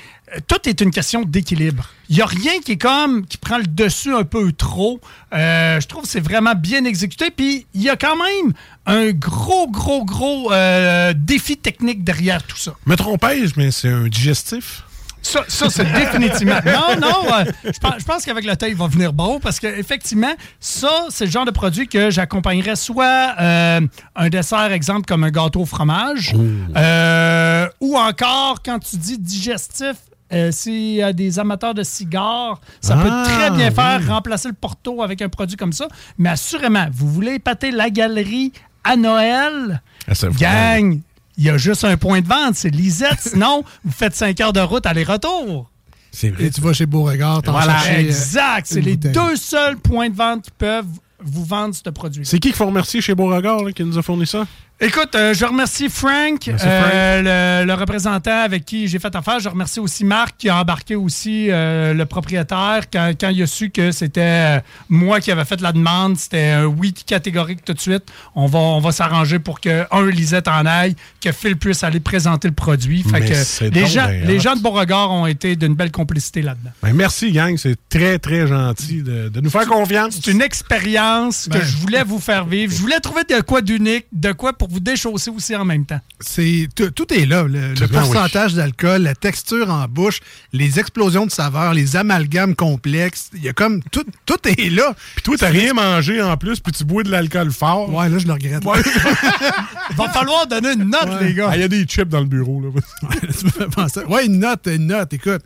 tout 0.48 0.68
est 0.68 0.80
une 0.80 0.90
question 0.90 1.22
d'équilibre. 1.22 1.90
Il 2.09 2.16
n'y 2.16 2.22
a 2.22 2.26
rien 2.26 2.61
qui 2.64 2.72
est 2.72 2.76
comme 2.78 3.24
qui 3.26 3.37
prend 3.37 3.59
le 3.59 3.64
dessus 3.66 4.14
un 4.14 4.24
peu 4.24 4.50
trop. 4.52 5.00
Euh, 5.32 5.80
je 5.80 5.87
trouve 5.87 6.02
que 6.02 6.09
c'est 6.09 6.20
vraiment 6.20 6.54
bien 6.54 6.85
exécuté. 6.85 7.30
Puis 7.30 7.66
il 7.74 7.82
y 7.82 7.88
a 7.90 7.96
quand 7.96 8.16
même 8.16 8.52
un 8.87 9.11
gros, 9.12 9.68
gros, 9.70 10.04
gros 10.04 10.52
euh, 10.52 11.12
défi 11.16 11.56
technique 11.56 12.02
derrière 12.04 12.42
tout 12.42 12.56
ça. 12.56 12.74
Me 12.87 12.96
trompais-je, 12.96 13.54
mais 13.56 13.70
c'est 13.70 13.88
un 13.90 14.09
digestif? 14.09 14.82
Ça, 15.26 15.40
ça, 15.48 15.68
c'est 15.68 15.84
définitivement. 15.92 16.60
Non, 16.64 17.00
non, 17.00 17.32
euh, 17.32 17.44
je 17.64 17.78
pense, 17.80 17.94
je 17.98 18.04
pense 18.04 18.24
qu'avec 18.24 18.44
le 18.44 18.56
temps, 18.56 18.66
il 18.66 18.76
va 18.76 18.86
venir 18.86 19.12
bon 19.12 19.40
parce 19.40 19.58
qu'effectivement, 19.58 20.32
ça, 20.60 21.06
c'est 21.10 21.24
le 21.24 21.30
genre 21.32 21.44
de 21.44 21.50
produit 21.50 21.88
que 21.88 22.10
j'accompagnerais 22.10 22.76
soit 22.76 23.34
euh, 23.40 23.80
un 24.14 24.28
dessert, 24.28 24.70
exemple, 24.72 25.04
comme 25.06 25.24
un 25.24 25.30
gâteau 25.30 25.62
au 25.62 25.66
fromage, 25.66 26.32
euh, 26.76 27.68
ou 27.80 27.96
encore, 27.96 28.58
quand 28.64 28.78
tu 28.78 28.96
dis 28.96 29.18
digestif, 29.18 29.96
euh, 30.32 30.50
s'il 30.52 30.94
y 30.94 31.02
a 31.02 31.12
des 31.12 31.38
amateurs 31.38 31.74
de 31.74 31.82
cigares, 31.82 32.60
ça 32.80 32.96
Ah, 32.98 33.02
peut 33.02 33.32
très 33.32 33.50
bien 33.50 33.70
faire 33.70 33.98
oui. 34.02 34.08
remplacer 34.08 34.48
le 34.48 34.54
porto 34.54 35.02
avec 35.02 35.22
un 35.22 35.28
produit 35.28 35.56
comme 35.56 35.72
ça. 35.72 35.86
Mais 36.18 36.28
assurément, 36.30 36.86
vous 36.92 37.08
voulez 37.08 37.34
épater 37.34 37.70
la 37.70 37.90
galerie 37.90 38.52
à 38.84 38.96
Noël, 38.96 39.82
Ah, 40.08 40.12
gang, 40.38 41.00
il 41.37 41.44
y 41.44 41.51
a 41.51 41.59
juste 41.59 41.85
un 41.85 41.96
point 41.96 42.20
de 42.20 42.27
vente, 42.27 42.55
c'est 42.55 42.70
Lisette. 42.70 43.18
Sinon, 43.20 43.64
vous 43.85 43.92
faites 43.92 44.14
5 44.14 44.40
heures 44.40 44.53
de 44.53 44.61
route 44.61 44.87
aller-retour. 44.87 45.70
C'est 46.11 46.31
vrai. 46.31 46.44
Et 46.44 46.51
tu 46.51 46.61
vas 46.62 46.72
chez 46.72 46.87
Beauregard, 46.87 47.42
t'en 47.42 47.53
Voilà. 47.53 47.77
chercher, 47.79 47.96
euh, 47.96 48.07
Exact. 48.07 48.66
C'est 48.66 48.81
les 48.81 48.96
bouteille. 48.96 49.12
deux 49.12 49.37
seuls 49.37 49.77
points 49.77 50.09
de 50.09 50.16
vente 50.16 50.44
qui 50.44 50.51
peuvent 50.57 50.87
vous 51.22 51.44
vendre 51.44 51.75
ce 51.75 51.90
produit. 51.90 52.25
C'est 52.25 52.38
qui 52.38 52.49
qu'il 52.49 52.57
faut 52.57 52.66
remercier 52.66 53.01
chez 53.01 53.14
Beauregard 53.14 53.62
là, 53.64 53.72
qui 53.72 53.85
nous 53.85 53.99
a 53.99 54.03
fourni 54.03 54.27
ça? 54.27 54.46
Écoute, 54.78 55.14
euh, 55.14 55.32
je 55.32 55.46
remercie 55.46 55.88
Frank, 55.88 56.48
Merci, 56.48 56.66
euh, 56.68 57.62
le, 57.62 57.66
le 57.66 57.72
représentant 57.72 58.42
avec 58.42 58.66
qui 58.66 58.88
j'ai 58.88 58.98
fait 58.98 59.14
affaire. 59.16 59.40
Je 59.40 59.48
remercie 59.48 59.80
aussi 59.80 60.04
Marc 60.04 60.34
qui 60.36 60.50
a 60.50 60.60
embarqué 60.60 60.94
aussi 60.94 61.46
euh, 61.48 61.94
le 61.94 62.04
propriétaire 62.04 62.82
quand, 62.92 63.12
quand 63.18 63.30
il 63.30 63.42
a 63.42 63.46
su 63.46 63.70
que 63.70 63.90
c'était 63.90 64.60
moi 64.90 65.20
qui 65.20 65.32
avais 65.32 65.46
fait 65.46 65.62
la 65.62 65.72
demande. 65.72 66.18
C'était 66.18 66.50
un 66.50 66.66
oui 66.66 66.92
catégorique 66.92 67.64
tout 67.64 67.72
de 67.72 67.80
suite. 67.80 68.04
On 68.34 68.44
va, 68.44 68.58
on 68.58 68.80
va 68.80 68.92
s'arranger 68.92 69.38
pour 69.38 69.62
que, 69.62 69.86
un, 69.90 70.10
Lisette 70.10 70.46
en 70.46 70.66
aille, 70.66 70.94
que 71.22 71.32
Phil 71.32 71.56
puisse 71.56 71.82
aller 71.82 72.00
présenter 72.00 72.46
le 72.48 72.54
produit. 72.54 73.02
Fait 73.02 73.20
Mais 73.20 73.30
que 73.30 73.74
les, 73.74 73.86
gens, 73.86 74.08
les 74.08 74.40
gens 74.40 74.56
de 74.56 74.60
Beauregard 74.60 75.10
ont 75.10 75.24
été 75.24 75.56
d'une 75.56 75.74
belle 75.74 75.90
complicité 75.90 76.42
là-dedans. 76.42 76.72
Ben, 76.82 76.92
merci, 76.92 77.32
gang. 77.32 77.56
C'est 77.56 77.78
très, 77.88 78.18
très 78.18 78.46
gentil 78.46 79.02
de, 79.02 79.30
de 79.30 79.40
nous 79.40 79.50
faire 79.50 79.66
confiance. 79.66 80.18
C'est 80.22 80.30
une 80.30 80.42
expérience 80.42 81.46
que 81.46 81.56
Ben. 81.56 81.64
je 81.64 81.76
voulais 81.78 82.04
vous 82.04 82.20
faire 82.20 82.44
vivre. 82.44 82.74
Je 82.74 82.78
voulais 82.82 83.00
trouver 83.00 83.22
de 83.24 83.40
quoi 83.40 83.62
d'unique, 83.62 84.04
de 84.12 84.32
quoi 84.32 84.52
pour 84.52 84.65
vous 84.68 84.81
déchausser 84.81 85.31
aussi 85.31 85.55
en 85.57 85.64
même 85.64 85.85
temps. 85.87 86.00
C'est 86.20 86.68
tout, 86.74 86.90
tout 86.90 87.12
est 87.12 87.26
là. 87.26 87.42
Le, 87.44 87.74
le 87.74 87.81
oui. 87.81 87.88
pourcentage 87.88 88.55
d'alcool, 88.55 89.02
la 89.02 89.14
texture 89.14 89.70
en 89.70 89.87
bouche, 89.88 90.20
les 90.52 90.79
explosions 90.79 91.26
de 91.26 91.31
saveurs, 91.31 91.74
les 91.74 91.96
amalgames 91.96 92.55
complexes. 92.55 93.31
Il 93.35 93.42
y 93.44 93.48
a 93.48 93.52
comme 93.52 93.83
tout, 93.90 94.05
tout 94.24 94.38
est 94.48 94.70
là. 94.70 94.94
Puis 95.14 95.22
toi, 95.22 95.37
t'as 95.38 95.48
rien 95.50 95.72
mangé 95.74 96.20
en 96.22 96.37
plus, 96.37 96.61
puis 96.61 96.72
tu 96.72 96.85
bois 96.85 97.02
de 97.02 97.11
l'alcool 97.11 97.50
fort. 97.52 97.92
Ouais, 97.92 98.09
là, 98.09 98.18
je 98.18 98.26
le 98.26 98.33
regrette. 98.33 98.64
Va 99.96 100.09
falloir 100.11 100.46
donner 100.46 100.72
une 100.72 100.90
note, 100.90 101.07
Ouais. 101.07 101.29
les 101.29 101.35
gars. 101.35 101.48
Ah, 101.50 101.57
Il 101.57 101.61
y 101.61 101.64
a 101.64 101.68
des 101.68 101.85
chips 101.85 102.09
dans 102.09 102.20
le 102.20 102.26
bureau. 102.26 102.61
Là. 102.61 102.68
Ouais, 104.09 104.26
une 104.26 104.38
note, 104.38 104.66
une 104.66 104.87
note. 104.88 105.12
Écoute, 105.12 105.42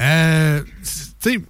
euh, 0.00 0.60
tu 1.22 1.30
sais, 1.30 1.40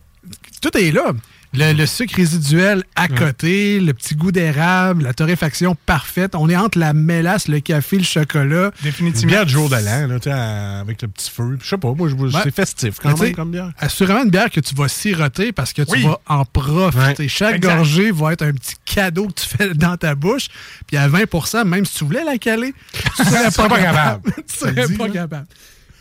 tout 0.61 0.77
est 0.77 0.91
là. 0.93 1.13
Le, 1.55 1.73
le 1.73 1.87
sucre 1.87 2.17
résiduel 2.17 2.83
à 2.97 3.07
côté, 3.09 3.79
le 3.81 3.95
petit 3.95 4.15
goût 4.17 4.33
d'érable, 4.33 5.05
la 5.05 5.15
torréfaction 5.15 5.77
parfaite. 5.87 6.35
On 6.35 6.49
est 6.49 6.57
entre 6.57 6.79
la 6.79 6.93
mélasse, 6.93 7.47
le 7.49 7.61
café, 7.61 7.97
le 7.99 8.03
chocolat. 8.05 8.73
Une 9.01 9.11
bière 9.13 9.45
de 9.45 9.51
jour 9.51 9.69
de 9.69 9.77
l'an, 9.77 10.09
là, 10.09 10.19
tu 10.19 10.25
sais, 10.25 10.33
avec 10.33 11.01
le 11.03 11.09
petit 11.09 11.31
feu. 11.31 11.57
Je 11.63 11.69
sais 11.69 11.79
pas, 11.79 11.93
moi, 11.95 12.09
je- 12.09 12.15
Ouais. 12.15 12.31
c'est 12.43 12.55
festif 12.55 12.97
quand 13.01 13.17
même 13.21 13.35
comme 13.35 13.51
bière. 13.53 13.71
Assurément 13.79 14.25
une 14.25 14.31
bière 14.31 14.51
que 14.51 14.61
tu 14.61 14.75
vas 14.75 14.89
siroter 14.89 15.53
parce 15.53 15.73
que 15.73 15.83
tu 15.83 15.93
Oui. 15.93 16.03
vas 16.03 16.19
en 16.27 16.45
profiter. 16.45 17.23
Ouais. 17.25 17.29
Chaque 17.29 17.57
Exact. 17.57 17.77
gorgée 17.77 18.11
va 18.11 18.33
être 18.33 18.43
un 18.43 18.53
petit 18.53 18.75
cadeau 18.85 19.29
que 19.29 19.41
tu 19.41 19.47
fais 19.47 19.75
dans 19.75 19.97
ta 19.97 20.15
bouche. 20.15 20.49
Puis 20.87 20.97
à 20.97 21.09
20% 21.09 21.65
même 21.65 21.85
si 21.85 21.99
tu 21.99 22.05
voulais 22.05 22.25
la 22.25 22.37
caler, 22.39 22.75
tu 23.17 23.25
serais 23.25 23.51
pas 23.51 23.69
pas 23.69 23.81
capable. 23.81 24.33
tu 24.49 24.59
serais 24.59 24.89
pas 24.97 25.09
capable. 25.09 25.47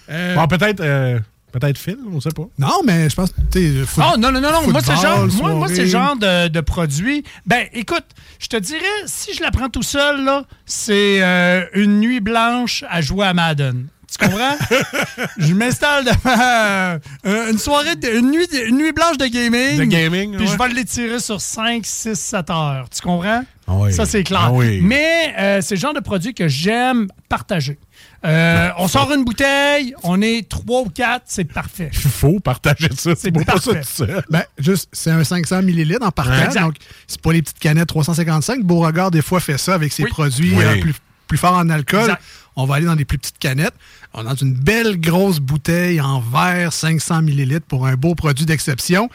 Euh, 0.10 0.36
Bon, 0.36 0.48
peut-être 0.48 0.82
euh, 0.82 1.20
peut-être 1.54 1.78
Phil, 1.78 1.98
on 2.12 2.20
sait 2.20 2.32
pas. 2.32 2.44
Non, 2.60 2.82
mais 2.86 3.10
je 3.10 3.16
pense 3.16 3.32
que 3.32 3.86
foot- 3.86 4.04
Oh 4.06 4.18
non, 4.18 4.32
non, 4.32 4.42
non, 4.42 4.52
non. 4.52 4.68
Moi, 4.72 4.82
c'est 4.84 4.92
le 4.96 4.98
genre, 5.02 5.28
moi, 5.42 5.54
moi, 5.54 5.68
soirée. 5.70 5.88
genre 5.88 6.16
de, 6.18 6.48
de 6.50 6.60
produit. 6.62 7.24
Ben, 7.46 7.68
écoute, 7.74 8.06
je 8.40 8.48
te 8.48 8.58
dirais, 8.58 8.82
si 9.06 9.34
je 9.34 9.42
la 9.42 9.52
prends 9.52 9.70
tout 9.70 9.84
seul, 9.84 10.24
là, 10.26 10.44
c'est 10.66 11.24
euh, 11.24 11.66
une 11.76 12.00
nuit 12.00 12.20
blanche 12.20 12.84
à 12.90 13.00
jouer 13.02 13.28
à 13.28 13.34
Madden. 13.34 13.88
Tu 14.12 14.28
comprends? 14.28 14.56
je 15.40 15.54
m'installe 15.54 16.06
devant 16.06 17.00
euh, 17.26 17.52
une 17.52 17.58
soirée, 17.58 17.96
de- 17.96 18.20
une, 18.20 18.30
nuit, 18.30 18.46
une 18.68 18.78
nuit 18.78 18.92
blanche 18.92 19.18
de 19.18 19.26
gaming. 19.26 19.78
De 19.78 19.86
gaming, 19.86 20.36
Puis 20.36 20.46
ouais. 20.46 20.52
je 20.52 20.58
vais 20.58 20.70
l'étirer 20.70 21.20
sur 21.20 21.42
5, 21.42 21.84
6, 21.84 22.14
7 22.14 22.50
heures. 22.52 22.88
Tu 22.96 23.02
comprends? 23.02 23.44
Ah 23.68 23.72
oui. 23.76 23.94
Ça, 23.94 24.06
c'est 24.06 24.24
clair. 24.24 24.42
Ah 24.46 24.52
oui. 24.52 24.82
Mais 24.84 25.34
euh, 25.40 25.62
c'est 25.62 25.76
le 25.76 25.80
genre 25.82 25.94
de 25.96 26.00
produit 26.00 26.34
que 26.36 26.48
j'aime 26.48 27.08
partager. 27.30 27.80
Euh, 28.26 28.70
on 28.78 28.88
sort 28.88 29.12
une 29.12 29.26
bouteille, 29.26 29.94
on 30.04 30.22
est 30.22 30.48
trois 30.48 30.82
ou 30.82 30.90
quatre, 30.90 31.24
c'est 31.28 31.44
parfait. 31.44 31.90
Il 32.06 32.10
faut 32.10 32.40
partager 32.40 32.88
ça. 32.96 33.12
C'est 33.18 33.32
pas 33.32 33.60
ça 33.60 33.74
tout 33.76 33.80
seul. 33.84 34.24
Ben, 34.30 34.44
juste, 34.58 34.90
c'est 34.94 35.12
un 35.12 35.24
500 35.24 35.62
millilitres 35.64 36.06
en 36.06 36.12
partant. 36.12 36.46
Exact. 36.46 36.62
Donc, 36.62 36.76
c'est 37.08 37.22
pas 37.22 37.34
les 37.34 37.42
petites 37.42 37.60
canettes 37.60 37.88
355. 37.90 38.64
Beauregard, 38.64 39.12
des 39.12 39.22
fois, 39.22 39.40
fait 39.40 39.58
ça 39.58 39.74
avec 39.74 39.92
ses 39.92 40.04
Oui. 40.04 40.10
produits 40.10 40.54
Oui. 40.56 40.64
euh, 40.64 40.80
plus, 40.80 40.94
plus 41.28 41.38
forts 41.38 41.58
en 41.58 41.70
alcool. 41.70 42.02
Exact. 42.02 42.22
On 42.56 42.66
va 42.66 42.76
aller 42.76 42.86
dans 42.86 42.96
des 42.96 43.04
plus 43.06 43.18
petites 43.18 43.40
canettes. 43.40 43.74
On 44.14 44.22
est 44.22 44.26
dans 44.26 44.36
une 44.36 44.54
belle 44.54 45.00
grosse 45.02 45.40
bouteille 45.40 46.00
en 46.00 46.20
verre, 46.22 46.72
500 46.72 47.24
millilitres 47.24 47.66
pour 47.66 47.88
un 47.88 47.96
beau 47.96 48.14
produit 48.16 48.46
d'exception. 48.46 49.10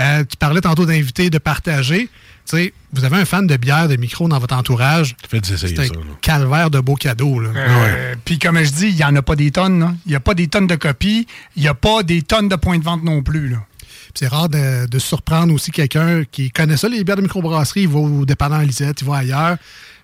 Euh, 0.00 0.24
tu 0.28 0.36
parlais 0.36 0.60
tantôt 0.60 0.86
d'inviter, 0.86 1.30
de 1.30 1.38
partager. 1.38 2.08
Tu 2.50 2.56
sais, 2.56 2.72
vous 2.92 3.04
avez 3.04 3.16
un 3.18 3.24
fan 3.24 3.46
de 3.46 3.56
bière, 3.56 3.86
de 3.86 3.94
micro 3.94 4.26
dans 4.26 4.38
votre 4.40 4.56
entourage? 4.56 5.14
Faites 5.28 5.48
essayer 5.48 5.78
un 5.78 5.84
ça. 5.84 5.92
calvaire 6.20 6.68
de 6.68 6.80
beaux 6.80 6.96
cadeaux. 6.96 7.38
Là. 7.38 7.50
Euh, 7.54 8.14
Puis 8.24 8.40
comme 8.40 8.58
je 8.58 8.70
dis, 8.70 8.88
il 8.88 8.96
n'y 8.96 9.04
en 9.04 9.14
a 9.14 9.22
pas 9.22 9.36
des 9.36 9.52
tonnes. 9.52 9.96
Il 10.04 10.10
n'y 10.10 10.16
a 10.16 10.20
pas 10.20 10.34
des 10.34 10.48
tonnes 10.48 10.66
de 10.66 10.74
copies. 10.74 11.28
Il 11.54 11.62
n'y 11.62 11.68
a 11.68 11.74
pas 11.74 12.02
des 12.02 12.22
tonnes 12.22 12.48
de 12.48 12.56
points 12.56 12.78
de 12.78 12.82
vente 12.82 13.04
non 13.04 13.22
plus. 13.22 13.50
Là. 13.50 13.58
Puis 13.78 14.10
C'est 14.14 14.26
rare 14.26 14.48
de, 14.48 14.86
de 14.86 14.98
surprendre 14.98 15.54
aussi 15.54 15.70
quelqu'un 15.70 16.24
qui 16.24 16.50
connaît 16.50 16.76
ça, 16.76 16.88
les 16.88 17.04
bières 17.04 17.16
de 17.18 17.22
microbrasserie. 17.22 17.82
Il 17.82 17.88
va 17.88 18.00
au 18.00 18.26
dépanneur 18.26 18.62
Lisette, 18.62 19.00
il 19.00 19.06
va 19.06 19.18
ailleurs. 19.18 19.56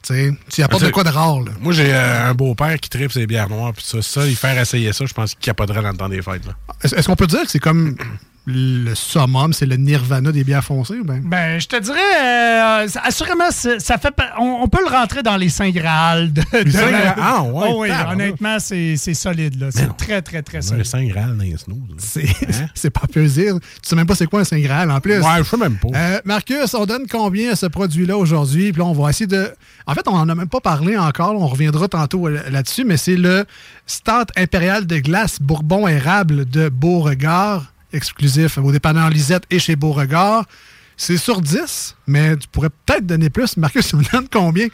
Tu 0.06 0.14
sais, 0.14 0.30
tu 0.52 0.62
apportes 0.62 0.84
de 0.84 0.90
quoi 0.90 1.02
de 1.02 1.08
rare. 1.08 1.40
Là. 1.40 1.50
Moi, 1.60 1.72
j'ai 1.72 1.92
euh, 1.92 2.30
un 2.30 2.34
beau-père 2.34 2.78
qui 2.78 2.88
tripe 2.88 3.10
ses 3.10 3.26
bières 3.26 3.48
noires, 3.48 3.72
puis 3.72 3.84
ça, 3.84 4.00
ça, 4.02 4.24
il 4.24 4.36
faire 4.36 4.56
essayer 4.56 4.92
ça, 4.92 5.04
je 5.04 5.12
pense 5.12 5.30
qu'il 5.30 5.40
capoterait 5.40 5.82
dans 5.82 5.90
le 5.90 5.96
temps 5.96 6.08
des 6.08 6.22
fêtes. 6.22 6.42
Est-ce 6.84 7.06
qu'on 7.08 7.16
peut 7.16 7.26
dire 7.26 7.42
que 7.42 7.50
c'est 7.50 7.58
comme 7.58 7.96
le 8.48 8.94
summum, 8.94 9.52
c'est 9.52 9.66
le 9.66 9.76
nirvana 9.76 10.30
des 10.30 10.44
bières 10.44 10.62
foncées? 10.64 10.94
ou 11.00 11.04
Ben? 11.04 11.20
Ben, 11.24 11.60
je 11.60 11.66
te 11.66 11.80
dirais, 11.80 11.98
euh, 11.98 12.86
assurément, 13.02 13.50
ça 13.50 13.98
fait, 13.98 14.14
on, 14.38 14.60
on 14.62 14.68
peut 14.68 14.78
le 14.84 14.90
rentrer 14.90 15.22
dans 15.24 15.36
les 15.36 15.48
Saint 15.48 15.70
Graal. 15.70 16.32
De, 16.32 16.40
de? 16.42 16.70
Ah, 17.20 17.42
ouais, 17.42 17.66
Oh 17.68 17.80
oui, 17.82 17.88
honnêtement, 18.08 18.58
c'est 18.60 18.96
solide. 18.96 19.58
là. 19.60 19.68
C'est 19.72 19.96
très, 19.96 20.22
très, 20.22 20.42
très 20.42 20.62
solide. 20.62 20.84
Saint 20.84 21.04
Graal 21.04 21.36
dans 21.36 21.42
les. 21.42 21.56
C'est 21.98 22.26
Hein? 22.26 22.66
c'est 22.74 22.90
pas 22.90 23.06
plaisir. 23.10 23.54
Tu 23.56 23.60
sais 23.82 23.96
même 23.96 24.06
pas 24.06 24.14
c'est 24.14 24.26
quoi 24.26 24.40
un 24.40 24.44
Saint 24.44 24.60
Graal 24.60 24.90
en 24.90 25.00
plus. 25.00 25.18
Ouais, 25.18 25.38
je 25.38 25.42
sais 25.42 25.56
même 25.56 25.76
pas. 25.76 25.88
Euh, 25.94 26.20
Marcus, 26.24 26.72
on 26.74 26.86
donne 26.86 27.06
combien 27.10 27.52
à 27.52 27.56
ce 27.56 27.66
produit-là 27.66 28.16
aujourd'hui? 28.16 28.72
Puis 28.72 28.80
là, 28.80 28.86
on 28.86 28.92
va 28.92 29.10
essayer 29.10 29.26
de. 29.26 29.50
En 29.86 29.94
fait, 29.94 30.06
on 30.06 30.14
en 30.14 30.28
a 30.28 30.34
même 30.34 30.48
pas 30.48 30.60
parlé 30.60 30.96
encore. 30.96 31.34
On 31.40 31.46
reviendra 31.48 31.88
tantôt 31.88 32.28
là- 32.28 32.48
là-dessus, 32.50 32.84
mais 32.84 32.96
c'est 32.96 33.16
le 33.16 33.44
Start 33.86 34.30
impérial 34.36 34.86
de 34.86 34.98
glace 34.98 35.40
Bourbon 35.40 35.86
érable 35.88 36.48
de 36.48 36.68
Beauregard, 36.68 37.72
exclusif 37.96 38.58
au 38.58 38.70
dépanneur 38.72 39.10
Lisette 39.10 39.44
et 39.50 39.58
chez 39.58 39.74
Beauregard. 39.76 40.44
C'est 40.96 41.16
sur 41.18 41.40
10, 41.42 41.96
mais 42.06 42.36
tu 42.36 42.48
pourrais 42.48 42.70
peut-être 42.70 43.06
donner 43.06 43.28
plus. 43.30 43.56
Marcus, 43.56 43.86
tu 43.90 43.96
me 43.96 44.04
donnes 44.12 44.28
combien? 44.32 44.68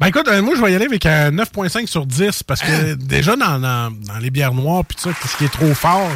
Ben 0.00 0.06
écoute, 0.08 0.26
euh, 0.26 0.42
moi 0.42 0.54
je 0.56 0.60
vais 0.62 0.72
y 0.72 0.74
aller 0.74 0.86
avec 0.86 1.06
un 1.06 1.30
9.5 1.30 1.86
sur 1.86 2.04
10 2.06 2.42
parce 2.42 2.60
que 2.62 2.94
déjà 2.98 3.36
dans, 3.36 3.58
dans- 3.60 3.90
dans 3.92 4.18
les 4.18 4.30
bières 4.30 4.52
noires 4.54 4.84
puis 4.84 4.96
tout 4.96 5.08
ça, 5.12 5.28
ce 5.28 5.36
qui 5.36 5.44
est 5.44 5.52
trop 5.52 5.72
fort, 5.74 6.10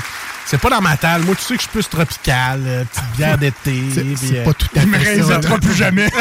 c'est 0.48 0.58
pas 0.60 0.70
dans 0.70 0.80
ma 0.80 0.96
table. 0.96 1.24
Moi 1.26 1.34
tu 1.36 1.42
sais 1.42 1.54
que 1.54 1.60
je 1.62 1.68
suis 1.68 1.70
plus 1.72 1.88
tropical, 1.88 2.60
euh, 2.66 2.84
petite 2.84 3.04
bière 3.16 3.38
d'été. 3.38 3.82
C'est- 3.92 4.38
euh, 4.38 4.44
pas 4.44 4.52
tout 4.54 4.66
à 4.76 4.82
Il 4.82 4.88
me 4.88 4.98
fait 4.98 5.04
réalisera 5.04 5.38
là. 5.40 5.58
plus 5.58 5.74
jamais. 5.74 6.08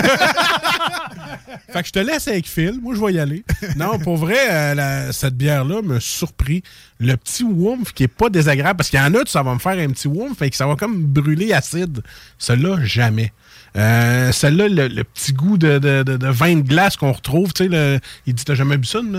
Fait 1.72 1.82
que 1.82 1.88
je 1.88 1.92
te 1.94 2.00
laisse 2.00 2.28
avec 2.28 2.48
Phil. 2.48 2.80
Moi, 2.82 2.96
je 2.96 3.02
vais 3.04 3.14
y 3.14 3.20
aller. 3.20 3.44
Non, 3.76 4.00
pour 4.00 4.16
vrai, 4.18 4.38
euh, 4.50 4.74
la- 4.74 5.12
cette 5.12 5.36
bière-là 5.36 5.82
me 5.82 6.00
surpris. 6.00 6.64
Le 7.00 7.16
petit 7.18 7.44
woof 7.44 7.92
qui 7.94 8.04
est 8.04 8.08
pas 8.08 8.30
désagréable, 8.30 8.78
parce 8.78 8.90
qu'il 8.90 9.00
y 9.00 9.02
en 9.02 9.14
a, 9.14 9.20
ça 9.26 9.44
va 9.44 9.54
me 9.54 9.60
faire 9.60 9.74
un 9.78 9.90
petit 9.90 10.08
woof, 10.08 10.38
fait 10.38 10.50
que 10.50 10.56
ça 10.56 10.66
va 10.66 10.76
comme 10.76 11.04
brûler 11.04 11.52
acide. 11.54 12.02
Celle-là, 12.38 12.78
jamais. 12.84 13.34
Euh, 13.76 14.32
Celle-là, 14.32 14.70
le, 14.70 14.88
le 14.88 15.04
petit 15.04 15.34
goût 15.34 15.58
de, 15.58 15.78
de- 15.78 16.04
de- 16.04 16.18
de 16.18 16.28
vin 16.28 16.56
de 16.56 16.62
glace 16.62 16.96
qu'on 16.96 17.12
retrouve, 17.12 17.52
tu 17.54 17.70
sais, 17.70 18.00
il 18.26 18.34
dit, 18.34 18.46
t'as 18.46 18.56
jamais 18.56 18.78
bu 18.78 18.88
ça, 18.88 19.00
une, 19.00 19.16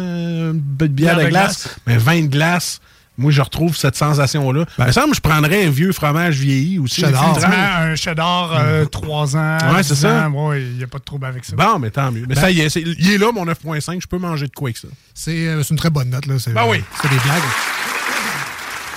une 0.80 0.86
bière 0.88 1.16
de 1.18 1.24
de 1.24 1.28
glace? 1.28 1.64
glace? 1.64 1.76
Mais 1.86 1.96
vin 1.98 2.22
de 2.22 2.26
glace, 2.28 2.80
moi, 3.18 3.30
je 3.32 3.42
retrouve 3.42 3.76
cette 3.76 3.96
sensation-là. 3.96 4.64
Il 4.78 4.84
me 4.86 4.92
semble 4.92 5.10
que 5.10 5.16
je 5.16 5.20
prendrais 5.20 5.66
un 5.66 5.70
vieux 5.70 5.92
fromage 5.92 6.36
vieilli 6.36 6.78
aussi. 6.78 7.00
Cheddar. 7.02 7.36
un 7.82 7.94
cheddar, 7.96 8.52
euh, 8.58 8.84
3 8.86 9.36
ans. 9.36 9.58
Ouais, 9.74 9.82
c'est 9.82 9.94
10 9.94 10.00
ça. 10.00 10.28
ouais, 10.30 10.62
il 10.62 10.76
n'y 10.78 10.84
a 10.84 10.86
pas 10.86 10.98
de 10.98 11.04
trouble 11.04 11.26
avec 11.26 11.44
ça. 11.44 11.56
Bon, 11.56 11.78
mais 11.78 11.90
tant 11.90 12.10
mieux. 12.12 12.24
Mais 12.28 12.34
Ben- 12.34 12.40
ça 12.40 12.50
y 12.50 12.60
est, 12.60 12.74
il 12.76 13.12
est 13.12 13.18
là, 13.18 13.30
mon 13.32 13.44
9.5. 13.44 14.00
Je 14.00 14.06
peux 14.06 14.18
manger 14.18 14.46
de 14.46 14.52
quoi 14.52 14.68
avec 14.68 14.78
ça? 14.78 14.88
C'est 15.14 15.46
euh, 15.48 15.62
une 15.62 15.76
très 15.76 15.90
bonne 15.90 16.10
note. 16.10 16.26
Là. 16.26 16.38
C'est, 16.38 16.52
Ben 16.52 16.64
oui. 16.68 16.82
C'est 17.02 17.08
des 17.10 17.16
blagues. 17.18 17.42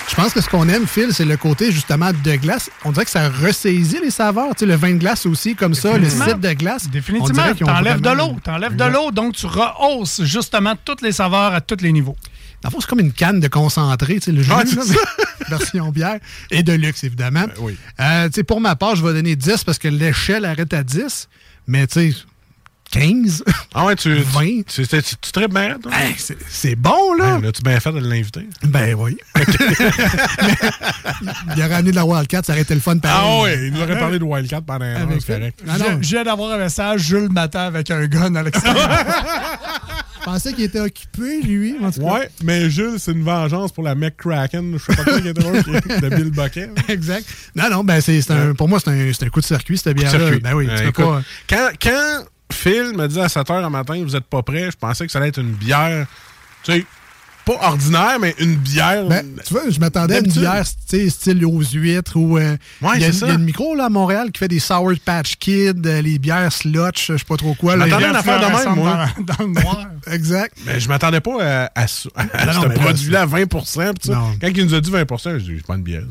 Je 0.09 0.15
pense 0.17 0.33
que 0.33 0.41
ce 0.41 0.49
qu'on 0.49 0.67
aime, 0.67 0.87
Phil, 0.87 1.07
c'est 1.13 1.23
le 1.23 1.37
côté 1.37 1.71
justement 1.71 2.11
de 2.11 2.35
glace. 2.35 2.69
On 2.83 2.91
dirait 2.91 3.05
que 3.05 3.11
ça 3.11 3.29
ressaisit 3.29 3.99
les 4.03 4.11
saveurs. 4.11 4.49
Tu 4.49 4.59
sais, 4.59 4.65
le 4.65 4.75
vin 4.75 4.89
de 4.91 4.97
glace 4.97 5.25
aussi, 5.25 5.55
comme 5.55 5.73
ça, 5.73 5.97
le 5.97 6.09
cidre 6.09 6.35
de 6.37 6.51
glace. 6.51 6.89
Définitivement, 6.89 7.43
t'enlèves 7.57 8.01
de 8.01 8.09
vraiment- 8.09 8.33
l'eau. 8.33 8.39
T'enlèves 8.43 8.75
de 8.75 8.83
l'eau, 8.83 9.11
donc 9.11 9.35
tu 9.35 9.45
rehausses 9.45 10.21
justement 10.23 10.73
toutes 10.83 11.01
les 11.01 11.13
saveurs 11.13 11.53
à 11.53 11.61
tous 11.61 11.77
les 11.81 11.93
niveaux. 11.93 12.17
Dans 12.61 12.69
le 12.69 12.71
fond, 12.71 12.79
c'est 12.81 12.87
comme 12.89 12.99
une 12.99 13.11
canne 13.13 13.39
de 13.39 13.47
concentré, 13.47 14.15
tu 14.15 14.21
sais, 14.21 14.31
le 14.31 14.43
jus, 14.43 14.49
là, 14.49 14.63
ça. 14.65 14.93
version 15.49 15.89
bière. 15.89 16.19
Et 16.51 16.63
de 16.63 16.73
luxe, 16.73 17.03
évidemment. 17.03 17.41
Ben 17.47 17.51
oui. 17.59 17.77
Euh, 17.99 18.27
tu 18.27 18.35
sais, 18.35 18.43
pour 18.43 18.61
ma 18.61 18.75
part, 18.75 18.95
je 18.95 19.03
vais 19.05 19.13
donner 19.13 19.35
10 19.35 19.63
parce 19.63 19.79
que 19.79 19.87
l'échelle 19.87 20.45
arrête 20.45 20.73
à 20.73 20.83
10. 20.83 21.27
Mais 21.67 21.87
tu 21.87 22.11
sais, 22.11 22.17
15, 22.91 23.43
Ah 23.73 23.85
ouais, 23.85 23.95
tu, 23.95 24.13
20. 24.19 24.63
tu, 24.67 24.85
tu, 24.85 24.87
tu, 24.87 25.01
tu 25.21 25.31
tripes 25.31 25.53
bien, 25.53 25.77
toi? 25.81 25.91
Hey, 25.95 26.13
c'est- 26.17 26.37
c'est 26.49 26.75
bon, 26.75 27.13
là. 27.17 27.37
Hey, 27.41 27.47
As-tu 27.47 27.61
bien 27.63 27.79
fait 27.79 27.91
de 27.93 27.99
l'inviter? 27.99 28.47
Ben 28.63 28.93
oui. 28.95 29.17
il 31.55 31.63
aurait 31.63 31.73
amené 31.73 31.91
de 31.91 31.95
la 31.95 32.05
Wildcat, 32.05 32.41
ça 32.43 32.51
aurait 32.53 32.61
été 32.63 32.73
le 32.75 32.81
fun 32.81 32.97
pareil. 32.97 33.17
Ah 33.23 33.41
ouais, 33.43 33.67
il 33.67 33.73
nous 33.73 33.81
aurait 33.81 33.97
parlé 33.97 34.19
de 34.19 34.23
Wildcat 34.23 34.61
pendant 34.61 34.85
un 34.85 35.03
an, 35.05 35.09
c'est 35.25 35.33
correct. 35.37 35.59
Ah 35.67 35.77
non. 35.77 35.85
Je- 36.01 36.03
Je 36.07 36.09
viens 36.15 36.23
d'avoir 36.23 36.51
un 36.53 36.57
message, 36.57 37.01
Jules 37.01 37.29
m'attend 37.31 37.67
avec 37.67 37.89
un 37.91 38.05
gun 38.07 38.35
à 38.35 38.43
l'extérieur. 38.43 38.89
Je 40.21 40.25
pensais 40.25 40.53
qu'il 40.53 40.63
était 40.63 40.79
occupé, 40.79 41.41
lui. 41.41 41.75
En 41.83 41.91
tout 41.91 42.01
cas. 42.01 42.13
Ouais, 42.13 42.29
mais 42.43 42.69
Jules, 42.69 42.99
c'est 42.99 43.11
une 43.11 43.23
vengeance 43.23 43.71
pour 43.71 43.83
la 43.83 43.95
McCracken. 43.95 44.77
Je 44.77 44.83
sais 44.83 44.95
pas 44.95 45.03
quoi 45.03 45.19
qui 45.19 45.27
est 45.27 45.33
drôle, 45.33 45.63
qui 45.63 45.69
est 45.71 45.99
de 45.99 46.09
Bill 46.15 46.31
Bucket. 46.31 46.69
exact. 46.89 47.25
Non, 47.55 47.69
non, 47.69 47.83
ben 47.83 47.99
c'est 48.01 48.29
un, 48.31 48.53
pour 48.53 48.69
moi, 48.69 48.79
c'est 48.79 48.91
un, 48.91 49.11
c'est 49.13 49.25
un 49.25 49.29
coup 49.29 49.41
de 49.41 49.45
circuit, 49.45 49.77
cette 49.77 49.95
bière-là. 49.97 50.19
Circuit. 50.19 50.39
Ben 50.39 50.53
oui, 50.53 50.67
Euh, 50.69 50.89
écoute, 50.89 51.05
pas. 51.05 51.21
Quand, 51.49 51.69
quand 51.81 52.25
Phil 52.51 52.93
me 52.95 53.07
dit 53.07 53.19
à 53.19 53.29
7 53.29 53.47
h 53.47 53.61
le 53.61 53.69
matin, 53.69 54.01
vous 54.03 54.15
êtes 54.15 54.25
pas 54.25 54.43
prêt, 54.43 54.69
je 54.71 54.77
pensais 54.77 55.05
que 55.05 55.11
ça 55.11 55.19
allait 55.19 55.29
être 55.29 55.39
une 55.41 55.53
bière, 55.53 56.05
tu 56.63 56.71
sais, 56.73 56.85
pas 57.45 57.57
ordinaire, 57.61 58.17
mais 58.19 58.35
une 58.39 58.55
bière. 58.55 59.05
Ben, 59.07 59.25
tu 59.45 59.53
vois, 59.53 59.63
je 59.69 59.79
m'attendais 59.79 60.15
à 60.15 60.19
une 60.19 60.31
bière 60.31 60.63
tu 60.65 60.97
sais, 60.97 61.09
style 61.09 61.45
aux 61.45 61.61
huîtres 61.61 62.17
ou. 62.17 62.37
euh, 62.37 62.55
Ouais, 62.81 62.89
il 62.95 63.01
y 63.01 63.05
a, 63.05 63.07
c'est 63.07 63.13
il 63.13 63.19
ça. 63.19 63.27
y 63.27 63.31
a 63.31 63.33
une 63.33 63.43
micro 63.43 63.75
là, 63.75 63.85
à 63.85 63.89
Montréal 63.89 64.31
qui 64.31 64.39
fait 64.39 64.47
des 64.47 64.59
Sour 64.59 64.91
Patch 65.03 65.35
Kids, 65.37 65.73
euh, 65.85 66.01
les 66.01 66.19
bières 66.19 66.51
Slotch, 66.51 67.07
je 67.11 67.17
sais 67.17 67.23
pas 67.27 67.37
trop 67.37 67.53
quoi. 67.55 67.73
Je 67.73 67.77
m'attendais 67.79 68.05
à 68.05 68.09
une 68.09 68.15
affaire 68.15 68.39
de 68.39 68.45
même, 68.65 68.75
moi. 68.75 69.05
Dans, 69.19 69.23
dans 69.37 69.43
le 69.45 69.61
noir. 69.61 69.87
exact. 70.11 70.57
Mais 70.65 70.79
je 70.79 70.87
m'attendais 70.87 71.21
pas 71.21 71.65
à, 71.65 71.71
à 71.75 71.85
Non, 72.45 72.61
ce 72.63 72.67
produit-là 72.67 73.21
à 73.21 73.25
20 73.25 73.45
pis. 73.45 74.09
Quand 74.41 74.47
il 74.47 74.65
nous 74.65 74.73
a 74.73 74.81
dit 74.81 74.89
20 74.91 75.05
je 75.25 75.37
dis, 75.37 75.53
c'est 75.57 75.65
pas 75.65 75.75
une 75.75 75.83
bière. 75.83 76.03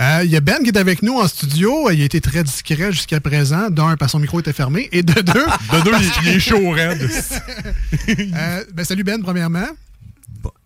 Euh, 0.00 0.20
Il 0.24 0.30
y 0.30 0.36
a 0.36 0.40
Ben 0.40 0.58
qui 0.62 0.68
est 0.68 0.78
avec 0.78 1.02
nous 1.02 1.18
en 1.18 1.28
studio. 1.28 1.90
Il 1.90 2.00
a 2.00 2.04
été 2.04 2.20
très 2.22 2.42
discret 2.42 2.90
jusqu'à 2.90 3.20
présent. 3.20 3.68
D'un, 3.70 3.96
parce 3.96 4.12
que 4.12 4.12
son 4.12 4.18
micro 4.18 4.40
était 4.40 4.52
fermé. 4.54 4.88
Et 4.92 5.02
de 5.02 5.12
deux. 5.20 5.32
De 5.72 5.84
deux, 5.84 5.92
il, 6.22 6.28
il 6.28 6.36
est 6.36 6.40
chaud 6.40 6.70
raide. 6.70 7.08
Euh, 8.08 8.64
ben, 8.74 8.84
salut 8.84 9.04
Ben, 9.04 9.20
premièrement. 9.22 9.66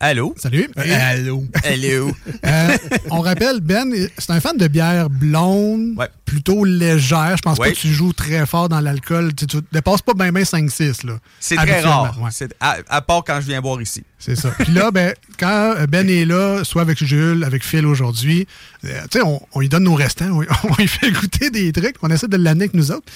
Allô? 0.01 0.35
Salut. 0.37 0.69
Et- 0.85 0.93
Allô? 0.93 1.45
Allô? 1.65 2.13
Euh, 2.45 2.77
on 3.11 3.21
rappelle, 3.21 3.61
Ben, 3.61 3.93
c'est 4.19 4.31
un 4.31 4.41
fan 4.41 4.57
de 4.57 4.69
bière 4.69 5.09
blonde, 5.11 5.95
plutôt 6.25 6.65
légère. 6.65 7.37
Je 7.37 7.43
pense 7.43 7.59
Ouais. 7.59 7.69
pas 7.69 7.75
que 7.75 7.79
tu 7.81 7.89
joues 7.89 8.13
très 8.13 8.45
fort 8.47 8.69
dans 8.69 8.81
l'alcool. 8.81 9.35
Tu, 9.35 9.47
tu 9.47 9.59
dépasses 9.73 10.03
pas 10.03 10.15
bien 10.15 10.33
bien 10.33 10.43
5-6. 10.45 11.05
là. 11.07 11.19
C'est 11.41 11.57
très 11.57 11.81
rare. 11.81 12.19
ouais. 12.21 12.31
À, 12.61 12.77
à 12.89 13.01
part 13.03 13.25
quand 13.25 13.41
je 13.41 13.47
viens 13.47 13.61
boire 13.61 13.81
ici. 13.81 14.03
C'est 14.19 14.37
ça. 14.37 14.51
Puis 14.59 14.73
là, 14.73 14.91
ben, 14.91 15.15
quand 15.39 15.75
Ben 15.89 16.09
est 16.09 16.25
là, 16.25 16.65
soit 16.65 16.83
avec 16.83 17.03
Jules, 17.03 17.45
avec 17.45 17.65
Phil 17.65 17.87
aujourd'hui, 17.87 18.47
euh, 18.85 19.03
tu 19.11 19.19
sais, 19.19 19.25
on, 19.25 19.41
on 19.53 19.61
lui 19.61 19.69
donne 19.69 19.85
nos 19.85 19.95
restants, 19.95 20.31
on, 20.31 20.41
on 20.71 20.75
lui 20.79 20.89
fait 20.89 21.11
goûter 21.11 21.51
des 21.51 21.73
trucs, 21.73 21.97
on 22.03 22.09
essaie 22.11 22.29
de 22.29 22.37
l'amener 22.37 22.65
avec 22.65 22.75
nous 22.75 22.91
autres. 22.91 23.07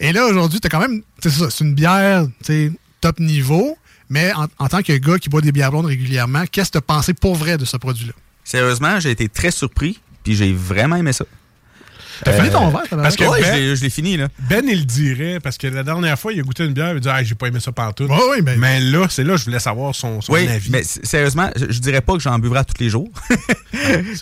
Et 0.00 0.12
là, 0.12 0.26
aujourd'hui, 0.26 0.60
t'as 0.60 0.68
quand 0.68 0.80
même, 0.80 1.02
c'est 1.22 1.30
ça, 1.30 1.50
c'est 1.50 1.64
une 1.64 1.74
bière, 1.74 2.26
tu 2.44 2.68
sais, 2.68 2.72
top 3.00 3.20
niveau, 3.20 3.76
mais 4.10 4.32
en, 4.34 4.46
en 4.58 4.68
tant 4.68 4.82
que 4.82 4.92
gars 4.98 5.18
qui 5.18 5.28
boit 5.30 5.40
des 5.40 5.52
bières 5.52 5.70
blondes 5.70 5.86
régulièrement, 5.86 6.44
qu'est-ce 6.50 6.68
que 6.70 6.78
t'as 6.78 6.82
pensé 6.82 7.14
pour 7.14 7.34
vrai 7.36 7.56
de 7.56 7.64
ce 7.64 7.76
produit-là? 7.78 8.12
Sérieusement, 8.44 9.00
j'ai 9.00 9.10
été 9.12 9.28
très 9.28 9.50
surpris, 9.50 10.00
puis 10.24 10.34
j'ai 10.34 10.52
vraiment 10.52 10.96
aimé 10.96 11.12
ça. 11.12 11.24
T'as 12.22 12.32
fini 12.34 12.50
ton 12.50 12.68
verre, 12.68 12.82
t'as 12.90 12.96
Parce 12.98 13.16
que 13.16 13.24
Ouais, 13.24 13.40
Ben- 13.40 13.54
je 13.54 13.58
l'ai- 13.60 13.76
je 13.76 13.82
l'ai 13.82 13.88
fini, 13.88 14.18
là. 14.18 14.28
Ben, 14.40 14.62
il 14.68 14.80
le 14.80 14.84
dirait, 14.84 15.40
parce 15.40 15.56
que 15.56 15.66
la 15.68 15.82
dernière 15.82 16.18
fois, 16.18 16.34
il 16.34 16.40
a 16.40 16.42
goûté 16.42 16.64
une 16.66 16.74
bière, 16.74 16.90
il 16.92 16.98
a 16.98 17.00
dit, 17.00 17.08
ah, 17.08 17.22
j'ai 17.22 17.34
pas 17.34 17.46
aimé 17.46 17.60
ça 17.60 17.72
pantoute. 17.72 18.10
Ouais, 18.10 18.28
ouais, 18.30 18.42
ben- 18.42 18.58
Mais 18.58 18.78
là, 18.78 19.06
c'est 19.08 19.24
là, 19.24 19.36
je 19.38 19.44
voulais 19.46 19.58
savoir 19.58 19.94
son, 19.94 20.20
son 20.20 20.32
Oui, 20.34 20.46
avis. 20.46 20.68
mais 20.70 20.82
sérieusement, 20.82 21.48
je, 21.56 21.70
je 21.72 21.78
dirais 21.78 22.02
pas 22.02 22.12
que 22.12 22.20
j'en 22.20 22.38
buvrai 22.38 22.62
tous 22.66 22.78
les 22.82 22.90
jours. 22.90 23.08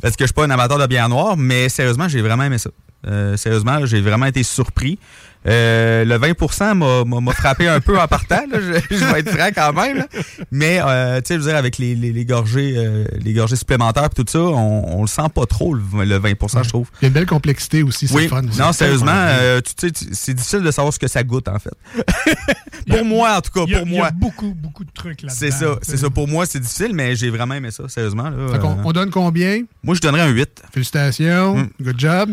parce 0.02 0.14
que 0.16 0.24
je 0.24 0.26
suis 0.26 0.32
pas 0.34 0.44
un 0.44 0.50
amateur 0.50 0.78
de 0.78 0.86
bière 0.86 1.08
noire, 1.08 1.36
mais 1.36 1.68
sérieusement, 1.68 2.08
j'ai 2.08 2.22
vraiment 2.22 2.44
aimé 2.44 2.58
ça. 2.58 2.70
Euh, 3.08 3.36
sérieusement, 3.36 3.84
j'ai 3.86 4.00
vraiment 4.00 4.26
été 4.26 4.42
surpris. 4.44 4.98
Euh, 5.46 6.04
le 6.04 6.16
20 6.16 6.74
m'a- 6.74 7.04
m'a 7.04 7.20
m'a 7.20 7.32
frappé 7.32 7.68
un 7.68 7.80
peu 7.80 7.98
en 7.98 8.06
partant, 8.08 8.42
là, 8.50 8.58
je, 8.60 8.96
je 8.96 9.04
vais 9.04 9.20
être 9.20 9.30
franc 9.30 9.48
quand 9.54 9.72
même. 9.72 9.98
là. 9.98 10.06
Mais, 10.50 10.80
euh, 10.84 11.20
tu 11.20 11.28
sais, 11.28 11.34
je 11.34 11.38
veux 11.40 11.46
dire, 11.46 11.56
avec 11.56 11.78
les, 11.78 11.94
les, 11.94 12.12
les 12.12 12.24
gorgées, 12.24 12.74
euh, 12.76 13.04
les 13.20 13.32
gorgées 13.32 13.56
supplémentaires 13.56 14.04
et 14.06 14.08
tout 14.14 14.24
ça, 14.28 14.40
on, 14.40 14.98
on 14.98 15.02
le 15.02 15.06
sent 15.08 15.22
pas 15.34 15.46
trop, 15.46 15.74
le, 15.74 15.82
le 16.04 16.16
20 16.18 16.28
je 16.62 16.68
trouve. 16.68 16.88
Il 17.00 17.04
y 17.04 17.06
a 17.06 17.08
une 17.08 17.14
belle 17.14 17.26
complexité 17.26 17.82
aussi, 17.82 18.08
c'est 18.08 18.14
Oui, 18.14 18.28
fun. 18.28 18.42
non, 18.42 18.72
sérieusement, 18.72 19.12
tu 19.64 19.88
sais, 19.88 19.92
c'est 20.12 20.34
difficile 20.34 20.60
de 20.62 20.70
savoir 20.70 20.92
ce 20.92 20.98
que 20.98 21.08
ça 21.08 21.22
goûte, 21.22 21.48
en 21.48 21.58
fait. 21.58 21.72
pour 22.88 23.04
moi, 23.04 23.36
en 23.36 23.40
tout 23.40 23.50
cas, 23.52 23.62
Il 23.66 23.72
y 23.72 23.74
a- 23.76 23.78
pour 23.80 23.88
il 23.88 23.94
y 23.94 23.96
a 23.96 24.00
moi. 24.00 24.10
beaucoup, 24.14 24.54
beaucoup 24.54 24.84
de 24.84 24.90
trucs 24.92 25.22
là-dedans. 25.22 25.36
C'est 25.38 25.50
ça, 25.50 25.76
c'est 25.82 25.96
ça. 25.98 26.10
Pour 26.10 26.26
moi, 26.28 26.46
c'est 26.46 26.60
difficile, 26.60 26.90
mais 26.94 27.14
j'ai 27.16 27.30
vraiment 27.30 27.54
aimé 27.54 27.70
ça, 27.70 27.84
sérieusement. 27.88 28.28
Là, 28.30 28.58
on 28.84 28.92
donne 28.92 29.10
combien? 29.10 29.62
Moi, 29.82 29.94
je 29.94 30.00
donnerais 30.00 30.22
un 30.22 30.28
8. 30.30 30.62
Félicitations, 30.72 31.56
Mm. 31.56 31.68
good 31.82 31.98
job. 32.00 32.30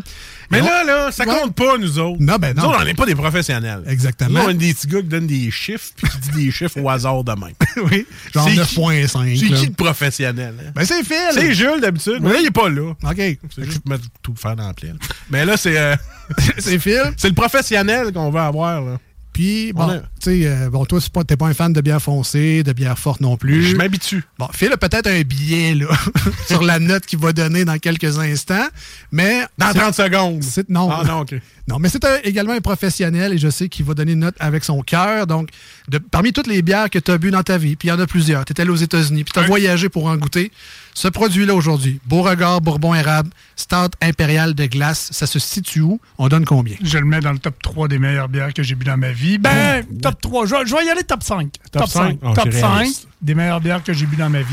Mais 0.51 0.61
on- 0.61 0.65
là, 0.65 0.83
là, 0.83 1.11
ça 1.11 1.25
Ouais. 1.25 1.33
compte 1.41 1.55
pas, 1.55 1.77
nous 1.77 1.97
autres. 1.99 2.17
Non, 2.19 2.35
ben 2.37 2.53
non. 2.55 2.63
Nous 2.63 2.69
autres, 2.69 2.79
on 2.81 2.85
n'est 2.85 2.93
pas 2.93 3.05
des 3.05 3.15
professionnels. 3.15 3.83
Exactement. 3.87 4.39
Nous, 4.41 4.45
on 4.45 4.49
est 4.49 4.53
des 4.53 4.73
petits 4.73 4.87
gars 4.87 5.01
qui 5.01 5.07
donnent 5.07 5.27
des 5.27 5.49
chiffres 5.51 5.89
puis 5.95 6.07
qui 6.09 6.17
disent 6.19 6.31
des 6.45 6.51
chiffres 6.51 6.79
au 6.81 6.89
hasard 6.89 7.23
de 7.23 7.31
même. 7.31 7.53
oui, 7.91 8.05
genre 8.33 8.45
C'est 8.47 8.51
qui- 8.53 8.59
9.5. 8.59 9.37
C'est 9.39 9.45
qui 9.55 9.65
le 9.67 9.73
professionnel? 9.73 10.55
hein? 10.59 10.71
Ben 10.75 10.85
c'est 10.85 11.03
Phil. 11.03 11.15
C'est 11.33 11.53
Jules, 11.53 11.81
d'habitude. 11.81 12.19
Mais 12.21 12.33
là, 12.33 12.39
il 12.41 12.45
est 12.47 12.51
pas 12.51 12.69
là. 12.69 12.91
OK. 12.91 13.15
C'est 13.55 13.65
juste 13.65 13.87
mettre 13.87 14.03
tout 14.21 14.33
le 14.33 14.39
faire 14.39 14.55
dans 14.55 14.67
la 14.67 14.73
plaie. 14.73 14.89
là. 14.89 14.95
Mais 15.29 15.45
là, 15.45 15.57
c'est... 15.57 15.77
euh, 15.77 15.95
c'est 16.57 16.79
Phil. 16.79 17.01
C'est 17.17 17.29
le 17.29 17.35
professionnel 17.35 18.11
qu'on 18.13 18.29
veut 18.31 18.39
avoir, 18.41 18.81
là. 18.81 18.97
Puis, 19.35 19.73
On 19.75 19.79
bon, 19.85 19.89
a- 19.91 19.97
tu 19.99 20.05
sais, 20.21 20.41
euh, 20.47 20.69
bon, 20.69 20.85
toi, 20.85 20.97
pas- 21.11 21.25
t'es 21.25 21.35
pas 21.35 21.47
un 21.47 21.53
fan 21.53 21.73
de 21.73 21.81
bière 21.81 22.01
foncée, 22.01 22.63
de 22.63 22.71
bière 22.71 22.97
forte 22.97 23.19
non 23.19 23.35
plus. 23.35 23.63
Je 23.63 23.75
m'habitue. 23.75 24.23
Bon, 24.39 24.47
Phil 24.53 24.71
a 24.71 24.77
peut-être 24.77 25.07
un 25.07 25.21
billet, 25.23 25.75
là, 25.75 25.87
sur 26.47 26.63
la 26.63 26.79
note 26.79 27.05
qu'il 27.05 27.19
va 27.19 27.33
donner 27.33 27.65
dans 27.65 27.77
quelques 27.77 28.17
instants, 28.17 28.65
mais... 29.11 29.41
Dans 29.57 29.73
c'est- 29.73 29.79
30 29.79 29.93
secondes. 29.93 30.41
Non. 30.69 30.89
Ah 30.89 31.03
non, 31.05 31.19
OK. 31.19 31.35
Non, 31.67 31.79
mais 31.79 31.89
c'est 31.89 32.03
également 32.23 32.53
un 32.53 32.61
professionnel 32.61 33.33
et 33.33 33.37
je 33.39 33.49
sais 33.49 33.69
qu'il 33.69 33.85
va 33.85 33.95
donner 33.95 34.11
une 34.11 34.19
note 34.19 34.35
avec 34.39 34.63
son 34.63 34.81
cœur. 34.81 35.25
Donc, 35.25 35.49
de- 35.87 35.97
parmi 35.97 36.31
toutes 36.31 36.45
les 36.45 36.61
bières 36.61 36.91
que 36.91 36.99
tu 36.99 37.09
as 37.09 37.17
bu 37.17 37.31
dans 37.31 37.41
ta 37.41 37.57
vie, 37.57 37.75
puis 37.75 37.87
il 37.87 37.89
y 37.89 37.91
en 37.91 37.99
a 37.99 38.05
plusieurs, 38.05 38.45
tu 38.45 38.51
étais 38.51 38.61
allé 38.61 38.69
aux 38.69 38.75
États-Unis, 38.75 39.23
puis 39.23 39.33
tu 39.33 39.39
as 39.39 39.43
voyagé 39.47 39.89
pour 39.89 40.05
en 40.05 40.15
goûter, 40.15 40.51
ce 40.93 41.07
produit-là 41.07 41.55
aujourd'hui, 41.55 41.99
Beauregard 42.05 42.61
Bourbon 42.61 42.93
Érable, 42.93 43.31
Stout 43.55 43.89
Impérial 44.01 44.53
de 44.53 44.65
glace, 44.67 45.09
ça 45.11 45.25
se 45.25 45.39
situe 45.39 45.81
où? 45.81 45.99
On 46.19 46.27
donne 46.27 46.45
combien? 46.45 46.75
Je 46.83 46.99
le 46.99 47.05
mets 47.05 47.19
dans 47.19 47.31
le 47.33 47.39
top 47.39 47.55
3 47.63 47.87
des 47.87 47.97
meilleures 47.97 48.29
bières 48.29 48.53
que 48.53 48.61
j'ai 48.61 48.75
bu 48.75 48.85
dans 48.85 48.95
ma 48.97 49.11
vie. 49.11 49.39
Ben, 49.39 49.83
top 50.03 50.21
3. 50.21 50.45
Je, 50.45 50.55
vais- 50.55 50.65
je 50.67 50.75
vais 50.75 50.85
y 50.85 50.89
aller 50.89 51.03
top 51.03 51.23
5. 51.23 51.51
Top 51.71 51.87
5? 51.87 52.19
Oh, 52.21 52.33
top 52.35 52.47
c'est 52.51 52.59
5 52.61 52.71
réaliste. 52.75 53.07
des 53.23 53.33
meilleures 53.33 53.59
bières 53.61 53.83
que 53.83 53.91
j'ai 53.91 54.05
bu 54.05 54.15
dans 54.17 54.29
ma 54.29 54.41
vie. 54.41 54.45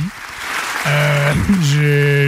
Euh, 0.87 1.33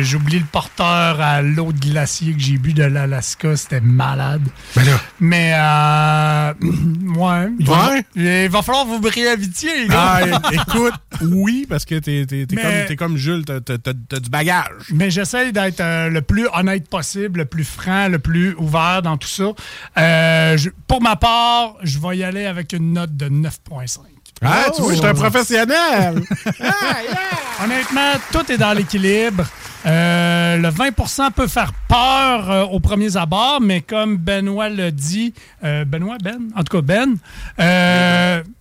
j'ai 0.05 0.16
oublié 0.16 0.38
le 0.38 0.44
porteur 0.44 1.20
à 1.20 1.42
l'eau 1.42 1.72
de 1.72 1.78
glacier 1.80 2.32
que 2.34 2.40
j'ai 2.40 2.57
bu 2.57 2.72
de 2.72 2.84
l'Alaska. 2.84 3.57
C'était 3.57 3.80
malade. 3.80 4.42
Ben 4.76 4.84
là. 4.84 5.00
Mais, 5.20 5.52
euh, 5.55 6.52
ouais. 7.18 7.50
Il 7.59 7.66
va, 7.66 7.88
Ouais? 7.90 8.05
il 8.14 8.48
va 8.48 8.62
falloir 8.62 8.86
vous 8.86 9.00
réinviter, 9.02 9.82
les 9.82 9.88
gars. 9.88 10.20
Ah, 10.32 10.40
écoute, 10.52 10.94
oui, 11.22 11.66
parce 11.68 11.84
que 11.84 11.96
t'es 11.96 12.26
t'es- 12.26 12.46
t'es 12.46 12.57
comme, 12.57 12.86
t'es 12.88 12.96
comme 12.96 13.16
Jules, 13.16 13.44
t'as 13.44 13.61
t'as- 13.61 13.78
t'as- 13.78 13.92
t'as 14.09 14.20
du 14.20 14.30
bagage. 14.30 14.86
Mais 14.92 15.11
j'essaie 15.11 15.50
d'être 15.52 15.80
euh, 15.80 16.09
le 16.09 16.22
plus 16.22 16.46
honnête 16.55 16.88
possible, 16.88 17.40
le 17.40 17.46
plus 17.46 17.64
franc, 17.64 18.09
le 18.09 18.18
plus 18.20 18.55
ouvert 18.55 19.02
dans 19.02 19.16
tout 19.16 19.28
ça. 19.28 19.52
Euh, 19.98 20.57
je- 20.57 20.70
pour 20.86 21.02
ma 21.02 21.16
part, 21.16 21.74
je 21.82 21.98
vais 21.98 22.18
y 22.18 22.24
aller 22.24 22.46
avec 22.46 22.72
une 22.72 22.92
note 22.92 23.16
de 23.16 23.28
9.5. 23.28 23.98
Ah, 24.43 24.66
tu 24.74 24.82
vois, 24.82 24.93
je 24.93 24.99
suis 24.99 25.07
un 25.07 25.14
professionnel. 25.14 26.22
Honnêtement, 27.62 28.12
tout 28.32 28.51
est 28.53 28.59
dans 28.59 28.72
l'équilibre. 28.72 29.45
Euh, 29.87 30.57
le 30.57 30.68
20% 30.68 31.30
peut 31.32 31.47
faire 31.47 31.72
peur 31.89 32.51
euh, 32.51 32.64
aux 32.64 32.80
premiers 32.80 33.16
abords, 33.16 33.61
mais 33.61 33.82
comme 33.82 34.16
Benoît 34.16 34.70
l'a 34.70 34.91
dit, 34.91 35.35
euh, 35.62 35.85
Benoît, 35.85 36.16
Ben, 36.22 36.49
en 36.57 36.64
tout 36.64 36.80
cas 36.80 36.82
Ben, 36.82 37.16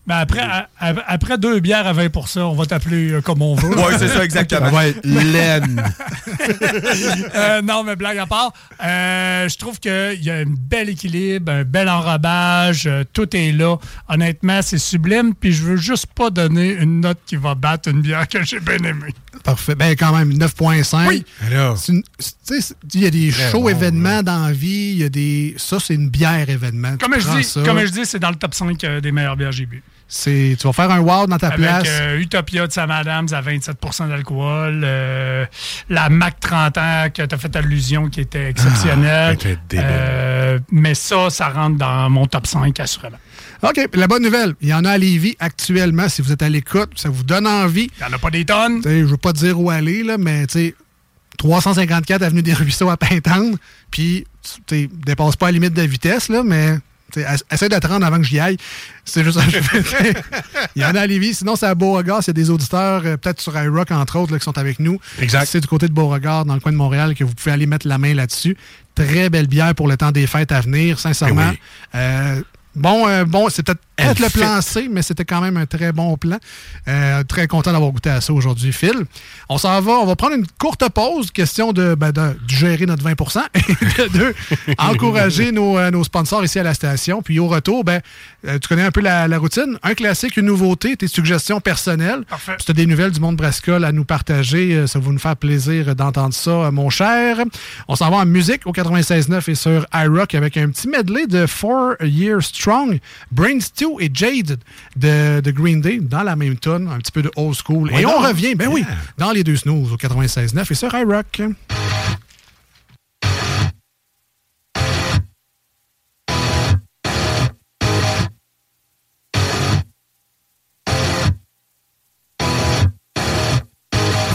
euh, 0.06 0.08
ben 0.08 0.16
après, 0.18 0.40
à- 0.42 0.68
à- 0.80 0.94
après 1.08 1.38
deux 1.38 1.60
bières 1.60 1.88
à 1.88 1.94
20% 1.94 2.40
on 2.42 2.54
va 2.56 2.66
t'appeler 2.66 3.12
euh, 3.12 3.22
comme 3.22 3.42
on 3.42 3.56
veut. 3.56 3.70
Ouais, 3.78 3.98
c'est 3.98 4.08
ça, 4.10 4.24
exactement. 4.24 4.66
Ça 4.66 4.72
va 4.72 4.88
être 4.88 5.06
laine. 5.06 5.84
Euh, 7.36 7.62
non, 7.62 7.84
mais 7.84 7.96
blague 7.96 8.18
à 8.18 8.26
part, 8.26 8.54
euh, 8.84 9.48
je 9.50 9.58
trouve 9.58 9.80
qu'il 9.80 10.20
y 10.24 10.30
a 10.30 10.36
un 10.36 10.46
bel 10.48 10.90
équilibre, 10.90 11.52
un 11.52 11.64
bel 11.64 11.90
enrobage, 11.90 12.86
euh, 12.88 13.04
tout 13.12 13.36
est 13.36 13.52
là. 13.52 13.78
Honnêtement, 14.08 14.62
c'est 14.62 14.78
sublime, 14.78 15.34
puis 15.34 15.52
je 15.52 15.64
veux 15.64 15.76
juste 15.78 16.08
pas 16.14 16.30
donner 16.30 16.72
une 16.74 17.02
note 17.02 17.20
qui 17.26 17.36
va 17.36 17.56
battre 17.56 17.90
une 17.90 18.02
bière 18.02 18.28
que 18.28 18.44
j'ai 18.44 18.60
bien 18.60 18.78
aimée. 18.78 19.14
Parfait. 19.44 19.76
Ben, 19.76 19.96
quand 19.98 20.16
même, 20.16 20.32
9.5. 20.34 21.08
Oui. 21.08 21.26
Alors, 21.46 21.78
C'est 21.78 21.92
une- 21.94 22.04
c'est- 22.20 22.36
tu 22.48 22.62
sais, 22.62 22.76
Il 22.94 23.02
y 23.02 23.06
a 23.06 23.10
des 23.10 23.32
Très 23.32 23.52
shows 23.52 23.62
bon, 23.64 23.70
événements 23.70 24.24
dans 24.24 24.46
la 24.46 24.52
vie. 24.52 24.92
Il 24.94 24.98
y 25.00 25.04
a 25.04 25.10
des. 25.10 25.56
Ça, 25.58 25.80
c'est 25.80 25.96
une 25.96 26.10
bière 26.10 26.50
événement. 26.50 26.96
Comme 26.98 27.14
Tu 27.16 27.22
je, 27.22 27.38
dis, 27.38 27.44
ça, 27.44 27.62
comme 27.64 27.80
je 27.80 27.88
dis, 27.92 28.06
c'est 28.06 28.20
dans 28.20 28.30
le 28.30 28.36
top 28.36 28.54
5 28.54 28.82
euh, 28.84 29.02
des 29.02 29.12
meilleures 29.12 29.36
bières 29.36 29.50
que 29.50 29.56
j'ai 29.56 29.66
bu. 29.66 29.84
C'est- 30.16 30.56
Tu 30.60 30.68
vas 30.68 30.74
faire 30.74 30.92
un 30.92 31.00
wow 31.00 31.26
dans 31.28 31.38
ta 31.38 31.48
Avec 31.48 31.60
place. 31.60 31.88
euh, 31.88 32.20
Utopia 32.20 32.68
de 32.68 32.72
Sam 32.72 32.92
Adams 32.92 33.28
à 33.32 33.42
27% 33.42 34.08
d'alcool, 34.08 34.82
euh, 34.84 35.46
la 35.90 36.10
Mac 36.10 36.40
30 36.40 36.78
ans 36.78 37.06
que 37.14 37.24
tu 37.26 37.34
as 37.36 37.38
fait 37.38 37.56
allusion 37.56 38.10
qui 38.10 38.22
était 38.22 38.50
exceptionnelle. 38.50 39.38
Ah, 39.40 39.48
débile. 39.70 39.86
Euh, 39.90 40.60
mais 40.72 40.94
ça, 40.94 41.30
ça 41.30 41.50
rentre 41.50 41.78
dans 41.78 42.10
mon 42.10 42.28
top 42.28 42.46
5 42.46 42.80
assurément. 42.80 43.18
OK. 43.64 43.90
La 43.94 44.08
bonne 44.08 44.24
nouvelle, 44.24 44.54
il 44.62 44.68
y 44.70 44.74
en 44.74 44.86
a 44.86 44.92
à 44.92 44.98
Lévis 44.98 45.36
actuellement. 45.40 46.08
Si 46.10 46.22
vous 46.22 46.32
êtes 46.32 46.44
à 46.44 46.50
l'écoute, 46.50 46.92
ça 46.96 47.10
vous 47.10 47.24
donne 47.24 47.48
envie. 47.48 47.90
Il 48.00 48.06
n'y 48.08 48.14
en 48.14 48.16
a 48.16 48.20
pas 48.20 48.30
des 48.30 48.46
tonnes. 48.46 48.82
Sais, 48.84 49.00
je 49.00 49.06
veux 49.06 49.18
pas 49.18 49.34
dire 49.34 49.60
où 49.60 49.70
aller, 49.72 50.04
là, 50.04 50.18
mais 50.18 50.46
tu 50.48 50.54
sais, 50.60 50.76
354 51.38 52.22
Avenue 52.22 52.42
des 52.44 52.54
Ruisseaux 52.54 52.90
à 52.90 52.98
Pintendre. 52.98 53.58
Puis, 53.90 54.26
tu 54.68 54.88
dépasse 55.06 55.36
pas 55.36 55.48
la 55.48 55.54
limite 55.54 55.74
de 55.74 55.82
vitesse, 55.82 56.30
là, 56.30 56.44
mais 56.44 56.78
tu 57.14 57.22
sais, 57.22 57.26
essa- 57.28 57.46
essaie 57.52 57.70
de 57.70 57.78
te 57.78 57.88
rendre 57.88 58.06
avant 58.06 58.18
que 58.18 58.24
j'y 58.24 58.40
aille. 58.40 58.58
C'est 59.06 59.24
juste 59.24 59.40
ça 59.40 59.46
que 59.46 59.52
je 59.52 59.60
fais. 59.62 60.14
Il 60.76 60.82
y 60.82 60.86
en 60.86 60.96
a 60.96 61.02
à 61.02 61.08
Lévis. 61.08 61.36
Sinon, 61.36 61.56
c'est 61.56 61.68
à 61.68 61.76
Beauregard. 61.76 62.24
C'est 62.24 62.34
des 62.34 62.50
auditeurs, 62.50 63.02
euh, 63.06 63.18
peut-être 63.18 63.40
sur 63.42 63.56
iRock, 63.62 63.92
entre 63.92 64.18
autres, 64.20 64.32
là, 64.34 64.40
qui 64.40 64.46
sont 64.46 64.58
avec 64.58 64.80
nous. 64.80 65.00
Exact. 65.20 65.46
C'est 65.46 65.60
du 65.60 65.68
côté 65.68 65.88
de 65.88 65.94
Beauregard, 65.94 66.46
dans 66.46 66.54
le 66.56 66.60
coin 66.60 66.72
de 66.72 66.78
Montréal, 66.78 67.14
que 67.16 67.24
vous 67.24 67.34
pouvez 67.34 67.52
aller 67.52 67.66
mettre 67.68 67.88
la 67.88 67.98
main 67.98 68.14
là-dessus. 68.14 68.58
Très 68.96 69.30
belle 69.30 69.48
bière 69.48 69.74
pour 69.76 69.88
le 69.88 69.98
temps 69.98 70.12
des 70.12 70.28
fêtes 70.28 70.52
à 70.52 70.62
venir, 70.62 71.00
sincèrement. 71.00 71.48
Eh 71.48 71.52
oui. 71.52 71.60
Euh, 71.96 72.42
bon, 72.76 73.08
euh, 73.08 73.26
bon 73.26 73.50
c'est 73.50 73.64
peut-être 73.64 73.82
Peut-être 73.96 74.20
le 74.20 74.30
plan 74.30 74.60
C, 74.62 74.88
mais 74.90 75.02
c'était 75.02 75.26
quand 75.26 75.42
même 75.42 75.58
un 75.58 75.66
très 75.66 75.92
bon 75.92 76.18
plan. 76.18 76.38
Euh, 76.88 77.24
très 77.24 77.48
content 77.48 77.72
d'avoir 77.72 77.92
goûté 77.92 78.10
à 78.10 78.22
ça 78.22 78.34
aujourd'hui, 78.34 78.74
Phil. 78.74 79.06
On 79.50 79.58
s'en 79.58 79.80
va, 79.82 79.94
on 79.94 80.06
va 80.06 80.16
prendre 80.16 80.36
une 80.36 80.48
courte 80.58 80.88
pause, 80.90 81.32
question 81.32 81.74
de, 81.74 81.96
ben, 81.96 82.12
de, 82.12 82.22
de 82.22 82.38
gérer 82.48 82.86
notre 82.86 83.04
20% 83.04 83.42
et 83.54 84.02
de 84.02 84.08
deux, 84.18 84.36
encourager 84.78 85.52
nos, 85.52 85.78
euh, 85.78 85.92
nos 85.92 86.04
sponsors 86.04 86.44
ici 86.44 86.60
à 86.60 86.64
la 86.64 86.74
station. 86.74 87.22
Puis 87.22 87.40
au 87.40 87.48
retour, 87.48 87.84
ben, 87.84 88.02
euh, 88.48 88.58
tu 88.60 88.68
connais 88.68 88.84
un 88.84 88.92
peu 88.92 89.02
la, 89.02 89.28
la 89.28 89.38
routine. 89.38 89.78
Un 89.84 89.94
classique, 89.94 90.38
une 90.38 90.48
nouveauté, 90.48 90.98
tes 90.98 91.08
suggestions 91.08 91.60
personnelles. 91.62 92.24
Parfait. 92.28 92.56
Si 92.60 92.66
tu 92.66 92.72
as 92.72 92.76
des 92.76 92.86
nouvelles 92.86 93.12
du 93.12 93.20
monde 93.20 93.36
Brascol 93.36 93.86
à 93.86 93.92
nous 93.92 94.06
partager, 94.06 94.88
ça 94.88 95.00
va 95.00 95.12
nous 95.12 95.20
faire 95.20 95.38
plaisir 95.38 95.96
d'entendre 95.96 96.34
ça, 96.34 96.72
mon 96.72 96.90
cher. 96.90 97.38
On 97.88 97.96
s'en 97.96 98.10
va 98.10 98.18
en 98.18 98.26
musique 98.26 98.66
au 98.66 98.72
96.9 98.72 99.50
et 99.52 99.56
sur 99.56 99.86
iRock 99.94 100.36
avec 100.36 100.58
un 100.58 100.70
petit 100.70 100.88
medley 100.88 101.28
de 101.28 101.46
Four 101.46 101.94
Years 102.02 102.44
Strong, 102.44 103.00
Brain 103.32 103.60
Et 104.00 104.10
Jade 104.14 104.60
de, 104.96 105.42
de 105.42 105.52
Green 105.52 105.82
Day 105.82 106.00
dans 106.00 106.24
la 106.24 106.36
même 106.36 106.58
tonne, 106.58 106.88
un 106.88 106.98
petit 107.00 107.12
peu 107.12 107.22
de 107.22 107.32
old 107.36 107.56
school. 107.56 107.92
Ouais 107.92 108.02
et 108.02 108.06
on 108.06 108.20
donc. 108.20 108.28
revient, 108.28 108.56
ben 108.56 108.70
oui, 108.72 108.84
dans 109.18 109.32
les 109.32 109.44
deux 109.44 109.56
snooze 109.56 109.92
au 109.92 109.98
96.9 109.98 110.72
et 110.72 110.76
sur 110.76 110.94
iRock. 110.94 111.42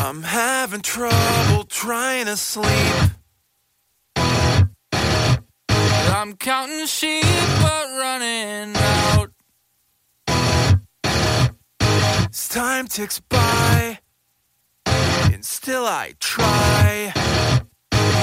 I'm 0.04 0.22
having 0.22 0.80
trouble 0.80 1.64
trying 1.68 2.26
to 2.26 2.36
sleep. 2.36 3.10
I'm 4.16 4.68
counting 6.36 6.86
sheep 6.86 7.24
but 7.60 7.86
running 7.98 8.74
out. 8.76 8.97
As 12.38 12.46
time 12.46 12.86
ticks 12.86 13.18
by, 13.18 13.98
and 14.86 15.44
still 15.44 15.84
I 15.84 16.14
try. 16.20 17.12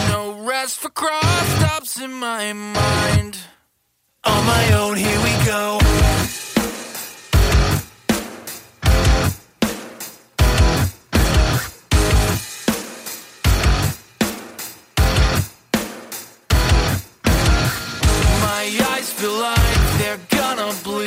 No 0.08 0.42
rest 0.48 0.80
for 0.80 0.90
cross 0.90 1.48
stops 1.58 2.00
in 2.00 2.14
my 2.14 2.54
mind. 2.54 3.38
On 4.24 4.46
my 4.46 4.74
own, 4.74 4.96
here 4.96 5.20
we 5.22 5.32
go. 5.46 5.80
My 18.48 18.64
eyes 18.94 19.12
feel 19.12 19.34
like 19.34 20.00
they're 20.00 20.22
gonna 20.30 20.74
bleed. 20.86 21.05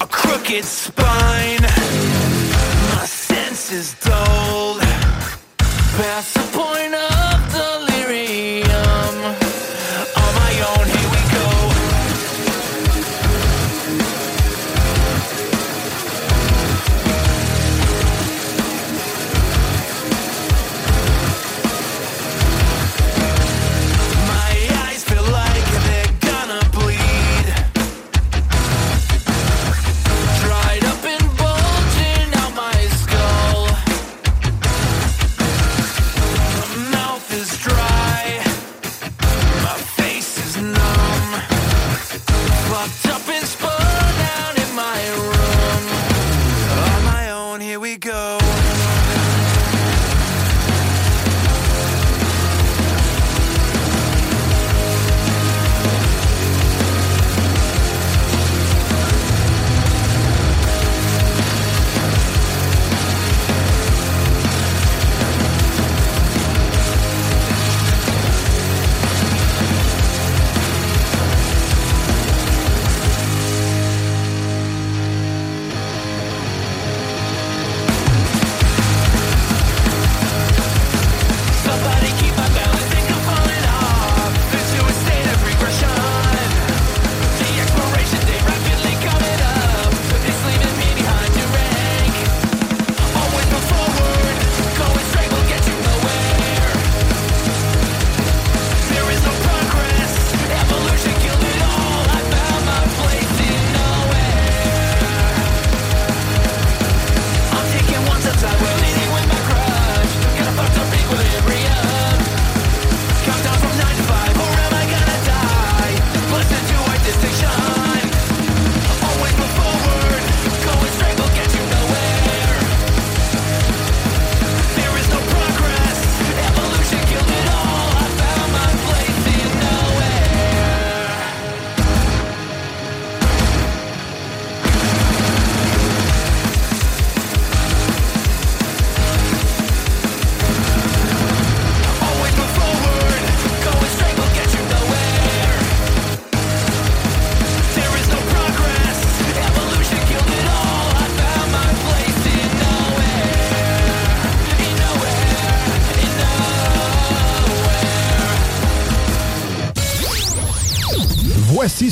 A 0.00 0.06
crooked 0.06 0.64
spine. 0.64 1.62
My 2.94 3.04
senses 3.04 3.94
dulled. 4.00 4.80
Past 5.96 6.34
the 6.34 6.46
point 6.56 6.94
of 6.94 7.17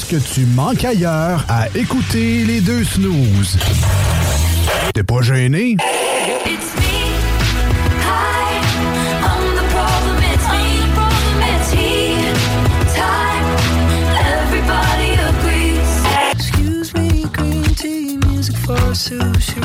que 0.08 0.16
tu 0.16 0.46
manques 0.46 0.84
ailleurs 0.84 1.44
à 1.48 1.66
écouter 1.74 2.44
les 2.44 2.60
deux 2.60 2.84
snooze. 2.84 3.58
T'es 4.94 5.02
pas 5.02 5.20
gêné? 5.20 5.76
It's 6.46 6.74
me. 6.76 6.82
Hi, 8.02 8.60
I'm 9.24 9.54
the 9.56 9.64
problem. 9.74 10.18
It's 10.32 10.46
me. 10.52 10.86
Problem. 10.94 11.42
It's 11.42 11.72
he. 11.72 12.14
Time. 12.94 13.46
Everybody 14.44 15.10
agrees. 15.30 15.90
Excuse 16.32 16.94
me, 16.94 17.24
green 17.32 17.74
tea, 17.74 18.18
music 18.28 18.56
for 18.58 18.94
sushi 18.94 19.55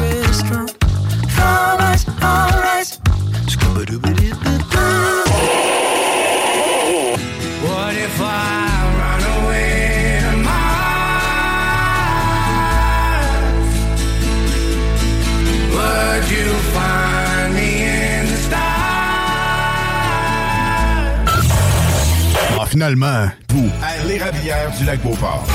finalement, 22.71 23.27
vous, 23.49 23.69
à 23.83 24.01
l'érablière 24.07 24.71
du 24.79 24.85
lac 24.85 25.01
Beauport. 25.01 25.45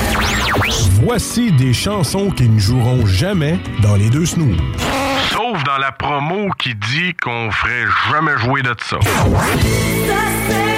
Voici 1.01 1.51
des 1.51 1.73
chansons 1.73 2.29
qui 2.29 2.47
ne 2.47 2.59
joueront 2.59 3.07
jamais 3.07 3.57
dans 3.81 3.95
les 3.95 4.11
deux 4.11 4.27
snooze. 4.27 4.55
Sauf 5.31 5.63
dans 5.63 5.79
la 5.79 5.91
promo 5.91 6.51
qui 6.59 6.75
dit 6.75 7.15
qu'on 7.15 7.49
ferait 7.49 7.85
jamais 8.11 8.37
jouer 8.37 8.61
de 8.61 8.75
ça. 8.87 8.99
Ça 9.01 10.76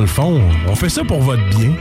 dans 0.00 0.06
le 0.06 0.06
fond, 0.06 0.40
on 0.66 0.74
fait 0.74 0.88
ça 0.88 1.04
pour 1.04 1.20
votre 1.20 1.46
bien. 1.50 1.72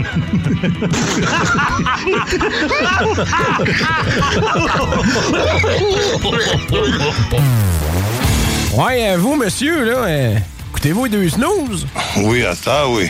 Ouais, 8.74 9.12
euh, 9.12 9.18
vous, 9.18 9.36
monsieur, 9.38 9.86
là, 9.86 9.98
euh, 10.06 10.36
écoutez-vous 10.72 11.08
deux 11.08 11.30
snooze? 11.30 11.88
Oui, 12.18 12.44
à 12.44 12.56
ça, 12.56 12.90
oui. 12.90 13.10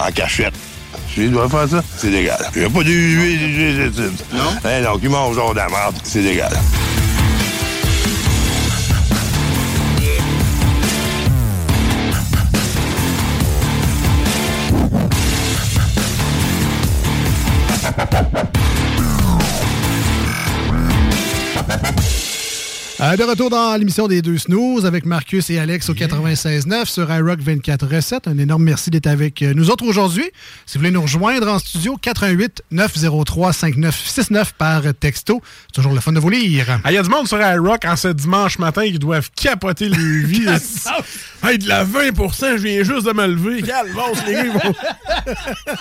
En 0.00 0.10
cachette. 0.10 0.54
Tu 1.14 1.28
dois 1.28 1.48
faire 1.48 1.68
ça? 1.68 1.84
C'est 1.96 2.10
légal. 2.10 2.44
Il 2.56 2.62
n'y 2.62 2.66
a 2.66 2.70
pas 2.70 2.82
de 2.82 2.90
huile, 2.90 3.92
Non? 4.32 4.50
Eh 4.64 4.82
non, 4.82 4.98
qui 4.98 5.08
mange 5.08 5.36
genre 5.36 5.52
de 5.52 5.58
la 5.58 5.68
merde, 5.68 5.94
c'est 6.02 6.22
légal. 6.22 6.50
Euh, 23.02 23.16
de 23.16 23.22
retour 23.24 23.48
dans 23.48 23.76
l'émission 23.78 24.08
des 24.08 24.20
deux 24.20 24.36
snooze 24.36 24.84
avec 24.84 25.06
Marcus 25.06 25.48
et 25.48 25.58
Alex 25.58 25.88
au 25.88 25.94
96.9 25.94 26.84
sur 26.84 27.10
iRock 27.10 27.40
24 27.40 27.86
Recettes. 27.86 28.28
Un 28.28 28.36
énorme 28.36 28.62
merci 28.64 28.90
d'être 28.90 29.06
avec 29.06 29.40
euh, 29.40 29.54
nous 29.54 29.70
autres 29.70 29.86
aujourd'hui. 29.86 30.30
Si 30.66 30.76
vous 30.76 30.80
voulez 30.82 30.90
nous 30.90 31.00
rejoindre 31.00 31.48
en 31.48 31.58
studio, 31.58 31.96
88 31.96 32.62
903 32.70 33.54
5969 33.54 34.52
par 34.52 34.82
texto. 35.00 35.40
C'est 35.68 35.72
toujours 35.76 35.94
le 35.94 36.00
fun 36.00 36.12
de 36.12 36.20
vous 36.20 36.28
lire. 36.28 36.78
Il 36.86 36.92
y 36.92 36.98
a 36.98 37.02
du 37.02 37.08
monde 37.08 37.26
sur 37.26 37.40
iRock 37.40 37.86
en 37.86 37.96
ce 37.96 38.08
dimanche 38.08 38.58
matin 38.58 38.82
qui 38.82 38.98
doivent 38.98 39.30
capoter 39.34 39.88
le 39.88 39.96
vie. 40.26 40.46
Hey, 41.44 41.58
de 41.58 41.68
la 41.68 41.84
20% 41.84 42.56
je 42.56 42.62
viens 42.62 42.82
juste 42.82 43.06
de 43.06 43.12
me 43.12 43.26
lever. 43.26 43.62
Calvance, 43.62 44.18
les 44.26 44.34
gars. 44.34 45.34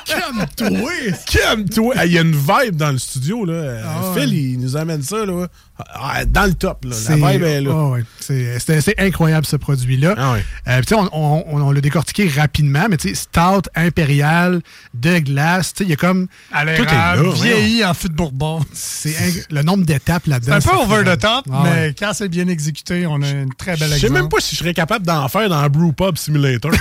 Calme-toi! 0.05 0.91
Calme-toi! 1.25 1.95
Hey, 1.97 2.09
Il 2.09 2.13
y 2.13 2.17
a 2.17 2.21
une 2.21 2.31
vibe 2.35 2.75
dans 2.75 2.91
le 2.91 2.97
studio, 2.97 3.45
là. 3.45 3.81
Ah 3.85 4.01
Phil, 4.15 4.29
ouais. 4.29 4.35
il 4.35 4.59
nous 4.59 4.75
amène 4.77 5.01
ça, 5.01 5.25
là. 5.25 5.47
Ah, 5.93 6.25
Dans 6.25 6.43
le 6.45 6.53
top, 6.55 6.83
là. 6.85 6.91
C'est- 6.93 7.15
La 7.17 7.31
vibe 7.31 7.43
est 7.43 7.61
là. 7.61 7.71
Ouais. 7.89 8.03
C'est 8.19 8.59
c'est- 8.59 8.81
c'est 8.81 8.99
incroyable 8.99 9.45
ce 9.45 9.55
produit-là. 9.55 10.13
Ah 10.17 10.35
Euh, 10.67 10.81
on, 10.91 11.09
on- 11.13 11.43
on- 11.47 11.61
on 11.61 11.71
l'a 11.71 11.79
décortiqué 11.81 12.27
rapidement, 12.27 12.87
mais 12.89 12.97
tu 12.97 13.09
sais, 13.09 13.15
stout, 13.15 13.69
impérial, 13.75 14.61
de 14.93 15.19
glace, 15.19 15.73
tu 15.73 15.77
sais, 15.79 15.83
il 15.85 15.89
y 15.91 15.93
a 15.93 15.95
comme... 15.95 16.27
Tout 16.75 16.83
est 16.83 17.33
vieilli 17.41 17.85
en 17.85 17.93
fût 17.93 18.09
de 18.09 18.13
Bourbon. 18.13 18.61
C'est 18.73 19.45
le 19.49 19.61
nombre 19.63 19.85
d'étapes 19.85 20.23
C'est 20.25 20.31
là-dedans. 20.31 20.53
un 20.53 20.61
peu 20.61 20.69
c'est 20.69 20.93
over 20.93 21.03
the 21.15 21.19
top, 21.19 21.45
mais 21.63 21.93
quand 21.97 22.11
c'est 22.13 22.27
bien 22.29 22.47
exécuté, 22.49 23.05
on 23.07 23.21
a 23.21 23.29
une 23.29 23.53
très 23.53 23.77
belle 23.77 23.91
Je 23.93 23.97
sais 23.99 24.09
même 24.09 24.27
pas 24.29 24.37
si 24.41 24.55
je 24.55 24.59
serais 24.59 24.73
capable 24.73 25.05
d'en 25.05 25.27
faire 25.29 25.48
dans 25.49 25.67
Brew 25.69 25.91
Pub 25.93 26.17
Simulator. 26.17 26.71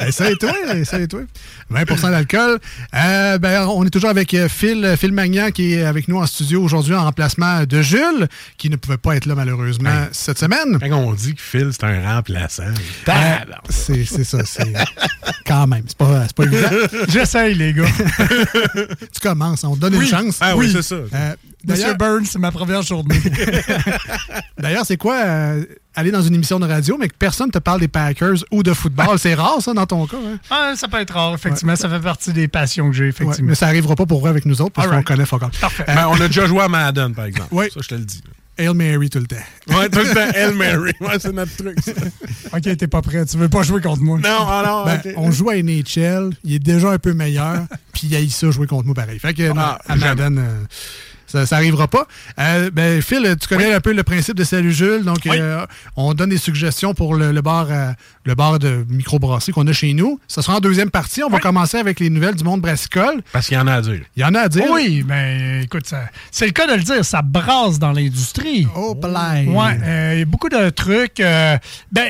Essaye-toi, 0.00 0.52
essaye-toi. 0.76 1.20
20% 1.72 2.10
d'alcool. 2.10 2.58
Euh, 2.94 3.38
ben, 3.38 3.66
on 3.66 3.84
est 3.84 3.90
toujours 3.90 4.10
avec 4.10 4.32
euh, 4.34 4.48
Phil, 4.48 4.94
Phil 4.98 5.12
Magnan 5.12 5.50
qui 5.50 5.74
est 5.74 5.84
avec 5.84 6.08
nous 6.08 6.16
en 6.18 6.26
studio 6.26 6.62
aujourd'hui 6.62 6.94
en 6.94 7.04
remplacement 7.04 7.64
de 7.64 7.82
Jules, 7.82 8.28
qui 8.56 8.70
ne 8.70 8.76
pouvait 8.76 8.96
pas 8.98 9.16
être 9.16 9.26
là 9.26 9.34
malheureusement 9.34 10.06
cette 10.12 10.38
semaine. 10.38 10.78
Quand 10.80 10.96
on 10.96 11.12
dit 11.12 11.34
que 11.34 11.40
Phil, 11.42 11.70
c'est 11.72 11.84
un 11.84 12.14
remplaçant. 12.14 12.62
Euh, 13.08 13.12
c'est 13.68 14.04
c'est 14.04 14.24
ça, 14.24 14.38
c'est 14.44 14.72
quand 15.46 15.66
même. 15.66 15.84
C'est 15.86 15.98
pas, 15.98 16.24
c'est 16.26 16.36
pas 16.36 16.44
évident. 16.44 16.68
J'essaye, 17.08 17.54
les 17.54 17.72
gars. 17.72 17.84
tu 19.12 19.20
commences, 19.20 19.64
on 19.64 19.74
te 19.74 19.80
donne 19.80 19.96
Oui. 19.96 20.04
une 20.04 20.10
chance. 20.10 20.38
Ah 20.40 20.56
oui, 20.56 20.70
c'est 20.72 20.82
ça. 20.82 20.94
Euh, 20.96 21.34
Monsieur 21.66 21.82
D'ailleurs, 21.82 21.96
Burns, 21.98 22.24
c'est 22.26 22.38
ma 22.38 22.52
première 22.52 22.82
journée. 22.82 23.20
d'ailleurs, 24.58 24.86
c'est 24.86 24.96
quoi 24.96 25.16
euh, 25.24 25.64
aller 25.94 26.10
dans 26.10 26.22
une 26.22 26.34
émission 26.34 26.60
de 26.60 26.66
radio, 26.66 26.96
mais 26.98 27.08
que 27.08 27.14
personne 27.18 27.50
te 27.50 27.58
parle 27.58 27.80
des 27.80 27.88
Packers 27.88 28.44
ou 28.52 28.62
de 28.62 28.72
football? 28.72 29.18
C'est 29.18 29.34
rare, 29.34 29.60
ça, 29.60 29.72
dans 29.74 29.86
ton 29.86 30.06
cas. 30.06 30.16
hein? 30.24 30.38
Ah, 30.50 30.72
ça 30.76 30.88
peut 30.88 30.98
être 31.00 31.14
rare, 31.14 31.34
effectivement. 31.34 31.74
Ça 31.76 31.88
fait 31.88 32.00
partie 32.00 32.32
des 32.32 32.46
passions 32.48 32.88
que 32.90 32.96
j'ai, 32.96 33.04
Ouais, 33.04 33.08
effectivement. 33.10 33.48
mais 33.50 33.54
ça 33.54 33.66
arrivera 33.66 33.96
pas 33.96 34.06
pour 34.06 34.20
vrai 34.20 34.30
avec 34.30 34.46
nous 34.46 34.60
autres 34.62 34.72
parce 34.72 34.88
qu'on 34.88 35.02
connaît 35.02 35.26
Focus. 35.26 35.58
Parfait. 35.60 35.84
Ben, 35.86 36.06
on 36.08 36.20
a 36.20 36.28
déjà 36.28 36.46
joué 36.46 36.60
à 36.62 36.68
Madden, 36.68 37.14
par 37.14 37.24
exemple. 37.24 37.48
Oui. 37.52 37.66
Ça, 37.74 37.80
je 37.82 37.88
te 37.88 37.94
le 37.94 38.04
dis. 38.04 38.22
Hail 38.60 38.74
Mary 38.74 39.08
tout 39.08 39.20
le 39.20 39.26
temps. 39.26 39.36
Ouais, 39.68 39.88
tout 39.88 40.00
le 40.00 40.12
temps, 40.12 40.32
El 40.34 40.54
Mary. 40.54 40.92
Ouais, 41.00 41.18
c'est 41.20 41.32
notre 41.32 41.54
truc, 41.56 41.78
ça. 41.80 41.92
OK, 42.56 42.76
t'es 42.76 42.86
pas 42.88 43.02
prêt. 43.02 43.24
Tu 43.24 43.36
veux 43.36 43.48
pas 43.48 43.62
jouer 43.62 43.80
contre 43.80 44.02
moi? 44.02 44.18
Non, 44.18 44.48
alors. 44.48 44.84
Ben, 44.84 45.00
ok. 45.04 45.12
On 45.16 45.30
joue 45.30 45.50
à 45.50 45.56
NHL, 45.56 46.30
il 46.42 46.54
est 46.54 46.58
déjà 46.58 46.90
un 46.90 46.98
peu 46.98 47.12
meilleur, 47.14 47.66
puis 47.92 48.08
il 48.10 48.16
a 48.16 48.28
ça 48.30 48.50
jouer 48.50 48.66
contre 48.66 48.86
moi 48.86 48.94
pareil. 48.96 49.20
Fait 49.20 49.32
que 49.32 49.48
non, 49.48 49.54
Ah, 49.58 49.78
à 49.88 49.94
Madden, 49.94 50.38
euh, 50.38 50.64
ça, 51.28 51.46
ça 51.46 51.54
arrivera 51.56 51.86
pas. 51.86 52.06
Euh, 52.40 52.70
ben, 52.72 53.00
Phil, 53.00 53.36
tu 53.40 53.46
connais 53.46 53.72
un 53.72 53.80
peu 53.80 53.92
le 53.92 54.02
principe 54.02 54.34
de 54.36 54.42
Salut 54.44 54.72
Jules, 54.72 55.04
donc 55.04 55.24
euh, 55.26 55.64
on 55.94 56.14
donne 56.14 56.30
des 56.30 56.38
suggestions 56.38 56.94
pour 56.94 57.14
le, 57.14 57.30
le 57.30 57.40
bar, 57.42 57.68
euh, 57.70 57.92
le 58.24 58.34
bar 58.34 58.58
de 58.58 58.84
microbrasserie 58.88 59.52
qu'on 59.52 59.66
a 59.66 59.72
chez 59.72 59.92
nous. 59.94 60.18
Ça 60.26 60.42
sera 60.42 60.56
en 60.56 60.60
deuxième 60.60 60.90
partie. 60.90 61.22
On 61.22 61.28
va 61.28 61.38
commencer 61.38 61.76
avec 61.78 62.00
les 62.00 62.10
nouvelles 62.10 62.34
du 62.34 62.42
monde 62.44 62.60
brassicole. 62.60 63.22
Parce 63.32 63.46
qu'il 63.46 63.56
y 63.56 63.60
en 63.60 63.66
a 63.66 63.74
à 63.74 63.80
dire. 63.82 64.00
Il 64.16 64.22
y 64.22 64.24
en 64.24 64.34
a 64.34 64.40
à 64.40 64.48
dire. 64.48 64.64
Oui, 64.72 65.04
mais 65.06 65.62
écoute, 65.64 65.86
ça- 65.86 66.08
c'est 66.30 66.46
le 66.46 66.52
cas 66.52 66.66
de 66.66 66.74
le 66.74 66.82
dire, 66.82 67.04
ça 67.04 67.22
brasse 67.22 67.78
dans 67.78 67.92
l'industrie. 67.92 68.66
Oh, 68.74 68.94
blague. 68.94 69.48
Ouais, 69.48 69.78
euh, 69.84 70.12
il 70.14 70.18
y 70.20 70.22
a 70.22 70.24
beaucoup 70.24 70.48
de 70.48 70.70
trucs. 70.70 71.20
euh, 71.20 71.56
ben, 71.92 72.08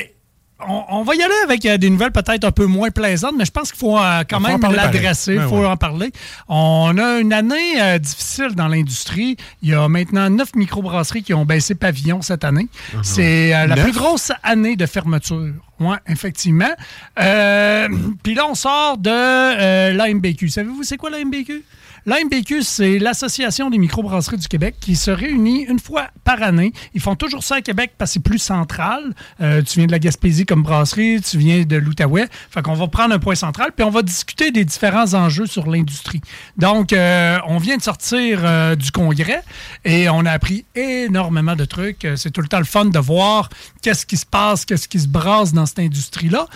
on, 0.67 0.85
on 0.89 1.03
va 1.05 1.15
y 1.15 1.23
aller 1.23 1.35
avec 1.45 1.65
euh, 1.67 1.79
des 1.79 1.89
nouvelles 1.89 2.11
peut-être 2.11 2.45
un 2.45 2.51
peu 2.51 2.67
moins 2.67 2.91
plaisantes, 2.91 3.35
mais 3.37 3.45
je 3.45 3.51
pense 3.53 3.71
qu'il 3.71 3.79
faut 3.79 3.97
euh, 3.99 4.25
quand 4.29 4.41
faut 4.41 4.59
même 4.59 4.61
l'adresser, 4.75 5.33
il 5.33 5.37
pareil. 5.37 5.51
faut 5.51 5.61
Ouais, 5.61 5.67
en 5.67 5.77
parler. 5.77 6.11
On 6.49 6.97
a 6.99 7.19
une 7.21 7.33
année 7.33 7.81
euh, 7.81 7.99
difficile 7.99 8.55
dans 8.55 8.67
l'industrie. 8.69 9.37
Il 9.63 9.69
y 9.71 9.75
a 9.75 9.89
maintenant 9.89 10.29
neuf 10.31 10.55
microbrasseries 10.55 11.23
qui 11.23 11.33
ont 11.35 11.45
baissé 11.45 11.75
pavillon 11.75 12.23
cette 12.23 12.45
année. 12.45 12.67
C'est 13.03 13.55
euh, 13.55 13.67
la 13.67 13.77
Neuf? 13.77 13.85
plus 13.85 13.93
grosse 13.93 14.33
année 14.43 14.75
de 14.77 14.87
fermeture. 14.87 15.53
Oui, 15.81 15.97
effectivement. 16.09 16.71
Puis 17.17 18.35
là, 18.35 18.47
on 18.49 18.55
sort 18.55 18.99
de 18.99 19.93
l'AMBQ. 19.93 20.49
Savez-vous 20.49 20.83
c'est 20.83 20.97
quoi 20.97 21.11
l'AMBQ? 21.11 21.63
L'AMBQ, 22.09 22.63
c'est 22.63 22.99
l'Association 22.99 23.69
des 23.69 23.77
microbrasseries 23.77 24.39
du 24.39 24.49
Québec 24.49 24.77
qui 24.81 24.97
se 24.97 25.11
réunit 25.11 25.65
une 25.65 25.79
fois 25.79 26.07
par 26.25 26.43
année. 26.43 26.73
Ils 26.95 27.03
font 27.03 27.17
toujours 27.17 27.45
ça 27.45 27.57
à 27.57 27.61
Québec 27.61 27.93
parce 27.99 28.13
que 28.13 28.13
c'est 28.15 28.23
plus 28.23 28.39
central. 28.39 29.13
Euh, 29.43 29.61
tu 29.61 29.79
viens 29.79 29.87
de 29.87 29.93
la 29.93 29.99
Gaspésie 29.99 30.47
comme 30.47 30.63
brasserie, 30.63 31.21
tu 31.21 31.37
viens 31.37 31.65
de 31.65 31.77
l'Outaouais. 31.77 32.27
Fait 32.51 32.63
qu'on 32.63 32.73
va 32.73 32.87
prendre 32.87 33.15
un 33.15 33.19
point 33.19 33.35
central, 33.35 33.73
puis 33.77 33.85
on 33.85 33.91
va 33.91 34.01
discuter 34.01 34.51
des 34.51 34.65
différents 34.65 35.13
enjeux 35.13 35.45
sur 35.45 35.69
l'industrie. 35.69 36.23
Donc, 36.57 36.95
euh, 36.95 37.37
on 37.47 37.59
vient 37.59 37.77
de 37.77 37.83
sortir 37.83 38.41
euh, 38.43 38.75
du 38.75 38.91
congrès 38.91 39.43
et 39.85 40.09
on 40.09 40.25
a 40.25 40.31
appris 40.31 40.65
énormément 40.75 41.57
de 41.57 41.67
trucs. 41.67 42.09
C'est 42.17 42.31
tout 42.31 42.41
le 42.41 42.49
temps 42.49 42.57
le 42.57 42.65
fun 42.65 42.87
de 42.87 42.99
voir 42.99 43.51
qu'est-ce 43.83 44.07
qui 44.07 44.17
se 44.17 44.25
passe, 44.25 44.65
qu'est-ce 44.65 44.89
qui 44.89 45.01
se 45.01 45.09
brasse 45.09 45.53
dans 45.53 45.67
cette 45.67 45.81
industrie-là. 45.81 46.47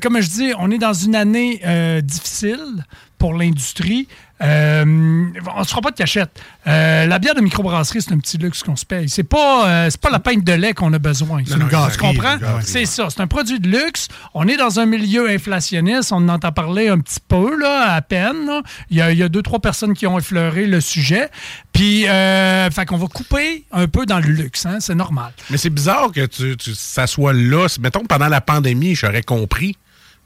Comme 0.00 0.18
je 0.22 0.30
dis, 0.30 0.52
on 0.58 0.70
est 0.70 0.78
dans 0.78 0.94
une 0.94 1.14
année 1.14 1.60
difficile 2.02 2.86
pour 3.22 3.34
l'industrie. 3.34 4.08
Euh, 4.42 4.82
on 4.84 5.60
ne 5.60 5.64
se 5.64 5.68
fera 5.70 5.80
pas 5.80 5.92
de 5.92 5.96
cachette. 5.96 6.30
Euh, 6.66 7.06
la 7.06 7.20
bière 7.20 7.36
de 7.36 7.40
microbrasserie, 7.40 8.02
c'est 8.02 8.10
un 8.12 8.18
petit 8.18 8.36
luxe 8.36 8.64
qu'on 8.64 8.74
se 8.74 8.84
paye. 8.84 9.08
C'est 9.08 9.22
pas, 9.22 9.68
euh, 9.68 9.88
c'est 9.90 10.00
pas 10.00 10.10
la 10.10 10.18
pinte 10.18 10.42
de 10.42 10.52
lait 10.52 10.74
qu'on 10.74 10.92
a 10.92 10.98
besoin. 10.98 11.42
C'est 11.46 11.54
une 11.54 11.68
Tu 11.92 11.98
comprends? 11.98 12.36
C'est 12.62 12.84
ça. 12.84 13.06
C'est 13.10 13.20
un 13.20 13.28
produit 13.28 13.60
de 13.60 13.68
luxe. 13.68 14.08
On 14.34 14.48
est 14.48 14.56
dans 14.56 14.80
un 14.80 14.86
milieu 14.86 15.30
inflationniste. 15.30 16.10
On 16.10 16.16
en 16.16 16.28
entend 16.30 16.50
parler 16.50 16.88
un 16.88 16.98
petit 16.98 17.20
peu, 17.28 17.56
là, 17.60 17.92
à 17.94 18.02
peine. 18.02 18.44
là. 18.46 18.62
Il, 18.90 18.96
y 18.96 19.00
a, 19.00 19.12
il 19.12 19.18
y 19.18 19.22
a 19.22 19.28
deux, 19.28 19.42
trois 19.42 19.60
personnes 19.60 19.94
qui 19.94 20.08
ont 20.08 20.18
effleuré 20.18 20.66
le 20.66 20.80
sujet. 20.80 21.28
Puis, 21.72 22.08
euh, 22.08 22.68
fait 22.72 22.84
qu'on 22.86 22.98
va 22.98 23.06
couper 23.06 23.64
un 23.70 23.86
peu 23.86 24.04
dans 24.04 24.18
le 24.18 24.26
luxe. 24.30 24.66
hein. 24.66 24.78
C'est 24.80 24.96
normal. 24.96 25.30
Mais 25.50 25.58
c'est 25.58 25.70
bizarre 25.70 26.10
que 26.12 26.26
tu, 26.26 26.56
tu- 26.56 26.74
ça 26.74 27.06
soit 27.06 27.32
là. 27.32 27.68
Mettons, 27.80 28.04
pendant 28.04 28.26
la 28.28 28.40
pandémie, 28.40 28.96
j'aurais 28.96 29.22
compris. 29.22 29.76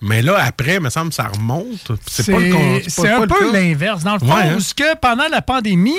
Mais 0.01 0.21
là, 0.23 0.37
après, 0.45 0.75
il 0.77 0.81
me 0.81 0.91
semble 0.91 1.09
que 1.11 1.15
ça 1.15 1.29
remonte. 1.29 1.93
C'est 2.07 2.33
un 3.11 3.27
peu 3.27 3.53
l'inverse. 3.53 4.05
Dans 4.05 4.15
le 4.15 4.19
fond, 4.21 4.27
Ouais, 4.27 4.43
hein? 4.49 4.57
où 4.57 4.61
ce 4.61 4.75
que 4.75 4.95
pendant 4.97 5.29
la 5.29 5.41
pandémie, 5.43 5.95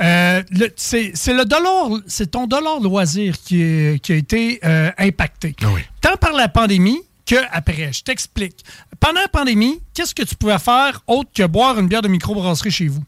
euh, 0.00 0.42
c'est 0.76 1.12
le 1.28 1.44
dollar, 1.44 1.88
c'est 2.06 2.30
ton 2.30 2.46
dollar 2.46 2.80
loisir 2.80 3.34
qui, 3.44 3.60
est- 3.62 3.98
qui 4.02 4.12
a 4.12 4.16
été 4.16 4.60
euh, 4.64 4.90
impacté. 4.98 5.54
Ah 5.62 5.66
Tant 6.00 6.16
par 6.16 6.32
la 6.32 6.48
pandémie 6.48 7.00
que 7.26 7.36
après. 7.50 7.92
Je 7.92 8.02
t'explique. 8.02 8.64
Pendant 9.00 9.20
la 9.20 9.28
pandémie, 9.28 9.80
qu'est-ce 9.94 10.14
que 10.14 10.22
tu 10.22 10.34
pouvais 10.36 10.58
faire 10.58 11.02
autre 11.06 11.30
que 11.34 11.44
boire 11.44 11.78
une 11.78 11.88
bière 11.88 12.02
de 12.02 12.08
microbrasserie 12.08 12.70
chez 12.70 12.88
vous? 12.88 13.02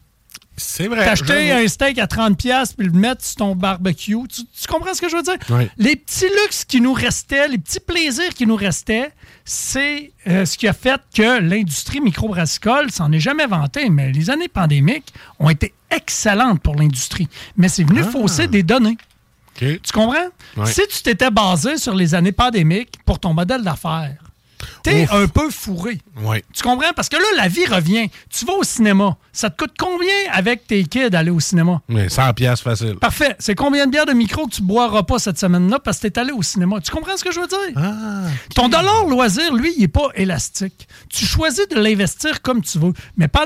C'est 0.57 0.87
vrai. 0.87 1.03
T'acheter 1.03 1.51
un 1.51 1.67
steak 1.67 1.99
à 1.99 2.05
30$ 2.05 2.35
piastres 2.35 2.75
puis 2.77 2.87
le 2.87 2.93
mettre 2.93 3.23
sur 3.25 3.35
ton 3.35 3.55
barbecue. 3.55 4.15
Tu, 4.29 4.43
tu 4.45 4.67
comprends 4.69 4.93
ce 4.93 5.01
que 5.01 5.09
je 5.09 5.15
veux 5.17 5.23
dire? 5.23 5.35
Oui. 5.49 5.67
Les 5.77 5.95
petits 5.95 6.27
luxes 6.43 6.63
qui 6.65 6.79
nous 6.81 6.93
restaient, 6.93 7.47
les 7.49 7.57
petits 7.57 7.79
plaisirs 7.81 8.33
qui 8.33 8.45
nous 8.47 8.55
restaient, 8.55 9.11
c'est 9.43 10.11
euh, 10.27 10.45
ce 10.45 10.57
qui 10.57 10.67
a 10.67 10.73
fait 10.73 10.99
que 11.13 11.39
l'industrie 11.41 11.99
microbrassicole 12.01 12.89
s'en 12.91 13.11
est 13.11 13.19
jamais 13.19 13.47
vantée, 13.47 13.89
mais 13.89 14.11
les 14.11 14.29
années 14.29 14.47
pandémiques 14.47 15.13
ont 15.39 15.49
été 15.49 15.73
excellentes 15.91 16.61
pour 16.61 16.75
l'industrie. 16.75 17.27
Mais 17.57 17.67
c'est 17.69 17.83
venu 17.83 18.01
Ah. 18.05 18.09
fausser 18.09 18.47
des 18.47 18.63
données. 18.63 18.97
Tu 19.57 19.79
comprends? 19.93 20.15
Si 20.65 20.81
tu 20.89 21.01
t'étais 21.01 21.31
basé 21.31 21.77
sur 21.77 21.95
les 21.95 22.13
années 22.13 22.33
pandémiques 22.33 22.95
pour 23.05 23.19
ton 23.19 23.33
modèle 23.33 23.61
d'affaires, 23.63 24.17
t'es 24.83 25.07
un 25.11 25.27
peu 25.27 25.49
fourré. 25.49 25.99
Ouais. 26.21 26.43
Tu 26.53 26.63
comprends? 26.63 26.91
Parce 26.95 27.09
que 27.09 27.15
là, 27.17 27.23
la 27.37 27.47
vie 27.47 27.65
revient. 27.65 28.09
Tu 28.29 28.45
vas 28.45 28.53
au 28.53 28.63
cinéma. 28.63 29.17
Ça 29.33 29.49
te 29.49 29.57
coûte 29.63 29.73
combien 29.77 30.13
avec 30.31 30.67
tes 30.67 30.83
kids 30.85 31.09
d'aller 31.09 31.31
au 31.31 31.39
cinéma? 31.39 31.81
Mais 31.89 32.09
100 32.09 32.33
pièces 32.33 32.61
facile. 32.61 32.95
Parfait. 32.95 33.35
C'est 33.39 33.55
combien 33.55 33.85
de 33.85 33.91
bières 33.91 34.05
de 34.05 34.13
micro 34.13 34.45
que 34.47 34.51
tu 34.55 34.61
boiras 34.61 35.03
pas 35.03 35.19
cette 35.19 35.37
semaine-là 35.39 35.79
parce 35.79 35.97
que 35.99 36.07
tu 36.07 36.13
es 36.13 36.19
allé 36.19 36.31
au 36.31 36.41
cinéma? 36.41 36.79
Tu 36.81 36.91
comprends 36.91 37.17
ce 37.17 37.23
que 37.23 37.31
je 37.31 37.39
veux 37.39 37.47
dire? 37.47 37.57
Ah, 37.75 38.27
Ton 38.55 38.69
dollar 38.69 39.05
loisir, 39.07 39.53
lui, 39.53 39.73
il 39.75 39.81
n'est 39.81 39.87
pas 39.87 40.09
élastique. 40.15 40.87
Tu 41.09 41.25
choisis 41.25 41.67
de 41.67 41.75
l'investir 41.79 42.41
comme 42.41 42.61
tu 42.61 42.79
veux, 42.79 42.93
mais 43.17 43.27
pas 43.27 43.45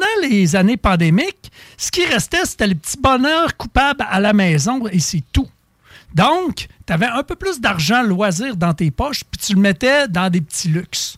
Pendant 0.00 0.28
les 0.28 0.56
années 0.56 0.76
pandémiques, 0.76 1.50
ce 1.76 1.90
qui 1.90 2.04
restait, 2.06 2.44
c'était 2.44 2.66
le 2.66 2.74
petit 2.74 2.96
bonheur 2.98 3.56
coupable 3.56 4.04
à 4.08 4.18
la 4.18 4.32
maison 4.32 4.86
et 4.90 4.98
c'est 4.98 5.22
tout. 5.32 5.48
Donc, 6.14 6.68
tu 6.86 6.92
avais 6.92 7.06
un 7.06 7.22
peu 7.22 7.34
plus 7.36 7.60
d'argent 7.60 8.02
loisir 8.02 8.56
dans 8.56 8.72
tes 8.72 8.90
poches, 8.90 9.24
puis 9.24 9.40
tu 9.46 9.54
le 9.54 9.60
mettais 9.60 10.08
dans 10.08 10.30
des 10.30 10.40
petits 10.40 10.68
luxes. 10.68 11.16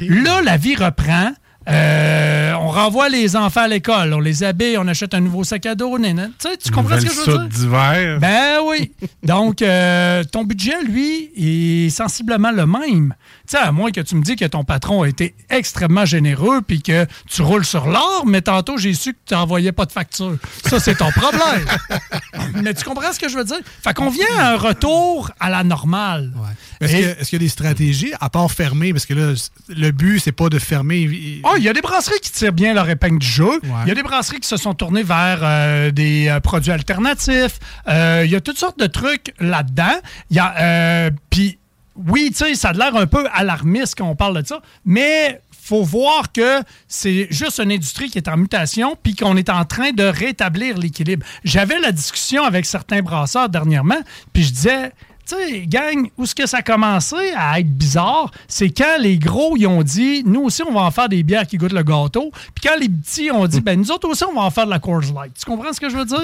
Là, 0.00 0.40
la 0.42 0.56
vie 0.56 0.74
reprend. 0.74 1.32
Euh, 1.66 2.52
on 2.60 2.68
renvoie 2.68 3.08
les 3.08 3.36
enfants 3.36 3.62
à 3.62 3.68
l'école, 3.68 4.12
on 4.12 4.20
les 4.20 4.44
habille, 4.44 4.76
on 4.76 4.86
achète 4.86 5.14
un 5.14 5.20
nouveau 5.20 5.44
sac 5.44 5.64
à 5.64 5.74
dos. 5.74 5.98
Tu 5.98 6.04
sais, 6.38 6.56
tu 6.58 6.70
comprends 6.70 7.00
ce 7.00 7.06
que 7.06 7.12
je 7.12 7.30
veux 7.30 7.38
dire? 7.38 7.48
d'hiver. 7.48 8.18
Ben 8.20 8.58
oui. 8.66 8.92
Donc, 9.22 9.62
euh, 9.62 10.24
ton 10.24 10.44
budget, 10.44 10.82
lui, 10.82 11.30
est 11.36 11.90
sensiblement 11.90 12.50
le 12.50 12.66
même. 12.66 13.14
Tu 13.46 13.52
sais, 13.52 13.58
à 13.58 13.72
moins 13.72 13.90
que 13.90 14.00
tu 14.00 14.14
me 14.16 14.22
dis 14.22 14.36
que 14.36 14.44
ton 14.46 14.64
patron 14.64 15.02
a 15.02 15.08
été 15.08 15.34
extrêmement 15.50 16.04
généreux 16.06 16.62
puis 16.62 16.80
que 16.82 17.06
tu 17.28 17.42
roules 17.42 17.64
sur 17.66 17.86
l'or, 17.86 18.24
mais 18.26 18.40
tantôt, 18.40 18.78
j'ai 18.78 18.94
su 18.94 19.12
que 19.12 19.18
tu 19.26 19.34
n'envoyais 19.34 19.72
pas 19.72 19.84
de 19.84 19.92
facture. 19.92 20.36
Ça, 20.66 20.80
c'est 20.80 20.94
ton 20.94 21.10
problème. 21.10 21.66
mais 22.62 22.72
tu 22.74 22.84
comprends 22.84 23.12
ce 23.12 23.18
que 23.20 23.28
je 23.28 23.36
veux 23.36 23.44
dire? 23.44 23.58
Fait 23.82 23.92
qu'on 23.94 24.08
vient 24.08 24.26
à 24.38 24.52
un 24.52 24.56
retour 24.56 25.30
à 25.40 25.50
la 25.50 25.62
normale. 25.62 26.32
Est-ce 26.80 26.96
Et- 26.96 27.00
que- 27.02 27.20
est-ce 27.20 27.30
qu'il 27.30 27.38
y 27.40 27.42
a 27.42 27.44
des 27.44 27.48
stratégies, 27.50 28.12
à 28.20 28.30
part 28.30 28.50
fermer, 28.50 28.92
parce 28.92 29.04
que 29.06 29.14
là, 29.14 29.34
le 29.68 29.90
but, 29.90 30.20
c'est 30.20 30.32
pas 30.32 30.48
de 30.48 30.58
fermer. 30.58 31.40
Oh, 31.44 31.54
il 31.58 31.62
y 31.64 31.68
a 31.68 31.72
des 31.74 31.82
brasseries 31.82 32.20
qui 32.22 32.32
tirent 32.32 32.52
bien 32.52 32.72
leur 32.74 32.88
épingle 32.88 33.18
du 33.18 33.26
jeu. 33.26 33.60
Il 33.82 33.88
y 33.88 33.90
a 33.90 33.94
des 33.94 34.02
brasseries 34.02 34.40
qui 34.40 34.48
se 34.48 34.56
sont 34.56 34.74
tournées 34.74 35.02
vers 35.02 35.40
euh, 35.42 35.90
des 35.90 36.28
euh, 36.28 36.40
produits 36.40 36.72
alternatifs. 36.72 37.58
Euh, 37.88 38.22
Il 38.24 38.30
y 38.30 38.36
a 38.36 38.40
toutes 38.40 38.58
sortes 38.58 38.78
de 38.78 38.86
trucs 38.86 39.34
là-dedans. 39.38 39.96
Il 40.30 40.36
y 40.36 40.40
a. 40.40 41.10
Puis, 41.30 41.58
oui, 41.96 42.30
tu 42.30 42.44
sais, 42.44 42.54
ça 42.54 42.70
a 42.70 42.72
l'air 42.72 42.96
un 42.96 43.06
peu 43.06 43.26
alarmiste 43.32 43.94
quand 43.96 44.08
on 44.08 44.16
parle 44.16 44.42
de 44.42 44.46
ça, 44.46 44.60
mais 44.84 45.40
faut 45.64 45.82
voir 45.82 46.30
que 46.32 46.62
c'est 46.88 47.26
juste 47.30 47.58
une 47.58 47.72
industrie 47.72 48.10
qui 48.10 48.18
est 48.18 48.28
en 48.28 48.36
mutation 48.36 48.98
puis 49.02 49.14
qu'on 49.14 49.36
est 49.36 49.48
en 49.48 49.64
train 49.64 49.92
de 49.92 50.04
rétablir 50.04 50.76
l'équilibre. 50.76 51.24
J'avais 51.42 51.80
la 51.80 51.90
discussion 51.90 52.44
avec 52.44 52.66
certains 52.66 53.00
brasseurs 53.00 53.48
dernièrement, 53.48 54.00
puis 54.32 54.42
je 54.42 54.52
disais, 54.52 54.92
tu 55.28 55.34
sais, 55.36 55.66
gang, 55.66 56.08
où 56.16 56.24
est-ce 56.24 56.34
que 56.34 56.46
ça 56.46 56.58
a 56.58 56.62
commencé 56.62 57.16
à 57.36 57.60
être 57.60 57.68
bizarre, 57.70 58.30
c'est 58.48 58.70
quand 58.70 58.96
les 58.98 59.18
gros, 59.18 59.56
ils 59.56 59.66
ont 59.66 59.82
dit, 59.82 60.22
nous 60.24 60.42
aussi, 60.42 60.62
on 60.62 60.72
va 60.72 60.80
en 60.82 60.90
faire 60.90 61.08
des 61.08 61.22
bières 61.22 61.46
qui 61.46 61.56
goûtent 61.56 61.72
le 61.72 61.82
gâteau. 61.82 62.30
Puis 62.54 62.68
quand 62.68 62.78
les 62.78 62.88
petits 62.88 63.30
ont 63.30 63.46
dit, 63.46 63.60
ben 63.60 63.78
nous 63.78 63.90
autres 63.90 64.08
aussi, 64.08 64.24
on 64.24 64.34
va 64.34 64.42
en 64.42 64.50
faire 64.50 64.66
de 64.66 64.70
la 64.70 64.78
Coors 64.78 65.00
Light. 65.14 65.32
Tu 65.38 65.44
comprends 65.44 65.72
ce 65.72 65.80
que 65.80 65.88
je 65.88 65.96
veux 65.96 66.04
dire? 66.04 66.20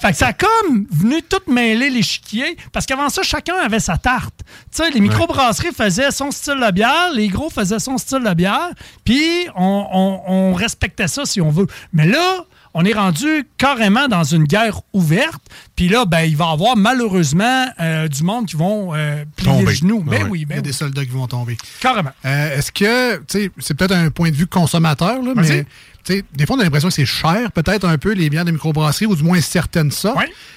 Fait 0.00 0.10
que 0.10 0.16
ça 0.16 0.28
a 0.28 0.32
comme 0.32 0.86
venu 0.90 1.22
tout 1.22 1.50
mêler 1.50 1.90
l'échiquier, 1.90 2.56
parce 2.72 2.86
qu'avant 2.86 3.08
ça, 3.08 3.22
chacun 3.22 3.56
avait 3.56 3.80
sa 3.80 3.96
tarte. 3.98 4.34
Tu 4.74 4.82
sais, 4.82 4.90
les 4.90 5.00
microbrasseries 5.00 5.72
faisaient 5.74 6.10
son 6.10 6.30
style 6.30 6.60
de 6.64 6.70
bière, 6.72 7.10
les 7.14 7.28
gros 7.28 7.50
faisaient 7.50 7.78
son 7.78 7.98
style 7.98 8.22
de 8.22 8.34
bière, 8.34 8.70
puis 9.04 9.22
on, 9.56 9.86
on- 9.92 10.20
on 10.26 10.54
respectait 10.54 11.08
ça 11.08 11.24
si 11.24 11.40
on 11.40 11.50
veut. 11.50 11.66
Mais 11.92 12.06
là, 12.06 12.44
on 12.74 12.84
est 12.84 12.92
rendu 12.92 13.46
carrément 13.56 14.08
dans 14.08 14.24
une 14.24 14.44
guerre 14.44 14.80
ouverte. 14.92 15.42
Puis 15.76 15.88
là, 15.88 16.04
ben, 16.04 16.22
il 16.22 16.36
va 16.36 16.46
y 16.46 16.52
avoir 16.52 16.76
malheureusement 16.76 17.66
euh, 17.80 18.08
du 18.08 18.22
monde 18.24 18.46
qui 18.46 18.56
vont 18.56 18.94
euh, 18.94 19.24
plier 19.36 19.52
le 19.52 19.58
Tomber. 19.60 19.74
genou. 19.74 20.02
Ben 20.02 20.26
oui, 20.28 20.40
Il 20.40 20.42
y 20.42 20.46
ben 20.46 20.54
a 20.54 20.56
oui. 20.58 20.62
des 20.62 20.72
soldats 20.72 21.04
qui 21.04 21.10
vont 21.12 21.26
tomber. 21.26 21.56
Carrément. 21.80 22.10
Euh, 22.24 22.58
Est-ce 22.58 22.72
que, 22.72 23.16
tu 23.18 23.24
sais, 23.28 23.50
c'est 23.58 23.74
peut-être 23.74 23.92
un 23.94 24.10
point 24.10 24.30
de 24.30 24.36
vue 24.36 24.46
consommateur, 24.46 25.22
là, 25.22 25.32
mais 25.36 25.64
des 26.08 26.46
fois, 26.46 26.56
on 26.56 26.60
a 26.60 26.64
l'impression 26.64 26.88
que 26.88 26.94
c'est 26.94 27.06
cher, 27.06 27.50
peut-être 27.52 27.86
un 27.86 27.98
peu, 27.98 28.12
les 28.12 28.28
bières 28.30 28.44
de 28.44 28.50
microbrasserie, 28.50 29.06
ou 29.06 29.16
du 29.16 29.22
moins 29.22 29.40
certaines 29.40 29.90
ça. 29.90 30.14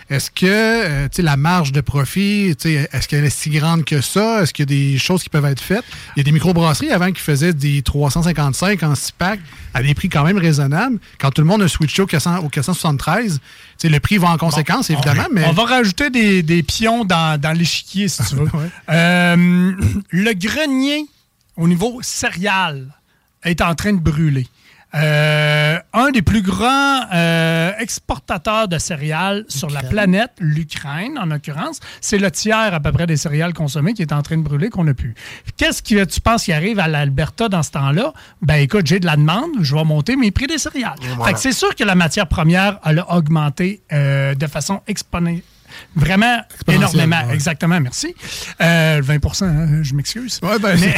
Est-ce 0.09 0.31
que 0.31 0.45
euh, 0.45 1.07
la 1.17 1.37
marge 1.37 1.71
de 1.71 1.81
profit, 1.81 2.55
est-ce 2.63 3.07
qu'elle 3.07 3.25
est 3.25 3.29
si 3.29 3.49
grande 3.49 3.83
que 3.83 4.01
ça? 4.01 4.41
Est-ce 4.41 4.53
qu'il 4.53 4.63
y 4.63 4.75
a 4.75 4.93
des 4.93 4.97
choses 4.97 5.23
qui 5.23 5.29
peuvent 5.29 5.45
être 5.45 5.61
faites? 5.61 5.83
Il 6.15 6.19
y 6.19 6.21
a 6.21 6.23
des 6.23 6.31
microbrasseries 6.31 6.91
avant 6.91 7.11
qui 7.11 7.21
faisaient 7.21 7.53
des 7.53 7.81
355 7.81 8.83
en 8.83 8.95
6 8.95 9.11
packs 9.11 9.39
à 9.73 9.83
des 9.83 9.93
prix 9.93 10.09
quand 10.09 10.23
même 10.23 10.37
raisonnables. 10.37 10.99
Quand 11.19 11.31
tout 11.31 11.41
le 11.41 11.47
monde 11.47 11.61
a 11.61 11.67
switché 11.67 12.01
au, 12.01 12.07
400 12.07 12.39
au 12.39 12.49
473, 12.49 13.33
tu 13.33 13.39
sais, 13.77 13.89
le 13.89 13.99
prix 13.99 14.17
va 14.17 14.29
en 14.29 14.37
conséquence, 14.37 14.89
évidemment. 14.89 15.27
mais... 15.31 15.45
On 15.45 15.53
va 15.53 15.65
rajouter 15.65 16.09
des, 16.09 16.41
des 16.41 16.63
pions 16.63 17.03
dans, 17.03 17.39
dans 17.39 17.51
l'échiquier, 17.57 18.07
si 18.07 18.23
tu 18.23 18.35
veux. 18.35 18.47
Euh, 18.89 19.35
le 20.11 20.33
grenier, 20.33 21.05
au 21.57 21.67
niveau 21.67 21.99
céréales, 22.01 22.87
est 23.43 23.61
en 23.61 23.75
train 23.75 23.93
de 23.93 23.99
brûler. 23.99 24.47
Euh, 24.95 25.77
un 25.93 26.11
des 26.11 26.21
plus 26.21 26.41
grands 26.41 27.01
euh, 27.13 27.71
exportateurs 27.77 28.67
de 28.69 28.77
céréales 28.77 29.43
sur 29.49 29.69
la 29.69 29.81
planète, 29.81 30.31
l'Ukraine 30.39 31.19
en 31.19 31.25
l'occurrence, 31.25 31.81
c'est 31.99 32.17
le 32.17 32.31
tiers 32.31 32.73
à 32.73 32.79
peu 32.79 32.91
près 32.93 33.05
des 33.05 33.17
céréales 33.17 33.53
consommées 33.53 33.93
qui 33.93 34.01
est 34.01 34.13
en 34.13 34.21
train 34.21 34.37
de 34.37 34.43
brûler 34.43 34.69
qu'on 34.69 34.85
n'a 34.85 34.93
plus. 34.93 35.13
Qu'est-ce 35.57 35.83
que 35.83 36.05
tu 36.05 36.21
penses 36.21 36.45
qui 36.45 36.53
arrive 36.53 36.79
à 36.79 36.87
l'Alberta 36.87 37.49
dans 37.49 37.63
ce 37.63 37.71
temps-là? 37.71 38.13
Ben 38.41 38.55
écoute, 38.55 38.87
j'ai 38.87 38.99
de 38.99 39.05
la 39.05 39.17
demande, 39.17 39.51
je 39.61 39.75
vais 39.75 39.83
monter 39.83 40.15
mes 40.15 40.31
prix 40.31 40.47
des 40.47 40.57
céréales. 40.57 40.95
voilà. 41.01 41.25
Fait 41.25 41.33
que 41.33 41.39
c'est 41.39 41.51
sûr 41.51 41.75
que 41.75 41.83
la 41.83 41.95
matière 41.95 42.27
première 42.27 42.79
elle 42.85 42.99
a 42.99 43.13
augmenté 43.13 43.81
euh, 43.91 44.35
de 44.35 44.47
façon 44.47 44.81
exponentielle. 44.87 45.43
Vraiment 45.95 46.39
énormément. 46.67 47.25
ouais. 47.27 47.33
Exactement, 47.33 47.79
merci. 47.79 48.13
Euh, 48.61 49.01
20% 49.01 49.45
hein, 49.45 49.83
je 49.83 49.93
m'excuse. 49.93 50.39
Ouais, 50.43 50.59
ben, 50.59 50.77
Mais- 50.79 50.95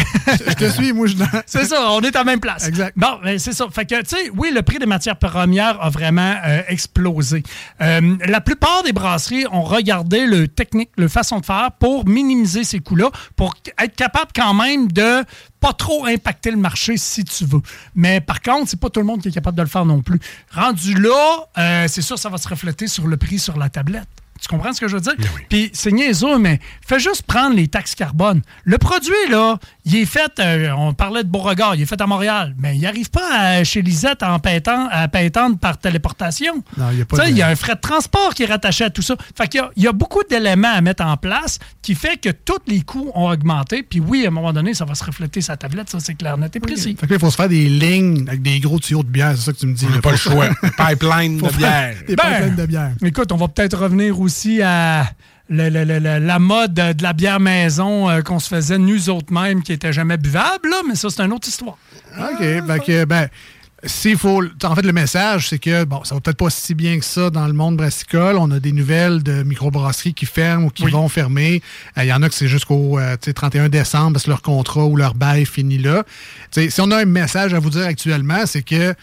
je 0.48 0.54
te 0.54 0.70
suis, 0.70 0.94
moi, 0.94 1.08
je. 1.08 1.16
c'est 1.46 1.66
ça, 1.66 1.92
on 1.92 2.02
est 2.02 2.16
à 2.16 2.20
la 2.20 2.26
même 2.26 2.40
place. 2.40 2.68
Exact. 2.68 2.94
Bon, 2.98 3.20
ben, 3.24 3.38
c'est 3.40 3.54
ça. 3.54 3.66
Fait 3.72 3.86
que, 3.86 4.02
tu 4.02 4.16
sais, 4.16 4.30
oui, 4.36 4.52
le 4.54 4.62
prix 4.62 4.80
des 4.80 4.86
matières 4.86 5.18
premières 5.18 5.82
a 5.82 5.90
vraiment 5.90 6.36
euh, 6.46 6.62
explosé. 6.68 7.44
Euh, 7.82 8.16
la 8.26 8.42
plupart 8.42 8.84
des 8.84 8.94
brasseries 8.94 9.46
ont 9.52 9.64
regardé 9.64 10.26
le 10.26 10.48
technique, 10.48 10.90
le 10.98 11.08
façon 11.08 11.40
de 11.40 11.46
faire 11.46 11.70
pour 11.80 12.08
minimiser 12.08 12.64
ces 12.64 12.80
coûts-là, 12.80 13.10
pour 13.36 13.56
être 13.78 13.96
capable 13.96 14.32
quand 14.36 14.54
même 14.54 14.92
de 14.92 15.24
pas 15.60 15.74
trop 15.74 16.06
impacter 16.06 16.52
le 16.52 16.58
marché 16.58 16.96
si 16.98 17.24
tu 17.26 17.46
veux. 17.46 17.62
Mais 17.96 18.22
par 18.22 18.42
contre, 18.42 18.70
c'est 18.70 18.80
pas 18.80 18.90
tout 18.90 19.00
le 19.02 19.06
monde 19.06 19.22
qui 19.22 19.28
est 19.28 19.32
capable 19.32 19.58
de 19.58 19.62
le 19.62 19.68
faire 19.68 19.86
non 19.86 20.02
plus. 20.02 20.20
Rendu 20.54 20.94
là, 20.96 21.48
euh, 21.58 21.86
c'est 21.88 22.02
sûr, 22.02 22.18
ça 22.18 22.30
va 22.30 22.38
se 22.38 22.48
refléter 22.48 22.88
sur 22.88 23.08
le 23.08 23.18
prix 23.18 23.40
sur 23.40 23.58
la 23.58 23.70
tablette. 23.70 24.08
Tu 24.42 24.48
comprends 24.48 24.74
ce 24.74 24.80
que 24.82 24.88
je 24.88 24.96
veux 24.96 25.02
dire? 25.02 25.14
Puis 25.50 25.70
c'est 25.74 25.92
niaiseux, 25.92 26.38
mais 26.40 26.60
fais 26.88 27.00
juste 27.00 27.24
prendre 27.24 27.56
les 27.56 27.68
taxes 27.68 27.94
carbone. 27.96 28.42
Le 28.64 28.78
produit, 28.78 29.12
là, 29.30 29.58
il 29.86 29.96
est 29.98 30.06
fait, 30.06 30.32
euh, 30.40 30.72
on 30.78 30.94
parlait 30.94 31.24
de 31.24 31.30
Beauregard, 31.30 31.76
il 31.76 31.82
est 31.82 31.86
fait 31.86 32.00
à 32.00 32.08
Montréal, 32.08 32.56
mais 32.58 32.76
il 32.76 32.82
n'arrive 32.82 33.10
pas 33.10 33.28
à- 33.32 33.64
chez 33.64 33.82
Lisette 33.82 34.24
en 34.24 34.40
pétant, 34.40 34.88
à 34.92 35.08
pétendre 35.08 35.58
par 35.58 35.78
téléportation. 35.78 36.64
Non, 36.78 36.86
il 36.92 37.00
y 37.00 37.02
a 37.02 37.06
pas 37.06 37.18
Tu 37.18 37.24
sais, 37.24 37.30
de- 37.30 37.36
il 37.36 37.38
y 37.38 37.42
a 37.42 37.48
un 37.50 37.56
frais 37.56 37.76
de 37.76 37.80
transport 37.82 38.34
qui 38.34 38.44
est 38.44 38.48
rattaché 38.48 38.86
à 38.86 38.90
tout 38.90 39.02
ça. 39.02 39.16
Fait 39.38 39.48
qu'il 39.48 39.60
y 39.60 39.64
a- 39.64 39.70
il 39.76 39.84
y, 39.84 39.88
a 39.88 39.92
beaucoup 39.92 40.22
d'éléments 40.30 40.74
à 40.74 40.82
mettre 40.82 41.04
en 41.04 41.18
place 41.18 41.60
qui 41.82 41.94
fait 41.96 42.18
que 42.18 42.30
tous 42.30 42.58
les 42.68 42.82
coûts 42.82 43.12
ont 43.16 43.30
augmenté. 43.30 43.84
Puis 43.84 44.00
oui, 44.00 44.24
à 44.26 44.30
un 44.30 44.32
moment 44.32 44.54
donné, 44.54 44.74
ça 44.74 44.86
va 44.86 44.96
se 44.96 45.04
refléter 45.04 45.42
sa 45.42 45.58
tablette, 45.58 45.90
ça 45.90 46.00
c'est 46.00 46.16
clair, 46.16 46.38
net 46.38 46.56
et 46.56 46.60
précis. 46.60 46.96
Fait 47.00 47.06
que 47.08 47.12
là, 47.14 47.18
il 47.18 47.20
faut 47.20 47.30
se 47.32 47.36
faire 47.36 47.50
des 47.50 47.68
lignes 47.68 48.26
avec 48.28 48.42
des 48.42 48.60
gros 48.60 48.80
tuyaux 48.80 49.04
de 49.04 49.10
bière, 49.10 49.34
c'est 49.36 49.44
ça 49.46 49.54
que 49.54 49.58
tu 49.58 49.68
me 49.68 49.74
dis. 49.74 49.86
On 49.86 49.90
n'a 49.90 49.96
là. 49.96 50.02
pas 50.02 50.12
le 50.12 50.18
choix. 50.18 50.48
Pipeline 50.78 51.38
de 51.38 51.58
bière. 51.58 51.96
Des 52.08 52.16
Ben, 52.16 52.24
pipelines 52.24 52.56
de 52.56 52.66
bière. 52.66 52.92
Écoute, 53.04 53.32
on 53.32 53.38
va 53.38 53.48
peut-être 53.48 53.78
revenir 53.78 54.20
aussi 54.20 54.29
à 54.62 55.10
le- 55.50 55.70
le- 55.70 55.84
le- 55.84 56.00
le- 56.00 56.20
la 56.20 56.40
mode 56.40 56.74
de 56.76 57.02
la 57.04 57.14
bière 57.14 57.40
maison 57.40 58.10
euh, 58.10 58.22
qu'on 58.22 58.40
se 58.40 58.48
faisait 58.50 58.78
nous 58.78 59.10
autres 59.10 59.34
mêmes, 59.34 59.64
qui 59.64 59.74
était 59.74 59.94
jamais 59.94 60.18
buvable, 60.18 60.70
là, 60.70 60.82
mais 60.88 60.96
ça, 60.96 61.10
c'est 61.10 61.22
une 61.24 61.34
autre 61.34 61.48
histoire. 61.48 61.78
OK. 62.20 62.40
Que, 62.86 63.06
ben, 63.06 63.28
s'il 63.84 64.18
faut. 64.18 64.44
En 64.64 64.76
fait, 64.76 64.82
le 64.82 64.92
message, 64.92 65.48
c'est 65.50 65.58
que, 65.58 65.86
bon, 65.86 66.04
ça 66.04 66.14
va 66.14 66.22
peut-être 66.22 66.38
pas 66.38 66.50
si 66.50 66.76
bien 66.76 67.00
que 67.00 67.06
ça 67.06 67.30
dans 67.30 67.48
le 67.48 67.54
monde 67.54 67.78
brassicole. 67.78 68.36
On 68.38 68.52
a 68.52 68.60
des 68.60 68.74
nouvelles 68.74 69.24
de 69.24 69.42
microbrasseries 69.44 70.14
qui 70.14 70.26
ferment 70.26 70.66
ou 70.66 70.70
qui 70.70 70.86
vont 70.92 71.08
fermer. 71.08 71.62
Euh, 71.98 72.04
Il 72.04 72.08
y 72.08 72.14
en 72.14 72.22
a 72.22 72.28
que 72.30 72.36
c'est 72.36 72.50
jusqu'au 72.50 73.00
euh, 73.00 73.14
tu 73.14 73.30
sais, 73.30 73.34
31 73.34 73.70
décembre 73.70 74.14
parce 74.14 74.26
que 74.26 74.30
leur 74.32 74.42
contrat 74.42 74.84
ou 74.86 74.98
leur 74.98 75.16
bail 75.16 75.46
finit 75.46 75.78
là. 75.78 76.04
Si 76.52 76.70
on 76.82 76.92
a 76.92 76.98
un 76.98 77.06
message 77.06 77.54
à 77.54 77.60
vous 77.60 77.70
dire 77.70 77.86
actuellement, 77.86 78.46
c'est 78.46 78.64
que. 78.64 78.94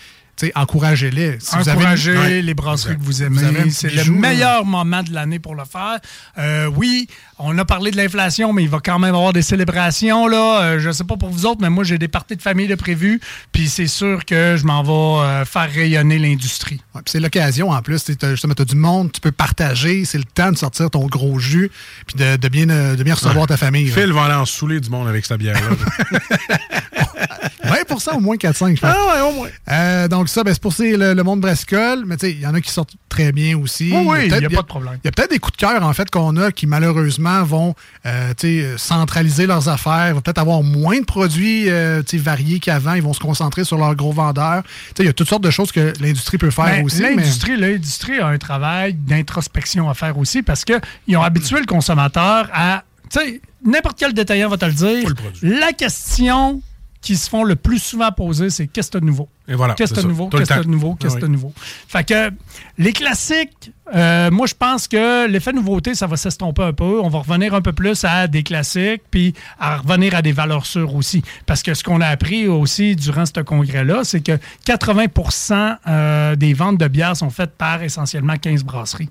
Encouragez-les. 0.55 1.39
Si 1.41 1.57
vous 1.57 1.69
avez- 1.69 1.79
Encouragez 1.79 2.43
les 2.43 2.55
brasseries 2.55 2.97
que 2.97 3.03
vous 3.03 3.23
aimez. 3.23 3.71
C'est 3.71 3.93
le 3.95 4.11
meilleur 4.13 4.65
moment 4.65 5.03
de 5.03 5.13
l'année 5.13 5.39
pour 5.39 5.55
le 5.55 5.65
faire. 5.65 5.99
Euh, 6.39 6.67
oui, 6.67 7.09
on 7.39 7.57
a 7.59 7.65
parlé 7.65 7.91
de 7.91 7.97
l'inflation, 7.97 8.53
mais 8.53 8.63
il 8.63 8.69
va 8.69 8.81
quand 8.81 8.99
même 8.99 9.15
avoir 9.15 9.33
des 9.33 9.43
célébrations. 9.43 10.27
Là. 10.27 10.63
Euh, 10.63 10.79
je 10.79 10.91
sais 10.91 11.05
pas 11.05 11.17
pour 11.17 11.31
vous 11.31 11.47
autres, 11.47 11.61
mais 11.63 11.71
moi, 11.71 11.85
j'ai 11.85 11.99
des 11.99 12.09
parties 12.09 12.37
de 12.37 12.43
famille 12.43 12.67
de 12.67 12.75
prévues. 12.75 13.21
Puis 13.53 13.69
c'est 13.69 13.87
sûr 13.87 14.25
que 14.25 14.57
je 14.59 14.65
m'en 14.67 14.83
vais 14.83 15.25
euh, 15.27 15.45
faire 15.45 15.71
rayonner 15.73 16.19
l'industrie. 16.19 16.81
Ouais, 16.95 17.01
c'est 17.07 17.21
l'occasion 17.21 17.71
en 17.71 17.81
plus. 17.83 18.05
Tu 18.05 18.13
as, 18.25 18.65
du 18.65 18.77
monde, 18.77 19.13
tu 19.13 19.21
peux 19.21 19.33
partager. 19.33 20.05
C'est 20.05 20.19
le 20.19 20.25
temps 20.25 20.51
de 20.53 20.57
sortir 20.57 20.91
ton 20.91 21.07
gros 21.07 21.39
jus 21.39 21.71
puis 22.07 22.17
de, 22.19 22.37
de 22.37 22.49
bien, 22.49 22.67
de 22.67 23.03
bien 23.03 23.15
recevoir 23.15 23.37
Ouais. 23.43 23.47
ta 23.47 23.57
famille. 23.57 23.87
là. 23.89 23.95
Phil 23.95 24.13
va 24.13 24.25
aller 24.25 24.35
en 24.35 24.45
saouler 24.47 24.81
du 24.81 24.91
monde 24.91 25.09
avec 25.09 25.25
cette 25.25 25.39
bière-là. 25.39 25.61
20% 27.67 28.17
au 28.17 28.21
moins 28.21 28.37
4-5, 28.37 28.77
je 28.77 28.81
pense. 28.81 28.91
Ah 28.95 29.15
ouais, 29.15 29.21
au 29.31 29.33
moins. 29.33 29.49
Euh, 29.71 30.09
donc 30.09 30.29
ça, 30.29 30.45
ben, 30.45 30.53
c'est 30.53 30.63
pour 30.63 30.73
le, 30.79 31.15
le 31.15 31.23
monde 31.23 31.41
brassicole, 31.41 32.05
mais 32.07 32.17
tu 32.17 32.27
sais, 32.27 32.33
il 32.33 32.41
y 32.41 32.47
en 32.47 32.55
a 32.55 32.61
qui 32.61 32.71
sortent 32.71 32.95
très 33.09 33.33
bien 33.33 33.59
aussi. 33.59 33.91
Oui, 33.93 34.03
oui, 34.07 34.29
peut-être- 34.29 34.37
il 34.37 34.43
y 34.43 34.47
a 34.47 34.51
pas 34.51 34.63
de 34.63 34.67
problème. 34.67 34.99
Il 35.05 35.07
y 35.07 35.09
a 35.09 35.13
peut-être 35.13 35.31
des 35.31 35.39
coups 35.39 35.57
de 35.57 35.61
cœur, 35.61 35.83
en 35.83 35.93
fait, 35.93 36.11
qu'on 36.11 36.37
a 36.37 36.53
qui, 36.53 36.67
malheureusement, 36.67 37.43
vont 37.45 37.75
euh, 38.07 38.33
sais, 38.39 38.67
centraliser 38.77 39.47
leurs 39.47 39.69
affaires, 39.69 40.15
vont 40.15 40.21
peut-être 40.21 40.39
avoir 40.39 40.63
moins 40.63 41.01
de 41.01 41.05
produits 41.05 41.69
euh, 41.69 42.03
variés 42.15 42.61
qu'avant, 42.61 42.95
ils 42.95 43.03
vont 43.03 43.13
se 43.13 43.21
concentrer 43.21 43.65
sur 43.65 43.79
leurs 43.79 43.95
gros 43.95 44.13
vendeurs. 44.13 44.63
Tu 44.63 44.69
sais, 44.97 45.03
Il 45.03 45.07
y 45.07 45.09
a 45.09 45.13
toutes 45.13 45.29
sortes 45.29 45.45
de 45.45 45.51
choses 45.51 45.73
que 45.73 45.93
l'industrie 46.01 46.39
peut 46.39 46.51
faire 46.51 46.65
Ben, 46.67 46.85
aussi. 46.85 47.03
l'industrie 47.03 48.19
a 48.21 48.27
un 48.29 48.39
travail 48.39 48.95
d'introspection 48.95 49.89
à 49.91 49.95
faire 49.95 50.17
aussi 50.19 50.43
parce 50.43 50.65
qu'ils 50.65 51.17
ont 51.17 51.23
habitué 51.23 51.59
le 51.61 51.67
consommateur 51.67 52.49
à. 52.53 52.85
Tu 53.11 53.21
sais, 53.21 53.41
n'importe 53.65 53.99
quel 53.99 54.13
détaillant 54.13 54.49
va 54.49 54.57
te 54.57 54.65
le 54.65 54.73
dire. 54.73 55.09
La 55.43 55.73
question 55.73 56.61
qui 57.01 57.17
se 57.17 57.29
font 57.31 57.45
le 57.45 57.55
plus 57.57 57.79
souvent 57.79 58.11
poser, 58.11 58.51
c'est 58.51 58.67
qu'est-ce 58.67 58.91
que 58.91 58.99
nouveau? 58.99 59.29
Et 59.49 59.55
voilà, 59.55 59.75
Qu'est-ce 59.75 59.95
que 59.95 60.01
nouveau? 60.01 60.29
Qu'est-ce 60.29 60.53
que 60.53 60.67
nouveau? 60.67 60.95
Qu'est-ce 60.97 61.15
Ah 61.17 61.21
que 61.21 61.25
oui. 61.25 61.29
de 61.29 61.33
nouveau? 61.35 61.53
Fait 61.87 62.03
que 62.05 62.31
les 62.79 62.93
classiques, 62.93 63.71
euh, 63.95 64.29
moi, 64.33 64.47
je 64.49 64.55
pense 64.55 64.89
que 64.89 65.29
l'effet 65.29 65.53
nouveauté, 65.53 65.95
ça 65.95 66.09
va 66.09 66.17
s'estomper 66.17 66.63
un 66.65 66.73
peu. 66.73 67.01
On 67.01 67.09
va 67.09 67.21
revenir 67.21 67.55
un 67.55 67.61
peu 67.63 67.73
plus 67.73 68.05
à 68.05 68.27
des 68.27 68.43
classiques, 68.43 69.03
puis 69.11 69.35
à 69.61 69.77
revenir 69.77 70.15
à 70.17 70.23
des 70.23 70.33
valeurs 70.33 70.67
sûres 70.67 70.95
aussi. 70.97 71.23
Parce 71.47 71.63
que 71.63 71.75
ce 71.75 71.85
qu'on 71.85 72.01
a 72.01 72.09
appris 72.09 72.49
aussi 72.49 72.97
durant 72.97 73.25
ce 73.25 73.41
congrès-là, 73.41 74.01
c'est 74.03 74.21
que 74.21 74.39
80% 74.67 75.77
euh, 75.87 76.35
des 76.37 76.55
ventes 76.55 76.79
de 76.79 76.89
bières 76.89 77.17
sont 77.17 77.31
faites 77.31 77.53
par 77.57 77.83
essentiellement 77.83 78.37
15 78.37 78.65
brasseries. 78.65 79.11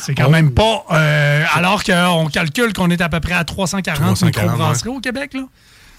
C'est 0.00 0.14
quand 0.14 0.26
Oh. 0.26 0.30
même 0.30 0.50
pas. 0.52 0.84
euh, 0.92 1.44
alors 1.54 1.82
qu'on 1.84 2.26
calcule 2.30 2.72
qu'on 2.72 2.90
est 2.90 3.00
à 3.00 3.08
peu 3.08 3.20
près 3.20 3.34
à 3.34 3.44
340, 3.44 4.16
340, 4.16 4.22
microbrasseries 4.44 4.88
au 4.90 5.00
Québec, 5.00 5.32
là. 5.34 5.44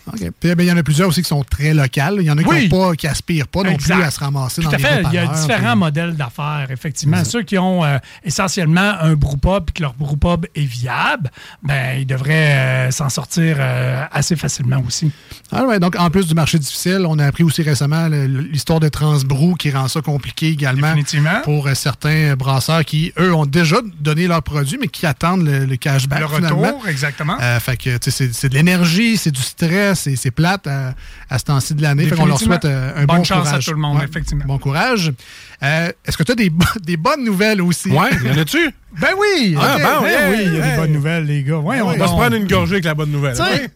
OK. 0.07 0.19
Puis, 0.39 0.55
ben, 0.55 0.59
il 0.63 0.67
y 0.67 0.71
en 0.71 0.77
a 0.77 0.83
plusieurs 0.83 1.07
aussi 1.07 1.21
qui 1.21 1.29
sont 1.29 1.43
très 1.43 1.73
locales. 1.73 2.17
Il 2.19 2.25
y 2.25 2.31
en 2.31 2.37
a 2.37 2.43
qui 2.43 2.49
Oui. 2.49 2.67
pas, 2.67 2.93
qui 2.95 3.07
aspirent 3.07 3.47
pas 3.47 3.63
non 3.63 3.71
Exact. 3.71 3.95
plus 3.95 4.03
à 4.03 4.11
se 4.11 4.19
ramasser 4.19 4.61
Tout 4.61 4.67
dans 4.67 4.73
à 4.73 4.77
les 4.77 4.83
fait. 4.83 5.03
Il 5.07 5.13
y 5.13 5.17
a 5.17 5.27
différents 5.27 5.71
puis- 5.71 5.79
modèles 5.79 6.15
d'affaires, 6.15 6.67
effectivement. 6.69 7.23
Ceux 7.23 7.43
qui 7.43 7.57
ont 7.57 7.83
euh, 7.85 7.97
essentiellement 8.23 8.95
un 8.99 9.13
brewpub 9.13 9.69
et 9.69 9.71
que 9.71 9.81
leur 9.81 9.93
brewpub 9.93 10.45
est 10.55 10.65
viable, 10.65 11.31
ben, 11.63 11.99
ils 11.99 12.05
devraient 12.05 12.87
euh, 12.87 12.91
s'en 12.91 13.09
sortir 13.09 13.55
euh, 13.59 14.03
assez 14.11 14.35
facilement 14.35 14.83
aussi. 14.85 15.11
Ah 15.51 15.63
ouais, 15.65 15.79
donc, 15.79 15.95
en 15.97 16.09
plus 16.09 16.27
du 16.27 16.33
marché 16.33 16.59
difficile, 16.59 17.05
on 17.07 17.17
a 17.19 17.25
appris 17.25 17.43
aussi 17.43 17.61
récemment 17.61 18.07
l'histoire 18.07 18.79
de 18.79 18.89
Transbrou 18.89 19.55
qui 19.55 19.71
rend 19.71 19.87
ça 19.87 20.01
compliqué 20.01 20.49
également 20.49 20.93
pour 21.43 21.69
certains 21.75 22.35
brasseurs 22.35 22.83
qui, 22.85 23.13
eux, 23.19 23.33
ont 23.33 23.45
déjà 23.45 23.77
donné 23.99 24.27
leurs 24.27 24.43
produits, 24.43 24.77
mais 24.81 24.87
qui 24.87 25.05
attendent 25.05 25.45
le, 25.45 25.65
le 25.65 25.75
cashback. 25.77 26.19
Le 26.21 26.27
finalement. 26.27 26.61
retour, 26.61 26.87
exactement. 26.87 27.37
Fait 27.59 27.77
que, 27.77 27.97
c'est 28.09 28.49
de 28.49 28.53
l'énergie, 28.55 29.17
c'est 29.17 29.31
du 29.31 29.41
stress, 29.41 29.92
c'est- 29.95 30.15
c'est 30.15 30.31
plate 30.31 30.67
à, 30.67 30.93
à 31.29 31.39
ce 31.39 31.43
temps-ci 31.45 31.73
de 31.75 31.81
l'année. 31.81 32.07
Qu'on 32.09 32.25
leur 32.25 32.39
souhaite 32.39 32.65
euh, 32.65 32.91
un 32.95 33.05
Bonne 33.05 33.17
bon 33.17 33.23
chance 33.23 33.47
à 33.47 33.49
courage. 33.51 33.65
tout 33.65 33.71
le 33.73 33.77
monde, 33.79 33.97
Ouais, 33.97 34.05
effectivement. 34.05 34.45
Bon 34.45 34.57
courage. 34.57 35.11
Euh, 35.63 35.91
Est-ce 36.05 36.17
que 36.17 36.23
tu 36.23 36.31
as 36.31 36.35
des, 36.35 36.49
bo- 36.49 36.65
des 36.81 36.97
bonnes 36.97 37.23
nouvelles 37.23 37.61
aussi? 37.61 37.89
Ouais, 37.89 38.09
y 38.23 38.29
en 38.31 38.37
a-tu? 38.37 38.71
Ben 38.99 39.09
oui! 39.17 39.55
Ah, 39.59 39.77
ben 39.79 39.99
oui, 40.03 40.09
il 40.45 40.53
y 40.53 40.61
a 40.61 40.65
hey. 40.65 40.71
des 40.71 40.77
bonnes 40.77 40.91
nouvelles, 40.93 41.25
les 41.25 41.43
gars. 41.43 41.55
Voyons 41.57 41.87
on 41.87 41.97
va 41.97 42.07
se 42.07 42.11
prendre 42.11 42.35
une 42.35 42.47
gorgée 42.47 42.73
avec 42.73 42.85
la 42.85 42.93
bonne 42.93 43.11
nouvelle. 43.11 43.35
Tu 43.35 43.43
sais, 43.43 43.69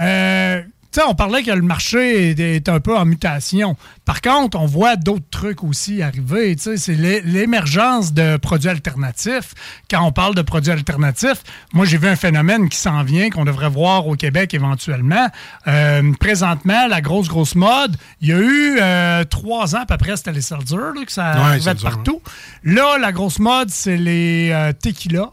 euh, 0.00 0.62
tu 0.92 1.00
sais, 1.00 1.06
on 1.08 1.14
parlait 1.14 1.42
que 1.42 1.50
le 1.50 1.62
marché 1.62 2.30
est, 2.30 2.38
est 2.38 2.68
un 2.68 2.78
peu 2.80 2.96
en 2.96 3.04
mutation. 3.04 3.76
Par 4.04 4.20
contre, 4.20 4.58
on 4.60 4.66
voit 4.66 4.96
d'autres 4.96 5.28
trucs 5.30 5.64
aussi 5.64 6.02
arriver. 6.02 6.54
Tu 6.56 6.62
sais, 6.62 6.76
C'est 6.76 6.94
l'é- 6.94 7.22
l'émergence 7.22 8.12
de 8.12 8.36
produits 8.36 8.68
alternatifs. 8.68 9.54
Quand 9.90 10.02
on 10.04 10.12
parle 10.12 10.34
de 10.34 10.42
produits 10.42 10.70
alternatifs, 10.72 11.42
moi, 11.72 11.86
j'ai 11.86 11.96
vu 11.98 12.08
un 12.08 12.16
phénomène 12.16 12.68
qui 12.68 12.76
s'en 12.78 13.02
vient, 13.04 13.30
qu'on 13.30 13.44
devrait 13.44 13.68
voir 13.70 14.06
au 14.06 14.14
Québec 14.16 14.52
éventuellement. 14.54 15.28
Euh, 15.66 16.12
présentement, 16.20 16.86
la 16.88 17.00
grosse, 17.00 17.28
grosse 17.28 17.54
mode, 17.54 17.96
il 18.20 18.28
y 18.28 18.32
a 18.32 18.38
eu 18.38 18.78
euh, 18.80 19.24
trois 19.24 19.74
ans 19.74 19.80
à 19.82 19.86
peu 19.86 19.96
près, 19.96 20.16
c'était 20.16 20.32
les 20.32 20.40
là, 20.50 20.58
que 21.06 21.12
ça 21.12 21.32
Ouais, 21.32 21.38
arrivait 21.40 21.74
partout. 21.76 22.20
Là, 22.64 22.98
la 22.98 23.12
grosse 23.12 23.38
mode, 23.38 23.70
c'est 23.70 23.96
les 23.96 24.50
euh, 24.52 24.72
tequila. 24.72 25.30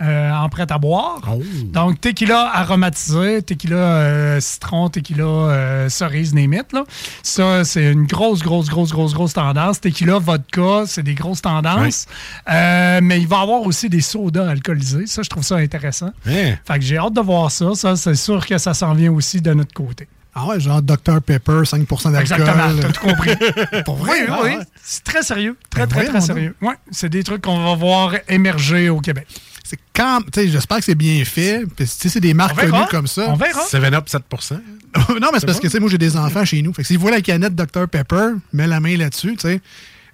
Euh, 0.00 0.32
en 0.32 0.48
prêt 0.48 0.70
à 0.70 0.78
boire. 0.78 1.20
Oh. 1.28 1.42
Donc, 1.64 2.00
tequila 2.00 2.50
aromatisé, 2.54 3.42
tequila 3.42 3.76
euh, 3.76 4.40
citron, 4.40 4.88
tequila 4.88 5.24
euh, 5.24 5.88
cerise, 5.88 6.34
name 6.34 6.54
it, 6.54 6.72
là. 6.72 6.84
Ça, 7.22 7.64
c'est 7.64 7.92
une 7.92 8.06
grosse, 8.06 8.42
grosse, 8.42 8.68
grosse, 8.68 8.92
grosse, 8.92 9.12
grosse 9.12 9.32
tendance. 9.32 9.80
Tequila, 9.80 10.18
vodka, 10.18 10.84
c'est 10.86 11.02
des 11.02 11.14
grosses 11.14 11.42
tendances. 11.42 12.06
Mais 12.46 13.20
il 13.20 13.26
va 13.26 13.38
y 13.38 13.42
avoir 13.42 13.62
aussi 13.62 13.88
des 13.88 14.00
sodas 14.00 14.48
alcoolisés. 14.48 15.06
Ça, 15.06 15.22
je 15.22 15.30
trouve 15.30 15.42
ça 15.44 15.56
intéressant. 15.56 16.12
Hein? 16.26 16.54
Fait 16.64 16.78
que 16.78 16.84
j'ai 16.84 16.98
hâte 16.98 17.14
de 17.14 17.20
voir 17.20 17.50
ça. 17.50 17.74
Ça, 17.74 17.96
c'est 17.96 18.14
sûr 18.14 18.46
que 18.46 18.56
ça 18.58 18.74
s'en 18.74 18.94
vient 18.94 19.12
aussi 19.12 19.40
de 19.40 19.52
notre 19.52 19.74
côté. 19.74 20.06
Ah 20.40 20.46
ouais, 20.46 20.60
genre 20.60 20.80
Dr 20.80 21.20
Pepper, 21.20 21.62
5% 21.64 22.12
d'alcool. 22.12 22.20
Exactement, 22.20 22.80
t'as 22.80 22.92
tout 22.92 23.06
compris. 23.06 23.30
Pour 23.84 23.96
vrai, 23.96 24.20
oui, 24.20 24.26
ah 24.30 24.40
oui. 24.44 24.52
C'est 24.80 25.02
très 25.02 25.22
sérieux. 25.22 25.56
Très, 25.68 25.80
Ben 25.82 25.88
très, 25.88 26.02
très 26.02 26.10
voyons 26.10 26.26
sérieux. 26.26 26.54
Ouais, 26.62 26.74
c'est 26.92 27.08
des 27.08 27.24
trucs 27.24 27.42
qu'on 27.42 27.64
va 27.64 27.74
voir 27.74 28.14
émerger 28.28 28.88
au 28.88 29.00
Québec. 29.00 29.26
C'est 29.68 29.78
quand, 29.94 30.20
tu 30.32 30.40
sais, 30.40 30.48
j'espère 30.48 30.78
que 30.78 30.84
c'est 30.84 30.94
bien 30.94 31.22
fait. 31.24 31.64
Puis, 31.76 31.84
tu 31.84 31.86
sais, 31.86 32.08
c'est 32.08 32.20
des 32.20 32.32
marques 32.32 32.58
connues 32.58 32.86
comme 32.90 33.06
ça. 33.06 33.26
On 33.28 33.34
verra. 33.36 33.60
7-Up 33.66 34.08
7 34.08 34.22
non, 35.20 35.28
mais 35.32 35.40
c'est 35.40 35.46
parce 35.46 35.58
que, 35.60 35.66
tu 35.66 35.70
sais, 35.72 35.80
moi, 35.80 35.90
j'ai 35.90 35.98
des 35.98 36.16
enfants 36.16 36.44
chez 36.44 36.62
nous. 36.62 36.72
Fait 36.72 36.80
que 36.82 36.88
s'ils 36.88 36.98
voient 36.98 37.10
la 37.10 37.20
canette 37.20 37.54
Dr 37.54 37.86
Pepper, 37.90 38.30
mets 38.54 38.66
la 38.66 38.80
main 38.80 38.96
là-dessus, 38.96 39.34
tu 39.36 39.40
sais. 39.48 39.60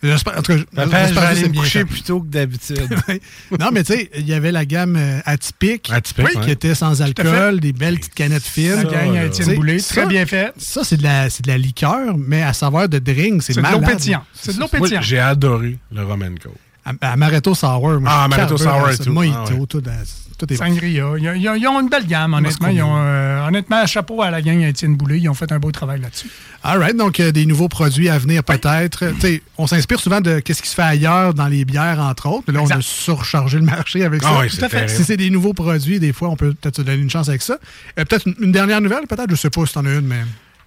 J'espère, 0.02 0.38
en 0.38 0.42
tout 0.42 0.52
cas, 0.54 0.58
Papa, 0.74 1.06
j'espère 1.06 1.08
je 1.08 1.14
vais 1.14 1.14
que 1.14 1.26
aller 1.26 1.40
c'est 1.40 1.46
me 1.46 1.52
bien 1.52 1.62
coucher 1.62 1.78
fait. 1.78 1.84
plus 1.86 2.02
tôt 2.02 2.20
que 2.20 2.26
d'habitude. 2.26 2.88
non, 3.58 3.68
mais 3.72 3.84
tu 3.84 3.94
sais, 3.94 4.10
il 4.18 4.26
y 4.28 4.34
avait 4.34 4.52
la 4.52 4.66
gamme 4.66 4.96
euh, 4.96 5.20
atypique, 5.24 5.82
qui 5.84 6.20
ouais. 6.20 6.50
était 6.50 6.74
sans 6.74 7.00
alcool, 7.00 7.60
des 7.60 7.72
belles 7.72 7.98
petites 7.98 8.14
canettes 8.14 8.42
fines. 8.42 8.84
À 8.92 9.24
Étienne 9.24 9.54
Boulay, 9.54 9.78
ça- 9.78 9.94
très 9.94 10.06
bien 10.06 10.26
fait. 10.26 10.52
Ça, 10.58 10.82
c'est 10.84 10.98
de, 10.98 11.04
la, 11.04 11.30
c'est 11.30 11.42
de 11.44 11.50
la 11.50 11.56
liqueur, 11.56 12.16
mais 12.18 12.42
à 12.42 12.52
saveur 12.52 12.88
de 12.88 12.98
drink, 12.98 13.42
c'est 13.42 13.54
C'est 13.54 13.62
de 13.62 13.66
l'eau 13.66 13.80
malade. 13.80 13.96
pétillante. 13.96 14.24
C'est 14.34 14.54
de 14.56 14.60
l'eau 14.60 14.68
pétillante. 14.68 15.04
j'ai 15.04 15.20
adoré 15.20 15.78
le 15.90 16.04
Roman 16.04 16.34
Coke. 16.42 16.52
À- 16.84 17.12
Amaretto 17.12 17.54
Sour. 17.54 18.00
Moi, 18.00 18.10
Ah, 18.12 18.24
Amaretto 18.24 18.56
Sour 18.58 18.90
et 18.90 18.96
ça. 18.96 19.04
tout. 19.04 19.12
Mojito, 19.12 19.36
Ah, 19.38 19.50
ouais. 19.52 19.66
tout, 19.66 19.78
euh, 19.88 19.90
tout 20.38 20.52
est 20.52 20.56
bon. 20.58 20.64
Sangria. 20.66 21.06
Ils, 21.16 21.24
ils- 21.36 21.56
ils 21.60 21.66
ont 21.68 21.80
une 21.80 21.88
belle 21.88 22.06
gamme, 22.06 22.34
honnêtement. 22.34 22.68
Ils 22.68 22.82
ont, 22.82 22.96
euh, 22.96 23.46
honnêtement, 23.48 23.86
chapeau 23.86 24.20
à 24.22 24.30
la 24.30 24.42
gang 24.42 24.62
à 24.62 24.68
Étienne 24.68 24.94
Boulay. 24.96 25.18
Ils 25.20 25.28
ont 25.28 25.34
fait 25.34 25.50
un 25.52 25.58
beau 25.58 25.72
travail 25.72 26.00
là-dessus. 26.00 26.28
All 26.62 26.78
right, 26.78 26.96
donc 26.96 27.20
euh, 27.20 27.32
des 27.32 27.46
nouveaux 27.46 27.68
produits 27.68 28.08
à 28.08 28.18
venir 28.18 28.42
peut-être. 28.44 29.06
Tu 29.14 29.20
sais, 29.20 29.42
On 29.56 29.66
s'inspire 29.66 29.98
souvent 30.00 30.20
de 30.20 30.36
ce 30.46 30.52
qui 30.62 30.68
se 30.68 30.74
fait 30.74 30.82
ailleurs 30.82 31.32
dans 31.34 31.46
les 31.46 31.64
bières, 31.64 32.00
entre 32.00 32.26
autres. 32.28 32.44
Mais 32.48 32.54
là, 32.54 32.60
on 32.62 32.70
a 32.70 32.80
surchargé 32.80 33.58
le 33.58 33.64
marché 33.64 34.04
avec 34.04 34.22
Ah 34.24 34.28
ça. 34.34 34.40
oui, 34.40 34.48
Tout 34.50 34.64
à 34.64 34.68
fait. 34.68 34.88
Si 34.88 35.04
c'est 35.04 35.16
des 35.16 35.30
nouveaux 35.30 35.54
produits, 35.54 35.98
des 36.00 36.12
fois, 36.12 36.28
on 36.28 36.36
peut 36.36 36.52
peut-être 36.52 36.76
se 36.76 36.82
donner 36.82 37.00
une 37.02 37.10
chance 37.10 37.28
avec 37.28 37.40
ça. 37.42 37.54
Euh, 37.98 38.04
peut-être 38.04 38.26
une, 38.26 38.34
une 38.40 38.52
dernière 38.52 38.80
nouvelle, 38.80 39.06
peut-être? 39.08 39.30
Je 39.30 39.36
sais 39.36 39.50
pas 39.50 39.64
si 39.66 39.72
t'en 39.74 39.84
as 39.86 39.92
une, 39.94 40.06
mais... 40.06 40.20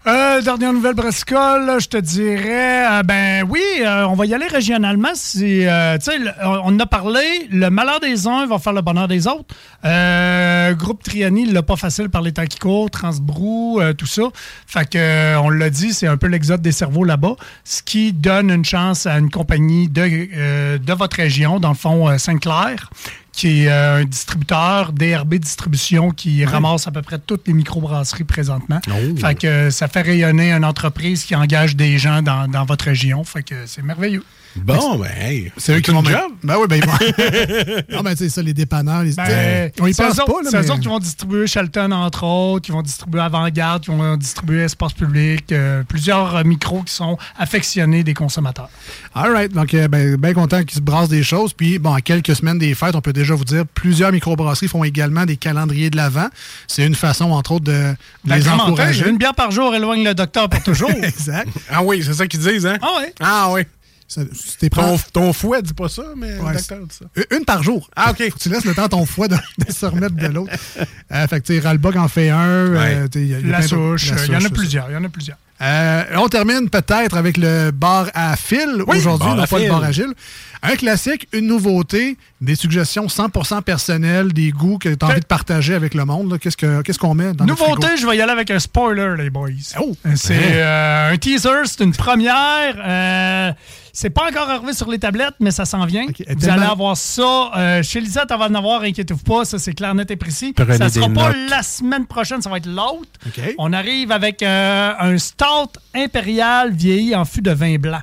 Euh, 0.05 0.41
dernière 0.41 0.71
nouvelle 0.71 0.93
brassicole, 0.93 1.81
je 1.81 1.87
te 1.89 1.97
dirais, 1.97 2.85
euh, 2.87 3.03
ben 3.03 3.45
oui, 3.49 3.61
euh, 3.81 4.05
on 4.07 4.13
va 4.13 4.25
y 4.25 4.33
aller 4.33 4.47
régionalement. 4.47 5.09
Euh, 5.41 5.97
on 6.63 6.79
a 6.79 6.85
parlé, 6.85 7.19
le 7.51 7.69
malheur 7.69 7.99
des 7.99 8.25
uns 8.25 8.45
va 8.45 8.57
faire 8.57 8.71
le 8.71 8.81
bonheur 8.81 9.09
des 9.09 9.27
autres. 9.27 9.53
Groupe 10.77 11.03
Triani, 11.03 11.43
il 11.43 11.53
l'a 11.53 11.63
pas 11.63 11.75
facile 11.75 12.09
par 12.09 12.21
les 12.21 12.31
temps 12.31 12.45
qui 12.45 12.57
Transbrou, 12.57 13.81
tout 13.97 14.05
ça. 14.05 14.23
Fait 14.65 14.89
que, 14.89 15.37
on 15.37 15.49
l'a 15.49 15.69
dit, 15.69 15.93
c'est 15.93 16.07
un 16.07 16.17
peu 16.17 16.27
l'exode 16.27 16.61
des 16.61 16.71
cerveaux 16.71 17.03
là-bas, 17.03 17.35
ce 17.65 17.81
qui 17.81 18.13
donne 18.13 18.49
une 18.49 18.65
chance 18.65 19.05
à 19.05 19.17
une 19.17 19.29
compagnie 19.29 19.89
de, 19.89 20.77
de 20.77 20.93
votre 20.93 21.17
région, 21.17 21.59
dans 21.59 21.69
le 21.69 21.75
fond, 21.75 22.17
Saint-Clair 22.17 22.89
qui 23.37 23.65
est 23.65 23.69
euh, 23.69 24.01
un 24.01 24.05
distributeur, 24.05 24.91
DRB 24.93 25.35
Distribution, 25.35 26.09
qui 26.09 26.43
ramasse 26.43 26.87
à 26.87 26.91
peu 26.91 27.03
près 27.03 27.19
toutes 27.19 27.47
les 27.47 27.53
microbrasseries 27.53 28.23
présentement. 28.23 28.79
Fait 29.15 29.35
que 29.35 29.47
euh, 29.47 29.71
ça 29.71 29.87
fait 29.87 30.01
rayonner 30.01 30.51
une 30.51 30.65
entreprise 30.65 31.23
qui 31.23 31.35
engage 31.35 31.75
des 31.75 31.99
gens 31.99 32.23
dans, 32.23 32.47
dans 32.47 32.65
votre 32.65 32.85
région. 32.85 33.23
Fait 33.23 33.43
que 33.43 33.67
c'est 33.67 33.83
merveilleux. 33.83 34.23
Bon, 34.55 34.97
ben, 34.97 35.09
hey, 35.19 35.51
C'est 35.57 35.77
eux 35.77 35.79
qui 35.81 35.91
vont... 35.91 36.03
job. 36.03 36.31
Ben 36.43 36.55
oui, 36.59 36.67
ben 36.67 36.77
ils 36.77 36.85
vont... 36.85 36.93
non, 37.97 38.03
mais 38.03 38.15
tu 38.15 38.23
sais, 38.23 38.29
ça, 38.29 38.41
les 38.41 38.53
dépanneurs, 38.53 39.03
les... 39.03 39.13
Ben, 39.13 39.71
on 39.79 39.87
y 39.87 39.93
c'est 39.93 40.03
pense 40.03 40.15
pas, 40.15 40.23
là, 40.25 40.49
C'est 40.49 40.57
eux 40.57 40.61
mais- 40.61 40.71
autres 40.71 40.79
qui 40.81 40.87
vont 40.87 40.99
distribuer 40.99 41.47
Shelton, 41.47 41.91
entre 41.91 42.23
autres, 42.23 42.65
qui 42.65 42.71
vont 42.71 42.81
distribuer 42.81 43.21
Avant-Garde, 43.21 43.83
qui 43.83 43.91
vont 43.91 44.17
distribuer 44.17 44.63
Espace 44.63 44.93
Public, 44.93 45.51
euh, 45.51 45.83
plusieurs 45.87 46.35
euh, 46.37 46.43
micros 46.43 46.83
qui 46.83 46.93
sont 46.93 47.17
affectionnés 47.37 48.03
des 48.03 48.13
consommateurs. 48.13 48.69
All 49.13 49.31
right. 49.31 49.53
Donc, 49.53 49.73
euh, 49.73 49.87
ben, 49.87 50.15
bien 50.15 50.33
content 50.33 50.63
qu'ils 50.63 50.77
se 50.77 50.81
brassent 50.81 51.09
des 51.09 51.23
choses. 51.23 51.53
Puis, 51.53 51.79
bon, 51.79 51.93
à 51.93 52.01
quelques 52.01 52.35
semaines 52.35 52.59
des 52.59 52.73
fêtes, 52.73 52.95
on 52.95 53.01
peut 53.01 53.13
déjà 53.13 53.35
vous 53.35 53.45
dire, 53.45 53.63
plusieurs 53.73 54.11
microbrasseries 54.11 54.67
font 54.67 54.83
également 54.83 55.25
des 55.25 55.37
calendriers 55.37 55.89
de 55.89 55.97
l'Avent. 55.97 56.29
C'est 56.67 56.85
une 56.85 56.95
façon, 56.95 57.31
entre 57.31 57.51
autres, 57.53 57.65
de 57.65 57.93
La 58.25 58.37
les 58.37 58.49
encourager. 58.49 59.09
Une 59.09 59.17
bière 59.17 59.35
par 59.35 59.51
jour 59.51 59.73
éloigne 59.75 60.03
le 60.03 60.13
docteur 60.13 60.49
pour 60.49 60.61
toujours. 60.63 60.91
exact. 61.03 61.49
Ah 61.69 61.83
oui, 61.83 62.01
c'est 62.03 62.13
ça 62.13 62.27
qu'ils 62.27 62.39
disent, 62.39 62.65
hein? 62.65 62.77
Ah 62.81 62.87
oui. 62.99 63.05
Ah 63.19 63.47
oui. 63.51 63.61
Ça- 64.07 64.21
Ton, 65.11 65.33
fouet 65.33 65.61
dit 65.61 65.73
pas 65.73 65.89
ça, 65.89 66.03
mais 66.15 66.37
Ouais, 66.39 66.51
le 66.51 66.57
docteur 66.57 66.79
dit 66.87 66.95
ça. 66.97 67.35
Une 67.35 67.43
par 67.43 67.61
jour. 67.61 67.89
Ah, 67.95 68.11
OK. 68.11 68.23
Faut 68.29 68.37
que 68.37 68.41
tu 68.43 68.49
laisses 68.49 68.63
le 68.65 68.73
temps 68.73 68.85
à 68.85 68.89
ton 68.89 69.05
foie 69.05 69.27
de, 69.27 69.35
de 69.35 69.71
se 69.71 69.85
remettre 69.85 70.15
de 70.15 70.27
l'autre. 70.27 70.53
Euh, 71.11 71.27
fait 71.27 71.41
que, 71.41 71.45
tu 71.47 71.53
sais, 71.55 71.59
Ralbog 71.59 71.97
en 71.97 72.07
fait 72.07 72.29
un. 72.29 72.37
euh, 72.47 73.07
y 73.15 73.19
a- 73.19 73.21
il 73.21 73.27
y 73.29 73.35
a 73.35 73.39
La 73.51 73.61
souche, 73.61 74.11
il 74.25 74.31
y 74.31 74.35
en 74.35 74.45
a 74.45 74.49
plusieurs. 74.49 74.89
Il 74.89 74.93
y 74.93 74.97
en 74.97 75.03
a 75.03 75.09
plusieurs. 75.09 75.37
Euh, 75.59 76.03
on 76.17 76.27
termine 76.29 76.69
peut-être 76.69 77.17
avec 77.17 77.35
le 77.35 77.71
bar 77.71 78.09
à 78.13 78.35
fil 78.37 78.83
Oui, 78.87 78.97
aujourd'hui, 78.99 79.29
non 79.29 79.45
pas 79.45 79.59
le 79.59 79.67
bar 79.69 79.83
à 79.83 79.91
Gilles. 79.91 80.13
Un 80.63 80.75
classique, 80.75 81.27
une 81.33 81.47
nouveauté, 81.47 82.17
des 82.41 82.55
suggestions 82.55 83.07
100% 83.07 83.61
personnelles, 83.61 84.33
des 84.33 84.51
goûts 84.51 84.77
que 84.77 84.89
tu 84.89 85.05
as 85.05 85.07
envie 85.09 85.19
de 85.19 85.25
partager 85.25 85.73
avec 85.75 85.93
le 85.93 86.03
monde. 86.05 86.37
Qu'est-ce 86.39 86.57
que- 86.57 86.81
qu'est-ce 86.81 86.99
qu'on 86.99 87.13
met 87.13 87.33
dans 87.33 87.45
Nouveauté, 87.45 87.87
frigo? 87.87 87.97
je 88.01 88.07
vais 88.07 88.17
y 88.17 88.21
aller 88.21 88.31
avec 88.31 88.49
un 88.51 88.59
spoiler, 88.59 89.15
les 89.17 89.29
boys. 89.29 89.49
Oh! 89.79 89.95
C'est 90.15 90.35
Hein? 90.35 90.39
euh, 90.55 91.13
un 91.13 91.17
teaser, 91.17 91.65
c'est 91.65 91.83
une 91.83 91.93
première. 91.93 92.75
Euh, 92.83 93.51
c'est 93.93 94.09
pas 94.09 94.27
encore 94.29 94.49
arrivé 94.49 94.73
sur 94.73 94.89
les 94.91 94.99
tablettes, 94.99 95.35
mais 95.39 95.51
ça 95.51 95.65
s'en 95.65 95.85
vient. 95.85 96.05
Vous 96.05 96.35
tellement- 96.35 96.53
allez 96.57 96.65
avoir 96.71 96.97
ça. 96.97 97.51
euh, 97.57 97.83
chez 97.83 97.99
Lisette, 97.99 98.31
on 98.31 98.37
va 98.37 98.45
en 98.47 98.53
avoir, 98.55 98.81
inquiétez-vous 98.81 99.23
pas, 99.23 99.45
ça 99.45 99.57
c'est 99.59 99.73
clair, 99.73 99.93
net 99.95 100.09
et 100.11 100.15
précis. 100.15 100.53
Prenez 100.53 100.77
ça 100.77 100.89
sera 100.89 101.07
pas 101.09 101.29
notes. 101.29 101.49
la 101.49 101.63
semaine 101.63 102.05
prochaine, 102.05 102.41
ça 102.41 102.49
va 102.49 102.57
être 102.57 102.67
l'autre. 102.67 103.09
On 103.57 103.73
arrive 103.73 104.11
avec 104.11 104.43
euh, 104.43 104.91
un 104.99 105.17
stout 105.17 105.69
impérial 105.95 106.73
vieilli 106.73 107.15
en 107.15 107.25
fût 107.25 107.41
de 107.41 107.51
vin 107.51 107.77
blanc. 107.77 108.01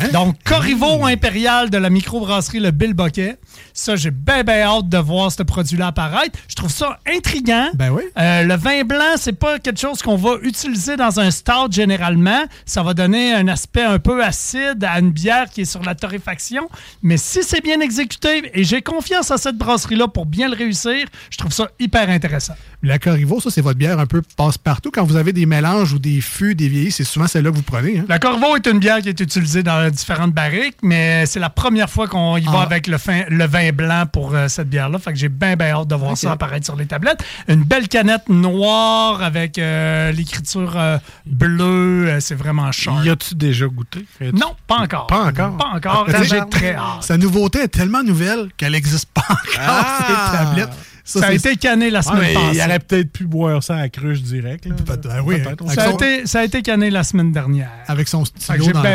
Hein? 0.00 0.08
Donc, 0.12 0.36
Corriveau 0.44 1.04
impérial 1.04 1.70
de 1.70 1.78
la 1.78 1.90
microbrasserie 1.90 2.60
Le 2.60 2.70
Bill 2.70 2.94
Boquet. 2.94 3.38
Ça, 3.72 3.96
j'ai 3.96 4.10
bien, 4.10 4.42
bien 4.42 4.62
hâte 4.62 4.88
de 4.88 4.98
voir 4.98 5.32
ce 5.32 5.42
produit-là 5.42 5.88
apparaître. 5.88 6.38
Je 6.48 6.54
trouve 6.54 6.70
ça 6.70 6.98
intriguant. 7.06 7.68
Ben 7.74 7.90
oui. 7.90 8.02
Euh, 8.18 8.44
le 8.44 8.54
vin 8.56 8.82
blanc, 8.84 9.16
c'est 9.16 9.32
pas 9.32 9.58
quelque 9.58 9.80
chose 9.80 10.02
qu'on 10.02 10.16
va 10.16 10.36
utiliser 10.42 10.96
dans 10.96 11.20
un 11.20 11.30
stout 11.30 11.70
généralement. 11.70 12.44
Ça 12.66 12.82
va 12.82 12.94
donner 12.94 13.32
un 13.34 13.48
aspect 13.48 13.82
un 13.82 13.98
peu 13.98 14.24
acide 14.24 14.84
à 14.84 14.98
une 14.98 15.10
bière 15.10 15.50
qui 15.50 15.62
est 15.62 15.70
sur 15.70 15.82
la 15.82 15.94
torréfaction. 15.94 16.68
Mais 17.02 17.16
si 17.16 17.42
c'est 17.42 17.62
bien 17.62 17.80
exécuté, 17.80 18.50
et 18.54 18.64
j'ai 18.64 18.82
confiance 18.82 19.30
à 19.30 19.38
cette 19.38 19.56
brasserie-là 19.56 20.08
pour 20.08 20.26
bien 20.26 20.48
le 20.48 20.56
réussir, 20.56 21.06
je 21.30 21.38
trouve 21.38 21.52
ça 21.52 21.68
hyper 21.78 22.08
intéressant. 22.10 22.54
La 22.82 22.98
Corriveau, 23.00 23.40
ça, 23.40 23.50
c'est 23.50 23.60
votre 23.60 23.78
bière 23.78 23.98
un 23.98 24.06
peu 24.06 24.22
passe-partout. 24.36 24.92
Quand 24.92 25.04
vous 25.04 25.16
avez 25.16 25.32
des 25.32 25.46
mélanges 25.46 25.92
ou 25.92 25.98
des 25.98 26.20
fûts, 26.20 26.54
des 26.54 26.68
vieillis, 26.68 26.92
c'est 26.92 27.04
souvent 27.04 27.26
celle-là 27.26 27.50
que 27.50 27.56
vous 27.56 27.62
prenez. 27.62 27.98
Hein? 27.98 28.04
La 28.08 28.20
Corvo 28.20 28.54
est 28.54 28.66
une 28.68 28.78
bière 28.78 29.00
qui 29.00 29.08
est 29.08 29.20
utilisée 29.20 29.64
dans 29.64 29.87
différentes 29.90 30.32
barriques, 30.32 30.76
mais 30.82 31.26
c'est 31.26 31.40
la 31.40 31.50
première 31.50 31.88
fois 31.90 32.06
qu'on 32.08 32.36
y 32.36 32.44
va 32.44 32.58
Ah. 32.60 32.62
avec 32.62 32.86
le, 32.86 32.98
fin- 32.98 33.24
le 33.28 33.46
vin 33.46 33.70
blanc 33.72 34.04
pour 34.12 34.34
euh, 34.34 34.48
cette 34.48 34.68
bière-là. 34.68 34.98
Fait 34.98 35.12
que 35.12 35.18
j'ai 35.18 35.28
bien, 35.28 35.56
bien 35.56 35.68
hâte 35.74 35.88
de 35.88 35.94
voir 35.94 36.16
ça 36.16 36.32
apparaître 36.32 36.64
sur 36.66 36.76
les 36.76 36.86
tablettes. 36.86 37.22
Une 37.48 37.62
belle 37.64 37.88
canette 37.88 38.28
noire 38.28 39.22
avec 39.22 39.58
euh, 39.58 40.12
l'écriture 40.12 40.74
euh, 40.76 40.98
bleue. 41.26 42.08
Euh, 42.08 42.20
c'est 42.20 42.34
vraiment 42.34 42.70
cher. 42.72 42.94
Y 43.04 43.10
a-tu 43.10 43.34
déjà 43.34 43.66
goûté? 43.66 44.04
Non, 44.20 44.54
pas 44.66 44.76
encore. 44.76 45.06
Pas 45.06 45.24
encore? 45.24 45.56
Pas 45.56 45.70
encore. 45.74 46.06
Ah, 46.12 46.22
J'ai 46.22 46.40
très 46.50 46.74
hâte. 46.74 47.02
Sa 47.02 47.16
nouveauté 47.16 47.60
est 47.60 47.68
tellement 47.68 48.02
nouvelle 48.02 48.48
qu'elle 48.56 48.72
n'existe 48.72 49.08
pas 49.12 49.22
encore 49.28 49.44
Ah! 49.58 49.98
sur 50.06 50.08
les 50.08 50.38
tablettes. 50.66 50.78
Ça, 51.08 51.26
a 51.28 51.32
été 51.32 51.56
canné 51.56 51.90
la 51.90 52.02
semaine 52.02 52.34
passée. 52.34 52.58
il 52.58 52.60
aurait 52.60 52.78
peut-être 52.78 53.10
pu 53.12 53.24
boire 53.24 53.62
ça 53.62 53.76
à 53.76 53.80
la 53.80 53.88
cruche 53.88 54.20
direct. 54.22 54.66
Là. 54.66 54.74
Ben 55.04 55.20
oui, 55.24 55.36
avec 55.36 55.58
Ça 55.74 55.82
a, 55.82 55.90
son- 55.90 55.96
été, 55.96 56.26
ça 56.26 56.40
a 56.40 56.44
été 56.44 56.60
canné 56.62 56.90
la 56.90 57.02
semaine 57.02 57.32
dernière. 57.32 57.70
avec 57.86 58.08
son 58.08 58.24
stylo 58.24 58.72
dans 58.72 58.82
le. 58.82 58.88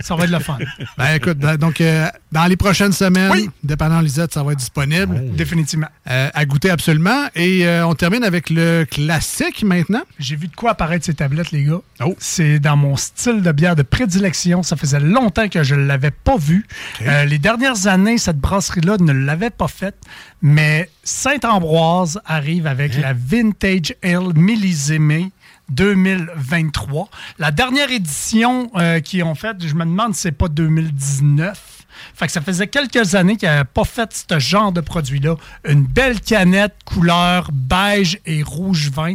Ça 0.00 0.16
va 0.16 0.24
être 0.24 0.30
le 0.30 0.38
fun. 0.38 0.58
Ben 0.98 1.14
écoute, 1.14 1.38
donc 1.38 1.80
euh, 1.80 2.08
dans 2.32 2.46
les 2.46 2.56
prochaines 2.56 2.92
semaines, 2.92 3.30
Oui. 3.32 3.50
dépendant 3.62 4.00
Lisette, 4.00 4.32
ça 4.34 4.42
va 4.42 4.52
être 4.52 4.58
disponible. 4.58 5.34
Définitivement. 5.36 5.86
Euh, 6.10 6.28
à 6.32 6.44
goûter 6.44 6.70
absolument. 6.70 7.26
Et 7.34 7.66
euh, 7.66 7.86
on 7.86 7.94
termine 7.94 8.24
avec 8.24 8.50
le 8.50 8.84
classique 8.90 9.62
maintenant. 9.62 10.02
J'ai 10.18 10.36
vu 10.36 10.48
de 10.48 10.54
quoi 10.56 10.72
apparaître 10.72 11.04
ces 11.04 11.14
tablettes, 11.14 11.50
les 11.52 11.64
gars. 11.64 11.80
Oh. 12.04 12.16
C'est 12.18 12.58
dans 12.58 12.76
mon 12.76 12.96
style 12.96 13.42
de 13.42 13.52
bière 13.52 13.76
de 13.76 13.82
prédilection. 13.82 14.62
Ça 14.62 14.76
faisait 14.76 15.00
longtemps 15.00 15.48
que 15.48 15.62
je 15.62 15.74
ne 15.74 15.84
l'avais 15.86 16.10
pas 16.10 16.36
vu. 16.36 16.66
Euh, 17.06 17.24
les 17.24 17.38
dernières 17.38 17.86
années, 17.86 18.18
cette 18.18 18.38
brasserie-là 18.38 18.96
ne 18.98 19.12
l'avait 19.12 19.50
pas 19.50 19.68
faite. 19.68 19.96
Mais 20.42 20.90
Saint-Ambroise 21.04 22.20
arrive 22.26 22.66
avec 22.66 22.96
la 22.96 23.12
Vintage 23.12 23.94
Ale 24.02 24.34
millésimée 24.34 25.30
2023. 25.70 27.08
La 27.38 27.52
dernière 27.52 27.90
édition 27.90 28.70
euh, 28.76 29.00
qu'ils 29.00 29.22
ont 29.22 29.36
faite, 29.36 29.64
je 29.64 29.74
me 29.74 29.84
demande 29.84 30.14
si 30.14 30.22
c'est 30.22 30.32
pas 30.32 30.48
2019. 30.48 31.82
Fait 32.14 32.26
que 32.26 32.32
ça 32.32 32.40
faisait 32.40 32.66
quelques 32.66 33.14
années 33.14 33.36
qu'ils 33.36 33.48
n'avaient 33.48 33.64
pas 33.64 33.84
fait 33.84 34.24
ce 34.28 34.38
genre 34.38 34.72
de 34.72 34.80
produit-là. 34.80 35.36
Une 35.64 35.84
belle 35.84 36.20
canette 36.20 36.74
couleur 36.84 37.50
beige 37.52 38.18
et 38.26 38.42
rouge 38.42 38.90
vin. 38.90 39.14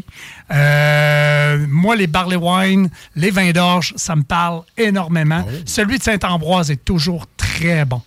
Euh, 0.51 1.65
moi, 1.69 1.95
les 1.95 2.07
barley 2.07 2.37
wine, 2.37 2.89
les 3.15 3.31
vins 3.31 3.51
d'orge, 3.51 3.93
ça 3.97 4.15
me 4.15 4.23
parle 4.23 4.61
énormément. 4.77 5.45
Celui 5.65 5.97
de 5.97 6.03
Saint-Ambroise 6.03 6.71
est 6.71 6.83
toujours 6.83 7.25
très 7.35 7.85
bon. 7.85 8.01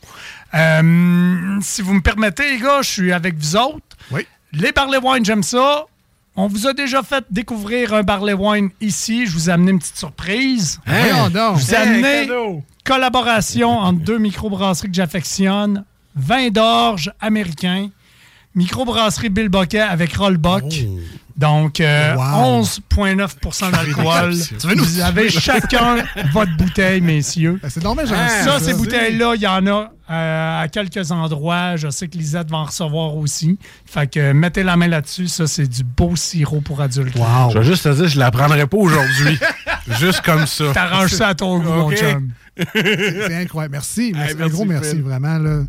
Euh, 0.55 1.59
si 1.61 1.83
vous 1.83 1.95
me 1.95 2.01
permettez, 2.01 2.51
les 2.55 2.59
gars, 2.61 2.83
je 2.83 2.89
suis 2.91 3.13
avec 3.13 3.37
vous 3.37 3.57
autres. 3.57 3.97
Oui. 4.11 4.27
Les 4.53 4.73
Barley 4.73 4.99
Wine, 5.03 5.25
j'aime 5.25 5.43
ça. 5.43 5.85
On 6.37 6.47
vous 6.49 6.67
a 6.67 6.73
déjà 6.73 7.03
fait 7.03 7.25
découvrir 7.31 7.93
un 7.95 8.03
Barley 8.03 8.33
Wine 8.33 8.71
ici. 8.81 9.27
Je 9.27 9.33
vous 9.33 9.51
ai 9.51 9.53
amené 9.53 9.73
une 9.73 9.79
petite 9.79 9.97
surprise. 9.99 10.81
Hein? 10.87 11.01
Voyons 11.03 11.29
donc. 11.29 11.59
Je 11.59 11.65
vous 11.65 11.75
ai 11.75 11.77
Hey, 11.77 11.89
amené 11.89 12.63
collaboration 12.85 13.71
entre 13.79 14.01
deux 14.01 14.19
microbrasseries 14.19 14.89
que 14.89 14.95
j'affectionne. 14.95 15.85
Vin 16.17 16.49
d'orge 16.49 17.13
américain. 17.21 17.89
Microbrasserie 18.55 19.29
Bill 19.29 19.49
Bucket 19.49 19.81
avec 19.83 20.15
Rollbuck. 20.17 20.65
Donc, 21.41 21.81
euh, 21.81 22.15
Wow. 22.17 22.61
11,9 22.63 23.71
d'alcool. 23.73 24.35
Vous 24.77 25.01
avez 25.01 25.31
chacun 25.31 25.97
votre 26.33 26.55
bouteille, 26.59 27.01
messieurs. 27.01 27.59
C'est 27.69 27.83
dommage, 27.83 28.09
gentil, 28.11 28.45
Ça, 28.45 28.59
ça. 28.59 28.61
ces 28.61 28.75
bouteilles-là, 28.75 29.33
il 29.37 29.41
y 29.41 29.47
en 29.47 29.67
a 29.67 29.91
euh, 30.11 30.63
à 30.63 30.69
quelques 30.69 31.11
endroits. 31.11 31.77
Je 31.77 31.89
sais 31.89 32.09
que 32.09 32.19
Lisette 32.19 32.51
va 32.51 32.59
en 32.59 32.65
recevoir 32.65 33.17
aussi. 33.17 33.59
Fait 33.87 34.07
que 34.07 34.21
euh, 34.21 34.35
mettez 34.35 34.63
la 34.63 34.77
main 34.77 34.89
là-dessus. 34.89 35.29
Ça, 35.29 35.47
c'est 35.47 35.67
du 35.67 35.83
beau 35.83 36.15
sirop 36.15 36.61
pour 36.61 36.83
adultes. 36.83 37.17
Je 37.17 37.59
vais 37.59 37.65
juste 37.65 37.85
te 37.85 37.95
dire, 37.95 38.09
je 38.09 38.19
la 38.19 38.31
prendrai 38.31 38.67
pas 38.67 38.77
aujourd'hui. 38.77 39.39
juste 39.99 40.21
comme 40.21 40.47
ça. 40.47 40.65
T'arranges 40.75 41.13
ça 41.13 41.29
à 41.29 41.35
ton 41.35 41.59
goût, 41.59 41.73
mon 41.73 41.93
chum. 41.93 42.29
C'est 42.75 43.35
incroyable. 43.35 43.73
Merci. 43.73 44.13
merci. 44.15 44.31
Hey, 44.31 44.35
un 44.35 44.39
merci, 44.41 44.53
gros 44.53 44.65
merci, 44.67 44.91
Phil. 44.91 45.03
vraiment. 45.03 45.39
Là. 45.39 45.61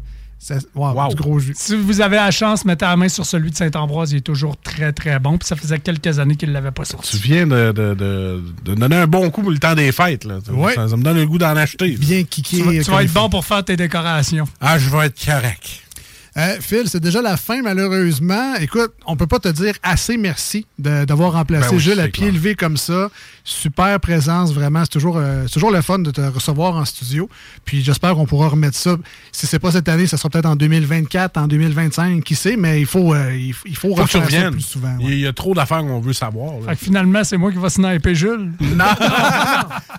Wow, 0.76 1.10
Du 1.10 1.16
gros 1.16 1.40
jus. 1.40 1.54
Si 1.56 1.76
vous 1.76 2.02
avez 2.02 2.16
la 2.16 2.32
chance, 2.32 2.66
mettez 2.66 2.86
la 2.86 2.98
main 2.98 3.10
sur 3.10 3.26
celui 3.26 3.52
de 3.52 3.56
Saint-Ambroise. 3.56 4.12
Il 4.12 4.18
est 4.18 4.22
toujours 4.22 4.58
très, 4.58 4.92
très 4.92 5.20
bon. 5.20 5.38
Puis 5.38 5.48
ça 5.48 5.56
faisait 5.56 5.80
quelques 5.80 6.18
années 6.20 6.36
qu'il 6.36 6.50
ne 6.50 6.54
l'avait 6.54 6.72
pas 6.72 6.84
sorti. 6.86 7.12
Tu 7.18 7.24
viens 7.28 7.46
de, 7.46 7.72
de, 7.72 7.94
de, 7.94 8.44
de 8.66 8.74
donner 8.76 8.96
un 8.96 9.08
bon 9.08 9.30
coup 9.30 9.42
pour 9.42 9.52
le 9.52 9.60
temps 9.60 9.76
des 9.76 9.92
fêtes. 9.92 10.24
Là. 10.26 10.40
Ça- 10.46 10.52
Ouais. 10.52 10.74
Ça, 10.74 10.88
ça 10.90 10.98
me 10.98 11.04
donne 11.04 11.18
le 11.18 11.26
goût 11.28 11.38
d'en 11.38 11.56
acheter. 11.56 11.92
Bien 11.92 12.24
kické. 12.24 12.58
Tu 12.58 12.64
vas, 12.64 12.72
tu 12.72 13.06
être 13.06 13.14
bon 13.14 13.30
pour 13.30 13.46
faire 13.46 13.64
tes 13.64 13.78
décorations. 13.78 14.48
Ah, 14.60 14.80
je 14.80 14.90
vais 14.90 15.06
être 15.08 15.24
correct. 15.26 15.82
Euh, 16.38 16.56
Phil, 16.62 16.84
c'est 16.88 17.02
déjà 17.02 17.22
la 17.22 17.36
fin, 17.36 17.62
malheureusement. 17.62 18.56
Écoute, 18.56 18.94
on 19.06 19.18
peut 19.18 19.28
pas 19.28 19.40
te 19.40 19.50
dire 19.50 19.74
assez 19.84 20.16
merci 20.16 20.66
d'avoir 20.80 21.34
remplacé 21.34 21.70
Ben 21.72 21.76
oui, 21.76 21.82
Jules 21.82 22.00
à 22.00 22.04
pied 22.08 22.24
clair. 22.28 22.34
levé 22.34 22.56
comme 22.56 22.78
ça. 22.78 23.10
Super 23.44 24.00
présence, 24.00 24.54
vraiment. 24.54 24.82
C'est 24.84 24.92
toujours, 24.92 25.18
euh, 25.18 25.46
toujours 25.48 25.72
le 25.72 25.82
fun 25.82 26.00
de 26.00 26.12
te 26.12 26.22
recevoir 26.22 26.76
en 26.76 26.86
studio. 26.86 27.30
Puis 27.66 27.84
j'espère 27.84 28.14
qu'on 28.14 28.26
pourra 28.26 28.50
remettre 28.50 28.78
ça. 28.78 28.98
Si 29.32 29.48
c'est 29.48 29.60
pas 29.60 29.72
cette 29.72 29.90
année, 29.90 30.06
ça 30.08 30.18
sera 30.18 30.30
peut-être 30.30 30.46
en 30.46 30.56
2024, 30.56 31.38
en 31.38 31.48
2025, 31.48 32.24
qui 32.24 32.36
sait, 32.36 32.56
mais 32.56 32.80
il 32.80 32.86
faut, 32.86 33.14
euh, 33.14 33.36
il, 33.36 33.54
faut- 33.54 33.68
il 33.68 33.76
faut, 33.76 33.96
Faut 33.96 34.04
que 34.04 34.10
tu 34.10 34.18
refaire 34.18 34.30
ça 34.30 34.36
reviennes. 34.38 34.52
plus 34.54 34.62
souvent. 34.62 34.96
Il 35.00 35.06
y 35.08 35.12
a- 35.12 35.14
il 35.16 35.20
y 35.22 35.28
a 35.28 35.34
trop 35.34 35.54
d'affaires 35.54 35.80
qu'on 35.80 36.00
veut 36.00 36.14
savoir. 36.14 36.54
Fait 36.66 36.76
que 36.76 36.84
finalement, 36.86 37.24
c'est 37.24 37.38
moi 37.38 37.52
qui 37.52 37.58
va 37.58 37.70
sniper 37.70 38.14
Jules. 38.16 38.52
Non, 38.60 38.86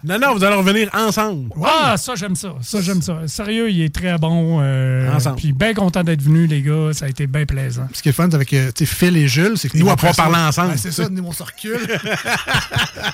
non, 0.05 0.18
non, 0.20 0.34
vous 0.34 0.45
allez 0.45 0.57
revenir 0.57 0.88
ensemble. 0.95 1.49
Ah, 1.64 1.97
ça, 1.97 2.14
j'aime 2.14 2.36
ça. 2.36 2.55
Ça, 2.62 2.80
j'aime 2.80 3.03
ça. 3.03 3.18
Sérieux, 3.26 3.70
il 3.70 3.82
est 3.82 3.95
très 3.95 4.16
bon. 4.18 4.59
euh, 4.62 5.12
Ensemble. 5.12 5.36
Puis 5.36 5.53
bien 5.53 5.74
content 5.74 6.03
d'être 6.05 6.22
venu, 6.22 6.47
les 6.47 6.62
gars. 6.62 6.90
Ça 6.93 7.07
a 7.07 7.09
été 7.09 7.26
bien 7.26 7.45
plaisant. 7.45 7.88
Ce 7.93 8.03
qui 8.03 8.09
est 8.09 8.12
fun 8.12 8.28
c'est 8.30 8.34
avec 8.36 8.53
euh, 8.55 8.70
tu 8.74 8.86
sais, 8.86 8.95
Phil 8.95 9.16
et 9.16 9.28
Jules, 9.28 9.55
c'est 9.57 9.68
que 9.68 9.76
Nous, 9.78 9.84
on 9.86 9.88
va 9.90 9.97
pouvoir 9.97 10.14
parler 10.16 10.36
ensemble. 10.38 10.70
Ouais, 10.72 10.76
c'est 10.76 10.93
ça, 10.93 11.09
nous, 11.11 11.24
on 11.24 11.32
se 11.32 11.43
recule. 11.43 11.78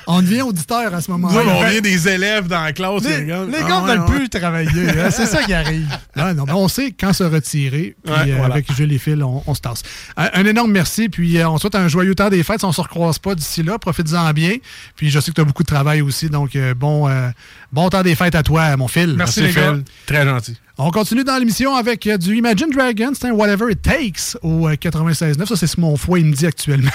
on 0.07 0.18
devient 0.23 0.43
auditeur 0.43 0.95
à 0.95 1.01
ce 1.01 1.11
moment-là. 1.13 1.41
on 1.47 1.69
vient 1.69 1.81
des 1.81 2.09
élèves 2.09 2.47
dans 2.49 2.63
la 2.63 2.73
classe. 2.73 3.03
Les, 3.05 3.19
les 3.19 3.27
gars, 3.27 3.45
les 3.45 3.55
Ah, 3.69 3.83
ouais, 3.83 3.89
veulent 3.91 4.01
ouais. 4.01 4.07
plus 4.19 4.29
travailler. 4.29 4.89
hein. 4.99 5.11
C'est 5.11 5.27
ça 5.27 5.43
qui 5.43 5.53
arrive. 5.53 5.87
Non, 6.17 6.45
mais 6.47 6.53
on 6.53 6.69
sait 6.69 6.93
quand 6.99 7.13
se 7.13 7.23
retirer. 7.25 7.95
Puis 8.05 8.13
Ouais, 8.13 8.33
euh, 8.33 8.37
voilà. 8.39 8.55
avec 8.55 8.73
Jules 8.73 8.93
et 8.93 8.99
Phil, 8.99 9.23
on, 9.23 9.43
on 9.47 9.55
se 9.55 9.61
tasse. 9.61 9.83
Un, 10.17 10.29
un 10.35 10.45
énorme 10.47 10.73
merci. 10.73 11.09
Puis 11.09 11.39
euh, 11.39 11.49
on 11.49 11.59
souhaite 11.59 11.75
un 11.77 11.87
joyeux 11.89 12.15
temps 12.15 12.29
des 12.29 12.43
fêtes. 12.43 12.59
Si 12.61 12.65
on 12.65 12.73
se 12.73 12.81
recroise 12.81 13.19
pas 13.19 13.35
d'ici 13.35 13.63
là, 13.63 13.79
profites-en 13.79 14.33
bien. 14.33 14.57
Puis 14.97 15.11
je 15.11 15.21
sais 15.21 15.31
que 15.31 15.37
tu 15.37 15.41
as 15.41 15.45
beaucoup 15.45 15.63
de 15.63 15.69
travail 15.69 16.01
aussi. 16.03 16.29
Donc, 16.29 16.57
euh, 16.57 16.75
bon, 16.75 17.09
euh, 17.09 17.29
bon 17.73 17.89
temps 17.89 18.03
des 18.03 18.15
fêtes 18.15 18.35
à 18.35 18.43
toi, 18.43 18.77
mon 18.77 18.89
Phil. 18.89 19.15
Merci, 19.17 19.43
les 19.43 19.53
gars. 19.53 19.75
Très 20.07 20.25
gentil. 20.25 20.57
On 20.81 20.91
continue 20.93 21.25
dans 21.25 21.37
l'émission 21.39 21.75
avec 21.75 22.07
euh, 22.07 22.17
du 22.17 22.37
Imagine 22.37 22.71
Dragons, 22.71 23.11
c'est 23.13 23.27
un 23.27 23.33
Whatever 23.33 23.73
It 23.73 23.83
Takes 23.83 24.39
au 24.43 24.69
euh, 24.69 24.75
96.9. 24.75 25.45
Ça, 25.47 25.57
c'est 25.57 25.67
ce 25.67 25.75
que 25.75 25.81
mon 25.81 25.97
foie 25.97 26.21
il 26.21 26.27
me 26.27 26.33
dit 26.33 26.47
actuellement. 26.47 26.91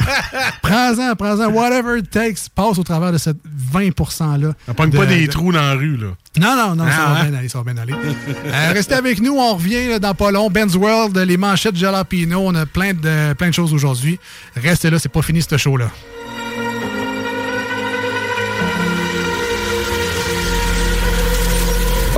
prends-en, 0.62 1.14
prends-en. 1.14 1.48
Whatever 1.52 1.98
It 2.00 2.10
Takes 2.10 2.48
passe 2.52 2.78
au 2.78 2.82
travers 2.82 3.12
de 3.12 3.18
cette 3.18 3.36
20%-là. 3.72 4.52
On 4.66 4.74
pogne 4.74 4.90
de- 4.90 4.98
pas 4.98 5.06
des 5.06 5.26
de- 5.28 5.30
trous 5.30 5.52
dans 5.52 5.62
la 5.62 5.74
rue, 5.74 5.96
là. 5.96 6.08
non, 6.40 6.56
non, 6.56 6.74
non, 6.74 6.90
ça 6.90 6.96
Ah, 7.06 7.12
va 7.14 7.20
hein? 7.20 7.24
bien 7.30 7.38
aller, 7.38 7.48
ça 7.48 7.62
va 7.62 7.72
bien 7.72 7.80
aller. 7.80 7.94
Euh, 8.46 8.72
restez 8.72 8.94
avec 8.94 9.20
nous, 9.20 9.36
on 9.36 9.54
revient 9.54 9.88
là, 9.88 9.98
dans 10.00 10.14
pas 10.14 10.32
long. 10.32 10.50
Ben's 10.50 10.74
World, 10.74 11.16
les 11.16 11.36
manchettes 11.36 11.76
Jalapino, 11.76 12.40
on 12.44 12.54
a 12.56 12.66
plein 12.66 12.94
de, 12.94 13.32
plein 13.34 13.48
de 13.50 13.54
choses 13.54 13.72
aujourd'hui. 13.72 14.18
Restez 14.56 14.90
là, 14.90 14.98
c'est 14.98 15.08
pas 15.08 15.22
fini 15.22 15.40
ce 15.40 15.56
show-là. 15.56 15.88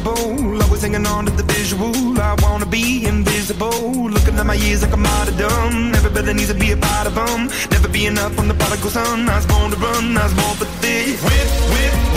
miserable. 0.00 0.62
Always 0.62 0.82
hanging 0.82 1.06
on 1.06 1.26
to 1.26 1.32
the 1.32 1.42
visual. 1.42 2.20
I 2.20 2.36
wanna 2.42 2.66
be 2.66 3.06
invisible. 3.06 4.08
Looking 4.10 4.38
at 4.38 4.46
my 4.46 4.54
years 4.54 4.82
like 4.82 4.92
I'm 4.92 5.00
a 5.00 5.08
martyrdom. 5.08 5.94
Everybody 5.94 6.34
needs 6.34 6.48
to 6.48 6.58
be 6.58 6.72
a 6.72 6.76
part 6.76 7.06
of 7.06 7.14
them. 7.14 7.48
Never 7.70 7.88
be 7.88 8.06
enough 8.06 8.34
from 8.34 8.48
the 8.48 8.54
prodigal 8.54 8.90
son. 8.90 9.28
I 9.28 9.36
was 9.36 9.46
born 9.46 9.70
to 9.70 9.76
run, 9.76 10.16
I 10.16 10.24
was 10.24 10.34
born 10.34 10.56
for 10.56 10.68
this. 10.80 11.22
Whip, 11.22 11.48
whip, 11.72 12.09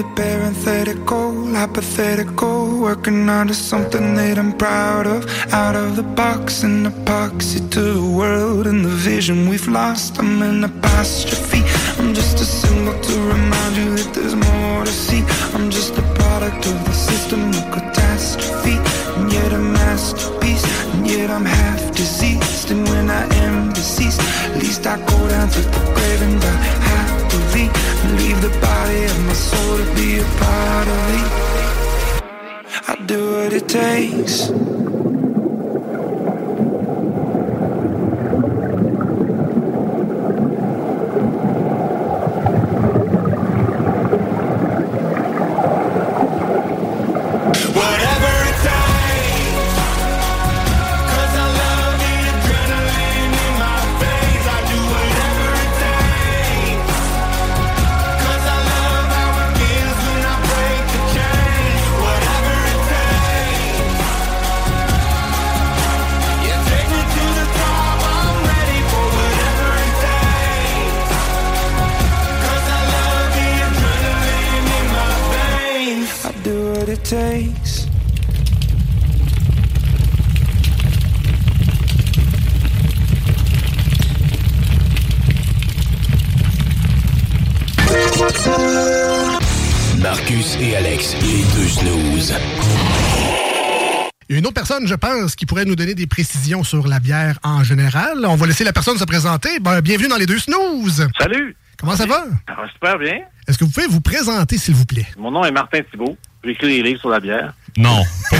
the 0.00 0.08
parenthetical, 0.14 1.54
hypothetical. 1.54 2.80
Working 2.80 3.28
out 3.28 3.50
of 3.50 3.56
something 3.56 4.14
that 4.14 4.38
I'm 4.38 4.52
proud 4.56 5.06
of. 5.06 5.20
Out 5.52 5.76
of 5.76 5.96
the 5.96 6.02
box, 6.02 6.62
an 6.62 6.86
epoxy 6.86 7.60
to 7.74 7.82
the 7.98 8.08
world 8.20 8.66
and 8.66 8.84
the 8.84 8.96
vision 9.10 9.48
we've 9.48 9.68
lost. 9.68 10.18
I'm 10.18 10.40
an 10.42 10.64
apostrophe. 10.64 11.62
I'm 11.98 12.14
just 12.14 12.40
a 12.40 12.46
symbol 12.60 12.98
to 12.98 13.14
remind 13.34 13.76
you 13.76 13.90
that 13.96 14.19
pourrait 95.50 95.64
nous 95.64 95.74
donner 95.74 95.96
des 95.96 96.06
précisions 96.06 96.62
sur 96.62 96.86
la 96.86 97.00
bière 97.00 97.40
en 97.42 97.64
général. 97.64 98.24
On 98.24 98.36
va 98.36 98.46
laisser 98.46 98.62
la 98.62 98.72
personne 98.72 98.96
se 98.96 99.04
présenter. 99.04 99.58
Ben, 99.58 99.80
bienvenue 99.80 100.06
dans 100.06 100.16
les 100.16 100.24
deux 100.24 100.38
snooze. 100.38 101.08
Salut! 101.18 101.56
Comment 101.76 101.96
ça 101.96 102.06
va? 102.06 102.22
Ça 102.46 102.54
va 102.54 102.68
super 102.72 102.96
bien. 103.00 103.18
Est-ce 103.48 103.58
que 103.58 103.64
vous 103.64 103.70
pouvez 103.72 103.88
vous 103.88 104.00
présenter, 104.00 104.58
s'il 104.58 104.74
vous 104.76 104.86
plaît? 104.86 105.08
Mon 105.18 105.32
nom 105.32 105.44
est 105.44 105.50
Martin 105.50 105.80
Thibault. 105.90 106.16
J'écris 106.44 106.68
des 106.68 106.82
livres 106.84 107.00
sur 107.00 107.08
la 107.08 107.18
bière. 107.18 107.52
Non. 107.76 108.04
Pas- 108.30 108.36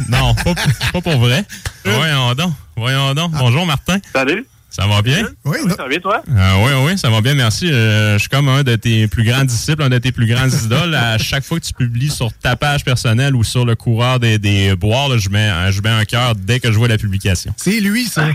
non, 0.08 0.34
pas, 0.36 0.54
pas 0.94 1.00
pour 1.02 1.18
vrai. 1.18 1.44
Voyons 1.84 2.32
donc. 2.34 2.54
Voyons 2.78 3.12
donc. 3.12 3.32
Bonjour, 3.32 3.66
Martin. 3.66 3.98
Salut. 4.14 4.46
Ça 4.76 4.88
va 4.88 5.02
bien? 5.02 5.28
Oui, 5.44 5.58
Ça 5.70 5.82
va 5.84 5.88
bien, 5.88 6.00
toi? 6.00 6.20
Ah 6.36 6.56
oui, 6.58 6.72
oui, 6.84 6.98
ça 6.98 7.08
va 7.08 7.20
bien, 7.20 7.34
merci. 7.34 7.70
Euh, 7.70 8.14
je 8.14 8.18
suis 8.18 8.28
comme 8.28 8.48
un 8.48 8.64
de 8.64 8.74
tes 8.74 9.06
plus 9.06 9.22
grands 9.22 9.44
disciples, 9.44 9.84
un 9.84 9.88
de 9.88 9.98
tes 9.98 10.10
plus 10.10 10.26
grands 10.26 10.48
idoles. 10.48 10.96
À 10.96 11.16
chaque 11.16 11.44
fois 11.44 11.60
que 11.60 11.64
tu 11.64 11.72
publies 11.74 12.10
sur 12.10 12.32
ta 12.32 12.56
page 12.56 12.84
personnelle 12.84 13.36
ou 13.36 13.44
sur 13.44 13.64
le 13.64 13.76
coureur 13.76 14.18
des, 14.18 14.38
des 14.40 14.74
boires, 14.74 15.08
là, 15.08 15.16
je, 15.16 15.28
mets, 15.28 15.46
un- 15.48 15.70
je 15.70 15.80
mets 15.80 15.90
un 15.90 16.04
cœur 16.04 16.34
dès 16.34 16.58
que 16.58 16.72
je 16.72 16.76
vois 16.76 16.88
la 16.88 16.98
publication. 16.98 17.54
C'est 17.56 17.78
lui, 17.78 18.04
ça. 18.06 18.26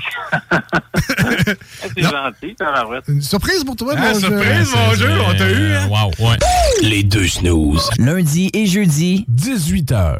C'est 1.95 2.03
gentil. 2.03 2.55
Une 3.09 3.21
surprise 3.21 3.63
pour 3.65 3.75
toi, 3.75 3.93
Ah, 3.97 4.13
mon 4.13 4.19
surprise, 4.19 4.69
jeu. 4.71 4.77
mon 4.77 4.93
jeu, 4.95 5.11
on 5.27 5.33
t'a 5.37 5.49
eu, 5.49 5.73
hein? 5.73 5.87
Wow, 5.89 6.25
ouais. 6.25 6.37
Les 6.83 7.03
deux 7.03 7.27
snooze. 7.27 7.89
Lundi 7.97 8.49
et 8.53 8.65
jeudi, 8.65 9.25
18h. 9.29 10.19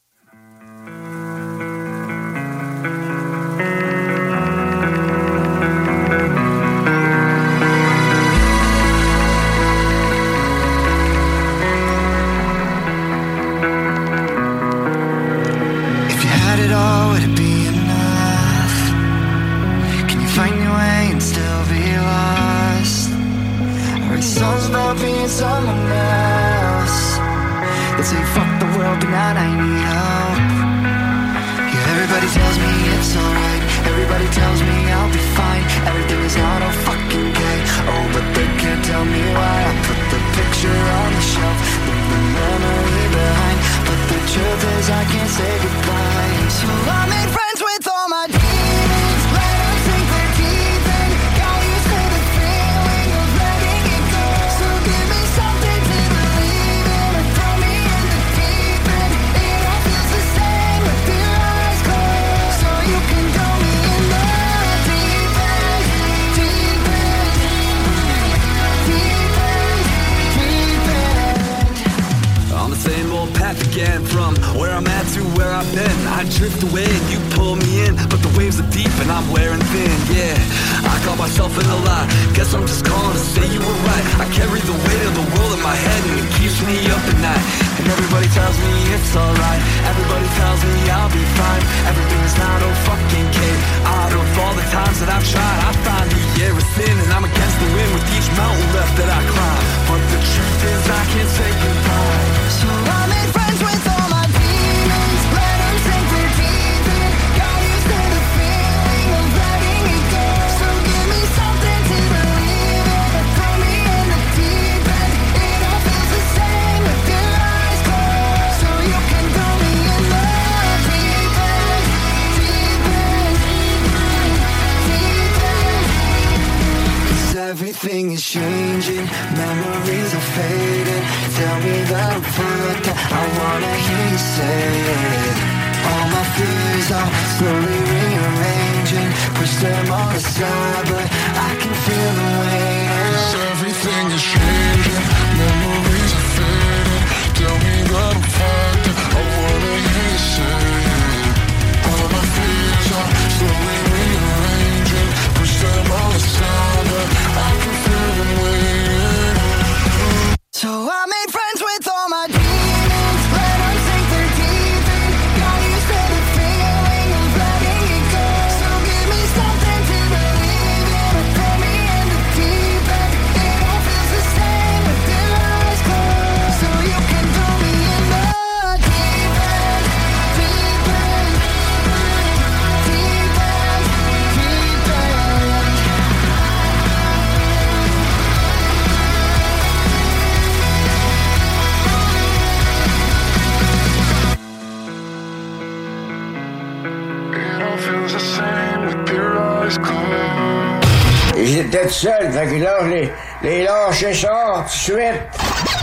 J'étais 201.43 201.87
tout 201.87 201.93
seul, 201.93 202.31
fait 202.31 202.47
que 202.47 202.63
là, 202.63 202.77
je 202.83 202.87
les, 202.89 203.11
les 203.43 203.63
lâché 203.63 204.13
ça 204.13 204.53
tout 204.57 204.63
de 204.63 204.69
suite. 204.69 205.21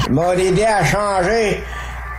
Ils 0.07 0.13
m'ont 0.13 0.33
aidé 0.33 0.65
à 0.65 0.85
changer. 0.85 1.65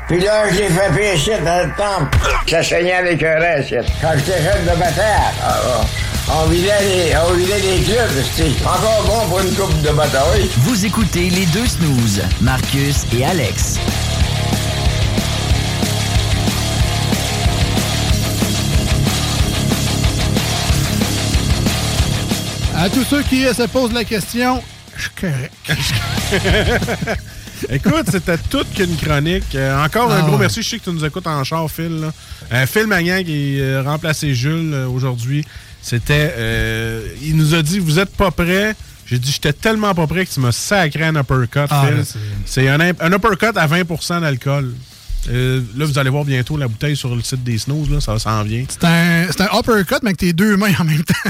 Puis 0.08 0.20
là, 0.20 0.50
je 0.52 0.58
les 0.58 0.70
fait 0.70 0.92
pécher 0.96 1.38
dans 1.46 1.68
le 1.68 1.72
temple. 1.76 2.18
Ça 2.48 2.64
saignait 2.64 3.04
les 3.04 3.18
querelles, 3.18 3.66
Quand 4.02 4.10
j'étais 4.16 4.42
jeune 4.42 4.64
de 4.64 4.80
bataille, 4.80 5.34
ah, 5.44 5.56
ah, 6.28 6.34
on 6.42 6.48
vidait 6.48 6.82
les, 6.82 7.14
on 7.18 7.34
vidait 7.34 7.60
les 7.60 7.84
clubs, 7.84 8.24
c'était 8.34 8.66
encore 8.66 9.04
bon 9.06 9.30
pour 9.30 9.40
une 9.40 9.56
coupe 9.56 9.82
de 9.82 9.92
bataille. 9.92 10.50
Vous 10.58 10.86
écoutez 10.86 11.30
les 11.30 11.46
deux 11.48 11.68
snooze, 11.68 12.24
Marcus 12.42 13.06
et 13.16 13.26
Alex. 13.26 13.80
À 22.80 22.90
tous 22.90 23.04
ceux 23.04 23.22
qui 23.24 23.46
euh, 23.46 23.54
se 23.54 23.64
posent 23.64 23.92
la 23.94 24.04
question, 24.06 24.64
je 24.96 25.02
suis 25.02 25.12
correct. 25.20 25.54
Écoute, 27.70 28.06
c'était 28.10 28.38
toute 28.38 28.74
qu'une 28.74 28.96
chronique. 28.96 29.54
Euh, 29.54 29.84
encore 29.84 30.10
un 30.12 30.20
Ah 30.20 30.22
gros 30.22 30.32
ouais. 30.34 30.38
merci. 30.40 30.62
Je 30.62 30.70
sais 30.70 30.80
que 30.80 30.86
tu 30.86 30.92
nous 30.92 31.04
écoutes 31.04 31.28
en 31.28 31.44
char, 31.44 31.70
Phil. 31.70 32.00
là. 32.00 32.12
Euh, 32.54 32.66
Phil 32.66 32.88
Magnan 32.88 33.22
qui 33.24 33.62
a 33.62 33.82
remplacé 33.84 34.34
Jules 34.34 34.74
euh, 34.74 34.88
aujourd'hui. 34.88 35.44
C'était. 35.82 36.34
euh, 36.38 37.06
il 37.22 37.36
nous 37.36 37.54
a 37.54 37.62
dit 37.62 37.80
Vous 37.80 38.00
êtes 38.00 38.16
pas 38.16 38.32
prêts. 38.32 38.76
J'ai 39.06 39.20
dit 39.20 39.30
J'étais 39.32 39.52
tellement 39.54 39.94
pas 39.94 40.08
prêt 40.08 40.26
que 40.26 40.32
tu 40.34 40.40
m'as 40.40 40.54
sacré 40.54 41.04
un 41.04 41.16
uppercut, 41.20 41.68
Ah, 41.70 41.86
Phil. 41.88 42.04
c'est- 42.46 42.70
un, 42.70 42.80
uppercut 43.12 43.58
à 43.58 43.68
20% 43.68 44.22
d'alcool. 44.22 44.74
Euh, 45.30 45.62
là, 45.76 45.86
vous 45.86 46.00
allez 46.00 46.10
voir 46.10 46.24
bientôt 46.24 46.56
la 46.56 46.70
bouteille 46.70 46.96
sur 46.96 47.14
le 47.14 47.22
site 47.24 47.44
des 47.44 47.58
snooze. 47.58 47.90
Là, 47.90 48.00
ça 48.00 48.18
s'en 48.20 48.42
vient. 48.44 48.64
C'est 48.70 48.86
un, 48.86 49.26
c'est 49.32 49.42
un 49.42 49.60
uppercut, 49.60 49.98
mais 50.02 50.10
avec 50.12 50.18
tes 50.18 50.32
deux 50.32 50.56
mains 50.56 50.72
en 50.80 50.86
même 50.86 51.04
temps. 51.04 51.14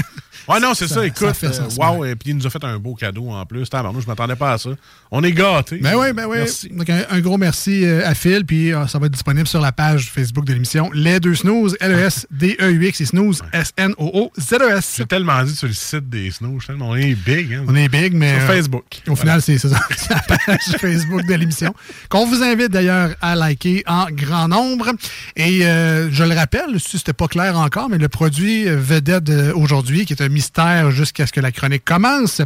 Ouais, 0.50 0.60
non, 0.60 0.74
c'est 0.74 0.88
ça, 0.88 0.96
Ça- 0.96 1.06
écoute. 1.06 1.34
ça 1.34 1.46
euh, 1.46 1.68
wow, 1.78 2.04
et 2.04 2.14
puis 2.16 2.30
il 2.30 2.36
nous 2.36 2.46
a 2.46 2.50
fait 2.50 2.62
un 2.64 2.78
beau 2.78 2.94
cadeau 2.94 3.30
en 3.30 3.44
plus. 3.46 3.68
Tabarnou, 3.70 4.00
je 4.00 4.06
m'attendais 4.06 4.36
pas 4.36 4.52
à 4.52 4.58
ça. 4.58 4.70
On 5.10 5.22
est 5.22 5.32
gâtés. 5.32 5.78
Ben 5.78 5.94
oui, 5.96 6.12
ben 6.12 6.26
oui. 6.28 6.38
Donc, 6.72 6.88
un, 6.90 7.02
un 7.10 7.20
gros 7.20 7.36
merci 7.38 7.84
euh, 7.84 8.06
à 8.08 8.14
Phil, 8.14 8.44
puis 8.44 8.72
euh, 8.72 8.86
ça 8.86 8.98
va 8.98 9.06
être 9.06 9.12
disponible 9.12 9.46
sur 9.48 9.60
la 9.60 9.72
page 9.72 10.10
Facebook 10.10 10.44
de 10.44 10.52
l'émission. 10.52 10.90
Les 10.94 11.20
deux 11.20 11.34
snooze, 11.34 11.76
L-E-S-D-E-U-X 11.80 13.00
et 13.00 13.04
snooze, 13.06 13.42
S-N-O-O-Z-E-S. 13.52 14.94
J'ai 14.98 15.06
tellement 15.06 15.42
dit 15.44 15.54
sur 15.54 15.68
le 15.68 15.72
site 15.74 16.08
des 16.08 16.30
snooze. 16.30 16.64
On 16.80 16.96
est 16.96 17.14
big. 17.14 17.54
Hein? 17.54 17.64
On 17.68 17.74
est 17.74 17.88
big, 17.88 18.14
mais. 18.14 18.34
Sur 18.34 18.42
euh, 18.42 18.46
Facebook. 18.54 18.84
Au 19.08 19.16
final, 19.16 19.42
c'est 19.42 19.58
ça. 19.58 19.68
La 20.10 20.36
page 20.36 20.76
Facebook 20.78 21.26
de 21.26 21.34
l'émission. 21.34 21.74
Qu'on 22.08 22.26
vous 22.26 22.42
invite 22.42 22.70
d'ailleurs 22.70 23.10
à 23.20 23.34
liker 23.36 23.82
en 23.86 24.06
grand 24.10 24.48
nombre. 24.48 24.90
Et 25.36 25.66
euh, 25.66 26.10
je 26.10 26.24
le 26.24 26.34
rappelle, 26.34 26.78
si 26.78 26.98
c'était 26.98 27.12
pas 27.12 27.28
clair 27.28 27.56
encore, 27.58 27.88
mais 27.88 27.98
le 27.98 28.08
produit 28.08 28.64
vedette 28.66 29.24
d'aujourd'hui, 29.24 30.06
qui 30.06 30.12
est 30.12 30.22
un 30.22 30.28
mystère 30.40 30.90
jusqu'à 30.90 31.26
ce 31.26 31.32
que 31.32 31.40
la 31.40 31.52
chronique 31.52 31.84
commence, 31.84 32.40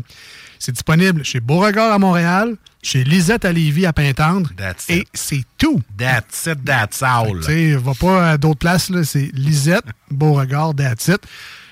c'est 0.59 0.73
disponible 0.73 1.25
chez 1.25 1.39
Beauregard 1.39 1.93
à 1.93 1.99
Montréal, 2.01 2.57
chez 2.83 3.05
Lisette 3.05 3.45
à 3.45 3.53
Lévis 3.53 3.87
à 3.87 3.93
Pintendre. 3.93 4.51
Et 4.89 5.07
c'est 5.15 5.45
tout. 5.59 5.81
That's 5.97 6.47
it, 6.47 6.65
that's 6.65 7.03
all. 7.05 7.39
Tu 7.39 7.45
sais, 7.45 7.77
va 7.77 7.95
pas 7.95 8.31
à 8.31 8.37
d'autres 8.37 8.59
places, 8.59 8.91
là. 8.91 9.05
C'est 9.05 9.31
Lisette, 9.33 9.85
Beauregard, 10.11 10.75
that's 10.75 11.07
it. 11.07 11.21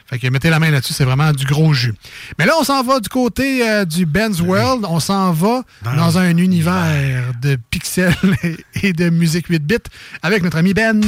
Fait 0.06 0.18
que 0.18 0.28
mettez 0.28 0.50
la 0.50 0.60
main 0.60 0.70
là-dessus, 0.70 0.92
c'est 0.92 1.06
vraiment 1.06 1.32
du 1.32 1.44
gros 1.44 1.72
jus. 1.72 1.94
Mais 2.38 2.44
là, 2.44 2.52
on 2.60 2.64
s'en 2.64 2.84
va 2.84 3.00
du 3.00 3.08
côté 3.08 3.66
euh, 3.66 3.84
du 3.84 4.04
Ben's 4.06 4.40
World. 4.42 4.84
On 4.86 5.00
s'en 5.00 5.32
va 5.32 5.62
dans 5.82 6.18
un 6.18 6.36
univers 6.36 7.32
de 7.40 7.56
pixels 7.70 8.14
et 8.82 8.92
de 8.92 9.10
musique 9.10 9.46
8 9.48 9.58
bits 9.66 9.76
avec 10.22 10.42
notre 10.42 10.58
ami 10.58 10.74
Ben. 10.74 11.00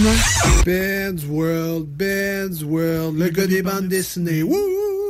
Ben's 0.65 1.23
World, 1.29 1.87
Ben's 1.87 2.63
World, 2.63 3.19
le 3.19 3.29
gars 3.29 3.47
des 3.47 3.63
bandes 3.63 3.89
dessinées. 3.89 4.43
Wouh! 4.43 5.04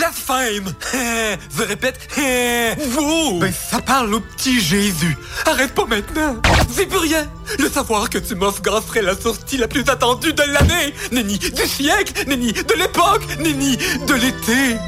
Blasphème. 0.00 0.72
Je 1.58 1.62
répète, 1.62 1.98
vous 2.88 3.38
Ben 3.38 3.52
ça 3.52 3.80
parle 3.80 4.14
au 4.14 4.20
petit 4.20 4.58
Jésus. 4.58 5.14
Arrête 5.44 5.74
pas 5.74 5.84
maintenant. 5.84 6.36
C'est 6.74 6.86
plus 6.86 6.98
rien. 6.98 7.26
Le 7.58 7.68
savoir 7.68 8.08
que 8.08 8.16
tu 8.16 8.34
m'offres 8.34 8.62
serait 8.88 9.02
la 9.02 9.14
sortie 9.14 9.58
la 9.58 9.68
plus 9.68 9.86
attendue 9.88 10.32
de 10.32 10.42
l'année. 10.42 10.94
Nenni 11.12 11.38
du 11.38 11.66
siècle 11.66 12.14
Nenni 12.26 12.54
de 12.54 12.74
l'époque 12.78 13.26
Nenni 13.40 13.76
de 13.76 14.14
l'été. 14.14 14.78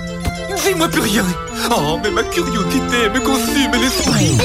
Dis-moi 0.65 0.89
plus 0.89 1.03
rien. 1.03 1.27
Oh, 1.71 1.99
mais 2.03 2.11
ma 2.11 2.23
curiosité 2.23 3.11
me 3.13 3.21
consume 3.21 3.73
l'esprit. 3.83 4.39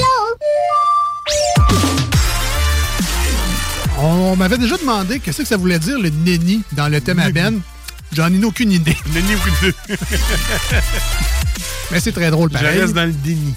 On 4.00 4.36
m'avait 4.36 4.58
déjà 4.58 4.76
demandé 4.76 5.18
qu'est-ce 5.18 5.38
que 5.38 5.48
ça 5.48 5.56
voulait 5.56 5.78
dire 5.78 5.98
le 5.98 6.10
nenni 6.10 6.62
dans 6.72 6.88
le 6.88 7.00
thème 7.00 7.20
à 7.20 7.30
Ben. 7.30 7.62
J'en 8.12 8.32
ai 8.32 8.44
aucune 8.44 8.72
idée. 8.72 8.96
Nenni 9.14 9.34
Mais 11.90 12.00
c'est 12.00 12.12
très 12.12 12.30
drôle 12.30 12.50
Je 12.52 12.58
pareil. 12.58 12.80
reste 12.80 12.94
dans 12.94 13.04
le 13.06 13.12
déni. 13.12 13.54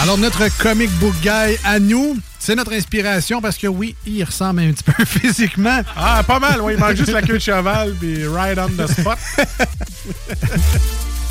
Alors, 0.00 0.16
notre 0.16 0.48
comic 0.58 0.90
book 0.98 1.14
guy 1.22 1.56
à 1.64 1.80
nous, 1.80 2.16
c'est 2.38 2.54
notre 2.54 2.72
inspiration 2.72 3.40
parce 3.40 3.58
que 3.58 3.66
oui, 3.66 3.96
il 4.06 4.22
ressemble 4.22 4.60
un 4.60 4.72
petit 4.72 4.84
peu 4.84 5.04
physiquement. 5.06 5.80
Ah, 5.96 6.22
pas 6.26 6.38
mal, 6.38 6.60
oui. 6.60 6.74
Il 6.74 6.78
manque 6.80 6.94
juste 6.96 7.10
la 7.12 7.22
queue 7.22 7.34
de 7.34 7.38
cheval 7.40 7.94
puis 7.98 8.26
right 8.26 8.58
on 8.58 8.68
the 8.68 8.86
spot. 8.88 9.18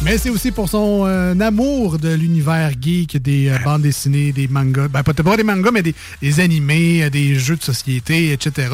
Mais 0.04 0.18
c'est 0.20 0.30
aussi 0.30 0.52
pour 0.52 0.70
son 0.70 1.06
euh, 1.08 1.38
amour 1.40 1.98
de 1.98 2.14
l'univers 2.14 2.72
geek, 2.80 3.18
des 3.22 3.50
euh, 3.50 3.58
bandes 3.64 3.82
dessinées, 3.82 4.32
des 4.32 4.48
mangas. 4.48 4.88
Ben, 4.90 5.02
pas, 5.04 5.14
pas 5.14 5.36
des 5.38 5.44
mangas, 5.44 5.72
mais 5.72 5.82
des, 5.82 5.96
des 6.22 6.40
animés, 6.40 7.04
euh, 7.04 7.10
des 7.10 7.36
jeux 7.36 7.56
de 7.56 7.64
société, 7.64 8.32
etc. 8.32 8.70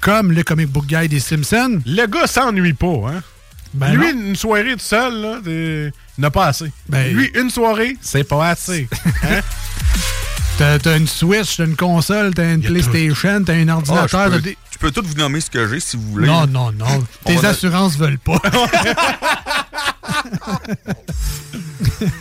Comme 0.00 0.30
le 0.32 0.42
comic 0.44 0.68
book 0.68 0.86
guy 0.86 1.08
des 1.08 1.20
Simpsons. 1.20 1.80
Le 1.84 2.06
gars 2.06 2.26
s'ennuie 2.28 2.74
pas, 2.74 3.10
hein? 3.12 3.22
Ben 3.74 3.92
Lui, 3.92 4.14
non. 4.14 4.28
une 4.28 4.36
soirée 4.36 4.72
tout 4.74 4.78
seul, 4.78 5.20
là, 5.20 5.40
n'a 6.16 6.30
pas 6.30 6.46
assez. 6.46 6.70
Ben- 6.88 7.12
Lui, 7.12 7.30
une 7.34 7.50
soirée, 7.50 7.96
c'est 8.00 8.24
pas 8.24 8.48
assez. 8.50 8.88
Hein? 9.24 9.40
T'as 10.82 10.96
une 10.96 11.06
Switch, 11.06 11.56
t'as 11.56 11.66
une 11.66 11.76
console, 11.76 12.34
t'as 12.34 12.52
une 12.54 12.62
PlayStation, 12.62 13.44
t'as 13.44 13.52
un 13.54 13.68
Ah, 13.68 13.74
ordinateur. 13.76 14.08
je, 14.08 14.16
t'as 14.16 14.30
peux, 14.30 14.40
des- 14.40 14.58
je 14.72 14.78
peux 14.78 14.90
tout 14.90 15.02
vous 15.06 15.14
nommer 15.14 15.40
ce 15.40 15.48
que 15.50 15.68
j'ai 15.68 15.78
si 15.78 15.96
vous 15.96 16.02
voulez. 16.10 16.26
Non, 16.26 16.48
non, 16.48 16.72
non. 16.72 17.04
On 17.26 17.28
Tes 17.40 17.46
assurances 17.46 17.96
veulent 17.96 18.18
pas. 18.18 18.40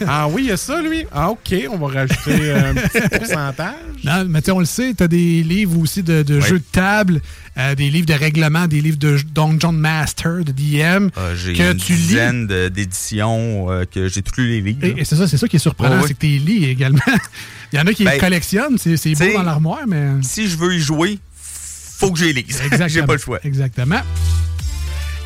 ah 0.07 0.27
oui, 0.29 0.43
il 0.43 0.47
y 0.47 0.51
a 0.51 0.57
ça, 0.57 0.81
lui? 0.81 1.05
Ah, 1.11 1.29
OK, 1.29 1.53
on 1.69 1.77
va 1.77 1.87
rajouter 2.01 2.51
un 2.51 2.73
petit 2.75 3.17
pourcentage. 3.17 3.73
Non, 4.03 4.25
mais 4.27 4.41
tu 4.41 4.45
sais, 4.45 4.51
on 4.51 4.59
le 4.59 4.65
sait, 4.65 4.93
tu 4.95 5.03
as 5.03 5.07
des 5.07 5.43
livres 5.43 5.77
aussi 5.79 6.03
de, 6.03 6.23
de 6.23 6.35
Oui. 6.35 6.41
jeux 6.41 6.59
de 6.59 6.63
table, 6.71 7.21
euh, 7.57 7.75
des 7.75 7.89
livres 7.89 8.05
de 8.07 8.13
règlement, 8.13 8.67
des 8.67 8.81
livres 8.81 8.97
de 8.97 9.17
Dungeon 9.33 9.71
Master, 9.73 10.43
de 10.43 10.51
DM, 10.51 11.09
Ah, 11.15 11.35
j'ai 11.35 11.53
que 11.53 11.71
une 11.71 11.77
tu 11.77 11.93
lis. 11.93 11.97
dizaine 11.99 12.47
de- 12.47 12.69
d'éditions 12.69 13.69
euh, 13.71 13.85
que 13.85 14.07
j'ai 14.07 14.21
tous 14.21 14.39
les 14.41 14.61
livres. 14.61 14.79
Et, 14.83 15.01
et 15.01 15.05
c'est 15.05 15.15
ça, 15.15 15.27
c'est 15.27 15.37
ça 15.37 15.47
qui 15.47 15.57
est 15.57 15.59
surprenant, 15.59 16.01
c'est 16.07 16.13
que 16.13 16.19
tu 16.19 16.27
les 16.27 16.39
lis 16.39 16.65
également. 16.65 16.99
Il 17.73 17.77
y 17.77 17.81
en 17.81 17.85
a 17.87 17.93
qui 17.93 18.03
les 18.03 18.11
Ben, 18.11 18.19
collectionnent, 18.19 18.77
c'est 18.77 18.95
c'est 18.97 19.13
beau 19.13 19.33
dans 19.33 19.43
l'armoire, 19.43 19.81
mais. 19.87 20.07
Si 20.21 20.47
je 20.47 20.57
veux 20.57 20.73
y 20.75 20.79
jouer, 20.79 21.19
faut 21.35 22.11
que 22.11 22.19
j'y 22.19 22.31
lise. 22.33 22.61
Exactement. 22.65 22.87
j'ai 22.87 23.03
pas 23.03 23.13
le 23.13 23.19
choix. 23.19 23.39
Exactement. 23.43 23.99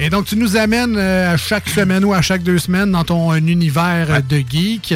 Et 0.03 0.09
donc, 0.09 0.25
tu 0.25 0.35
nous 0.35 0.57
amènes 0.57 0.97
euh, 0.97 1.33
à 1.33 1.37
chaque 1.37 1.69
semaine 1.69 2.03
ou 2.03 2.11
à 2.11 2.21
chaque 2.23 2.41
deux 2.41 2.57
semaines 2.57 2.91
dans 2.91 3.03
ton 3.03 3.35
univers 3.35 4.07
euh, 4.09 4.19
de 4.21 4.37
geek. 4.37 4.95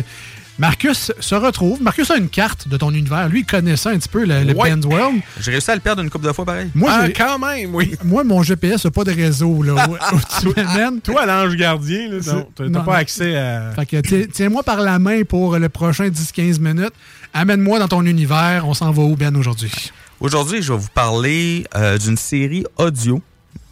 Marcus 0.57 1.11
se 1.19 1.35
retrouve. 1.35 1.79
Marcus 1.83 2.09
a 2.09 2.15
une 2.17 2.29
carte 2.29 2.67
de 2.67 2.75
ton 2.77 2.89
univers. 2.91 3.29
Lui, 3.29 3.41
il 3.41 3.45
connaît 3.45 3.75
ça 3.75 3.91
un 3.91 3.97
petit 3.99 4.09
peu, 4.09 4.25
le, 4.25 4.43
le 4.43 4.53
Ouais. 4.55 4.73
World. 4.73 5.21
J'ai 5.41 5.51
réussi 5.51 5.69
à 5.69 5.75
le 5.75 5.81
perdre 5.81 6.01
une 6.01 6.09
couple 6.09 6.25
de 6.25 6.31
fois 6.31 6.43
pareil. 6.45 6.71
Moi, 6.73 6.89
Ah, 6.91 7.09
quand 7.09 7.37
même, 7.37 7.75
oui. 7.75 7.93
Moi, 8.03 8.23
mon 8.23 8.41
GPS 8.41 8.85
n'a 8.85 8.89
pas 8.91 9.03
de 9.03 9.11
réseau. 9.11 9.61
Là, 9.61 9.87
où, 9.87 9.93
où 10.15 10.19
tu 10.39 10.47
m'amènes. 10.59 11.01
Toi, 11.01 11.25
l'ange 11.27 11.55
gardien, 11.55 12.09
là, 12.09 12.17
non, 12.25 12.47
t'as 12.55 12.63
Non, 12.63 12.71
t'as 12.79 12.85
pas 12.85 12.97
accès 12.97 13.35
à. 13.37 13.73
Fait 13.75 13.85
que 13.85 13.97
ti- 14.01 14.27
tiens-moi 14.29 14.63
par 14.63 14.79
la 14.81 14.97
main 14.97 15.21
pour 15.23 15.59
le 15.59 15.69
prochain 15.69 16.07
10-15 16.07 16.59
minutes. 16.59 16.93
Amène-moi 17.33 17.77
dans 17.77 17.89
ton 17.89 18.05
univers. 18.05 18.63
On 18.67 18.73
s'en 18.73 18.89
va 18.91 19.03
où, 19.03 19.15
Ben, 19.15 19.35
aujourd'hui? 19.35 19.71
Aujourd'hui, 20.19 20.63
je 20.63 20.71
vais 20.73 20.79
vous 20.79 20.89
parler 20.93 21.65
euh, 21.75 21.97
d'une 21.99 22.17
série 22.17 22.63
audio, 22.77 23.21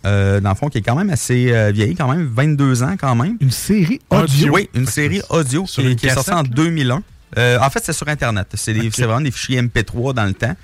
euh, 0.06 0.40
dans 0.40 0.50
le 0.50 0.56
fond, 0.56 0.70
qui 0.70 0.80
est 0.80 0.82
quand 0.82 0.96
même 0.96 1.10
assez 1.10 1.52
euh, 1.52 1.72
vieille, 1.72 1.96
quand 1.96 2.12
même, 2.14 2.26
22 2.34 2.84
ans 2.84 2.96
quand 3.00 3.16
même. 3.16 3.38
Une 3.40 3.52
série 3.52 4.00
audio? 4.10 4.54
Oui, 4.54 4.70
une 4.74 4.86
série 4.88 5.22
audio 5.30 5.66
Sur 5.66 5.84
qui, 5.84 5.90
une 5.92 5.96
qui 5.96 6.08
est 6.08 6.14
sortie 6.14 6.32
en 6.32 6.44
cassette, 6.44 6.58
là? 6.58 6.64
2001. 6.64 7.04
Euh, 7.38 7.58
en 7.62 7.70
fait, 7.70 7.82
c'est 7.84 7.94
sur 7.94 8.08
Internet. 8.08 8.48
C'est 8.56 8.74
vraiment 8.74 9.22
des 9.22 9.32
fichiers 9.32 9.62
MP3 9.62 10.14
dans 10.14 10.26
le 10.26 10.34
temps. 10.34 10.56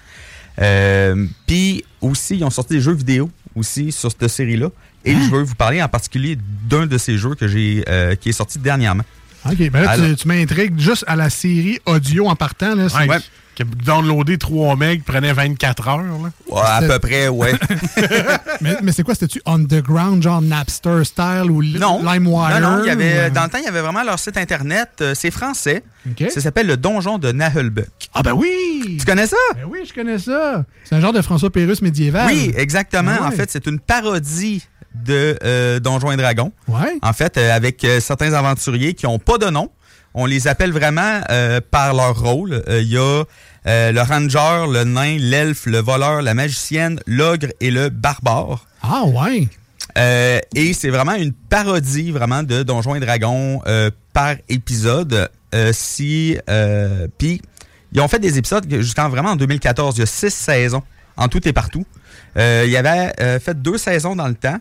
Euh, 0.61 1.25
Puis 1.47 1.83
aussi, 2.01 2.37
ils 2.37 2.43
ont 2.43 2.49
sorti 2.49 2.73
des 2.75 2.81
jeux 2.81 2.93
vidéo 2.93 3.29
aussi 3.55 3.91
sur 3.91 4.11
cette 4.11 4.27
série-là. 4.27 4.67
Et 5.05 5.13
Hein? 5.13 5.19
je 5.25 5.29
veux 5.35 5.43
vous 5.43 5.55
parler 5.55 5.81
en 5.81 5.87
particulier 5.87 6.37
d'un 6.69 6.85
de 6.85 6.97
ces 6.97 7.17
jeux 7.17 7.35
que 7.35 7.47
j'ai 7.47 7.83
euh, 7.87 8.15
qui 8.15 8.29
est 8.29 8.33
sorti 8.33 8.59
dernièrement. 8.59 9.03
OK, 9.45 9.55
ben 9.57 9.81
là, 9.81 9.95
tu- 9.95 10.03
Alors- 10.03 10.15
tu, 10.17 10.27
m'intrigues 10.27 10.77
juste 10.79 11.05
à 11.07 11.15
la 11.15 11.29
série 11.29 11.79
audio 11.85 12.27
en 12.27 12.35
partant. 12.35 12.75
Là, 12.75 12.87
Ouais, 13.07 13.19
Qui 13.59 13.63
a 13.63 13.65
downloadé 13.85 14.37
3 14.37 14.77
megs 14.77 15.03
prenait 15.03 15.33
24 15.33 15.87
heures. 15.89 15.97
Là. 15.97 16.11
Ouais, 16.49 16.61
à 16.63 16.81
peu 16.81 16.97
près, 16.99 17.27
ouais. 17.27 17.51
mais 18.61 18.77
mais 18.81 18.93
c'est 18.93 19.03
quoi? 19.03 19.13
C'était-tu 19.15 19.41
Underground, 19.45 20.23
genre 20.23 20.41
Napster 20.41 21.03
style 21.03 21.51
ou 21.51 21.61
Non. 21.61 22.01
LimeWire? 22.09 22.61
Non, 22.61 22.77
non, 22.77 22.83
il 22.83 22.87
y 22.87 22.89
avait, 22.89 23.27
ou- 23.29 23.33
dans 23.33 23.43
le 23.43 23.49
temps, 23.49 23.57
il 23.57 23.65
y 23.65 23.67
avait 23.67 23.81
vraiment 23.81 24.03
leur 24.03 24.17
site 24.17 24.37
internet. 24.37 24.89
euh, 25.01 25.13
c'est 25.13 25.29
français. 25.31 25.83
Ça 26.29 26.39
s'appelle 26.39 26.67
le 26.67 26.77
Donjon 26.77 27.17
de 27.17 27.33
Nahulbuck. 27.33 27.89
Ah 28.13 28.23
ben 28.23 28.31
oui! 28.31 28.95
Tu 28.97 29.05
connais 29.05 29.27
ça? 29.27 29.35
Ben 29.55 29.63
oui, 29.69 29.79
je 29.85 29.93
connais 29.93 30.19
ça. 30.19 30.63
C'est 30.85 30.95
un 30.95 31.01
genre 31.01 31.11
de 31.11 31.21
François 31.21 31.49
Pérus 31.49 31.81
médiéval. 31.81 32.27
Oui, 32.27 32.53
exactement. 32.55 33.11
Ah 33.17 33.21
ouais. 33.23 33.27
En 33.27 33.31
fait, 33.31 33.51
c'est 33.51 33.67
une 33.67 33.79
parodie 33.79 34.65
de 34.95 35.37
euh, 35.43 35.79
Donjons 35.81 36.11
et 36.13 36.17
Dragons. 36.17 36.53
Ouais. 36.69 36.97
En 37.01 37.11
fait, 37.13 37.37
euh, 37.37 37.53
avec 37.53 37.83
euh, 37.83 37.99
certains 37.99 38.31
aventuriers 38.33 38.93
qui 38.93 39.05
n'ont 39.05 39.19
pas 39.19 39.37
de 39.37 39.47
nom. 39.49 39.69
On 40.13 40.25
les 40.25 40.47
appelle 40.47 40.71
vraiment 40.71 41.21
euh, 41.29 41.61
par 41.71 41.93
leur 41.93 42.19
rôle. 42.19 42.63
Euh, 42.67 42.81
Il 42.81 42.89
y 42.89 42.97
a 42.97 43.23
euh, 43.67 43.91
le 43.91 44.01
ranger, 44.01 44.65
le 44.71 44.83
nain, 44.83 45.17
l'elfe, 45.19 45.65
le 45.65 45.79
voleur, 45.79 46.21
la 46.21 46.33
magicienne, 46.33 46.99
l'ogre 47.05 47.47
et 47.59 47.71
le 47.71 47.89
barbare. 47.89 48.65
Ah 48.81 49.03
ouais. 49.05 49.47
Euh, 49.97 50.39
et 50.55 50.73
c'est 50.73 50.89
vraiment 50.89 51.15
une 51.15 51.33
parodie 51.33 52.11
vraiment 52.11 52.43
de 52.43 52.63
Donjons 52.63 52.95
et 52.95 52.99
Dragons 52.99 53.61
euh, 53.67 53.91
par 54.13 54.35
épisode. 54.47 55.29
Euh, 55.55 55.71
si 55.73 56.37
euh, 56.49 57.07
puis 57.17 57.41
ils 57.91 57.99
ont 58.01 58.07
fait 58.07 58.19
des 58.19 58.37
épisodes 58.37 58.67
que- 58.67 58.81
jusqu'en 58.81 59.09
vraiment 59.09 59.31
en 59.31 59.35
2014. 59.35 59.97
Il 59.97 60.01
y 60.01 60.03
a 60.03 60.05
six 60.05 60.29
saisons 60.33 60.83
en 61.17 61.27
tout 61.27 61.45
et 61.47 61.53
partout. 61.53 61.85
Euh, 62.37 62.63
il 62.65 62.71
y 62.71 62.77
avait 62.77 63.11
euh, 63.19 63.39
fait 63.39 63.59
deux 63.59 63.77
saisons 63.79 64.15
dans 64.15 64.27
le 64.27 64.35
temps. 64.35 64.59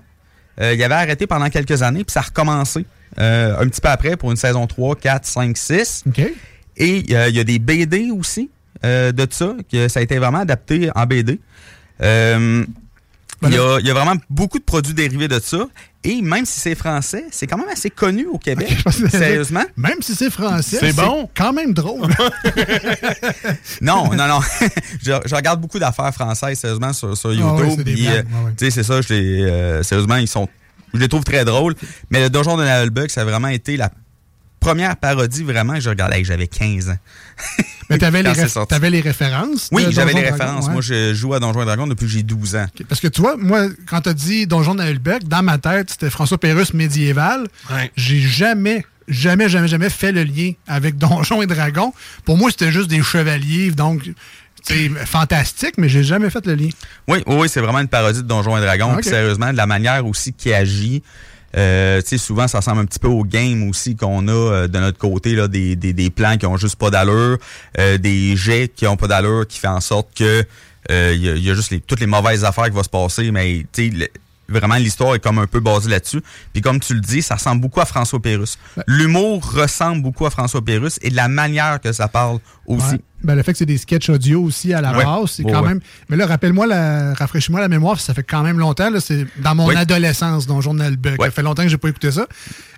Euh, 0.61 0.73
il 0.75 0.83
avait 0.83 0.95
arrêté 0.95 1.27
pendant 1.27 1.49
quelques 1.51 1.83
années 1.83 2.05
puis 2.05 2.13
ça 2.13 2.21
a 2.21 2.25
recommencé 2.25 2.85
un 3.17 3.67
petit 3.69 3.81
peu 3.81 3.89
après 3.89 4.17
pour 4.17 4.31
une 4.31 4.37
saison 4.37 4.67
3, 4.67 4.97
4, 4.97 5.25
5, 5.27 5.57
6. 5.57 6.05
OK. 6.09 6.21
Et 6.81 7.05
euh, 7.11 7.29
il 7.29 7.35
y 7.37 7.41
a 7.41 7.45
des 7.45 7.59
BD 7.59 8.11
aussi 8.13 8.51
euh, 8.85 9.11
de 9.11 9.27
ça, 9.31 9.55
que 9.71 9.89
ça 9.89 9.99
a 10.01 10.03
été 10.03 10.19
vraiment 10.19 10.39
adapté 10.39 10.91
en 10.95 11.07
BD. 11.07 11.41
Euh, 12.03 12.65
il, 13.43 13.53
y 13.53 13.59
a, 13.59 13.79
il 13.81 13.87
y 13.87 13.91
a 13.91 13.95
vraiment 13.95 14.15
beaucoup 14.31 14.59
de 14.61 14.65
produits 14.65 14.95
dérivés 14.95 15.27
de 15.29 15.41
ça. 15.41 15.67
Et 16.05 16.23
même 16.23 16.45
si 16.47 16.61
c'est 16.61 16.77
français, 16.77 17.25
c'est 17.33 17.49
quand 17.49 17.59
même 17.59 17.69
assez 17.69 17.91
connu 17.91 18.27
au 18.27 18.39
Québec. 18.39 18.77
Sérieusement? 19.11 19.65
Même 19.77 20.01
si 20.01 20.15
c'est 20.15 20.31
français, 20.31 20.79
C'est 20.81 20.95
bon? 20.95 21.29
quand 21.37 21.53
même 21.53 21.73
drôle. 21.75 22.09
Non, 23.81 24.13
non, 24.15 24.27
non. 24.29 24.41
je, 25.03 25.13
je 25.27 25.35
regarde 25.35 25.61
beaucoup 25.61 25.79
d'affaires 25.79 26.13
françaises, 26.15 26.59
sérieusement, 26.59 26.93
sur, 26.93 27.17
sur 27.17 27.31
Ah 27.31 27.55
ouais, 27.55 27.69
YouTube. 27.69 27.85
c'est 27.87 28.09
euh, 28.09 28.23
ouais, 28.23 28.69
ouais. 28.77 28.83
Ça, 28.83 29.01
je 29.01 29.13
les, 29.15 29.43
euh, 29.43 29.83
sérieusement, 29.83 30.17
ils 30.17 30.29
sont. 30.29 30.49
Je 30.95 30.99
les 31.01 31.09
trouve 31.09 31.25
très 31.25 31.45
drôles. 31.45 31.75
Mais 32.11 32.21
le 32.21 32.31
Donjon 32.31 32.57
de 32.57 32.65
Nahelbuck, 32.65 33.11
ça 33.11 33.23
a 33.23 33.25
vraiment 33.25 33.49
été 33.49 33.77
la 33.77 33.91
première 34.61 34.97
parodie 34.97 35.45
vraiment 35.45 35.75
que 35.75 35.81
je 35.81 35.89
regardais. 35.89 36.25
J'avais 36.25 36.47
15 36.47 36.91
ans. 36.91 36.99
Mais 37.91 37.99
t'avais 37.99 38.23
les, 38.25 38.33
t'avais 38.69 38.91
les 38.91 39.01
références? 39.01 39.69
Oui, 39.73 39.87
j'avais 39.91 40.13
les 40.13 40.31
références. 40.31 40.67
ouais. 40.67 40.73
Moi, 40.73 40.83
je 40.83 41.15
joue 41.15 41.35
à 41.35 41.41
Donjons 41.41 41.63
et 41.63 41.65
Dragons 41.65 41.87
depuis 41.87 42.07
que 42.07 42.13
j'ai 42.13 42.23
12 42.23 42.57
ans. 42.57 42.67
Parce 42.89 43.01
que 43.01 43.09
tu 43.09 43.21
vois, 43.21 43.37
moi, 43.37 43.69
quand 43.87 44.03
t'as 44.03 44.15
dit 44.15 44.47
Donjon 44.47 44.75
de 44.75 44.81
Nahelbeck, 44.83 45.27
dans 45.29 45.43
ma 45.43 45.59
tête, 45.59 45.91
c'était 45.91 46.11
François 46.11 46.39
Pérus 46.39 46.75
médiéval. 46.75 47.47
J'ai 47.97 48.21
jamais, 48.21 48.85
jamais, 49.07 49.49
jamais, 49.49 49.69
jamais 49.69 49.91
fait 49.91 50.13
le 50.13 50.25
lien 50.25 50.53
avec 50.67 50.97
Donjons 50.99 51.43
et 51.43 51.47
Dragons. 51.47 51.93
Pour 52.25 52.37
moi, 52.37 52.51
c'était 52.51 52.73
juste 52.73 52.89
des 52.89 53.03
chevaliers, 53.03 53.71
donc 53.71 54.11
c'est 54.63 54.89
fantastique, 55.07 55.75
mais 55.79 55.89
j'ai 55.89 56.03
jamais 56.03 56.31
fait 56.31 56.45
le 56.47 56.55
lien. 56.55 56.69
Oui, 57.07 57.23
oui, 57.27 57.49
c'est 57.49 57.61
vraiment 57.61 57.81
une 57.81 57.89
parodie 57.89 58.23
de 58.23 58.27
Donjons 58.29 58.57
et 58.57 58.61
Dragons. 58.61 58.95
Puis 58.97 59.05
sérieusement, 59.11 59.53
de 59.53 59.57
la 59.57 59.67
manière 59.67 60.07
aussi 60.07 60.33
qu'il 60.33 60.53
agit. 60.55 61.03
Euh, 61.57 62.03
souvent, 62.19 62.47
ça 62.47 62.59
ressemble 62.59 62.81
un 62.83 62.85
petit 62.85 62.99
peu 62.99 63.09
au 63.09 63.25
game 63.25 63.69
aussi 63.71 63.97
qu'on 63.97 64.29
a 64.29 64.33
euh, 64.33 64.69
de 64.69 64.79
notre 64.79 64.99
côté, 64.99 65.35
là, 65.35 65.49
des, 65.49 65.77
des, 65.77 65.95
des 65.95 66.11
plans 66.11 66.37
qui 66.37 66.45
ont 66.45 66.59
juste 66.59 66.77
pas 66.77 66.91
d'allure, 66.91 67.39
euh, 67.79 67.97
des 67.97 68.37
jets 68.37 68.69
qui 68.69 68.87
ont 68.87 68.97
pas 68.99 69.07
d'allure, 69.09 69.47
qui 69.47 69.59
fait 69.59 69.67
en 69.69 69.81
sorte 69.81 70.09
que 70.15 70.45
euh, 70.91 71.13
il 71.15 71.23
y, 71.25 71.29
a- 71.31 71.35
il 71.37 71.43
y 71.43 71.51
a 71.51 71.55
juste 71.55 71.71
les, 71.71 71.81
toutes 71.81 72.01
les 72.01 72.07
mauvaises 72.07 72.45
affaires 72.45 72.65
qui 72.67 72.73
vont 72.73 72.83
se 72.83 72.89
passer, 72.91 73.31
mais 73.31 73.65
tu 73.73 73.91
sais, 73.99 74.11
vraiment 74.51 74.77
l'histoire 74.77 75.15
est 75.15 75.21
comme 75.21 75.39
un 75.39 75.47
peu 75.47 75.61
basée 75.61 75.89
là-dessus. 75.89 76.21
Puis 76.53 76.61
comme 76.61 76.81
tu 76.81 76.93
le 76.95 77.01
dis, 77.01 77.23
ça 77.23 77.37
ressemble 77.37 77.63
beaucoup 77.63 77.81
à 77.81 77.87
François 77.87 78.21
Pérus. 78.21 78.59
L'humour 78.87 79.43
ressemble 79.53 80.03
beaucoup 80.03 80.27
à 80.27 80.31
François 80.31 80.63
Pérus 80.63 80.99
et 81.01 81.09
de 81.11 81.17
la 81.17 81.29
manière 81.29 81.81
que 81.81 81.93
ça 81.93 82.09
parle 82.09 82.39
aussi. 82.67 82.93
Ouais. 82.93 83.01
Ben, 83.25 83.35
le 83.35 83.43
fait 83.43 83.53
que 83.53 83.59
c'est 83.59 83.67
des 83.67 83.79
sketchs 83.79 84.09
audio 84.11 84.43
aussi 84.43 84.73
à 84.73 84.81
la 84.81 84.97
Ouais. 84.97 85.05
base, 85.05 85.31
c'est 85.33 85.43
quand 85.43 85.63
ouais. 85.63 85.69
même. 85.69 85.81
Mais 86.09 86.17
là, 86.17 86.27
rappelle-moi, 86.27 86.67
la... 86.69 87.15
rafraîchis-moi 87.15 87.61
la 87.61 87.69
mémoire, 87.69 87.99
ça 88.01 88.15
fait 88.15 88.23
quand 88.23 88.43
même 88.43 88.59
longtemps. 88.59 88.91
là, 88.91 89.01
C'est 89.01 89.27
dans 89.43 89.55
mon 89.57 89.67
Oui. 89.67 89.75
adolescence, 89.77 90.47
dans 90.47 90.61
Journal 90.61 90.97
Buck. 90.97 91.17
Ça 91.21 91.31
fait 91.33 91.43
longtemps 91.43 91.65
que 91.65 91.69
j'ai 91.69 91.79
pas 91.79 91.89
écouté 91.89 92.13
ça. 92.13 92.27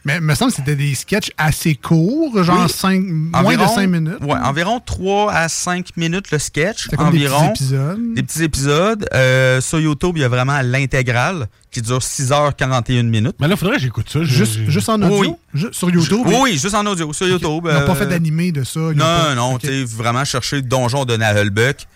Mais 0.06 0.14
il 0.16 0.22
me 0.22 0.34
semble 0.34 0.50
que 0.50 0.56
c'était 0.56 0.76
des 0.76 0.94
sketchs 0.94 1.30
assez 1.36 1.74
courts, 1.74 2.42
genre 2.42 2.62
Oui. 2.64 2.70
cinq- 2.74 3.02
moins 3.04 3.42
de 3.54 3.58
Environ- 3.60 3.74
5 3.74 3.86
minutes. 3.86 4.16
Ouais, 4.22 4.38
environ 4.42 4.80
3 4.80 5.30
à 5.30 5.48
5 5.50 5.94
minutes 5.98 6.30
le 6.30 6.38
sketch. 6.38 6.88
Comme 6.88 7.10
des 7.10 7.26
environ. 7.28 7.50
petits 7.52 7.64
épisodes. 7.64 8.14
Des 8.14 8.22
petits 8.22 8.42
épisodes. 8.42 9.08
Euh, 9.12 9.60
sur 9.60 9.78
YouTube, 9.78 10.12
il 10.16 10.22
y 10.22 10.24
a 10.24 10.28
vraiment 10.28 10.58
l'intégrale 10.62 11.48
qui 11.70 11.80
dure 11.82 11.98
6h41 11.98 13.02
minutes. 13.05 13.36
Mais 13.40 13.47
là, 13.48 13.55
il 13.55 13.59
faudrait 13.59 13.76
que 13.76 13.82
j'écoute 13.82 14.09
ça. 14.10 14.24
Juste, 14.24 14.59
juste 14.68 14.88
en 14.88 15.01
audio? 15.02 15.18
Oui. 15.20 15.32
Ju- 15.55 15.68
sur 15.72 15.88
YouTube? 15.90 16.22
Oui, 16.26 16.34
oui, 16.42 16.52
juste 16.59 16.74
en 16.74 16.84
audio, 16.86 17.12
sur 17.12 17.28
YouTube. 17.28 17.44
Ils 17.68 17.72
n'ont 17.74 17.86
pas 17.86 17.92
euh, 17.92 17.94
fait 17.94 18.06
d'animé 18.06 18.51
de 18.52 18.64
ça. 18.64 18.80
Non, 18.80 18.94
pas- 18.97 19.34
non, 19.36 19.55
Ok. 19.55 19.60
tu 19.62 19.84
vraiment 19.84 20.24
chercher 20.24 20.62
Donjon 20.62 21.05
de 21.05 21.16
Nahulbuck. 21.16 21.86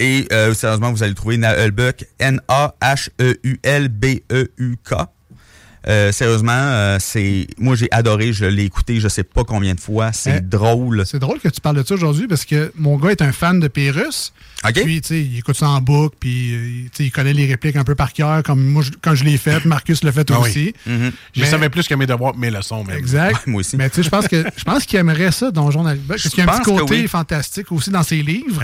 Et 0.00 0.26
euh, 0.32 0.52
sérieusement, 0.54 0.90
vous 0.90 1.04
allez 1.04 1.14
trouver 1.14 1.36
Nahulbuck, 1.36 2.04
N-A-H-E-U-L-B-E-U-K. 3.74 4.94
Euh, 5.86 6.12
sérieusement, 6.12 6.52
euh, 6.52 6.96
c'est 6.98 7.46
moi 7.58 7.74
j'ai 7.76 7.88
adoré, 7.90 8.32
je 8.32 8.46
l'ai 8.46 8.64
écouté 8.64 9.00
je 9.00 9.08
sais 9.08 9.22
pas 9.22 9.44
combien 9.44 9.74
de 9.74 9.80
fois, 9.80 10.12
c'est 10.12 10.38
Eh, 10.38 10.40
drôle. 10.40 11.04
C'est 11.04 11.18
drôle 11.18 11.40
que 11.40 11.48
tu 11.50 11.60
parles 11.60 11.76
de 11.76 11.86
ça 11.86 11.92
aujourd'hui 11.94 12.26
parce 12.26 12.46
que 12.46 12.72
mon 12.74 12.96
gars 12.96 13.10
est 13.10 13.20
un 13.20 13.32
fan 13.32 13.60
de 13.60 13.68
Pérus. 13.68 14.32
Puis, 14.72 15.00
tu 15.00 15.08
sais, 15.08 15.20
il 15.22 15.38
écoute 15.38 15.56
ça 15.56 15.68
en 15.68 15.80
boucle, 15.80 16.16
puis, 16.20 16.54
euh, 16.54 16.88
il 16.98 17.10
connaît 17.12 17.32
les 17.32 17.46
répliques 17.46 17.76
un 17.76 17.84
peu 17.84 17.94
par 17.94 18.12
cœur, 18.12 18.42
comme 18.42 18.64
moi, 18.64 18.82
je- 18.82 18.90
quand 19.02 19.14
je 19.14 19.24
l'ai 19.24 19.36
fait, 19.36 19.64
Marcus 19.64 20.02
l'a 20.04 20.12
fait 20.12 20.28
Ah 20.30 20.40
oui. 20.40 20.48
aussi. 20.48 20.74
Mhm. 20.86 21.12
Je 21.34 21.40
Mais- 21.40 21.46
savais 21.46 21.68
plus 21.68 21.86
que 21.88 21.94
mes 21.94 22.06
devoirs, 22.06 22.36
mes 22.36 22.50
leçons. 22.50 22.84
Même. 22.84 22.96
Exact. 22.96 23.46
Moi 23.46 23.60
aussi. 23.60 23.76
Mais 23.76 23.90
tu 23.90 23.96
sais, 23.96 24.02
je 24.02 24.08
pense 24.10 24.28
que 24.28 24.44
je 24.56 24.64
pense 24.64 24.84
qu'il 24.84 24.98
aimerait 24.98 25.32
ça, 25.32 25.50
Donjon. 25.50 25.84
Parce 26.08 26.28
qu'il 26.28 26.38
y 26.44 26.46
a 26.46 26.52
un 26.52 26.58
petit 26.58 26.70
côté 26.70 27.00
oui. 27.02 27.08
fantastique 27.08 27.70
aussi 27.72 27.90
dans 27.90 28.02
ses 28.02 28.22
livres. 28.22 28.62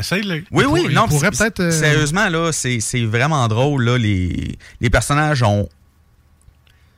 Oui, 0.50 0.64
oui, 0.68 0.82
il 0.88 0.94
non, 0.94 1.06
pourrait 1.08 1.30
peut-être. 1.30 1.60
euh, 1.60 1.70
Sérieusement, 1.70 2.28
là, 2.28 2.50
c'est 2.52 2.80
c'est 2.80 3.04
vraiment 3.04 3.46
drôle. 3.48 3.84
Là, 3.84 3.98
les, 3.98 4.56
les 4.80 4.90
personnages 4.90 5.42
ont. 5.42 5.68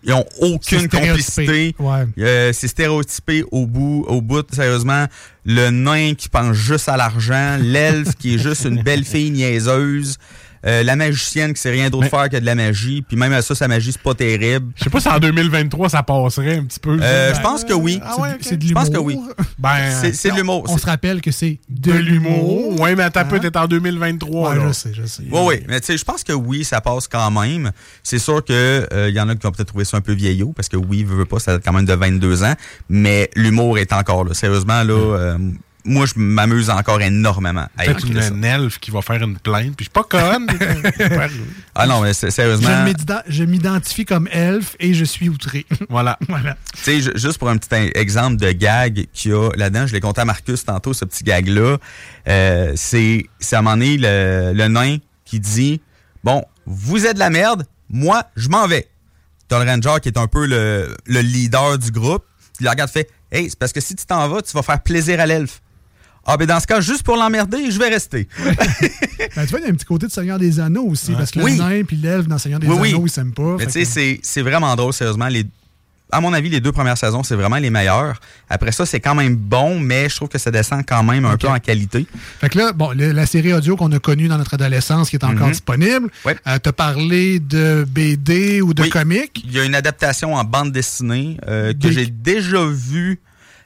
Ils 0.05 0.12
ont 0.12 0.24
aucune 0.41 0.89
complicité. 0.89 1.74
Ouais. 1.79 2.07
Euh, 2.19 2.53
c'est 2.53 2.69
stéréotypé 2.69 3.45
au 3.51 3.66
bout, 3.66 4.05
au 4.09 4.20
bout, 4.20 4.47
sérieusement. 4.53 5.07
Le 5.45 5.70
nain 5.70 6.15
qui 6.15 6.29
pense 6.29 6.57
juste 6.57 6.89
à 6.89 6.97
l'argent, 6.97 7.57
l'elfe 7.61 8.15
qui 8.19 8.35
est 8.35 8.39
juste 8.39 8.65
une 8.65 8.83
belle 8.83 9.05
fille 9.05 9.31
niaiseuse, 9.31 10.19
euh, 10.67 10.83
la 10.83 10.97
magicienne 10.97 11.53
qui 11.55 11.61
sait 11.61 11.71
rien 11.71 11.91
d'autre 11.91 12.09
faire 12.09 12.29
que 12.29 12.37
de 12.37 12.47
la 12.47 12.55
magie, 12.55 13.03
puis 13.03 13.17
même 13.17 13.33
à 13.33 13.43
ça, 13.43 13.55
sa 13.55 13.69
magie, 13.69 13.93
c'est 13.93 14.01
pas 14.03 14.15
terrible. 14.15 14.73
Je 14.77 14.85
sais 14.85 14.91
pas 14.91 15.01
si 15.01 15.09
en 15.09 15.19
2023, 15.19 15.89
ça 15.89 16.03
passerait 16.03 16.57
un 16.59 16.65
petit 16.65 16.79
peu. 16.81 16.99
Euh, 17.01 17.35
je 17.35 17.41
pense 17.41 17.65
que 17.65 17.73
oui. 17.73 18.01
Ah 18.05 18.21
ouais. 18.21 18.29
C'est 18.41 18.57
de 18.57 18.63
Je 18.63 18.69
l'humour. 18.69 18.83
pense 18.85 18.91
que 18.95 18.99
oui. 18.99 19.19
Ben, 19.59 19.91
C'est 20.13 20.31
de 20.31 20.37
l'humour. 20.37 20.65
On 20.69 20.79
se 20.79 20.87
rappelle 20.87 21.21
que 21.21 21.31
c'est 21.31 21.59
de 21.69 21.93
de 21.93 21.99
l'humour. 21.99 22.81
Ouais, 22.81 22.95
mais 22.95 23.03
attends 23.05 23.21
un 23.21 23.25
peu, 23.25 23.37
Hein? 23.37 23.41
t'es 23.41 23.57
en 23.57 23.67
2023. 23.67 24.51
Ouais, 24.51 24.57
là. 24.57 24.69
je 24.69 24.73
sais, 24.73 24.91
je 24.95 25.05
sais. 25.07 25.23
Oui, 25.31 25.41
oui. 25.47 25.55
Mais 25.69 25.81
tu 25.81 25.87
sais, 25.87 25.97
je 25.99 26.05
pense 26.05 26.23
que 26.25 26.33
oui, 26.33 26.65
ça 26.65 26.81
passe 26.81 27.09
quand 27.09 27.31
même. 27.31 27.71
C'est 28.03 28.19
sûr 28.19 28.45
que 28.45 28.87
euh, 28.93 29.09
il 29.09 29.15
y 29.15 29.21
en 29.21 29.29
a 29.29 29.35
qui 29.37 29.47
ont 29.47 29.53
peut-être 29.53 29.69
trouvé 29.69 29.85
ça 29.85 29.97
un 29.97 30.01
peu 30.01 30.13
vieillot, 30.13 30.53
parce 30.55 30.69
que 30.69 30.77
oui, 30.77 31.03
veut, 31.05 31.17
veut 31.17 31.25
pas, 31.25 31.39
ça 31.39 31.55
a 31.55 31.59
quand 31.59 31.73
même 31.73 31.85
de 31.87 31.95
22 31.95 32.45
ans. 32.45 32.55
Mais 32.89 33.31
l'humour 33.37 33.79
est 33.79 33.93
encore 33.93 34.25
là. 34.25 34.35
Sérieusement, 34.35 34.83
là, 34.83 34.93
euh, 34.95 35.39
moi, 35.85 36.07
je 36.07 36.13
m'amuse 36.17 36.71
encore 36.71 37.01
énormément. 37.01 37.67
à 37.77 37.85
Peut-être 37.85 38.07
une, 38.07 38.19
une 38.37 38.45
elfe 38.45 38.79
qui 38.79 38.91
va 38.91 39.03
faire 39.03 39.23
une 39.23 39.37
plainte, 39.39 39.75
puis 39.77 39.85
je 39.85 39.91
suis 39.91 39.91
pas 39.91 40.05
conne. 40.05 40.47
Ah 41.75 41.87
non, 41.87 42.01
mais 42.03 42.13
sérieusement. 42.15 42.69
Je 42.69 42.85
m'ident- 42.85 43.23
Je 43.29 43.45
m'identifie 43.45 44.05
comme 44.05 44.29
elfe 44.31 44.77
et 44.79 44.95
je 44.95 45.05
suis 45.05 45.29
outré. 45.29 45.67
voilà. 45.89 46.19
voilà. 46.29 46.57
Tu 46.75 46.83
sais, 46.83 47.01
ju- 47.01 47.13
juste 47.15 47.39
pour 47.39 47.49
un 47.49 47.57
petit 47.57 47.69
exemple 47.95 48.37
de 48.37 48.53
gag 48.53 49.07
qu'il 49.13 49.31
y 49.31 49.35
a 49.35 49.49
là-dedans, 49.57 49.87
je 49.87 49.93
l'ai 49.93 50.01
compté 50.01 50.21
à 50.21 50.25
Marcus 50.25 50.65
tantôt, 50.65 50.93
ce 50.93 51.05
petit 51.05 51.25
gag-là. 51.25 51.79
Euh, 52.29 52.73
c'est 52.77 53.25
à 53.53 53.59
un 53.59 53.63
moment 53.63 53.77
donné 53.77 53.97
le, 53.99 54.53
le 54.55 54.69
nain 54.69 54.99
qui 55.25 55.41
dit 55.41 55.81
Bon, 56.23 56.45
vous 56.67 57.07
êtes 57.07 57.15
de 57.15 57.19
la 57.19 57.31
merde, 57.31 57.67
moi, 57.89 58.25
je 58.37 58.49
m'en 58.49 58.67
vais. 58.67 58.89
T'as 59.49 59.63
le 59.65 59.69
ranger 59.71 60.01
qui 60.03 60.09
est 60.09 60.19
un 60.19 60.27
peu 60.29 60.47
le, 60.47 60.95
le 61.07 61.21
leader 61.21 61.79
du 61.79 61.91
groupe. 61.91 62.25
Il 62.61 62.65
le 62.65 62.71
regarde 62.71 62.91
fait 62.91 63.11
Hey, 63.31 63.49
c'est 63.49 63.59
parce 63.59 63.73
que 63.73 63.81
si 63.81 63.95
tu 63.97 64.05
t'en 64.05 64.29
vas, 64.29 64.43
tu 64.43 64.53
vas 64.53 64.63
faire 64.63 64.81
plaisir 64.83 65.19
à 65.19 65.27
l'elfe. 65.27 65.61
Ah, 66.27 66.36
ben 66.36 66.47
dans 66.47 66.61
ce 66.61 66.66
cas, 66.66 66.81
juste 66.81 67.03
pour 67.03 67.16
l'emmerder, 67.16 67.70
je 67.70 67.78
vais 67.78 67.89
rester. 67.89 68.28
Ben, 69.36 69.44
tu 69.44 69.51
vois, 69.51 69.61
il 69.61 69.62
y 69.62 69.66
a 69.66 69.70
un 69.70 69.74
petit 69.74 69.85
côté 69.85 70.07
de 70.07 70.12
Seigneur 70.12 70.39
des 70.39 70.61
Anneaux 70.61 70.85
aussi, 70.89 71.12
parce 71.12 71.31
que 71.31 71.40
Oui. 71.40 71.53
le 71.53 71.59
nain 71.59 71.85
puis 71.85 71.97
l'elfe 71.97 72.27
dans 72.27 72.39
Seigneur 72.39 72.61
des 72.61 72.66
Oui, 72.66 72.77
oui. 72.81 72.89
Anneaux, 72.90 73.07
ils 73.07 73.11
s'aiment 73.11 73.32
pas. 73.32 73.57
Mais 73.59 73.66
tu 73.66 73.73
sais, 73.73 73.82
que- 73.82 73.86
c'est- 73.89 74.20
c'est 74.23 74.43
vraiment 74.43 74.74
drôle, 74.77 74.93
sérieusement. 74.93 75.28
Les, 75.28 75.44
à 76.11 76.20
mon 76.20 76.32
avis, 76.32 76.51
les 76.51 76.61
deux 76.61 76.73
premières 76.73 76.99
saisons, 76.99 77.23
c'est 77.23 77.36
vraiment 77.36 77.57
les 77.57 77.70
meilleures. 77.70 78.20
Après 78.51 78.73
ça, 78.73 78.85
c'est 78.85 79.01
quand 79.01 79.15
même 79.15 79.35
bon, 79.36 79.78
mais 79.81 80.09
je 80.09 80.16
trouve 80.16 80.28
que 80.28 80.39
ça 80.39 80.51
descend 80.51 80.82
quand 80.86 81.03
même 81.03 81.24
un 81.24 81.36
peu 81.39 81.49
en 81.49 81.59
qualité. 81.61 82.07
Fait 82.40 82.49
que 82.51 82.59
là, 82.59 82.73
bon, 82.73 82.90
le- 82.90 83.12
la 83.12 83.24
série 83.27 83.53
audio 83.55 83.77
qu'on 83.77 83.90
a 83.93 83.99
connue 83.99 84.28
dans 84.28 84.36
notre 84.39 84.55
adolescence 84.55 85.09
qui 85.09 85.16
est 85.16 85.24
encore 85.24 85.47
Mhm. 85.47 85.53
disponible, 85.53 86.11
Ouais. 86.27 86.36
euh, 86.47 86.59
t'as 86.62 86.73
parlé 86.73 87.39
de 87.40 87.86
BD 87.89 88.61
ou 88.61 88.74
de 88.74 88.82
Oui. 88.82 88.90
comics? 88.90 89.43
Il 89.47 89.53
y 89.53 89.61
a 89.61 89.65
une 89.65 89.74
adaptation 89.77 90.35
en 90.35 90.44
bande 90.44 90.73
dessinée 90.73 91.39
euh, 91.49 91.73
que 91.73 91.78
Des- 91.78 91.93
j'ai 91.93 92.07
déjà 92.07 92.65
vue 92.66 93.20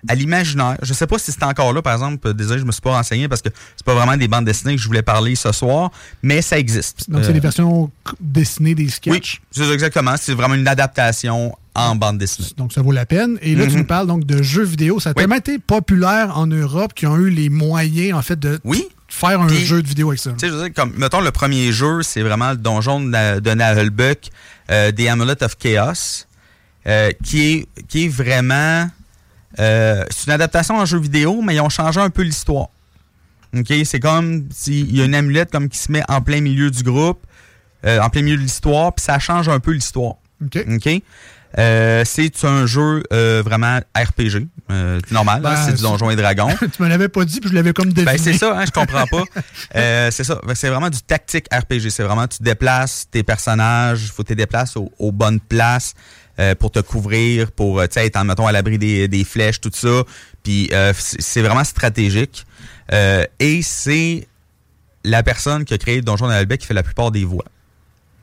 à 0.08 0.14
l'imaginaire. 0.14 0.76
Je 0.82 0.92
sais 0.94 1.06
pas 1.06 1.18
si 1.18 1.32
c'est 1.32 1.42
encore 1.42 1.72
là, 1.72 1.82
par 1.82 1.92
exemple. 1.94 2.32
Désolé, 2.34 2.60
je 2.60 2.64
me 2.64 2.72
suis 2.72 2.80
pas 2.82 2.92
renseigné 2.92 3.28
parce 3.28 3.42
que 3.42 3.48
c'est 3.76 3.84
pas 3.86 3.94
vraiment 3.94 4.16
des 4.16 4.28
bandes 4.28 4.44
dessinées 4.44 4.76
que 4.76 4.82
je 4.82 4.86
voulais 4.86 5.02
parler 5.02 5.34
ce 5.36 5.52
soir, 5.52 5.90
mais 6.22 6.42
ça 6.42 6.58
existe. 6.58 7.10
Donc, 7.10 7.24
c'est 7.24 7.30
Euh, 7.30 7.32
des 7.34 7.40
versions 7.40 7.90
dessinées 8.20 8.74
des 8.74 8.84
Oui, 8.84 8.90
sketchs. 8.90 9.40
c'est 9.50 9.64
ça, 9.64 9.72
exactement. 9.72 10.14
C'est 10.20 10.34
vraiment 10.34 10.54
une 10.54 10.68
adaptation 10.68 11.56
en 11.74 11.94
bande 11.94 12.18
dessinée. 12.18 12.48
Donc, 12.56 12.72
ça 12.72 12.80
vaut 12.82 12.92
la 12.92 13.04
peine. 13.06 13.38
Et 13.42 13.54
là, 13.54 13.64
tu 13.66 13.72
Mhm. 13.72 13.78
nous 13.78 13.84
parles 13.84 14.06
donc 14.06 14.24
de 14.24 14.42
jeux 14.42 14.64
vidéo. 14.64 14.98
Ça 15.00 15.10
a 15.10 15.14
tellement 15.14 15.34
été 15.36 15.58
populaire 15.58 16.38
en 16.38 16.46
Europe 16.46 16.94
qu'ils 16.94 17.08
ont 17.08 17.16
eu 17.18 17.28
les 17.30 17.50
moyens, 17.50 18.16
en 18.18 18.22
fait, 18.22 18.38
de 18.38 18.58
faire 19.08 19.40
un 19.40 19.48
jeu 19.48 19.82
de 19.82 19.86
vidéo 19.88 20.08
avec 20.08 20.20
ça. 20.20 20.30
Tu 20.32 20.38
sais, 20.38 20.48
je 20.48 20.52
veux 20.52 20.62
dire, 20.64 20.72
comme, 20.74 20.92
mettons, 20.96 21.20
le 21.20 21.30
premier 21.30 21.72
jeu, 21.72 22.02
c'est 22.02 22.22
vraiment 22.22 22.50
le 22.52 22.56
donjon 22.56 23.00
de, 23.00 23.40
de 23.40 23.50
euh, 24.70 24.92
The 24.92 25.00
Amulet 25.08 25.42
of 25.42 25.56
Chaos, 25.58 26.24
euh, 26.86 27.10
qui, 27.22 27.42
est, 27.52 27.68
qui 27.88 28.06
est 28.06 28.08
vraiment... 28.08 28.88
euh, 29.58 30.04
c'est 30.10 30.26
une 30.26 30.32
adaptation 30.32 30.76
en 30.76 30.84
jeu 30.84 30.98
vidéo, 30.98 31.40
mais 31.42 31.54
ils 31.54 31.60
ont 31.60 31.68
changé 31.68 32.00
un 32.00 32.10
peu 32.10 32.22
l'histoire. 32.22 32.68
OK? 33.56 33.72
C'est 33.84 34.00
comme 34.00 34.48
s'il 34.50 34.94
y 34.94 35.00
a 35.00 35.04
une 35.04 35.14
amulette 35.14 35.50
comme 35.50 35.68
qui 35.68 35.78
se 35.78 35.90
met 35.90 36.02
en 36.08 36.20
plein 36.20 36.40
milieu 36.40 36.70
du 36.70 36.82
groupe, 36.82 37.20
euh, 37.84 38.00
en 38.00 38.10
plein 38.10 38.22
milieu 38.22 38.36
de 38.36 38.42
l'histoire, 38.42 38.92
puis 38.94 39.04
ça 39.04 39.18
change 39.18 39.48
un 39.48 39.60
peu 39.60 39.72
l'histoire. 39.72 40.16
OK. 40.42 41.02
Euh, 41.58 42.02
c'est 42.04 42.44
un 42.44 42.66
jeu 42.66 43.02
euh, 43.12 43.42
vraiment 43.44 43.78
RPG, 43.96 44.46
euh, 44.70 45.00
normal, 45.10 45.40
Ben, 45.40 45.56
c'est 45.56 45.74
du 45.74 45.82
Donjon 45.82 46.10
et 46.10 46.16
Dragon. 46.16 46.48
tu 46.76 46.82
me 46.82 46.88
l'avais 46.88 47.08
pas 47.08 47.24
dit, 47.24 47.40
puis 47.40 47.48
je 47.48 47.54
l'avais 47.54 47.72
comme 47.72 47.92
deviné. 47.92 48.12
Ben, 48.12 48.18
c'est 48.18 48.34
ça, 48.34 48.58
hein, 48.58 48.64
je 48.66 48.72
comprends 48.72 49.06
pas. 49.06 49.24
C'est 50.10 50.24
ça. 50.24 50.40
C'est 50.54 50.68
vraiment 50.68 50.90
du 50.90 51.00
tactique 51.00 51.46
RPG. 51.52 51.88
C'est 51.90 52.02
vraiment, 52.02 52.26
tu 52.26 52.42
déplaces 52.42 53.06
tes 53.10 53.22
personnages, 53.22 54.02
il 54.04 54.08
faut 54.08 54.22
que 54.22 54.28
tu 54.28 54.32
les 54.32 54.44
déplaces 54.44 54.76
aux, 54.76 54.90
aux 54.98 55.12
bonnes 55.12 55.40
places 55.40 55.94
euh, 56.38 56.54
pour 56.54 56.70
te 56.70 56.80
couvrir, 56.80 57.50
pour, 57.52 57.80
euh, 57.80 57.86
tu 57.86 57.94
sais, 57.94 58.06
être, 58.06 58.22
mettons, 58.24 58.46
à 58.46 58.52
l'abri 58.52 58.78
des, 58.78 59.08
des 59.08 59.24
flèches, 59.24 59.60
tout 59.60 59.70
ça. 59.72 60.04
Puis, 60.42 60.70
euh, 60.72 60.92
c'est 60.96 61.42
vraiment 61.42 61.64
stratégique. 61.64 62.46
Euh, 62.92 63.24
et 63.38 63.62
c'est 63.62 64.28
la 65.04 65.22
personne 65.22 65.64
qui 65.64 65.74
a 65.74 65.78
créé 65.78 66.02
Donjon 66.02 66.28
Albec 66.28 66.60
qui 66.60 66.66
fait 66.66 66.74
la 66.74 66.82
plupart 66.82 67.10
des 67.10 67.24
voix. 67.24 67.44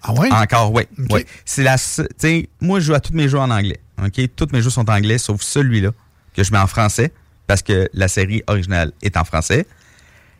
Ah 0.04 0.14
ouais? 0.14 0.32
Encore, 0.32 0.74
oui. 0.74 0.84
Ouais. 1.10 1.26
C'est 1.46 1.64
la, 1.64 1.78
tu 1.78 2.04
sais, 2.18 2.50
moi, 2.60 2.80
je 2.80 2.88
joue 2.88 2.94
à 2.94 3.00
tous 3.00 3.14
mes 3.14 3.30
jeux 3.30 3.40
en 3.40 3.50
anglais. 3.50 3.80
OK? 4.04 4.22
Tous 4.36 4.48
mes 4.52 4.62
jeux 4.62 4.70
sont 4.70 4.90
en 4.90 4.94
anglais, 4.94 5.18
sauf 5.18 5.42
celui-là, 5.42 5.92
que 6.36 6.44
je 6.44 6.52
mets 6.52 6.58
en 6.58 6.68
français, 6.68 7.14
parce 7.48 7.62
que 7.62 7.90
la 7.94 8.08
série 8.08 8.44
originale 8.48 8.92
est 9.02 9.16
en 9.18 9.24
français. 9.24 9.66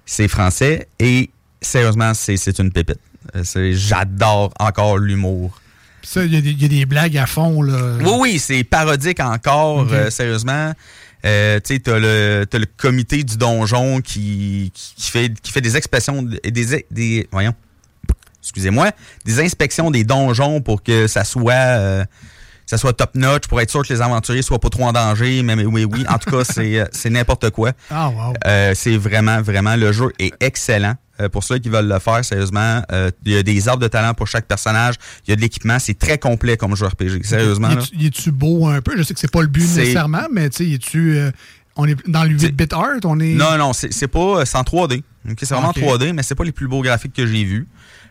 C'est 0.06 0.28
français, 0.28 0.88
et 1.00 1.30
sérieusement, 1.62 2.14
c'est 2.14 2.60
une 2.60 2.72
pépite. 2.72 3.00
Euh, 3.36 3.72
J'adore 3.74 4.54
encore 4.60 4.98
l'humour. 4.98 5.62
Ça, 6.04 6.24
il 6.26 6.34
y, 6.34 6.38
a 6.38 6.42
des- 6.42 6.52
il 6.52 6.62
y 6.62 6.66
a 6.66 6.68
des 6.68 6.86
blagues 6.86 7.18
à 7.18 7.26
fond, 7.26 7.62
là. 7.62 7.98
Oui, 8.02 8.12
oui, 8.20 8.40
c'est 8.40 8.64
parodique 8.64 9.20
encore, 9.22 9.88
euh, 9.92 10.10
sérieusement. 10.10 10.74
Euh, 11.26 11.60
tu 11.64 11.74
sais, 11.76 11.80
t'as 11.80 11.98
le, 12.00 12.46
le 12.52 12.66
comité 12.78 13.24
du 13.24 13.38
donjon 13.38 14.02
qui, 14.02 14.72
qui, 14.74 15.10
fait, 15.10 15.34
qui 15.42 15.52
fait 15.54 15.62
des 15.62 15.78
expressions, 15.78 16.22
des, 16.22 16.52
des, 16.52 16.86
des- 16.92 17.28
voyons, 17.32 17.54
excusez-moi, 18.42 18.92
des 19.24 19.40
inspections 19.40 19.90
des 19.90 20.04
donjons 20.04 20.60
pour 20.60 20.84
que 20.84 21.08
ça 21.08 21.24
soit, 21.24 21.54
euh, 21.54 22.04
ça 22.66 22.78
soit 22.78 22.94
top 22.94 23.12
notch, 23.16 23.48
pour 23.48 23.60
être 23.62 23.70
sûr 23.70 23.84
que 23.86 23.94
les 23.94 24.02
aventuriers 24.02 24.42
soient 24.42 24.60
pas 24.60 24.70
trop 24.70 24.84
en 24.86 24.92
danger. 24.94 25.44
Mais, 25.44 25.56
mais 25.56 25.66
oui, 25.66 25.86
oui, 25.86 26.06
en 26.10 26.18
tout 26.18 26.30
cas, 26.32 26.44
c'est, 26.44 26.80
euh, 26.80 26.86
c'est 26.92 27.10
n'importe 27.10 27.50
quoi. 27.52 27.72
Ah, 27.90 28.10
wow. 28.10 28.34
Euh, 28.46 28.74
c'est 28.76 28.98
vraiment, 28.98 29.42
vraiment, 29.42 29.76
le 29.76 29.92
jeu 29.92 30.12
est 30.20 30.34
excellent. 30.40 30.96
Euh, 31.22 31.30
pour 31.30 31.44
ceux 31.44 31.60
qui 31.60 31.70
veulent 31.70 31.88
le 31.88 32.00
faire, 32.00 32.26
sérieusement, 32.26 32.82
euh, 32.92 33.12
il 33.26 33.34
y 33.34 33.38
a 33.38 33.44
des 33.44 33.68
arbres 33.68 33.84
de 33.84 33.88
talent 33.88 34.16
pour 34.16 34.26
chaque 34.28 34.48
personnage. 34.48 34.96
Il 35.28 35.30
y 35.30 35.34
a 35.34 35.36
de 35.36 35.42
l'équipement. 35.42 35.78
C'est 35.78 35.98
très 35.98 36.18
complet 36.18 36.58
comme 36.58 36.76
jeu 36.76 36.88
RPG. 36.88 37.24
Sérieusement. 37.24 37.68
Là. 37.70 37.82
est-tu- 38.02 38.32
beau 38.32 38.66
un 38.68 38.82
peu? 38.82 38.98
Je 38.98 39.04
sais 39.04 39.14
que 39.14 39.20
c'est 39.20 39.32
pas 39.32 39.42
le 39.42 39.48
but 39.48 39.62
nécessairement, 39.62 40.26
mais 40.32 40.50
tu 40.50 40.66
sais, 40.66 40.72
est-tu. 40.72 41.18
euh, 41.18 41.30
on 41.76 41.88
est 41.88 41.96
dans 42.08 42.24
le 42.24 42.32
8-bit 42.36 42.74
art, 42.74 42.98
on 43.04 43.20
est. 43.20 43.34
Non, 43.36 43.58
non, 43.58 43.74
c'est 43.74 43.92
c'est 43.94 44.08
pas. 44.08 44.44
C'est 44.46 44.58
en 44.58 44.64
3D. 44.64 45.04
Ok, 45.30 45.38
c'est 45.42 45.54
vraiment 45.54 45.70
Ok. 45.70 45.78
3D, 45.78 46.14
mais 46.14 46.24
c'est 46.24 46.36
pas 46.36 46.44
les 46.44 46.52
plus 46.52 46.68
beaux 46.68 46.82
graphiques 46.82 47.14
que 47.14 47.26
j'ai 47.28 47.44
vus. 47.44 47.68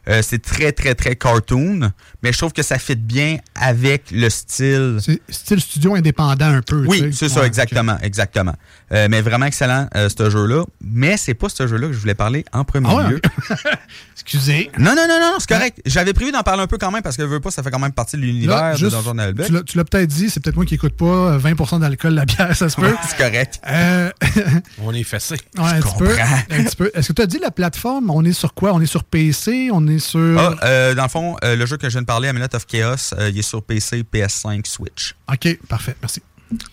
Euh, 0.08 0.20
c'est 0.22 0.42
très, 0.42 0.72
très, 0.72 0.94
très 0.94 1.14
cartoon, 1.14 1.92
mais 2.22 2.32
je 2.32 2.38
trouve 2.38 2.52
que 2.52 2.62
ça 2.62 2.78
fit 2.78 2.96
bien 2.96 3.38
avec 3.54 4.10
le 4.10 4.28
style. 4.30 4.98
C'est 5.00 5.20
style 5.28 5.60
studio 5.60 5.94
indépendant 5.94 6.46
un 6.46 6.62
peu. 6.62 6.84
Oui, 6.86 7.10
c'est 7.12 7.28
ça, 7.28 7.46
exactement, 7.46 7.96
exactement. 8.02 8.54
Euh, 8.93 9.09
mais 9.10 9.20
vraiment 9.23 9.47
excellent, 9.47 9.89
euh, 9.97 10.09
ce 10.09 10.28
jeu-là. 10.31 10.64
Mais 10.85 11.16
c'est 11.16 11.35
pas 11.35 11.48
ce 11.48 11.66
jeu-là 11.66 11.86
que 11.89 11.93
je 11.94 11.98
voulais 11.98 12.14
parler 12.14 12.44
en 12.52 12.64
premier 12.64 12.89
Ah 12.90 12.97
ouais, 12.97 13.09
lieu. 13.10 13.20
Excusez. 14.14 14.70
Non, 14.78 14.94
non, 14.94 15.06
non, 15.09 15.19
non, 15.20 15.35
c'est 15.39 15.48
correct. 15.48 15.81
J'avais 15.86 16.12
prévu 16.12 16.31
d'en 16.32 16.43
parler 16.43 16.62
un 16.62 16.66
peu 16.66 16.78
quand 16.78 16.90
même 16.90 17.02
parce 17.02 17.16
que 17.16 17.23
je 17.23 17.28
veux 17.28 17.40
pas, 17.40 17.51
ça 17.51 17.62
fait 17.62 17.70
quand 17.70 17.78
même 17.78 17.93
partie 17.93 18.16
de 18.16 18.23
l'univers 18.23 18.73
de 18.73 18.78
juste, 18.78 18.93
Donjon 18.93 19.19
Albec. 19.19 19.47
tu 19.47 19.52
l'as- 19.52 19.62
tu 19.62 19.77
l'as 19.78 19.85
peut-être 19.85 20.09
dit, 20.09 20.31
c'est 20.31 20.40
peut-être 20.40 20.56
moi 20.56 20.64
qui 20.66 20.74
écoute 20.74 20.97
pas 20.97 21.05
euh, 21.32 21.39
20% 21.39 21.81
d'alcool 21.81 22.14
la 22.14 22.24
bière, 22.24 22.55
ça 22.56 22.69
se 22.69 22.77
peut. 22.77 22.94
c'est 23.09 23.16
correct. 23.16 23.60
Euh, 23.66 24.10
On 24.82 24.93
est 24.93 25.02
fessé. 25.05 25.36
ouais, 25.56 25.64
un, 25.64 25.81
petit 25.81 25.97
peu, 25.98 26.10
un 26.51 26.64
petit 26.64 26.77
peu. 26.77 26.90
Est-ce 26.94 27.09
que 27.09 27.12
tu 27.14 27.23
as 27.23 27.27
dit 27.27 27.39
la 27.39 27.51
plateforme? 27.51 28.10
On 28.10 28.24
est 28.24 28.32
sur 28.32 28.55
quoi? 28.55 28.73
On 28.74 28.81
est 28.81 28.86
sur 28.86 29.05
PC? 29.05 29.70
On 29.73 29.86
est 29.89 29.98
sur... 29.98 30.39
Ah, 30.39 30.55
euh, 30.64 30.94
dans 30.94 31.05
le 31.05 31.09
fond, 31.09 31.36
euh, 31.44 31.56
le 31.56 31.66
jeu 31.66 31.77
que 31.77 31.89
je 31.89 31.93
viens 31.93 32.02
de 32.02 32.06
parler, 32.06 32.28
Amulet 32.28 32.55
of 32.55 32.66
Chaos, 32.66 33.14
euh, 33.19 33.31
il 33.31 33.39
est 33.39 33.43
sur 33.43 33.62
PC, 33.62 34.02
PS5, 34.12 34.66
Switch. 34.66 35.14
OK, 35.32 35.59
parfait, 35.69 35.97
merci. 36.01 36.20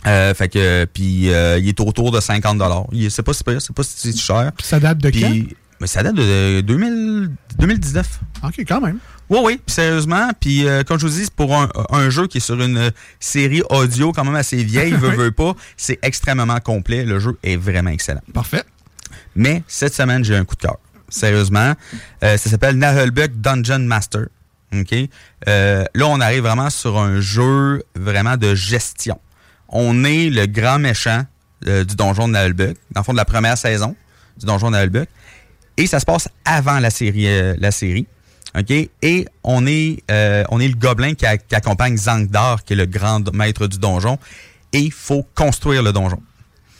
Euh, 0.08 0.34
fait 0.34 0.50
que, 0.50 0.86
puis 0.86 1.32
euh, 1.34 1.58
il 1.60 1.68
est 1.68 1.80
autour 1.80 2.12
de 2.12 2.20
50 2.20 2.62
Il 2.92 3.06
est- 3.06 3.10
C'est 3.10 3.24
pas 3.24 3.34
si 3.34 3.44
pire, 3.44 3.62
c'est 3.62 3.74
pas 3.76 3.84
si 3.84 4.18
cher. 4.18 4.52
Puis 4.58 4.66
ça 4.68 4.80
date 4.80 4.98
de 5.00 5.10
Puis- 5.10 5.22
quand? 5.22 5.56
Mais 5.82 5.88
ça 5.88 6.04
date 6.04 6.16
de 6.16 6.60
2000 6.62 7.30
2019. 7.58 8.20
OK, 8.44 8.56
quand 8.68 8.82
même. 8.82 9.00
Oui, 9.30 9.40
oui, 9.44 9.62
sérieusement. 9.68 10.32
Puis, 10.40 10.68
euh, 10.68 10.84
comme 10.84 11.00
je 11.00 11.06
vous 11.08 11.14
dis, 11.14 11.24
c'est 11.24 11.34
pour 11.34 11.56
un, 11.56 11.70
un 11.92 12.10
jeu 12.10 12.28
qui 12.28 12.40
est 12.40 12.42
sur 12.42 12.60
une 12.62 12.92
série 13.20 13.62
audio 13.70 14.12
quand 14.12 14.26
même 14.26 14.36
assez 14.36 14.62
vieille, 14.64 14.92
veut, 14.94 15.12
veut 15.12 15.32
pas, 15.32 15.54
c'est 15.78 15.98
extrêmement 16.02 16.60
complet. 16.60 17.06
Le 17.06 17.20
jeu 17.20 17.38
est 17.44 17.56
vraiment 17.56 17.92
excellent. 17.92 18.22
Parfait. 18.34 18.64
Mais 19.36 19.64
cette 19.68 19.94
semaine, 19.94 20.24
j'ai 20.26 20.36
un 20.36 20.44
coup 20.44 20.56
de 20.56 20.62
cœur. 20.62 20.78
Sérieusement. 21.08 21.74
Euh, 22.24 22.36
ça 22.38 22.50
s'appelle 22.50 22.76
Nahelbuck 22.78 23.32
Dungeon 23.40 23.80
Master. 23.80 24.26
OK? 24.76 24.94
Euh, 25.48 25.84
là, 25.96 26.08
on 26.08 26.20
arrive 26.20 26.44
vraiment 26.44 26.70
sur 26.70 26.98
un 27.00 27.22
jeu 27.22 27.84
vraiment 27.96 28.36
de 28.38 28.54
gestion. 28.54 29.20
On 29.72 30.04
est 30.04 30.30
le 30.30 30.46
grand 30.48 30.80
méchant 30.80 31.24
euh, 31.68 31.84
du 31.84 31.96
donjon 31.96 32.28
de 32.28 32.34
Nahelbuck, 32.34 32.76
dans 32.92 33.02
le 33.02 33.06
fond 33.06 33.12
de 33.14 33.18
la 33.18 33.26
première 33.26 33.58
saison 33.58 33.96
du 34.38 34.46
donjon 34.46 34.68
de 34.68 34.74
Nahelbuck. 34.74 35.08
Et 35.78 35.88
ça 35.88 36.00
se 36.00 36.06
passe 36.06 36.28
avant 36.46 36.80
la 36.80 36.90
série. 36.90 37.28
euh, 37.28 37.56
la 37.60 37.72
série. 37.72 38.08
OK? 38.58 38.72
Et 39.02 39.26
on 39.44 39.68
est, 39.68 40.04
euh, 40.10 40.44
on 40.50 40.60
est 40.60 40.68
le 40.68 40.76
gobelin 40.76 41.14
qui, 41.14 41.26
a- 41.26 41.38
qui 41.38 41.54
accompagne 41.56 41.96
Zangdar, 41.98 42.64
qui 42.64 42.74
est 42.74 42.76
le 42.76 42.86
grand 42.88 43.32
maître 43.34 43.68
du 43.68 43.78
donjon. 43.78 44.18
Et 44.74 44.80
il 44.80 44.92
faut 44.92 45.26
construire 45.36 45.84
le 45.84 45.92
donjon. 45.94 46.22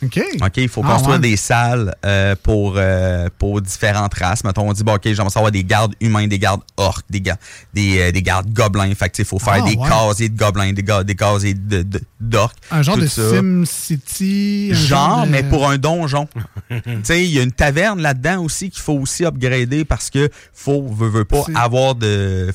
OK. 0.02 0.20
OK, 0.42 0.56
il 0.56 0.68
faut 0.68 0.82
Ah, 0.84 0.92
construire 0.92 1.16
ouais. 1.16 1.28
des 1.30 1.36
salles 1.36 1.94
euh, 2.06 2.34
pour, 2.42 2.74
euh, 2.76 3.28
pour 3.38 3.60
différentes 3.60 4.14
races. 4.14 4.44
Mettons, 4.44 4.68
on 4.68 4.72
dit, 4.72 4.82
bon, 4.82 4.94
OK, 4.94 5.02
j'aimerais 5.04 5.30
savoir 5.30 5.52
des 5.52 5.62
gardes 5.64 5.94
humains, 6.00 6.26
des 6.26 6.38
gardes 6.38 6.62
orques, 6.76 7.04
des, 7.10 7.20
ga- 7.20 7.36
des, 7.74 8.00
euh, 8.00 8.12
des 8.12 8.22
gardes 8.22 8.50
gobelins. 8.52 8.94
Fait 8.94 9.12
il 9.18 9.24
faut 9.24 9.38
faire 9.38 9.62
Ah, 9.64 9.68
des 9.70 9.76
ouais. 9.76 9.88
casiers 9.88 10.28
de 10.30 10.38
gobelins, 10.38 10.72
des, 10.72 10.82
ga- 10.82 11.04
des 11.04 11.14
casiers 11.14 11.54
de- 11.54 11.82
de- 11.82 12.00
d'orques. 12.20 12.56
Un 12.70 12.82
genre 12.82 12.96
de 12.96 13.06
ça. 13.06 13.28
Sim 13.30 13.64
City. 13.66 14.70
un 14.72 14.74
Genre, 14.74 15.26
de- 15.26 15.30
mais 15.30 15.42
pour 15.42 15.68
un 15.68 15.76
donjon. 15.78 16.28
tu 16.70 16.80
sais, 17.02 17.24
il 17.24 17.30
y 17.30 17.38
a 17.38 17.42
une 17.42 17.52
taverne 17.52 18.00
là-dedans 18.00 18.42
aussi 18.42 18.70
qu'il 18.70 18.80
faut 18.82 18.94
aussi 18.94 19.24
upgrader 19.24 19.84
parce 19.84 20.08
que 20.10 20.30
faut, 20.54 20.86
veut, 20.88 21.08
veut 21.08 21.24
pas, 21.24 21.44
avoir 21.54 21.94
de... 21.94 22.50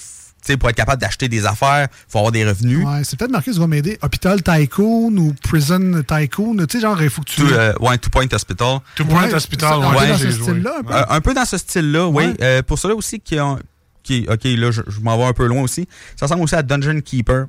Sais, 0.45 0.57
pour 0.57 0.69
être 0.69 0.75
capable 0.75 1.01
d'acheter 1.01 1.27
des 1.27 1.45
affaires, 1.45 1.87
il 1.91 2.11
faut 2.11 2.19
avoir 2.19 2.31
des 2.31 2.45
revenus. 2.45 2.85
Ouais, 2.85 3.03
c'est 3.03 3.17
peut-être 3.17 3.31
marqué, 3.31 3.51
ça 3.51 3.59
va 3.59 3.65
m'aider. 3.67 3.97
Hôpital 4.03 4.43
Tycoon 4.43 5.17
ou 5.17 5.33
Prison 5.41 6.03
Tycoon. 6.07 6.57
Tu 6.67 6.77
sais, 6.77 6.81
genre, 6.81 7.01
il 7.01 7.09
faut 7.09 7.21
que 7.23 7.29
tu. 7.31 7.41
Euh, 7.51 7.73
ouais, 7.79 7.97
Two 7.97 8.09
Point 8.11 8.27
Hospital. 8.31 8.79
Two 8.95 9.05
Point 9.05 9.31
Hospital, 9.33 9.69
ça- 9.69 9.75
un 9.87 9.91
peu 9.91 9.97
ouais, 9.99 10.07
dans 10.09 10.17
ce 10.17 10.29
joué. 10.29 10.43
style-là, 10.43 10.73
un 10.79 10.83
peu? 10.83 10.93
Euh, 10.93 11.03
un 11.09 11.21
peu 11.21 11.33
dans 11.33 11.45
ce 11.45 11.57
style-là, 11.57 12.07
oui. 12.07 12.25
Ouais. 12.25 12.33
Euh, 12.41 12.61
pour 12.61 12.77
cela 12.77 12.93
aussi, 12.95 13.19
qui, 13.19 13.39
ont- 13.39 13.57
qui 14.03 14.27
OK, 14.29 14.43
là, 14.43 14.69
je, 14.71 14.81
je 14.87 14.99
m'en 14.99 15.17
vais 15.17 15.23
un 15.23 15.33
peu 15.33 15.47
loin 15.47 15.61
aussi. 15.63 15.87
Ça 16.15 16.27
ressemble 16.27 16.43
aussi 16.43 16.55
à 16.55 16.61
Dungeon 16.63 17.01
Keeper. 17.01 17.47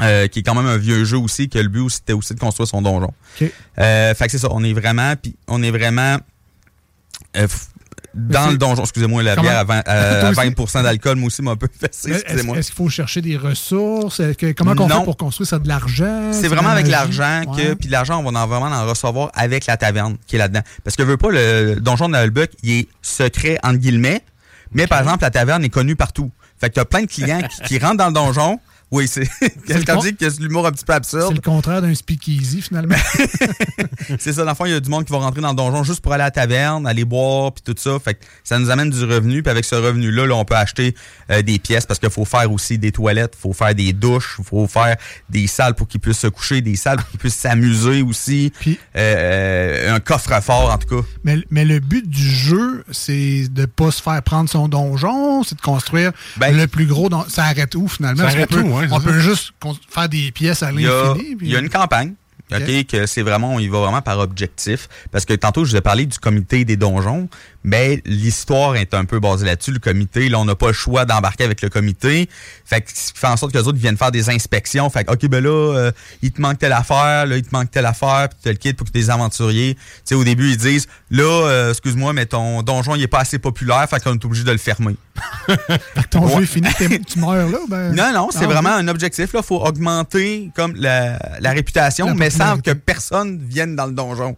euh, 0.00 0.28
qui 0.28 0.38
est 0.38 0.42
quand 0.44 0.54
même 0.54 0.66
un 0.66 0.76
vieux 0.76 1.04
jeu 1.04 1.16
aussi, 1.18 1.48
que 1.48 1.58
le 1.58 1.66
but 1.68 1.80
aussi, 1.80 1.96
c'était 1.96 2.12
aussi 2.12 2.32
de 2.32 2.38
construire 2.38 2.68
son 2.68 2.80
donjon. 2.82 3.12
OK. 3.40 3.50
Euh, 3.80 4.14
fait 4.14 4.26
que 4.26 4.30
c'est 4.30 4.38
ça, 4.38 4.46
on 4.52 4.62
est 4.62 4.72
vraiment, 4.72 5.14
puis 5.20 5.34
on 5.48 5.60
est 5.64 5.72
vraiment 5.72 6.18
euh, 7.36 7.48
dans 8.18 8.50
le 8.50 8.56
donjon. 8.58 8.82
Excusez-moi, 8.82 9.22
la 9.22 9.34
Comment- 9.36 9.48
bière 9.48 9.58
à 9.60 9.64
20, 9.64 9.82
euh, 9.88 10.26
à 10.26 10.30
aussi? 10.30 10.54
20 10.54 10.82
d'alcool, 10.82 11.16
moi 11.16 11.26
aussi, 11.28 11.42
m'a 11.42 11.52
un 11.52 11.56
peu 11.56 11.68
fessé, 11.72 12.10
Est-ce 12.26 12.42
qu'il 12.42 12.74
faut 12.74 12.88
chercher 12.88 13.20
des 13.22 13.36
ressources? 13.36 14.20
Que- 14.38 14.52
comment 14.52 14.72
on 14.76 14.88
fait 14.88 15.04
pour 15.04 15.16
construire 15.16 15.48
ça 15.48 15.58
de 15.58 15.68
l'argent? 15.68 16.32
C'est 16.32 16.48
vraiment 16.48 16.70
avec 16.70 16.88
l'argent 16.88 17.42
que 17.56 17.74
puis 17.74 17.88
l'argent 17.88 18.22
on 18.24 18.30
va 18.30 18.40
en 18.40 18.46
vraiment 18.46 18.66
en 18.66 18.86
recevoir 18.86 19.30
avec 19.34 19.66
la 19.66 19.76
taverne 19.76 20.16
qui 20.26 20.36
est 20.36 20.38
là-dedans. 20.38 20.62
Parce 20.84 20.96
que 20.96 21.02
veut 21.02 21.16
pas 21.16 21.30
le 21.30 21.76
donjon 21.80 22.08
de 22.08 22.16
Nullbuck, 22.16 22.50
il 22.62 22.72
est 22.80 22.88
secret 23.02 23.58
entre 23.62 23.78
guillemets, 23.78 24.22
mais 24.72 24.86
par 24.86 25.00
exemple 25.00 25.22
la 25.22 25.30
taverne 25.30 25.64
est 25.64 25.68
connue 25.68 25.96
partout. 25.96 26.30
Fait 26.60 26.68
que 26.68 26.74
tu 26.74 26.80
as 26.80 26.84
plein 26.84 27.02
de 27.02 27.06
clients 27.06 27.40
qui, 27.48 27.62
qui 27.62 27.78
rentrent 27.78 27.98
dans 27.98 28.08
le 28.08 28.12
donjon. 28.12 28.58
Oui, 28.90 29.06
c'est 29.06 29.28
quand 29.86 29.96
con- 29.96 30.00
je 30.00 30.08
dis 30.08 30.16
que 30.16 30.30
c'est 30.30 30.40
l'humour 30.40 30.66
un 30.66 30.72
petit 30.72 30.84
peu 30.84 30.92
C'est 30.94 30.96
absurde. 30.96 31.34
le 31.34 31.40
contraire 31.42 31.82
d'un 31.82 31.94
speakeasy, 31.94 32.62
finalement. 32.62 32.94
C'est 34.18 34.32
ça, 34.32 34.44
dans 34.44 34.50
le 34.50 34.54
fond, 34.56 34.64
il 34.64 34.72
y 34.72 34.74
a 34.74 34.80
du 34.80 34.88
monde 34.88 35.04
qui 35.04 35.12
va 35.12 35.18
rentrer 35.18 35.42
dans 35.42 35.50
le 35.50 35.54
donjon 35.56 35.82
juste 35.82 36.00
pour 36.00 36.12
aller 36.14 36.22
à 36.22 36.26
la 36.26 36.30
taverne, 36.30 36.86
aller 36.86 37.04
boire, 37.04 37.52
puis 37.52 37.62
tout 37.62 37.74
ça. 37.78 37.98
Fait 38.02 38.14
que 38.14 38.24
ça 38.42 38.58
nous 38.58 38.70
amène 38.70 38.88
du 38.88 39.04
revenu, 39.04 39.42
puis 39.42 39.50
avec 39.50 39.64
ce 39.66 39.74
revenu-là, 39.74 40.26
là, 40.26 40.34
on 40.34 40.44
peut 40.46 40.56
acheter 40.56 40.94
euh, 41.30 41.42
des 41.42 41.58
pièces 41.58 41.84
parce 41.84 42.00
qu'il 42.00 42.08
faut 42.10 42.24
faire 42.24 42.50
aussi 42.50 42.78
des 42.78 42.90
toilettes, 42.92 43.34
faut 43.38 43.52
faire 43.52 43.74
des 43.74 43.92
douches, 43.92 44.38
faut 44.42 44.66
faire 44.66 44.96
des 45.28 45.46
salles 45.46 45.74
pour 45.74 45.86
qu'ils 45.88 46.00
puissent 46.00 46.20
se 46.20 46.26
coucher, 46.28 46.62
des 46.62 46.76
salles 46.76 46.96
pour 46.96 47.08
qu'ils 47.10 47.20
puissent 47.20 47.34
s'amuser 47.36 48.00
aussi, 48.02 48.52
Euh, 48.96 49.94
un 49.94 50.00
coffre-fort 50.00 50.70
en 50.72 50.78
tout 50.78 50.96
cas. 51.02 51.06
mais, 51.24 51.36
mais 51.50 51.64
le 51.64 51.80
but 51.80 52.08
du 52.08 52.28
jeu, 52.30 52.84
c'est 52.90 53.48
de 53.50 53.66
pas 53.66 53.90
se 53.90 54.02
faire 54.02 54.22
prendre 54.22 54.48
son 54.48 54.68
donjon, 54.68 55.42
c'est 55.44 55.56
de 55.56 55.60
construire 55.60 56.12
le 56.40 56.66
plus 56.66 56.86
gros. 56.86 57.08
don- 57.08 57.24
Ça 57.28 57.44
arrête 57.44 57.74
où, 57.74 57.86
finalement? 57.88 58.22
Ben, 58.24 58.30
Ça 58.30 58.36
arrête 58.36 58.52
où, 58.54 58.77
ouais, 58.78 58.86
On 58.90 58.98
ça. 59.00 59.04
peut 59.04 59.18
juste 59.20 59.52
faire 59.90 60.08
des 60.08 60.30
pièces 60.32 60.62
à 60.62 60.72
l'infini. 60.72 61.36
puis- 61.36 61.46
il 61.48 61.52
y 61.52 61.56
a 61.56 61.60
une 61.60 61.68
campagne. 61.70 62.14
OK, 62.50 62.62
Ok. 62.62 62.86
que 62.86 63.04
c'est 63.04 63.20
vraiment, 63.20 63.52
on 63.52 63.58
y 63.58 63.68
va 63.68 63.78
vraiment 63.80 64.00
par 64.00 64.18
objectif. 64.20 64.88
Parce 65.12 65.26
que 65.26 65.34
tantôt, 65.34 65.66
je 65.66 65.72
vous 65.72 65.76
ai 65.76 65.80
parlé 65.82 66.06
du 66.06 66.18
comité 66.18 66.64
des 66.64 66.76
donjons, 66.76 67.28
mais 67.64 68.00
l'histoire 68.06 68.76
est 68.76 68.94
un 68.94 69.04
peu 69.04 69.20
basée 69.20 69.44
là-dessus. 69.46 69.72
Le 69.72 69.78
comité, 69.78 70.28
là, 70.28 70.38
on 70.38 70.44
n'a 70.44 70.54
pas 70.54 70.68
le 70.68 70.72
choix 70.72 71.04
d'embarquer 71.04 71.44
avec 71.44 71.60
le 71.62 71.68
comité. 71.68 72.28
Fait 72.64 72.80
que 72.80 72.90
ce 72.94 73.12
qui 73.12 73.18
fait 73.18 73.26
en 73.26 73.36
sorte 73.36 73.52
que 73.52 73.58
les 73.58 73.66
autres 73.66 73.78
viennent 73.78 73.96
faire 73.96 74.10
des 74.12 74.30
inspections. 74.30 74.88
Fait 74.90 75.04
que, 75.04 75.12
OK, 75.12 75.26
ben 75.26 75.42
là, 75.42 75.50
euh, 75.76 75.92
il 76.22 76.30
te 76.32 76.40
manque 76.40 76.58
telle 76.58 76.72
affaire, 76.72 77.26
là, 77.26 77.36
il 77.36 77.42
te 77.42 77.50
manque 77.52 77.70
telle 77.70 77.86
affaire, 77.86 78.28
puis 78.30 78.38
tu 78.42 78.48
le 78.48 78.54
quittes 78.56 78.76
pour 78.76 78.86
que 78.86 78.92
des 78.92 79.10
aventuriers. 79.10 79.74
Tu 79.74 79.80
sais, 80.04 80.14
au 80.14 80.24
début, 80.24 80.50
ils 80.50 80.56
disent, 80.56 80.86
là, 81.10 81.24
euh, 81.46 81.70
excuse-moi, 81.70 82.12
mais 82.12 82.26
ton 82.26 82.62
donjon, 82.62 82.94
il 82.94 83.02
est 83.02 83.06
pas 83.08 83.20
assez 83.20 83.38
populaire, 83.38 83.86
fait 83.88 84.02
qu'on 84.02 84.14
est 84.14 84.24
obligé 84.24 84.44
de 84.44 84.52
le 84.52 84.58
fermer. 84.58 84.96
Ton 86.10 86.26
Ouais. 86.26 86.36
jeu 86.36 86.42
est 86.42 86.46
fini, 86.46 86.68
tu 87.06 87.18
meurs 87.18 87.48
là? 87.48 87.58
Ben... 87.68 87.92
Non, 87.92 88.12
non, 88.14 88.28
c'est 88.30 88.44
Ah, 88.44 88.46
vraiment 88.46 88.70
oui. 88.76 88.82
un 88.82 88.88
objectif. 88.88 89.30
Il 89.34 89.42
faut 89.42 89.60
augmenter 89.60 90.50
comme 90.54 90.74
la, 90.76 91.18
la 91.40 91.50
réputation, 91.52 92.06
La 92.06 92.14
mais 92.14 92.30
sans 92.30 92.58
que 92.58 92.70
personne 92.72 93.38
vienne 93.42 93.74
dans 93.74 93.86
le 93.86 93.92
donjon. 93.92 94.36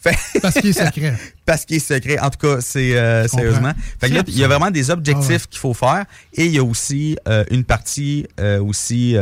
Fait- 0.00 0.16
Parce 0.40 0.54
qu'il 0.54 0.70
est 0.70 0.72
secret. 0.72 1.14
Parce 1.46 1.64
qu'il 1.64 1.76
est 1.76 1.80
secret. 1.80 2.18
En 2.18 2.30
tout 2.30 2.38
cas, 2.46 2.49
c'est 2.60 2.96
euh, 2.98 3.26
sérieusement. 3.28 3.72
Il 4.02 4.36
y 4.38 4.44
a 4.44 4.48
vraiment 4.48 4.70
des 4.70 4.90
objectifs 4.90 5.26
Ah 5.28 5.32
ouais. 5.34 5.40
qu'il 5.50 5.58
faut 5.58 5.74
faire. 5.74 6.04
Et 6.34 6.46
il 6.46 6.52
y 6.52 6.58
a 6.58 6.64
aussi 6.64 7.16
euh, 7.28 7.44
une 7.50 7.64
partie 7.64 8.26
euh, 8.40 8.60
aussi 8.62 9.16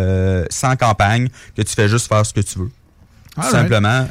sans 0.50 0.76
campagne 0.76 1.28
que 1.56 1.62
tu 1.62 1.74
fais 1.74 1.88
juste 1.88 2.08
faire 2.08 2.24
ce 2.24 2.32
que 2.32 2.40
tu 2.40 2.58
veux. 2.60 2.70
Tout 3.34 3.42
simplement. 3.50 4.08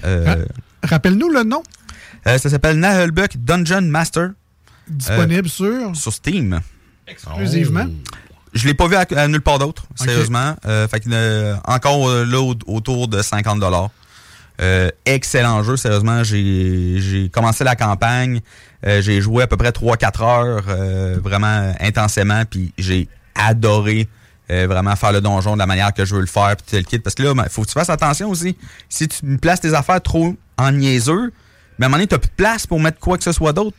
Rappelle-nous 0.84 1.30
le 1.30 1.44
nom. 1.44 1.64
ça 2.26 2.38
s'appelle 2.50 2.78
Nahelbuck 2.80 3.38
Dungeon 3.38 3.82
Master. 3.82 4.32
Disponible 4.88 5.50
sur? 5.50 5.96
Sur 5.96 6.14
Steam. 6.14 6.60
Exclusivement? 7.08 7.88
Je 8.54 8.66
l'ai 8.66 8.74
pas 8.74 8.88
vu 8.88 8.96
à, 8.96 9.06
à 9.18 9.28
nulle 9.28 9.42
part 9.42 9.60
d'autre, 9.60 9.86
sérieusement. 9.96 10.56
Fait 10.64 11.00
que, 11.02 11.56
encore 11.70 12.10
là 12.26 12.40
au- 12.42 12.56
autour 12.68 13.08
de 13.08 13.22
50 13.22 13.60
dollars. 14.58 14.92
excellent 15.06 15.64
jeu, 15.64 15.78
sérieusement. 15.78 16.24
J'ai 16.24 16.96
j'ai 17.00 17.30
commencé 17.30 17.64
la 17.64 17.76
campagne, 17.76 18.42
euh, 18.86 19.02
j'ai 19.02 19.22
joué 19.22 19.44
à 19.44 19.48
peu 19.48 19.58
près 19.58 19.72
3-4 19.72 20.24
heures, 20.24 20.64
euh, 20.68 21.18
vraiment 21.22 21.74
intensément, 21.80 22.44
puis 22.50 22.74
j'ai 22.78 23.08
adoré 23.36 24.08
euh, 24.50 24.66
vraiment 24.68 24.96
faire 24.96 25.12
le 25.12 25.20
donjon 25.20 25.54
de 25.54 25.60
la 25.60 25.66
manière 25.66 25.94
que 25.94 26.06
je 26.06 26.16
veux 26.16 26.22
le 26.22 26.28
faire, 26.28 26.56
puis 26.56 26.66
tel 26.70 26.86
kit. 26.86 27.00
Parce 27.00 27.16
que 27.16 27.24
là, 27.24 27.34
il 27.36 27.50
faut 27.50 27.64
que 27.64 27.68
tu 27.68 27.74
fasses 27.74 27.90
attention 27.90 28.30
aussi. 28.30 28.58
Si 28.88 29.08
tu 29.08 29.26
me 29.26 29.38
places 29.38 29.62
tes 29.62 29.74
affaires 29.74 30.02
trop 30.02 30.36
en 30.58 30.72
niaiseux, 30.72 31.34
mais 31.78 31.86
à 31.86 31.88
un 31.88 31.90
moment 31.90 31.98
donné, 31.98 32.08
tu 32.08 32.18
plus 32.18 32.30
de 32.30 32.36
place 32.36 32.66
pour 32.66 32.80
mettre 32.80 33.00
quoi 33.00 33.18
que 33.18 33.24
ce 33.24 33.32
soit 33.32 33.54
d'autre. 33.54 33.76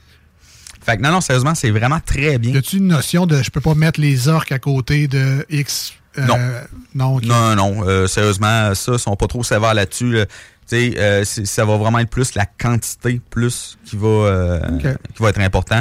Fait 0.84 0.96
que 0.96 1.02
non, 1.02 1.10
non, 1.10 1.20
sérieusement, 1.20 1.54
c'est 1.54 1.70
vraiment 1.70 2.00
très 2.04 2.38
bien. 2.38 2.52
Y 2.52 2.58
a-tu 2.58 2.76
une 2.76 2.88
notion 2.88 3.26
de 3.26 3.42
je 3.42 3.50
peux 3.50 3.60
pas 3.60 3.74
mettre 3.74 4.00
les 4.00 4.28
orques 4.28 4.52
à 4.52 4.58
côté 4.58 5.08
de 5.08 5.44
X 5.50 5.94
euh, 6.18 6.22
Non. 6.22 6.38
Non. 6.94 7.20
Non, 7.20 7.56
non, 7.56 7.88
euh, 7.88 8.06
sérieusement, 8.06 8.74
ça, 8.74 8.92
ils 8.92 8.98
sont 8.98 9.16
pas 9.16 9.26
trop 9.26 9.42
sévères 9.42 9.74
là-dessus. 9.74 10.12
là. 10.12 10.26
Tu 10.68 10.76
sais, 10.92 10.94
euh, 10.98 11.24
c'est- 11.24 11.46
ça 11.46 11.64
va 11.64 11.76
vraiment 11.76 11.98
être 11.98 12.10
plus 12.10 12.34
la 12.34 12.44
quantité 12.46 13.20
plus 13.30 13.78
qui 13.84 13.96
va, 13.96 14.06
euh, 14.08 14.60
qui 15.14 15.22
va 15.22 15.30
être 15.30 15.40
important. 15.40 15.80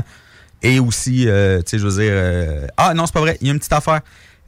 Et 0.64 0.80
aussi, 0.80 1.28
euh, 1.28 1.60
tu 1.60 1.72
sais, 1.72 1.80
je 1.80 1.88
veux 1.88 2.02
dire... 2.02 2.12
euh, 2.14 2.68
ah 2.78 2.94
non, 2.94 3.06
c'est 3.06 3.14
pas 3.14 3.20
vrai, 3.22 3.38
il 3.42 3.48
y 3.48 3.50
a 3.50 3.54
une 3.54 3.60
petite 3.60 3.74
affaire. 3.74 4.02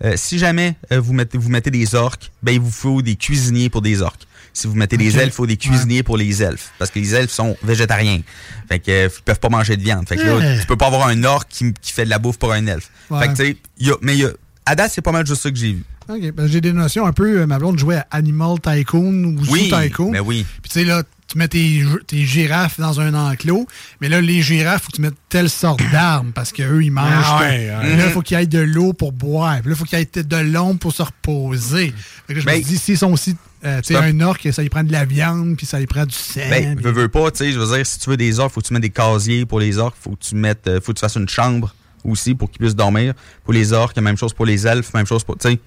Euh, 0.03 0.13
si 0.15 0.39
jamais 0.39 0.75
euh, 0.93 0.99
vous, 1.01 1.11
mettez, 1.13 1.37
vous 1.37 1.49
mettez 1.49 1.71
des 1.71 1.93
orques, 1.93 2.31
ben 2.41 2.53
il 2.53 2.61
vous 2.61 2.71
faut 2.71 3.01
des 3.01 3.15
cuisiniers 3.17 3.69
pour 3.69 3.81
des 3.81 4.01
orques. 4.01 4.23
Si 4.53 4.65
vous 4.65 4.73
mettez 4.75 4.97
des 4.97 5.15
elfes, 5.17 5.27
il 5.27 5.31
faut 5.31 5.45
des 5.45 5.57
cuisiniers 5.57 6.03
pour 6.03 6.17
les 6.17 6.41
elfes. 6.41 6.71
Parce 6.79 6.89
que 6.89 6.99
les 6.99 7.13
elfes 7.13 7.31
sont 7.31 7.55
végétariens. 7.63 8.21
Fait 8.69 8.79
que, 8.79 8.89
euh, 8.91 9.09
ils 9.15 9.23
peuvent 9.23 9.39
pas 9.39 9.49
manger 9.49 9.75
de 9.77 9.83
viande. 9.83 10.07
Fait 10.07 10.15
que 10.15 10.23
là, 10.23 10.37
Ouais. 10.37 10.59
tu 10.59 10.65
peux 10.65 10.75
pas 10.77 10.87
avoir 10.87 11.07
un 11.07 11.23
orque 11.25 11.49
qui, 11.49 11.73
qui 11.73 11.91
fait 11.91 12.05
de 12.05 12.09
la 12.09 12.17
bouffe 12.17 12.37
pour 12.39 12.51
un 12.53 12.65
elfe. 12.65 12.89
Ouais. 13.09 13.19
Fait 13.19 13.27
que, 13.27 13.31
tu 13.33 13.45
sais, 13.45 13.57
il 13.77 13.87
y 13.87 13.91
a- 13.91 13.97
mais 14.01 14.13
il 14.15 14.19
y 14.21 14.25
a, 14.25 14.29
à 14.65 14.75
date, 14.75 14.91
c'est 14.93 15.01
pas 15.01 15.11
mal 15.11 15.25
juste 15.25 15.41
ça 15.41 15.49
que 15.51 15.57
j'ai 15.57 15.73
vu. 15.73 15.83
OK, 16.07 16.31
ben, 16.31 16.47
j'ai 16.47 16.61
des 16.61 16.73
notions 16.73 17.05
un 17.05 17.13
peu. 17.13 17.41
euh, 17.41 17.45
Ma 17.47 17.59
blonde 17.59 17.77
jouait 17.79 17.97
à 17.97 18.07
Animal 18.11 18.59
Tycoon 18.61 19.23
ou 19.25 19.39
Oui, 19.49 19.69
Zoo 19.69 19.79
Tycoon. 19.81 20.11
ben 20.11 20.21
oui. 20.21 20.45
Puis 20.61 20.71
tu 20.71 20.79
sais, 20.79 20.85
là, 20.85 21.03
tu 21.27 21.37
mets 21.37 21.47
tes, 21.47 21.83
tes 22.07 22.25
girafes 22.25 22.79
dans 22.79 22.99
un 22.99 23.13
enclos, 23.13 23.67
mais 24.01 24.09
là, 24.09 24.19
les 24.19 24.41
girafes, 24.41 24.81
faut 24.83 24.89
que 24.89 24.95
tu 24.95 25.01
mettes 25.03 25.13
telle 25.29 25.47
sorte 25.51 25.81
d'armes 25.91 26.31
parce 26.33 26.51
qu'eux, 26.51 26.83
ils 26.83 26.89
mangent. 26.89 27.05
Ah 27.27 27.39
ouais, 27.41 27.67
Là, 27.67 28.05
il 28.07 28.11
faut 28.11 28.23
qu'il 28.23 28.39
y 28.39 28.41
ait 28.41 28.47
de 28.47 28.57
l'eau 28.57 28.93
pour 28.93 29.11
boire. 29.11 29.59
Puis 29.61 29.69
là, 29.69 29.75
il 29.75 29.77
faut 29.77 29.85
qu'il 29.85 29.99
y 29.99 30.01
ait 30.01 30.23
de 30.23 30.37
l'ombre 30.37 30.79
pour 30.79 30.91
se 30.93 31.03
reposer. 31.03 31.93
Fait 32.27 32.33
que 32.33 32.39
je 32.39 32.45
me 32.47 32.51
Ben, 32.51 32.55
suis 32.63 32.73
dit, 32.73 32.77
s'ils 32.79 32.97
sont 32.97 33.11
aussi. 33.11 33.35
euh, 33.63 33.79
tu 33.81 33.93
sais, 33.93 33.99
c'est 34.01 34.09
un- 34.09 34.21
orc, 34.21 34.39
ça 34.51 34.63
y 34.63 34.69
prend 34.69 34.83
de 34.83 34.91
la 34.91 35.05
viande, 35.05 35.55
puis 35.57 35.67
ça 35.67 35.79
y 35.79 35.85
prend 35.85 36.05
du 36.07 36.15
sang. 36.15 36.41
Ben, 36.49 36.75
veux 36.81 37.07
pas, 37.09 37.29
tu 37.29 37.37
sais, 37.37 37.51
je 37.51 37.59
veux 37.59 37.75
dire, 37.77 37.85
si 37.85 37.99
tu 37.99 38.09
veux 38.09 38.17
des 38.17 38.39
orques, 38.39 38.53
faut 38.53 38.61
que 38.61 38.67
tu 38.67 38.73
mettes 38.73 38.81
des 38.81 38.89
casiers 38.89 39.45
pour 39.45 39.59
les 39.59 39.77
orques, 39.77 39.97
faut 40.01 40.11
que 40.11 40.23
tu 40.23 40.33
mettes, 40.33 40.67
euh, 40.67 40.79
faut 40.81 40.93
que 40.93 40.97
tu 40.97 41.01
fasses 41.01 41.15
une 41.15 41.29
chambre 41.29 41.75
aussi 42.03 42.35
pour 42.35 42.49
qu'ils 42.49 42.59
puissent 42.59 42.75
dormir. 42.75 43.13
Pour 43.43 43.53
les 43.53 43.73
orques, 43.73 43.97
même 43.97 44.17
chose 44.17 44.33
pour 44.33 44.45
les 44.45 44.65
elfes, 44.67 44.93
même 44.93 45.05
chose 45.07 45.23
pour, 45.23 45.37
tu 45.37 45.49
sais. 45.49 45.59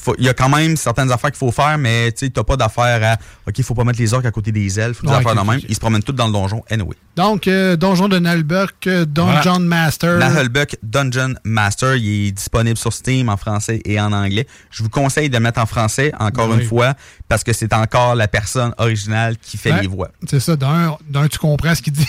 faut- 0.00 0.14
Il 0.16 0.24
y 0.24 0.28
a 0.28 0.34
quand 0.34 0.48
même 0.48 0.76
certaines 0.76 1.10
affaires 1.10 1.32
qu'il 1.32 1.38
faut 1.38 1.50
faire, 1.50 1.76
mais 1.76 2.12
tu 2.12 2.26
sais, 2.26 2.30
t'as 2.30 2.44
pas 2.44 2.56
d'affaires 2.56 3.00
à. 3.02 3.16
OK, 3.48 3.58
il 3.58 3.64
faut 3.64 3.74
pas 3.74 3.82
mettre 3.82 3.98
les 3.98 4.14
orques 4.14 4.26
à 4.26 4.30
côté 4.30 4.52
des 4.52 4.78
elfes, 4.78 5.02
ou 5.02 5.06
des 5.06 5.10
Ouais, 5.10 5.18
affaires 5.18 5.32
ok, 5.32 5.40
de 5.42 5.50
même. 5.50 5.58
ok. 5.58 5.64
Ils 5.68 5.74
se 5.74 5.80
promènent 5.80 6.04
tous 6.04 6.12
dans 6.12 6.28
le 6.28 6.32
donjon, 6.32 6.62
anyway. 6.70 6.94
Donc, 7.16 7.48
euh, 7.48 7.74
Donjon 7.74 8.08
de 8.08 8.20
Nalbuck, 8.20 8.86
euh, 8.86 9.04
Dungeon 9.04 9.58
Master. 9.58 10.18
Nahelbuck 10.18 10.76
Dungeon 10.84 11.34
Master, 11.42 11.96
il 11.96 12.28
est 12.28 12.30
disponible 12.30 12.76
sur 12.78 12.92
Steam 12.92 13.28
en 13.28 13.36
français 13.36 13.82
et 13.84 13.98
en 14.00 14.12
anglais. 14.12 14.46
Je 14.70 14.84
vous 14.84 14.88
conseille 14.88 15.30
de 15.30 15.34
le 15.36 15.40
mettre 15.42 15.60
en 15.60 15.66
français, 15.66 16.12
encore 16.20 16.48
Oui. 16.50 16.58
une 16.60 16.64
fois, 16.68 16.94
parce 17.28 17.42
que 17.42 17.52
c'est 17.52 17.72
encore 17.74 18.14
la 18.14 18.28
personne 18.28 18.72
originale 18.78 19.36
qui 19.38 19.56
fait 19.56 19.80
les 19.80 19.88
voix. 19.88 20.10
C'est 20.30 20.38
ça, 20.38 20.54
d'un, 20.54 20.96
tu 21.28 21.38
comprends 21.38 21.74
ce 21.74 21.82
qu'il 21.82 21.94
dit. 21.94 22.06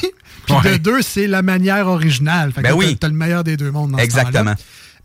Puis 0.62 0.72
de 0.72 0.78
deux, 0.78 1.02
c'est 1.02 1.28
la 1.28 1.42
manière 1.42 1.88
originale. 1.88 2.52
Fait 2.52 2.62
Ben 2.62 2.74
oui. 2.74 2.92
t'as, 2.94 3.08
t'as 3.08 3.08
le 3.10 3.14
meilleur 3.18 3.44
des 3.44 3.58
deux 3.58 3.72
mondes 3.72 3.92
dans 3.92 3.98
ce 3.98 4.04
Exactement. 4.04 4.56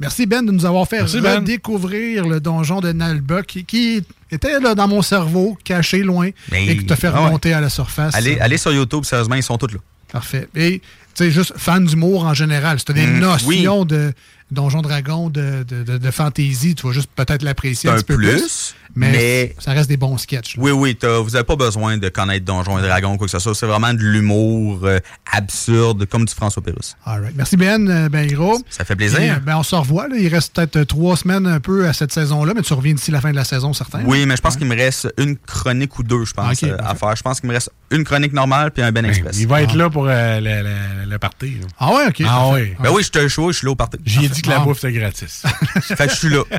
Merci 0.01 0.27
Ben 0.27 0.45
de 0.45 0.51
nous 0.51 0.67
avoir 0.67 0.89
fait 0.89 0.99
Merci, 0.99 1.21
Ben. 1.21 1.37
redécouvrir 1.37 2.27
le 2.27 2.41
donjon 2.41 2.81
de 2.81 2.91
Nalbuck 2.93 3.47
qui, 3.47 3.65
qui 3.65 4.03
était 4.31 4.59
là 4.59 4.75
dans 4.75 4.89
mon 4.89 5.03
cerveau, 5.03 5.57
caché 5.63 6.03
loin, 6.03 6.31
et 6.53 6.77
qui 6.77 6.85
t'a 6.87 6.97
fait 6.97 7.07
ah 7.09 7.21
ouais. 7.21 7.27
remonter 7.27 7.53
à 7.53 7.61
la 7.61 7.69
surface. 7.71 8.15
Allez, 8.15 8.39
allez 8.41 8.59
sur 8.59 8.73
YouTube, 8.73 9.05
sérieusement, 9.05 9.37
ils 9.37 9.43
sont 9.45 9.57
tous 9.57 9.73
là. 9.73 9.79
Parfait. 10.11 10.49
Et, 10.57 10.81
tu 11.15 11.25
sais, 11.25 11.31
juste 11.31 11.53
fan 11.57 11.85
d'humour 11.85 12.25
en 12.25 12.35
général. 12.35 12.83
T'as 12.83 12.93
des 12.93 13.07
Mm, 13.07 13.19
notions 13.21 13.85
de 13.85 14.13
Donjon 14.55 14.81
Dragon, 14.83 15.29
de, 15.29 15.65
de, 15.69 15.83
de, 15.83 15.99
de 15.99 16.11
fantasy, 16.11 16.75
tu 16.75 16.87
vas 16.87 16.93
juste 16.93 17.11
peut-être 17.15 17.43
l'apprécier 17.43 17.91
un, 17.91 17.95
un 17.95 17.97
petit 17.97 18.05
peu 18.05 18.17
plus, 18.17 18.29
plus. 18.31 18.75
Mais, 18.97 19.11
mais- 19.13 19.57
ça 19.59 19.73
reste 19.73 19.89
des 19.89 19.97
bons 19.97 20.17
sketchs. 20.19 20.57
là. 20.57 20.63
Oui, 20.63 20.71
oui, 20.71 20.97
vous 21.03 21.31
n'avez 21.31 21.45
pas 21.45 21.57
besoin 21.57 21.99
de 21.99 22.09
connaître 22.09 22.45
Donjons 22.45 22.79
et 22.79 22.83
Dragons, 22.83 23.17
quoi 23.19 23.27
que 23.27 23.31
ce 23.31 23.39
soit. 23.41 23.55
C'est 23.55 23.67
vraiment 23.67 23.93
de 23.93 23.99
l'humour 23.99 24.81
euh, 24.85 25.01
absurde, 25.33 26.07
comme 26.07 26.25
du 26.25 26.35
François 26.35 26.63
Pérusse. 26.63 26.97
All 27.05 27.21
right. 27.23 27.35
Merci 27.37 27.57
Ben, 27.57 27.89
euh, 27.91 28.09
ben 28.09 28.27
gros. 28.33 28.59
Ça 28.71 28.85
fait 28.85 28.97
plaisir. 28.97 29.19
Euh, 29.21 29.39
ben, 29.41 29.57
on 29.57 29.63
se 29.63 29.75
revoit. 29.75 30.09
là. 30.09 30.17
Il 30.17 30.29
reste 30.29 30.55
peut-être 30.55 30.85
trois 30.85 31.17
semaines 31.17 31.47
un 31.47 31.61
peu 31.61 31.87
à 31.89 31.93
cette 31.93 32.13
saison-là, 32.13 32.53
mais 32.55 32.63
tu 32.63 32.73
reviens 32.73 32.95
d'ici 32.95 33.11
la 33.11 33.21
fin 33.21 33.31
de 33.31 33.37
la 33.37 33.45
saison, 33.45 33.73
certain. 33.73 34.03
Oui, 34.05 34.25
mais 34.27 34.37
je 34.37 34.41
pense 34.43 34.57
qu'il 34.57 34.67
me 34.67 34.77
reste 34.77 35.13
une 35.19 35.37
chronique 35.37 35.99
ou 35.99 36.03
deux, 36.03 36.25
je 36.25 36.33
pense, 36.33 36.63
euh, 36.63 36.77
à 36.79 36.95
faire. 36.95 37.17
Je 37.17 37.23
pense 37.23 37.41
qu'il 37.41 37.49
me 37.49 37.55
reste 37.55 37.71
une 37.91 38.05
chronique 38.05 38.33
normale 38.33 38.71
puis 38.71 38.83
un 38.83 38.91
Ben 38.93 39.05
Express. 39.05 39.39
Il 39.39 39.47
va 39.49 39.63
être 39.63 39.75
là 39.75 39.89
pour 39.91 40.07
euh, 40.09 40.41
le, 40.41 40.63
le- 40.63 41.11
le 41.11 41.19
party. 41.19 41.59
là. 41.61 41.67
Ah 41.79 41.93
ouais, 41.95 42.07
OK. 42.09 42.23
Ah. 42.27 42.51
Ben 42.81 42.91
oui, 42.93 43.03
je 43.05 43.11
te 43.11 43.29
chaud, 43.29 43.53
je 43.53 43.59
suis 43.59 43.67
là 43.67 43.73
au 43.73 43.77
party. 43.77 43.99
J'ai 44.05 44.29
dit 44.29 44.43
que 44.43 44.51
la 44.51 44.59
bouffe 44.61 44.79
était 44.85 44.93
gratis. 44.99 45.43
fait 45.83 46.07
que 46.07 46.13
je 46.13 46.17
suis 46.19 46.29
là. 46.31 46.43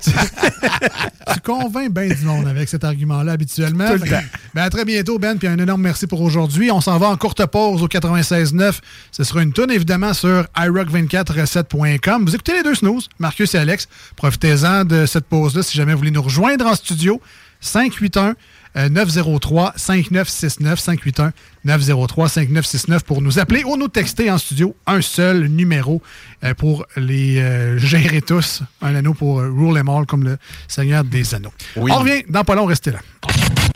Tu 1.33 1.39
convaincs 1.41 1.91
bien 1.91 2.07
du 2.07 2.23
monde 2.23 2.47
avec 2.47 2.69
cet 2.69 2.83
argument-là 2.83 3.31
habituellement. 3.33 3.87
Tout 3.87 3.93
le 3.95 3.99
que, 4.01 4.09
temps. 4.11 4.21
ben, 4.53 4.61
à 4.63 4.69
très 4.69 4.85
bientôt, 4.85 5.17
Ben, 5.19 5.37
puis 5.37 5.47
un 5.47 5.57
énorme 5.57 5.81
merci 5.81 6.05
pour 6.07 6.21
aujourd'hui. 6.21 6.69
On 6.71 6.81
s'en 6.81 6.97
va 6.99 7.07
en 7.07 7.17
courte 7.17 7.43
pause 7.47 7.81
au 7.81 7.87
96.9. 7.87 8.75
Ce 9.11 9.23
sera 9.23 9.41
une 9.41 9.51
tonne 9.51 9.71
évidemment 9.71 10.13
sur 10.13 10.45
iRock24recette.com. 10.55 12.25
Vous 12.25 12.35
écoutez 12.35 12.53
les 12.53 12.63
deux 12.63 12.75
snooze, 12.75 13.09
Marcus 13.19 13.53
et 13.55 13.57
Alex. 13.57 13.87
Profitez-en 14.15 14.85
de 14.85 15.05
cette 15.05 15.25
pause-là 15.25 15.63
si 15.63 15.75
jamais 15.75 15.93
vous 15.93 15.99
voulez 15.99 16.11
nous 16.11 16.21
rejoindre 16.21 16.65
en 16.67 16.75
studio. 16.75 17.19
581 17.61 18.35
euh, 18.77 18.89
903 18.89 19.73
5969 19.75 20.79
581 20.79 21.33
903 21.65 22.29
5969 22.29 23.03
pour 23.03 23.21
nous 23.21 23.39
appeler 23.39 23.63
ou 23.63 23.75
nous 23.77 23.87
texter 23.87 24.29
en 24.31 24.37
studio. 24.37 24.75
Un 24.85 25.01
seul 25.01 25.47
numéro 25.47 26.01
euh, 26.43 26.53
pour 26.53 26.85
les 26.95 27.39
euh, 27.39 27.77
gérer 27.77 28.21
tous. 28.21 28.61
Un 28.81 28.95
anneau 28.95 29.13
pour 29.13 29.39
euh, 29.39 29.49
Rule 29.49 29.75
them 29.75 29.89
all 29.89 30.05
comme 30.05 30.23
le 30.23 30.37
Seigneur 30.67 31.03
des 31.03 31.33
Anneaux. 31.33 31.53
Oui. 31.75 31.91
On 31.93 31.99
revient 31.99 32.23
dans 32.29 32.43
pas 32.43 32.55
long, 32.55 32.65
restez 32.65 32.91
là. 32.91 32.99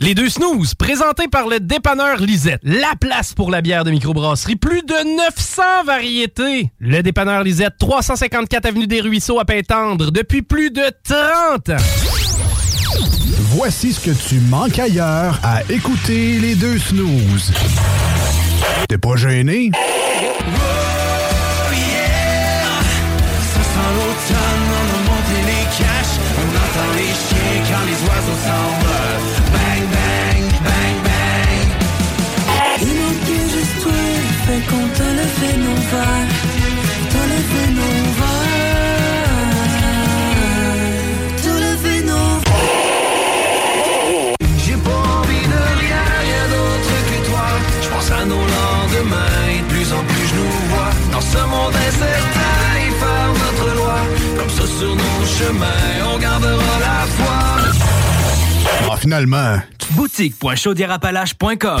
Les 0.00 0.14
deux 0.14 0.30
snooze, 0.30 0.74
présentés 0.74 1.28
par 1.28 1.46
le 1.46 1.60
dépanneur 1.60 2.18
Lisette. 2.18 2.60
La 2.62 2.94
place 2.98 3.34
pour 3.34 3.50
la 3.50 3.60
bière 3.60 3.84
de 3.84 3.90
microbrasserie. 3.90 4.56
Plus 4.56 4.82
de 4.82 5.16
900 5.16 5.84
variétés. 5.84 6.70
Le 6.78 7.02
dépanneur 7.02 7.42
Lisette, 7.42 7.74
354 7.78 8.66
Avenue 8.66 8.86
des 8.86 9.00
Ruisseaux 9.00 9.40
à 9.40 9.44
Pintendre, 9.44 10.10
depuis 10.10 10.42
plus 10.42 10.70
de 10.70 10.90
30 11.04 11.70
ans. 11.70 12.29
Voici 13.52 13.92
ce 13.92 13.98
que 13.98 14.12
tu 14.12 14.38
manques 14.38 14.78
ailleurs 14.78 15.40
à 15.42 15.62
écouter 15.68 16.38
les 16.38 16.54
deux 16.54 16.78
snooze. 16.78 17.52
T'es 18.88 18.96
pas 18.96 19.16
gêné? 19.16 19.72
Ça 19.72 19.82
sent 23.60 23.90
l'automne, 23.96 24.70
on 24.78 24.86
a 24.94 25.00
monté 25.10 25.36
les 25.46 25.64
caches. 25.64 26.16
On 26.38 26.46
entend 26.46 26.90
les 26.94 27.12
chiens 27.12 27.58
quand 27.68 27.84
les 27.86 27.98
oiseaux 28.06 28.40
s'envolent. 28.46 29.26
Bang, 29.52 29.84
bang, 29.94 30.46
bang, 30.64 30.96
bang. 31.02 31.68
Il 32.82 32.94
manquait 33.02 33.46
juste 33.50 33.76
toi, 33.82 34.04
fait 34.46 34.62
qu'on 34.68 34.86
te 34.96 35.02
le 35.02 35.26
fait 35.26 35.56
nos 35.58 35.80
verres. 35.90 36.19
Sur 55.40 55.52
nos 55.52 55.58
chemins, 55.58 55.66
on 56.14 56.18
gardera 56.18 56.78
la 56.80 57.06
foi. 57.06 57.36
Ah, 58.90 58.96
finalement. 58.96 59.62
Boutique.chaudierapalache.com 59.92 61.80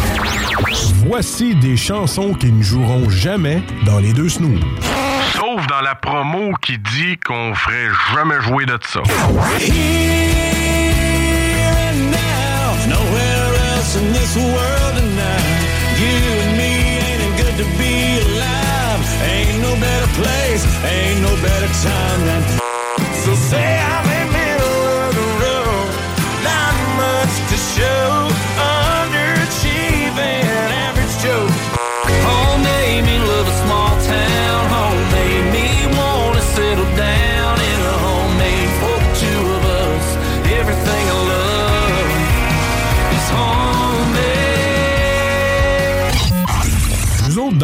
Voici 1.06 1.54
des 1.54 1.76
chansons 1.76 2.34
qui 2.34 2.50
ne 2.50 2.62
joueront 2.62 3.08
jamais 3.08 3.62
dans 3.84 3.98
les 3.98 4.12
deux 4.12 4.28
snooze. 4.28 4.60
Sauf 5.34 5.66
dans 5.68 5.80
la 5.80 5.94
promo 5.94 6.52
qui 6.60 6.78
dit 6.78 7.16
qu'on 7.24 7.54
ferait 7.54 7.88
jamais 8.14 8.40
jouer 8.42 8.66
de 8.66 8.78
ça. 8.86 9.00
Here 9.60 9.72
and 11.88 12.10
now, 12.10 12.74
nowhere 12.88 13.54
else 13.76 13.96
in 13.96 14.12
this 14.12 14.36
world 14.36 14.96
tonight. 14.96 15.62
You 15.98 16.16
and 16.44 16.56
me 16.56 16.72
ain't 16.98 17.22
it 17.22 17.36
good 17.36 17.56
to 17.58 17.66
be 17.78 18.20
alive. 18.26 19.00
Ain't 19.24 19.60
no 19.62 19.74
better 19.76 20.10
place, 20.20 20.66
ain't 20.84 21.20
no 21.22 21.32
better 21.42 21.70
time 21.82 22.26
than. 22.26 22.59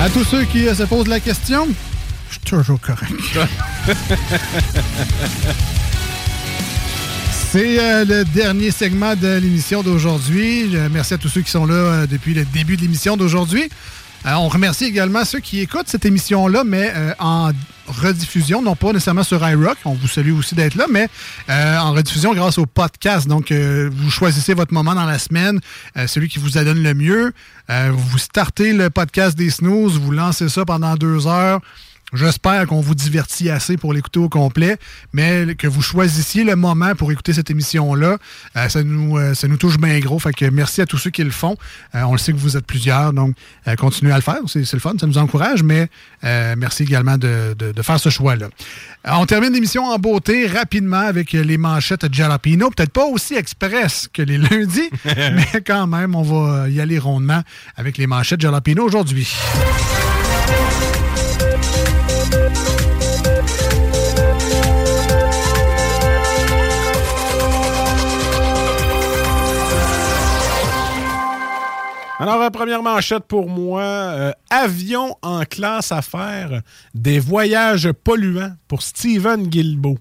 À 0.00 0.08
tous 0.08 0.22
ceux 0.22 0.44
qui 0.44 0.68
euh, 0.68 0.76
se 0.76 0.84
posent 0.84 1.08
la 1.08 1.18
question, 1.18 1.66
je 2.28 2.34
suis 2.34 2.40
toujours 2.42 2.80
correct. 2.80 3.10
C'est 7.50 7.80
euh, 7.80 8.04
le 8.04 8.24
dernier 8.24 8.70
segment 8.70 9.16
de 9.16 9.38
l'émission 9.38 9.82
d'aujourd'hui. 9.82 10.76
Euh, 10.76 10.88
merci 10.88 11.14
à 11.14 11.18
tous 11.18 11.28
ceux 11.28 11.40
qui 11.40 11.50
sont 11.50 11.66
là 11.66 11.74
euh, 11.74 12.06
depuis 12.06 12.32
le 12.32 12.44
début 12.44 12.76
de 12.76 12.82
l'émission 12.82 13.16
d'aujourd'hui. 13.16 13.68
Euh, 14.26 14.32
on 14.34 14.48
remercie 14.48 14.84
également 14.84 15.24
ceux 15.24 15.40
qui 15.40 15.60
écoutent 15.60 15.88
cette 15.88 16.04
émission-là, 16.04 16.64
mais 16.64 16.92
euh, 16.94 17.14
en 17.18 17.50
rediffusion, 17.86 18.60
non 18.60 18.76
pas 18.76 18.92
nécessairement 18.92 19.22
sur 19.22 19.46
iRock. 19.48 19.78
On 19.84 19.94
vous 19.94 20.08
salue 20.08 20.32
aussi 20.32 20.54
d'être 20.54 20.74
là, 20.74 20.86
mais 20.90 21.08
euh, 21.48 21.78
en 21.78 21.92
rediffusion 21.92 22.34
grâce 22.34 22.58
au 22.58 22.66
podcast. 22.66 23.28
Donc, 23.28 23.52
vous 23.52 24.10
choisissez 24.10 24.54
votre 24.54 24.74
moment 24.74 24.94
dans 24.94 25.06
la 25.06 25.18
semaine, 25.18 25.60
celui 26.06 26.28
qui 26.28 26.38
vous 26.38 26.58
adonne 26.58 26.82
le 26.82 26.94
mieux. 26.94 27.32
Vous 27.68 28.18
startez 28.18 28.72
le 28.72 28.90
podcast 28.90 29.36
des 29.38 29.50
snooze, 29.50 29.98
vous 29.98 30.10
lancez 30.10 30.48
ça 30.48 30.64
pendant 30.64 30.96
deux 30.96 31.26
heures. 31.26 31.60
J'espère 32.14 32.66
qu'on 32.66 32.80
vous 32.80 32.94
divertit 32.94 33.50
assez 33.50 33.76
pour 33.76 33.92
l'écouter 33.92 34.18
au 34.18 34.28
complet, 34.30 34.78
mais 35.12 35.54
que 35.56 35.66
vous 35.66 35.82
choisissiez 35.82 36.42
le 36.42 36.56
moment 36.56 36.94
pour 36.94 37.12
écouter 37.12 37.34
cette 37.34 37.50
émission-là. 37.50 38.16
Euh, 38.56 38.68
ça, 38.70 38.82
nous, 38.82 39.18
euh, 39.18 39.34
ça 39.34 39.46
nous 39.46 39.58
touche 39.58 39.76
bien 39.78 39.98
gros. 40.00 40.18
Fait 40.18 40.32
que 40.32 40.46
merci 40.46 40.80
à 40.80 40.86
tous 40.86 40.96
ceux 40.98 41.10
qui 41.10 41.22
le 41.22 41.30
font. 41.30 41.56
Euh, 41.94 42.02
on 42.04 42.12
le 42.12 42.18
sait 42.18 42.32
que 42.32 42.38
vous 42.38 42.56
êtes 42.56 42.66
plusieurs, 42.66 43.12
donc 43.12 43.34
continuez 43.78 44.12
à 44.12 44.16
le 44.16 44.22
faire. 44.22 44.38
C'est 44.46 44.72
le 44.72 44.78
fun, 44.78 44.94
ça 44.98 45.06
nous 45.06 45.18
encourage, 45.18 45.62
mais 45.62 45.88
merci 46.22 46.84
également 46.84 47.18
de, 47.18 47.54
de- 47.58 47.72
de 47.72 47.82
faire 47.82 48.00
ce 48.00 48.08
choix-là. 48.08 48.48
On 49.04 49.26
termine 49.26 49.52
l'émission 49.52 49.84
en 49.84 49.98
beauté 49.98 50.46
rapidement 50.46 50.96
avec 51.00 51.32
les 51.32 51.58
manchettes 51.58 52.12
Jalapino. 52.12 52.70
Peut-être 52.70 52.92
pas 52.92 53.04
aussi 53.04 53.34
express 53.34 54.08
que 54.12 54.22
les 54.22 54.38
lundis, 54.38 54.88
mais 55.04 55.62
quand 55.66 55.86
même, 55.86 56.14
on 56.14 56.22
va 56.22 56.68
y 56.68 56.80
aller 56.80 56.98
rondement 56.98 57.42
avec 57.76 57.98
les 57.98 58.06
manchettes 58.06 58.40
Jalapino 58.40 58.84
aujourd'hui. 58.84 59.28
Alors, 72.20 72.42
euh, 72.42 72.50
première 72.50 72.82
manchette 72.82 73.24
pour 73.28 73.48
moi, 73.48 73.82
euh, 73.82 74.32
avion 74.50 75.16
en 75.22 75.44
classe 75.44 75.92
affaires, 75.92 76.62
des 76.92 77.20
voyages 77.20 77.92
polluants 77.92 78.56
pour 78.66 78.82
Steven 78.82 79.46
Guilbeault. 79.46 79.98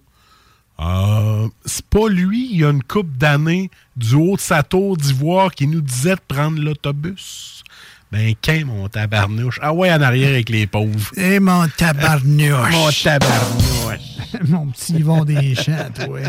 Euh, 0.80 1.48
c'est 1.66 1.86
pas 1.86 2.08
lui, 2.10 2.50
il 2.52 2.62
y 2.62 2.66
a 2.66 2.70
une 2.70 2.82
coupe 2.82 3.16
d'années, 3.18 3.70
du 3.96 4.16
haut 4.16 4.36
de 4.36 4.42
sa 4.42 4.64
tour 4.64 4.98
d'ivoire, 4.98 5.52
qui 5.52 5.68
nous 5.68 5.82
disait 5.82 6.16
de 6.16 6.22
prendre 6.28 6.60
l'autobus. 6.60 7.64
Ben, 8.12 8.34
qu'un, 8.42 8.66
mon 8.66 8.88
tabarnouche? 8.88 9.60
Ah 9.62 9.74
ouais, 9.74 9.92
en 9.92 10.02
arrière 10.02 10.30
avec 10.30 10.50
les 10.50 10.66
pauvres. 10.66 11.12
Et 11.18 11.40
mon 11.40 11.68
tabarnouche. 11.68 12.72
Mon 12.72 12.90
tabarnouche. 12.90 14.02
Mon 14.50 14.68
petit 14.68 14.94
Yvon 14.96 15.24
Deschamps, 15.24 15.90
toi. 15.96 16.20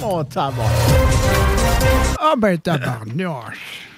Mon 0.00 0.24
tabac. 0.24 0.62
Ah 2.20 2.34
ben 2.38 2.56
tabarnouche. 2.56 3.89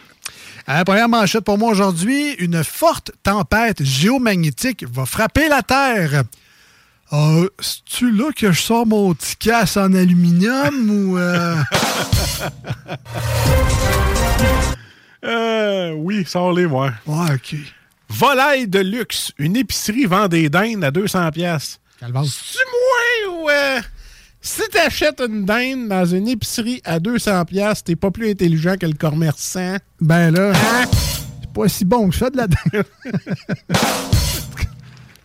Euh, 0.69 0.85
première 0.85 1.09
manchette 1.09 1.45
pour 1.45 1.59
moi 1.59 1.71
aujourd'hui. 1.71 2.33
Une 2.39 2.63
forte 2.63 3.11
tempête 3.23 3.83
géomagnétique 3.83 4.85
va 4.91 5.07
frapper 5.07 5.49
la 5.49 5.63
Terre. 5.63 6.23
Euh, 7.13 7.49
C'est-tu 7.59 8.11
là 8.13 8.31
que 8.35 8.53
je 8.53 8.61
sors 8.61 8.87
mon 8.87 9.13
petit 9.15 9.37
casse 9.37 9.77
en 9.77 9.93
aluminium 9.93 10.91
ou... 10.91 11.19
euh? 11.19 11.57
Euh, 15.25 15.93
oui, 15.93 16.25
sors-les, 16.27 16.67
moi. 16.67 16.91
Ouais, 17.07 17.35
OK. 17.35 17.55
Volaille 18.09 18.67
de 18.67 18.81
luxe. 18.81 19.31
Une 19.39 19.57
épicerie 19.57 20.05
vend 20.05 20.27
des 20.27 20.49
dindes 20.49 20.83
à 20.83 20.91
200 20.91 21.31
pièces. 21.31 21.79
C'est 22.01 22.59
moi 23.29 23.45
ou... 23.45 23.49
si 24.43 24.63
t'achètes 24.71 25.21
une 25.21 25.45
dinde 25.45 25.89
dans 25.89 26.05
une 26.05 26.27
épicerie 26.29 26.83
à 26.85 26.99
200 26.99 27.45
pièces, 27.45 27.85
t'es 27.85 27.97
pas 27.97 28.11
plus 28.11 28.29
intelligent 28.31 28.75
que 28.79 28.87
le 28.87 28.95
commerçant. 28.95 29.77
Ben 30.01 30.31
là, 30.35 30.53
c'est 31.41 31.53
pas 31.53 31.69
si 31.69 31.85
bon 31.85 32.11
que 32.11 32.17
ça 32.17 32.29
de 32.29 32.37
la 32.37 32.49
dinde. 32.49 32.85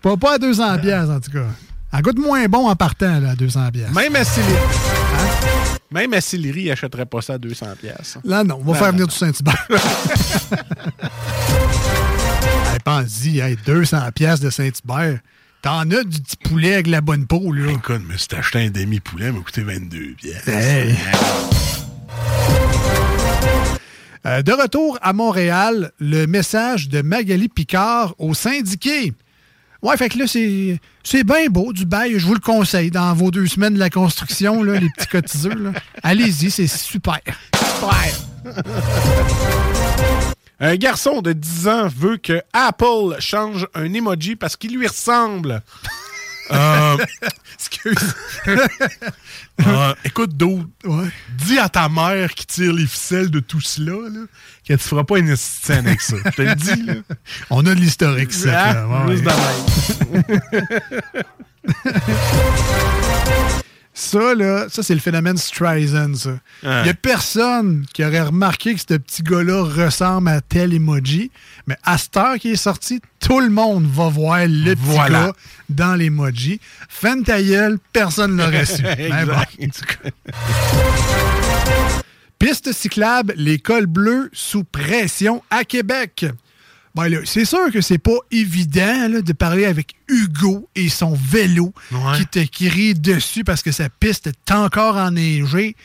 pas, 0.01 0.17
pas 0.17 0.35
à 0.35 0.37
200 0.37 0.77
pièces 0.79 1.09
en 1.09 1.19
tout 1.19 1.31
cas. 1.31 1.47
Elle 1.91 2.01
goûte 2.01 2.19
moins 2.19 2.45
bon 2.47 2.69
en 2.69 2.75
partant 2.75 3.19
là, 3.19 3.31
à 3.31 3.35
200 3.35 3.71
pièces. 3.71 3.91
Même 3.91 4.15
à 4.15 4.23
Sillery. 4.23 4.53
Hein? 4.53 5.77
Même 5.89 6.13
à 6.13 6.21
Sillery, 6.21 6.63
il 6.63 6.71
achèterait 6.71 7.05
pas 7.05 7.21
ça 7.21 7.33
à 7.33 7.37
200 7.37 7.65
pièces. 7.79 8.17
Là, 8.23 8.43
non, 8.43 8.59
on 8.59 8.63
va 8.65 8.73
Non, 8.73 8.73
faire 8.73 8.87
non, 8.87 8.91
venir 8.93 9.07
du 9.07 9.15
Saint-Hubert. 9.15 9.67
hey, 12.73 12.79
Pense-y, 12.83 13.39
hey, 13.39 13.57
200 13.65 13.97
pièces 14.13 14.41
de 14.41 14.49
Saint-Hubert. 14.49 15.19
T'en 15.61 15.89
as 15.91 16.03
du 16.03 16.21
petit 16.21 16.37
poulet 16.37 16.73
avec 16.75 16.87
la 16.87 17.01
bonne 17.01 17.25
peau, 17.25 17.51
là. 17.51 17.71
Écoute, 17.71 18.01
mais 18.07 18.17
si 18.17 18.27
t'achetais 18.27 18.65
un 18.65 18.69
demi-poulet, 18.69 19.27
il 19.27 19.33
m'a 19.33 19.39
coûté 19.39 19.63
22 19.63 20.13
pièces. 20.15 20.47
Hey. 20.47 20.95
Euh, 24.25 24.41
de 24.41 24.51
retour 24.51 24.99
à 25.01 25.13
Montréal, 25.13 25.91
le 25.99 26.25
message 26.25 26.89
de 26.89 27.01
Magali 27.01 27.49
Picard 27.49 28.13
au 28.17 28.33
syndiqué. 28.33 29.13
Ouais, 29.81 29.95
fait 29.95 30.09
que 30.09 30.17
là, 30.17 30.27
c'est, 30.27 30.79
c'est 31.03 31.23
bien 31.23 31.47
beau, 31.47 31.71
du 31.71 31.85
bail. 31.85 32.19
Je 32.19 32.25
vous 32.25 32.33
le 32.33 32.39
conseille 32.39 32.91
dans 32.91 33.13
vos 33.13 33.31
deux 33.31 33.47
semaines 33.47 33.75
de 33.75 33.79
la 33.79 33.89
construction, 33.89 34.63
là, 34.63 34.79
les 34.79 34.89
petits 34.89 35.07
cotiseux. 35.07 35.71
Allez-y, 36.03 36.51
c'est 36.51 36.67
super. 36.67 37.19
Super. 37.55 38.13
Un 40.59 40.75
garçon 40.75 41.21
de 41.21 41.33
10 41.33 41.67
ans 41.67 41.87
veut 41.87 42.17
que 42.17 42.41
Apple 42.53 43.19
change 43.19 43.67
un 43.75 43.93
emoji 43.93 44.35
parce 44.35 44.55
qu'il 44.55 44.75
lui 44.75 44.87
ressemble. 44.87 45.61
Euh, 46.49 46.97
Excuse. 47.55 48.15
Euh, 49.65 49.95
écoute, 50.05 50.37
Do, 50.37 50.63
dis 51.35 51.57
à 51.57 51.67
ta 51.67 51.89
mère 51.89 52.35
qui 52.35 52.45
tire 52.45 52.71
les 52.71 52.85
ficelles 52.85 53.31
de 53.31 53.39
tout 53.39 53.59
cela 53.59 54.07
là, 54.07 54.25
que 54.65 54.73
tu 54.73 54.77
feras 54.77 55.03
pas 55.03 55.17
une 55.17 55.35
scène 55.35 55.87
avec 55.87 55.99
ça. 55.99 56.15
Je 56.23 56.29
te 56.29 56.41
le 56.43 56.53
dis. 56.53 56.83
Là. 56.83 56.93
On 57.49 57.65
a 57.65 57.73
de 57.73 57.79
l'historique, 57.79 58.31
ça. 58.31 58.85
Ah. 58.87 59.07
Ouais, 59.07 59.15
Ça, 63.99 64.35
là, 64.35 64.67
ça, 64.69 64.83
c'est 64.83 64.93
le 64.93 64.99
phénomène 64.99 65.37
Streisand, 65.37 66.13
ça. 66.13 66.29
Il 66.61 66.69
Ouais. 66.69 66.83
n'y 66.83 66.89
a 66.89 66.93
personne 66.93 67.83
qui 67.95 68.05
aurait 68.05 68.21
remarqué 68.21 68.75
que 68.75 68.79
ce 68.79 68.93
petit 68.95 69.23
gars-là 69.23 69.63
ressemble 69.63 70.29
à 70.29 70.39
tel 70.39 70.71
emoji. 70.71 71.31
Mais 71.65 71.77
à 71.83 71.97
cette 71.97 72.15
heure 72.15 72.35
qui 72.37 72.51
est 72.51 72.55
sorti, 72.57 73.01
tout 73.19 73.39
le 73.39 73.49
monde 73.49 73.87
va 73.91 74.07
voir 74.09 74.41
le 74.47 74.75
petit 74.75 74.81
Voilà. 74.83 75.19
gars 75.27 75.33
dans 75.69 75.95
l'emoji. 75.95 76.59
Fin 76.87 77.15
de 77.17 77.23
ta 77.23 77.41
gueule, 77.41 77.79
personne 77.91 78.35
ne 78.35 78.43
l'aurait 78.43 78.67
su. 78.67 78.83
Mais 78.83 79.09
bon, 79.25 79.33
en 79.33 79.67
tout 79.67 79.85
cas. 79.85 80.09
Piste 82.37 82.71
cyclable, 82.73 83.33
les 83.35 83.57
cols 83.57 83.87
bleus 83.87 84.29
sous 84.31 84.63
pression 84.63 85.41
à 85.49 85.63
Québec. 85.63 86.27
Ben 86.97 87.09
là, 87.09 87.19
c'est 87.25 87.45
sûr 87.45 87.71
que 87.71 87.79
c'est 87.79 87.99
pas 87.99 88.17
évident 88.31 89.07
là, 89.07 89.21
de 89.21 89.31
parler 89.33 89.65
avec 89.65 89.93
Hugo 90.07 90.67
et 90.73 90.89
son 90.89 91.13
vélo 91.13 91.71
qui 92.17 92.25
te 92.25 92.43
crie 92.47 92.95
dessus 92.95 93.43
parce 93.43 93.61
que 93.61 93.71
sa 93.71 93.87
piste 93.87 94.25
est 94.25 94.51
encore 94.51 94.97
enneigée. 94.97 95.75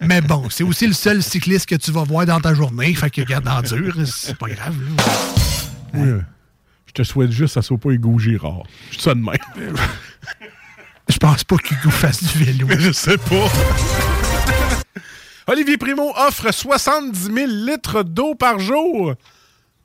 Mais 0.00 0.20
bon, 0.20 0.50
c'est 0.50 0.64
aussi 0.64 0.88
le 0.88 0.92
seul 0.92 1.22
cycliste 1.22 1.66
que 1.66 1.76
tu 1.76 1.92
vas 1.92 2.02
voir 2.02 2.26
dans 2.26 2.40
ta 2.40 2.52
journée. 2.52 2.92
Fait 2.94 3.10
que 3.10 3.22
garde 3.22 3.46
en 3.46 3.62
dur, 3.62 3.94
c'est 4.06 4.36
pas 4.36 4.48
grave. 4.48 4.76
là. 4.76 5.04
Oui, 5.94 6.08
euh, 6.08 6.20
Je 6.88 6.92
te 6.92 7.02
souhaite 7.04 7.30
juste 7.30 7.54
que 7.54 7.60
ça 7.60 7.62
soit 7.62 7.78
pas 7.78 7.90
Hugo 7.90 8.18
Girard. 8.18 8.64
Je 8.90 8.96
dis 8.96 9.02
ça 9.04 9.14
de 9.14 9.20
même. 9.20 9.36
Je 11.08 11.16
pense 11.18 11.44
pas 11.44 11.56
qu'Hugo 11.58 11.90
fasse 11.90 12.24
du 12.24 12.44
vélo. 12.44 12.66
Je 12.76 12.90
sais 12.90 13.16
pas. 13.18 13.48
Olivier 15.46 15.76
Primo 15.78 16.12
offre 16.16 16.52
70 16.52 17.30
000 17.32 17.46
litres 17.46 18.02
d'eau 18.02 18.34
par 18.34 18.58
jour. 18.58 19.14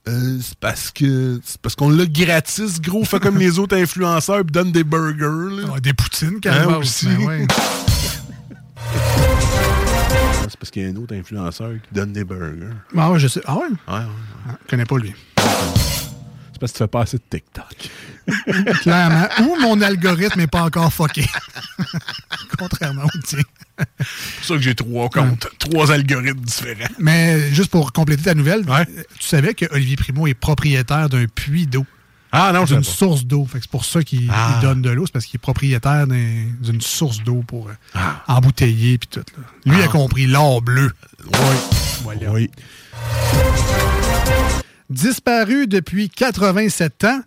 Euh, 0.08 0.40
c'est 0.42 0.58
parce 0.60 0.90
que 0.92 1.40
c'est 1.46 1.62
parce 1.62 1.76
qu'on 1.76 1.90
l'a 1.90 2.06
gratis, 2.08 2.82
gros. 2.82 3.06
Fait 3.06 3.20
comme 3.20 3.38
les 3.38 3.60
autres 3.60 3.78
influenceurs 3.78 4.44
puis 4.44 4.52
donne 4.52 4.72
des 4.72 4.84
burgers. 4.84 5.62
là. 5.68 5.80
des 5.80 5.94
poutines, 5.94 6.36
Hein, 6.38 6.40
carrément, 6.42 6.78
aussi. 6.80 7.06
ben 7.08 7.28
ouais. 7.28 7.48
c'est 10.50 10.58
parce 10.60 10.72
qu'il 10.72 10.84
y 10.84 10.86
a 10.86 10.90
un 10.90 10.96
autre 10.96 11.16
influenceur 11.16 11.72
qui 11.74 11.94
donne 11.94 12.14
des 12.14 12.24
burgers. 12.24 12.74
Ah 12.98 13.12
ouais, 13.12 13.20
je 13.20 13.28
sais. 13.28 13.42
Ah 13.46 13.56
ouais? 13.58 13.68
Ouais, 13.88 13.94
ouais. 14.00 14.54
Je 14.66 14.70
connais 14.70 14.86
pas 14.86 14.98
lui. 14.98 15.14
C'est 15.38 16.60
parce 16.60 16.72
que 16.72 16.78
tu 16.78 16.84
fais 16.84 16.88
pas 16.88 17.02
assez 17.02 17.18
de 17.18 17.24
TikTok. 17.30 17.90
Clairement. 18.82 19.28
Ou 19.42 19.60
mon 19.62 19.82
algorithme 19.82 20.40
n'est 20.40 20.48
pas 20.48 20.64
encore 20.64 20.92
fucké. 20.92 21.26
Contrairement 22.58 23.04
au 23.06 23.18
tien. 23.26 23.40
C'est 24.00 24.36
pour 24.38 24.46
ça 24.46 24.56
que 24.56 24.62
j'ai 24.62 24.76
trois 24.76 25.10
comptes, 25.10 25.48
trois 25.60 25.92
algorithmes 25.92 26.40
différents. 26.42 26.88
Mais 27.00 27.52
juste 27.54 27.70
pour 27.72 27.92
compléter 27.92 28.24
ta 28.24 28.34
nouvelle, 28.36 28.66
tu 29.20 29.28
savais 29.28 29.54
que 29.54 29.66
Olivier 29.72 29.96
Primo 29.96 30.28
est 30.28 30.34
propriétaire 30.34 31.10
d'un 31.10 31.26
puits 31.28 31.68
d'eau. 31.68 31.86
Ah 32.34 32.52
non, 32.54 32.66
savais 32.66 32.82
pas. 32.82 32.88
source 32.88 33.26
d'eau. 33.26 33.46
C'est 33.52 33.68
pour 33.68 33.84
ça 33.84 34.04
qu'il 34.04 34.30
Ah. 34.34 34.60
donne 34.62 34.82
de 34.82 34.90
l'eau. 34.90 35.06
C'est 35.06 35.12
parce 35.12 35.26
qu'il 35.26 35.38
est 35.38 35.42
propriétaire 35.42 36.08
d'un- 36.08 36.46
d'une 36.62 36.80
source 36.80 37.22
d'eau 37.24 37.44
pour 37.46 37.68
euh, 37.68 37.74
Ah. 37.94 38.24
embouteiller 38.28 38.98
puis 38.98 39.10
tout. 39.10 39.20
là. 39.38 39.44
Lui 39.74 39.82
Ah. 39.82 39.86
a 39.86 39.88
compris 39.90 40.28
l'or 40.28 40.62
bleu. 40.62 40.94
Oui. 42.06 42.16
Oui. 42.32 42.50
Disparu 44.90 45.68
depuis 45.68 46.10
87 46.10 47.04
ans, 47.06 47.22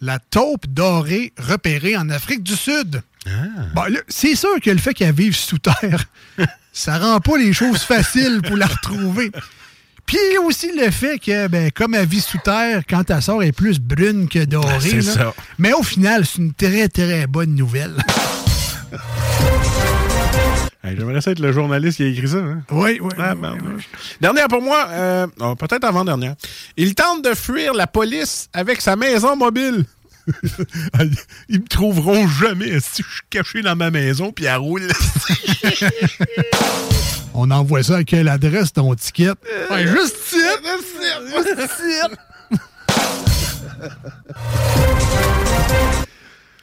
la 0.00 0.18
taupe 0.18 0.66
dorée 0.68 1.32
repérée 1.38 1.96
en 1.96 2.08
Afrique 2.10 2.42
du 2.42 2.54
Sud. 2.54 3.02
Ah. 3.28 3.62
Bon, 3.74 3.82
là, 3.82 4.00
c'est 4.08 4.34
sûr 4.34 4.60
que 4.62 4.70
le 4.70 4.78
fait 4.78 4.94
qu'elle 4.94 5.14
vive 5.14 5.36
sous 5.36 5.58
terre, 5.58 6.04
ça 6.72 6.98
rend 6.98 7.20
pas 7.20 7.36
les 7.36 7.52
choses 7.52 7.82
faciles 7.82 8.40
pour 8.46 8.56
la 8.56 8.66
retrouver. 8.66 9.30
Puis 10.06 10.38
aussi 10.42 10.72
le 10.74 10.90
fait 10.90 11.18
que, 11.18 11.48
ben, 11.48 11.70
comme 11.70 11.94
elle 11.94 12.06
vit 12.06 12.22
sous 12.22 12.38
terre, 12.38 12.82
quand 12.88 13.10
elle 13.10 13.20
sort, 13.20 13.42
elle 13.42 13.50
est 13.50 13.52
plus 13.52 13.78
brune 13.78 14.28
que 14.28 14.44
dorée. 14.44 14.90
Ben, 14.90 14.96
là. 14.96 15.12
ça. 15.12 15.34
Mais 15.58 15.72
au 15.74 15.82
final, 15.82 16.24
c'est 16.24 16.38
une 16.38 16.54
très, 16.54 16.88
très 16.88 17.26
bonne 17.26 17.54
nouvelle. 17.54 17.94
Hey, 20.84 20.96
J'aimerais 20.96 21.20
ça 21.20 21.32
être 21.32 21.40
le 21.40 21.50
journaliste 21.50 21.96
qui 21.96 22.04
a 22.04 22.06
écrit 22.06 22.28
ça. 22.28 22.38
Hein? 22.38 22.62
Oui, 22.70 22.98
oui. 23.00 23.10
Ah, 23.18 23.34
ben, 23.34 23.58
oui. 23.60 23.82
Dernière 24.20 24.46
pour 24.46 24.62
moi, 24.62 24.86
euh, 24.90 25.26
oh, 25.40 25.56
peut-être 25.56 25.84
avant-dernière. 25.84 26.34
Il 26.76 26.94
tente 26.94 27.22
de 27.24 27.34
fuir 27.34 27.74
la 27.74 27.88
police 27.88 28.48
avec 28.52 28.80
sa 28.80 28.94
maison 28.94 29.34
mobile. 29.36 29.84
Ils 31.48 31.60
me 31.60 31.66
trouveront 31.66 32.26
jamais 32.28 32.80
si 32.80 33.02
je 33.02 33.08
suis 33.08 33.22
caché 33.30 33.62
dans 33.62 33.76
ma 33.76 33.90
maison 33.90 34.32
puis 34.32 34.44
elle 34.44 34.56
roule. 34.56 34.88
On 37.34 37.50
envoie 37.50 37.82
ça 37.82 37.96
à 37.98 38.04
quelle 38.04 38.28
adresse 38.28 38.72
ton 38.72 38.94
ticket? 38.94 39.32
Ouais, 39.70 39.86
juste 39.86 40.16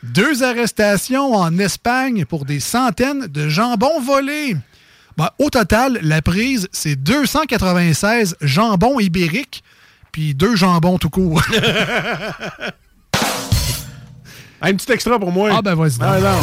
Deux 0.04 0.44
arrestations 0.44 1.34
en 1.34 1.58
Espagne 1.58 2.26
pour 2.26 2.46
des 2.46 2.60
centaines 2.60 3.28
de 3.28 3.48
jambons 3.50 4.02
volés. 4.02 4.56
Ben, 5.18 5.30
au 5.40 5.50
total, 5.50 5.98
la 6.02 6.22
prise, 6.22 6.68
c'est 6.72 6.96
296 6.96 8.36
jambons 8.42 9.00
ibériques, 9.00 9.64
puis 10.12 10.34
deux 10.34 10.56
jambons 10.56 10.98
tout 10.98 11.10
court. 11.10 11.42
un 14.66 14.74
petit 14.76 14.92
extra 14.92 15.20
pour 15.20 15.32
moi. 15.32 15.50
Ah 15.54 15.62
ben 15.62 15.76
vas-y. 15.76 15.98
Ah, 16.02 16.20
non. 16.20 16.40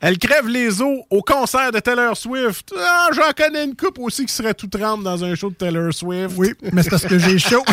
Elle 0.00 0.18
crève 0.18 0.46
les 0.46 0.82
os 0.82 0.98
au 1.08 1.22
concert 1.22 1.72
de 1.72 1.78
Taylor 1.78 2.14
Swift. 2.16 2.74
Ah, 2.78 3.08
J'en 3.14 3.32
connais 3.36 3.64
une 3.64 3.74
coupe 3.74 3.98
aussi 3.98 4.26
qui 4.26 4.32
serait 4.34 4.52
tout 4.52 4.66
trempe 4.66 5.02
dans 5.02 5.24
un 5.24 5.34
show 5.34 5.48
de 5.48 5.54
Taylor 5.54 5.92
Swift. 5.94 6.34
Oui, 6.36 6.52
mais 6.72 6.82
c'est 6.82 6.90
parce 6.90 7.06
que 7.06 7.18
j'ai 7.18 7.38
chaud. 7.38 7.64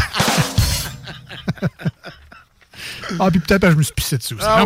Ah, 3.19 3.29
puis 3.29 3.41
peut-être 3.41 3.61
que 3.63 3.71
je 3.71 3.75
me 3.75 3.83
suis 3.83 3.93
pissé 3.93 4.17
dessus. 4.17 4.38
Ah, 4.41 4.63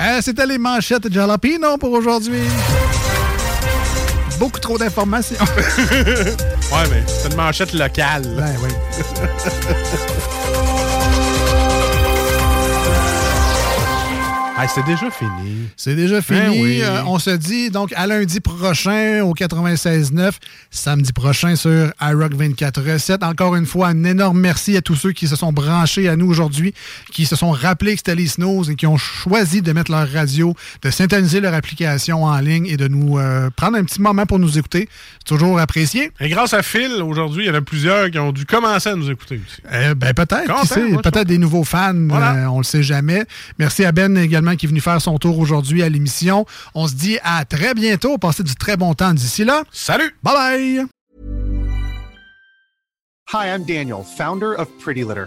euh, 0.00 0.20
C'était 0.22 0.46
les 0.46 0.56
manchettes 0.56 1.06
de 1.06 1.12
Jalapino 1.12 1.76
pour 1.76 1.92
aujourd'hui. 1.92 2.40
Beaucoup 4.38 4.58
trop 4.60 4.78
d'informations. 4.78 5.36
ouais, 5.46 6.88
mais 6.90 7.04
c'est 7.06 7.28
une 7.28 7.36
manchette 7.36 7.74
locale. 7.74 8.22
Ben 8.36 8.54
oui. 8.62 8.70
Ah, 14.64 14.68
c'est 14.68 14.84
déjà 14.84 15.10
fini. 15.10 15.66
C'est 15.76 15.96
déjà 15.96 16.22
fini. 16.22 16.38
Ben 16.38 16.50
oui. 16.50 16.80
Euh, 16.84 17.02
on 17.06 17.18
se 17.18 17.30
dit 17.30 17.70
donc 17.70 17.92
à 17.96 18.06
lundi 18.06 18.38
prochain 18.38 19.22
au 19.24 19.34
96.9, 19.34 20.30
samedi 20.70 21.12
prochain 21.12 21.56
sur 21.56 21.90
iRock 22.00 22.32
24.7. 22.34 23.24
Encore 23.24 23.56
une 23.56 23.66
fois, 23.66 23.88
un 23.88 24.04
énorme 24.04 24.38
merci 24.38 24.76
à 24.76 24.80
tous 24.80 24.94
ceux 24.94 25.10
qui 25.10 25.26
se 25.26 25.34
sont 25.34 25.52
branchés 25.52 26.08
à 26.08 26.14
nous 26.14 26.26
aujourd'hui, 26.28 26.74
qui 27.10 27.26
se 27.26 27.34
sont 27.34 27.50
rappelés 27.50 27.94
que 27.94 27.98
c'était 27.98 28.14
les 28.14 28.28
Snows 28.28 28.70
et 28.70 28.76
qui 28.76 28.86
ont 28.86 28.96
choisi 28.98 29.62
de 29.62 29.72
mettre 29.72 29.90
leur 29.90 30.08
radio, 30.08 30.54
de 30.82 30.90
synthétiser 30.90 31.40
leur 31.40 31.54
application 31.54 32.22
en 32.22 32.38
ligne 32.38 32.66
et 32.66 32.76
de 32.76 32.86
nous 32.86 33.18
euh, 33.18 33.50
prendre 33.56 33.76
un 33.78 33.82
petit 33.84 34.00
moment 34.00 34.26
pour 34.26 34.38
nous 34.38 34.58
écouter. 34.58 34.88
C'est 35.18 35.34
toujours 35.36 35.58
apprécié. 35.58 36.12
Et 36.20 36.28
grâce 36.28 36.54
à 36.54 36.62
Phil, 36.62 37.02
aujourd'hui, 37.02 37.46
il 37.46 37.48
y 37.48 37.50
en 37.50 37.54
a 37.54 37.62
plusieurs 37.62 38.12
qui 38.12 38.18
ont 38.20 38.30
dû 38.30 38.46
commencer 38.46 38.90
à 38.90 38.94
nous 38.94 39.10
écouter 39.10 39.40
aussi. 39.44 39.60
Euh, 39.72 39.94
ben 39.96 40.14
peut-être, 40.14 41.02
peut-être 41.02 41.26
des 41.26 41.38
nouveaux 41.38 41.64
fans, 41.64 41.94
Voilà. 42.08 42.34
euh, 42.34 42.46
on 42.46 42.58
le 42.58 42.64
sait 42.64 42.84
jamais. 42.84 43.24
Merci 43.58 43.84
à 43.84 43.90
Ben 43.90 44.16
également 44.16 44.51
qui 44.56 44.66
est 44.66 44.68
venu 44.68 44.80
faire 44.80 45.00
son 45.00 45.18
tour 45.18 45.38
aujourd'hui 45.38 45.82
à 45.82 45.88
l'émission. 45.88 46.46
On 46.74 46.86
se 46.88 46.94
dit 46.94 47.18
à 47.22 47.44
très 47.44 47.74
bientôt, 47.74 48.18
passez 48.18 48.42
du 48.42 48.54
très 48.54 48.76
bon 48.76 48.94
temps 48.94 49.14
d'ici 49.14 49.44
là. 49.44 49.64
Salut! 49.72 50.14
Bye 50.22 50.34
bye! 50.34 50.86
Hi, 53.32 53.46
I'm 53.46 53.64
Daniel, 53.64 54.04
founder 54.04 54.54
of 54.54 54.68
Pretty 54.78 55.04
Litter. 55.04 55.26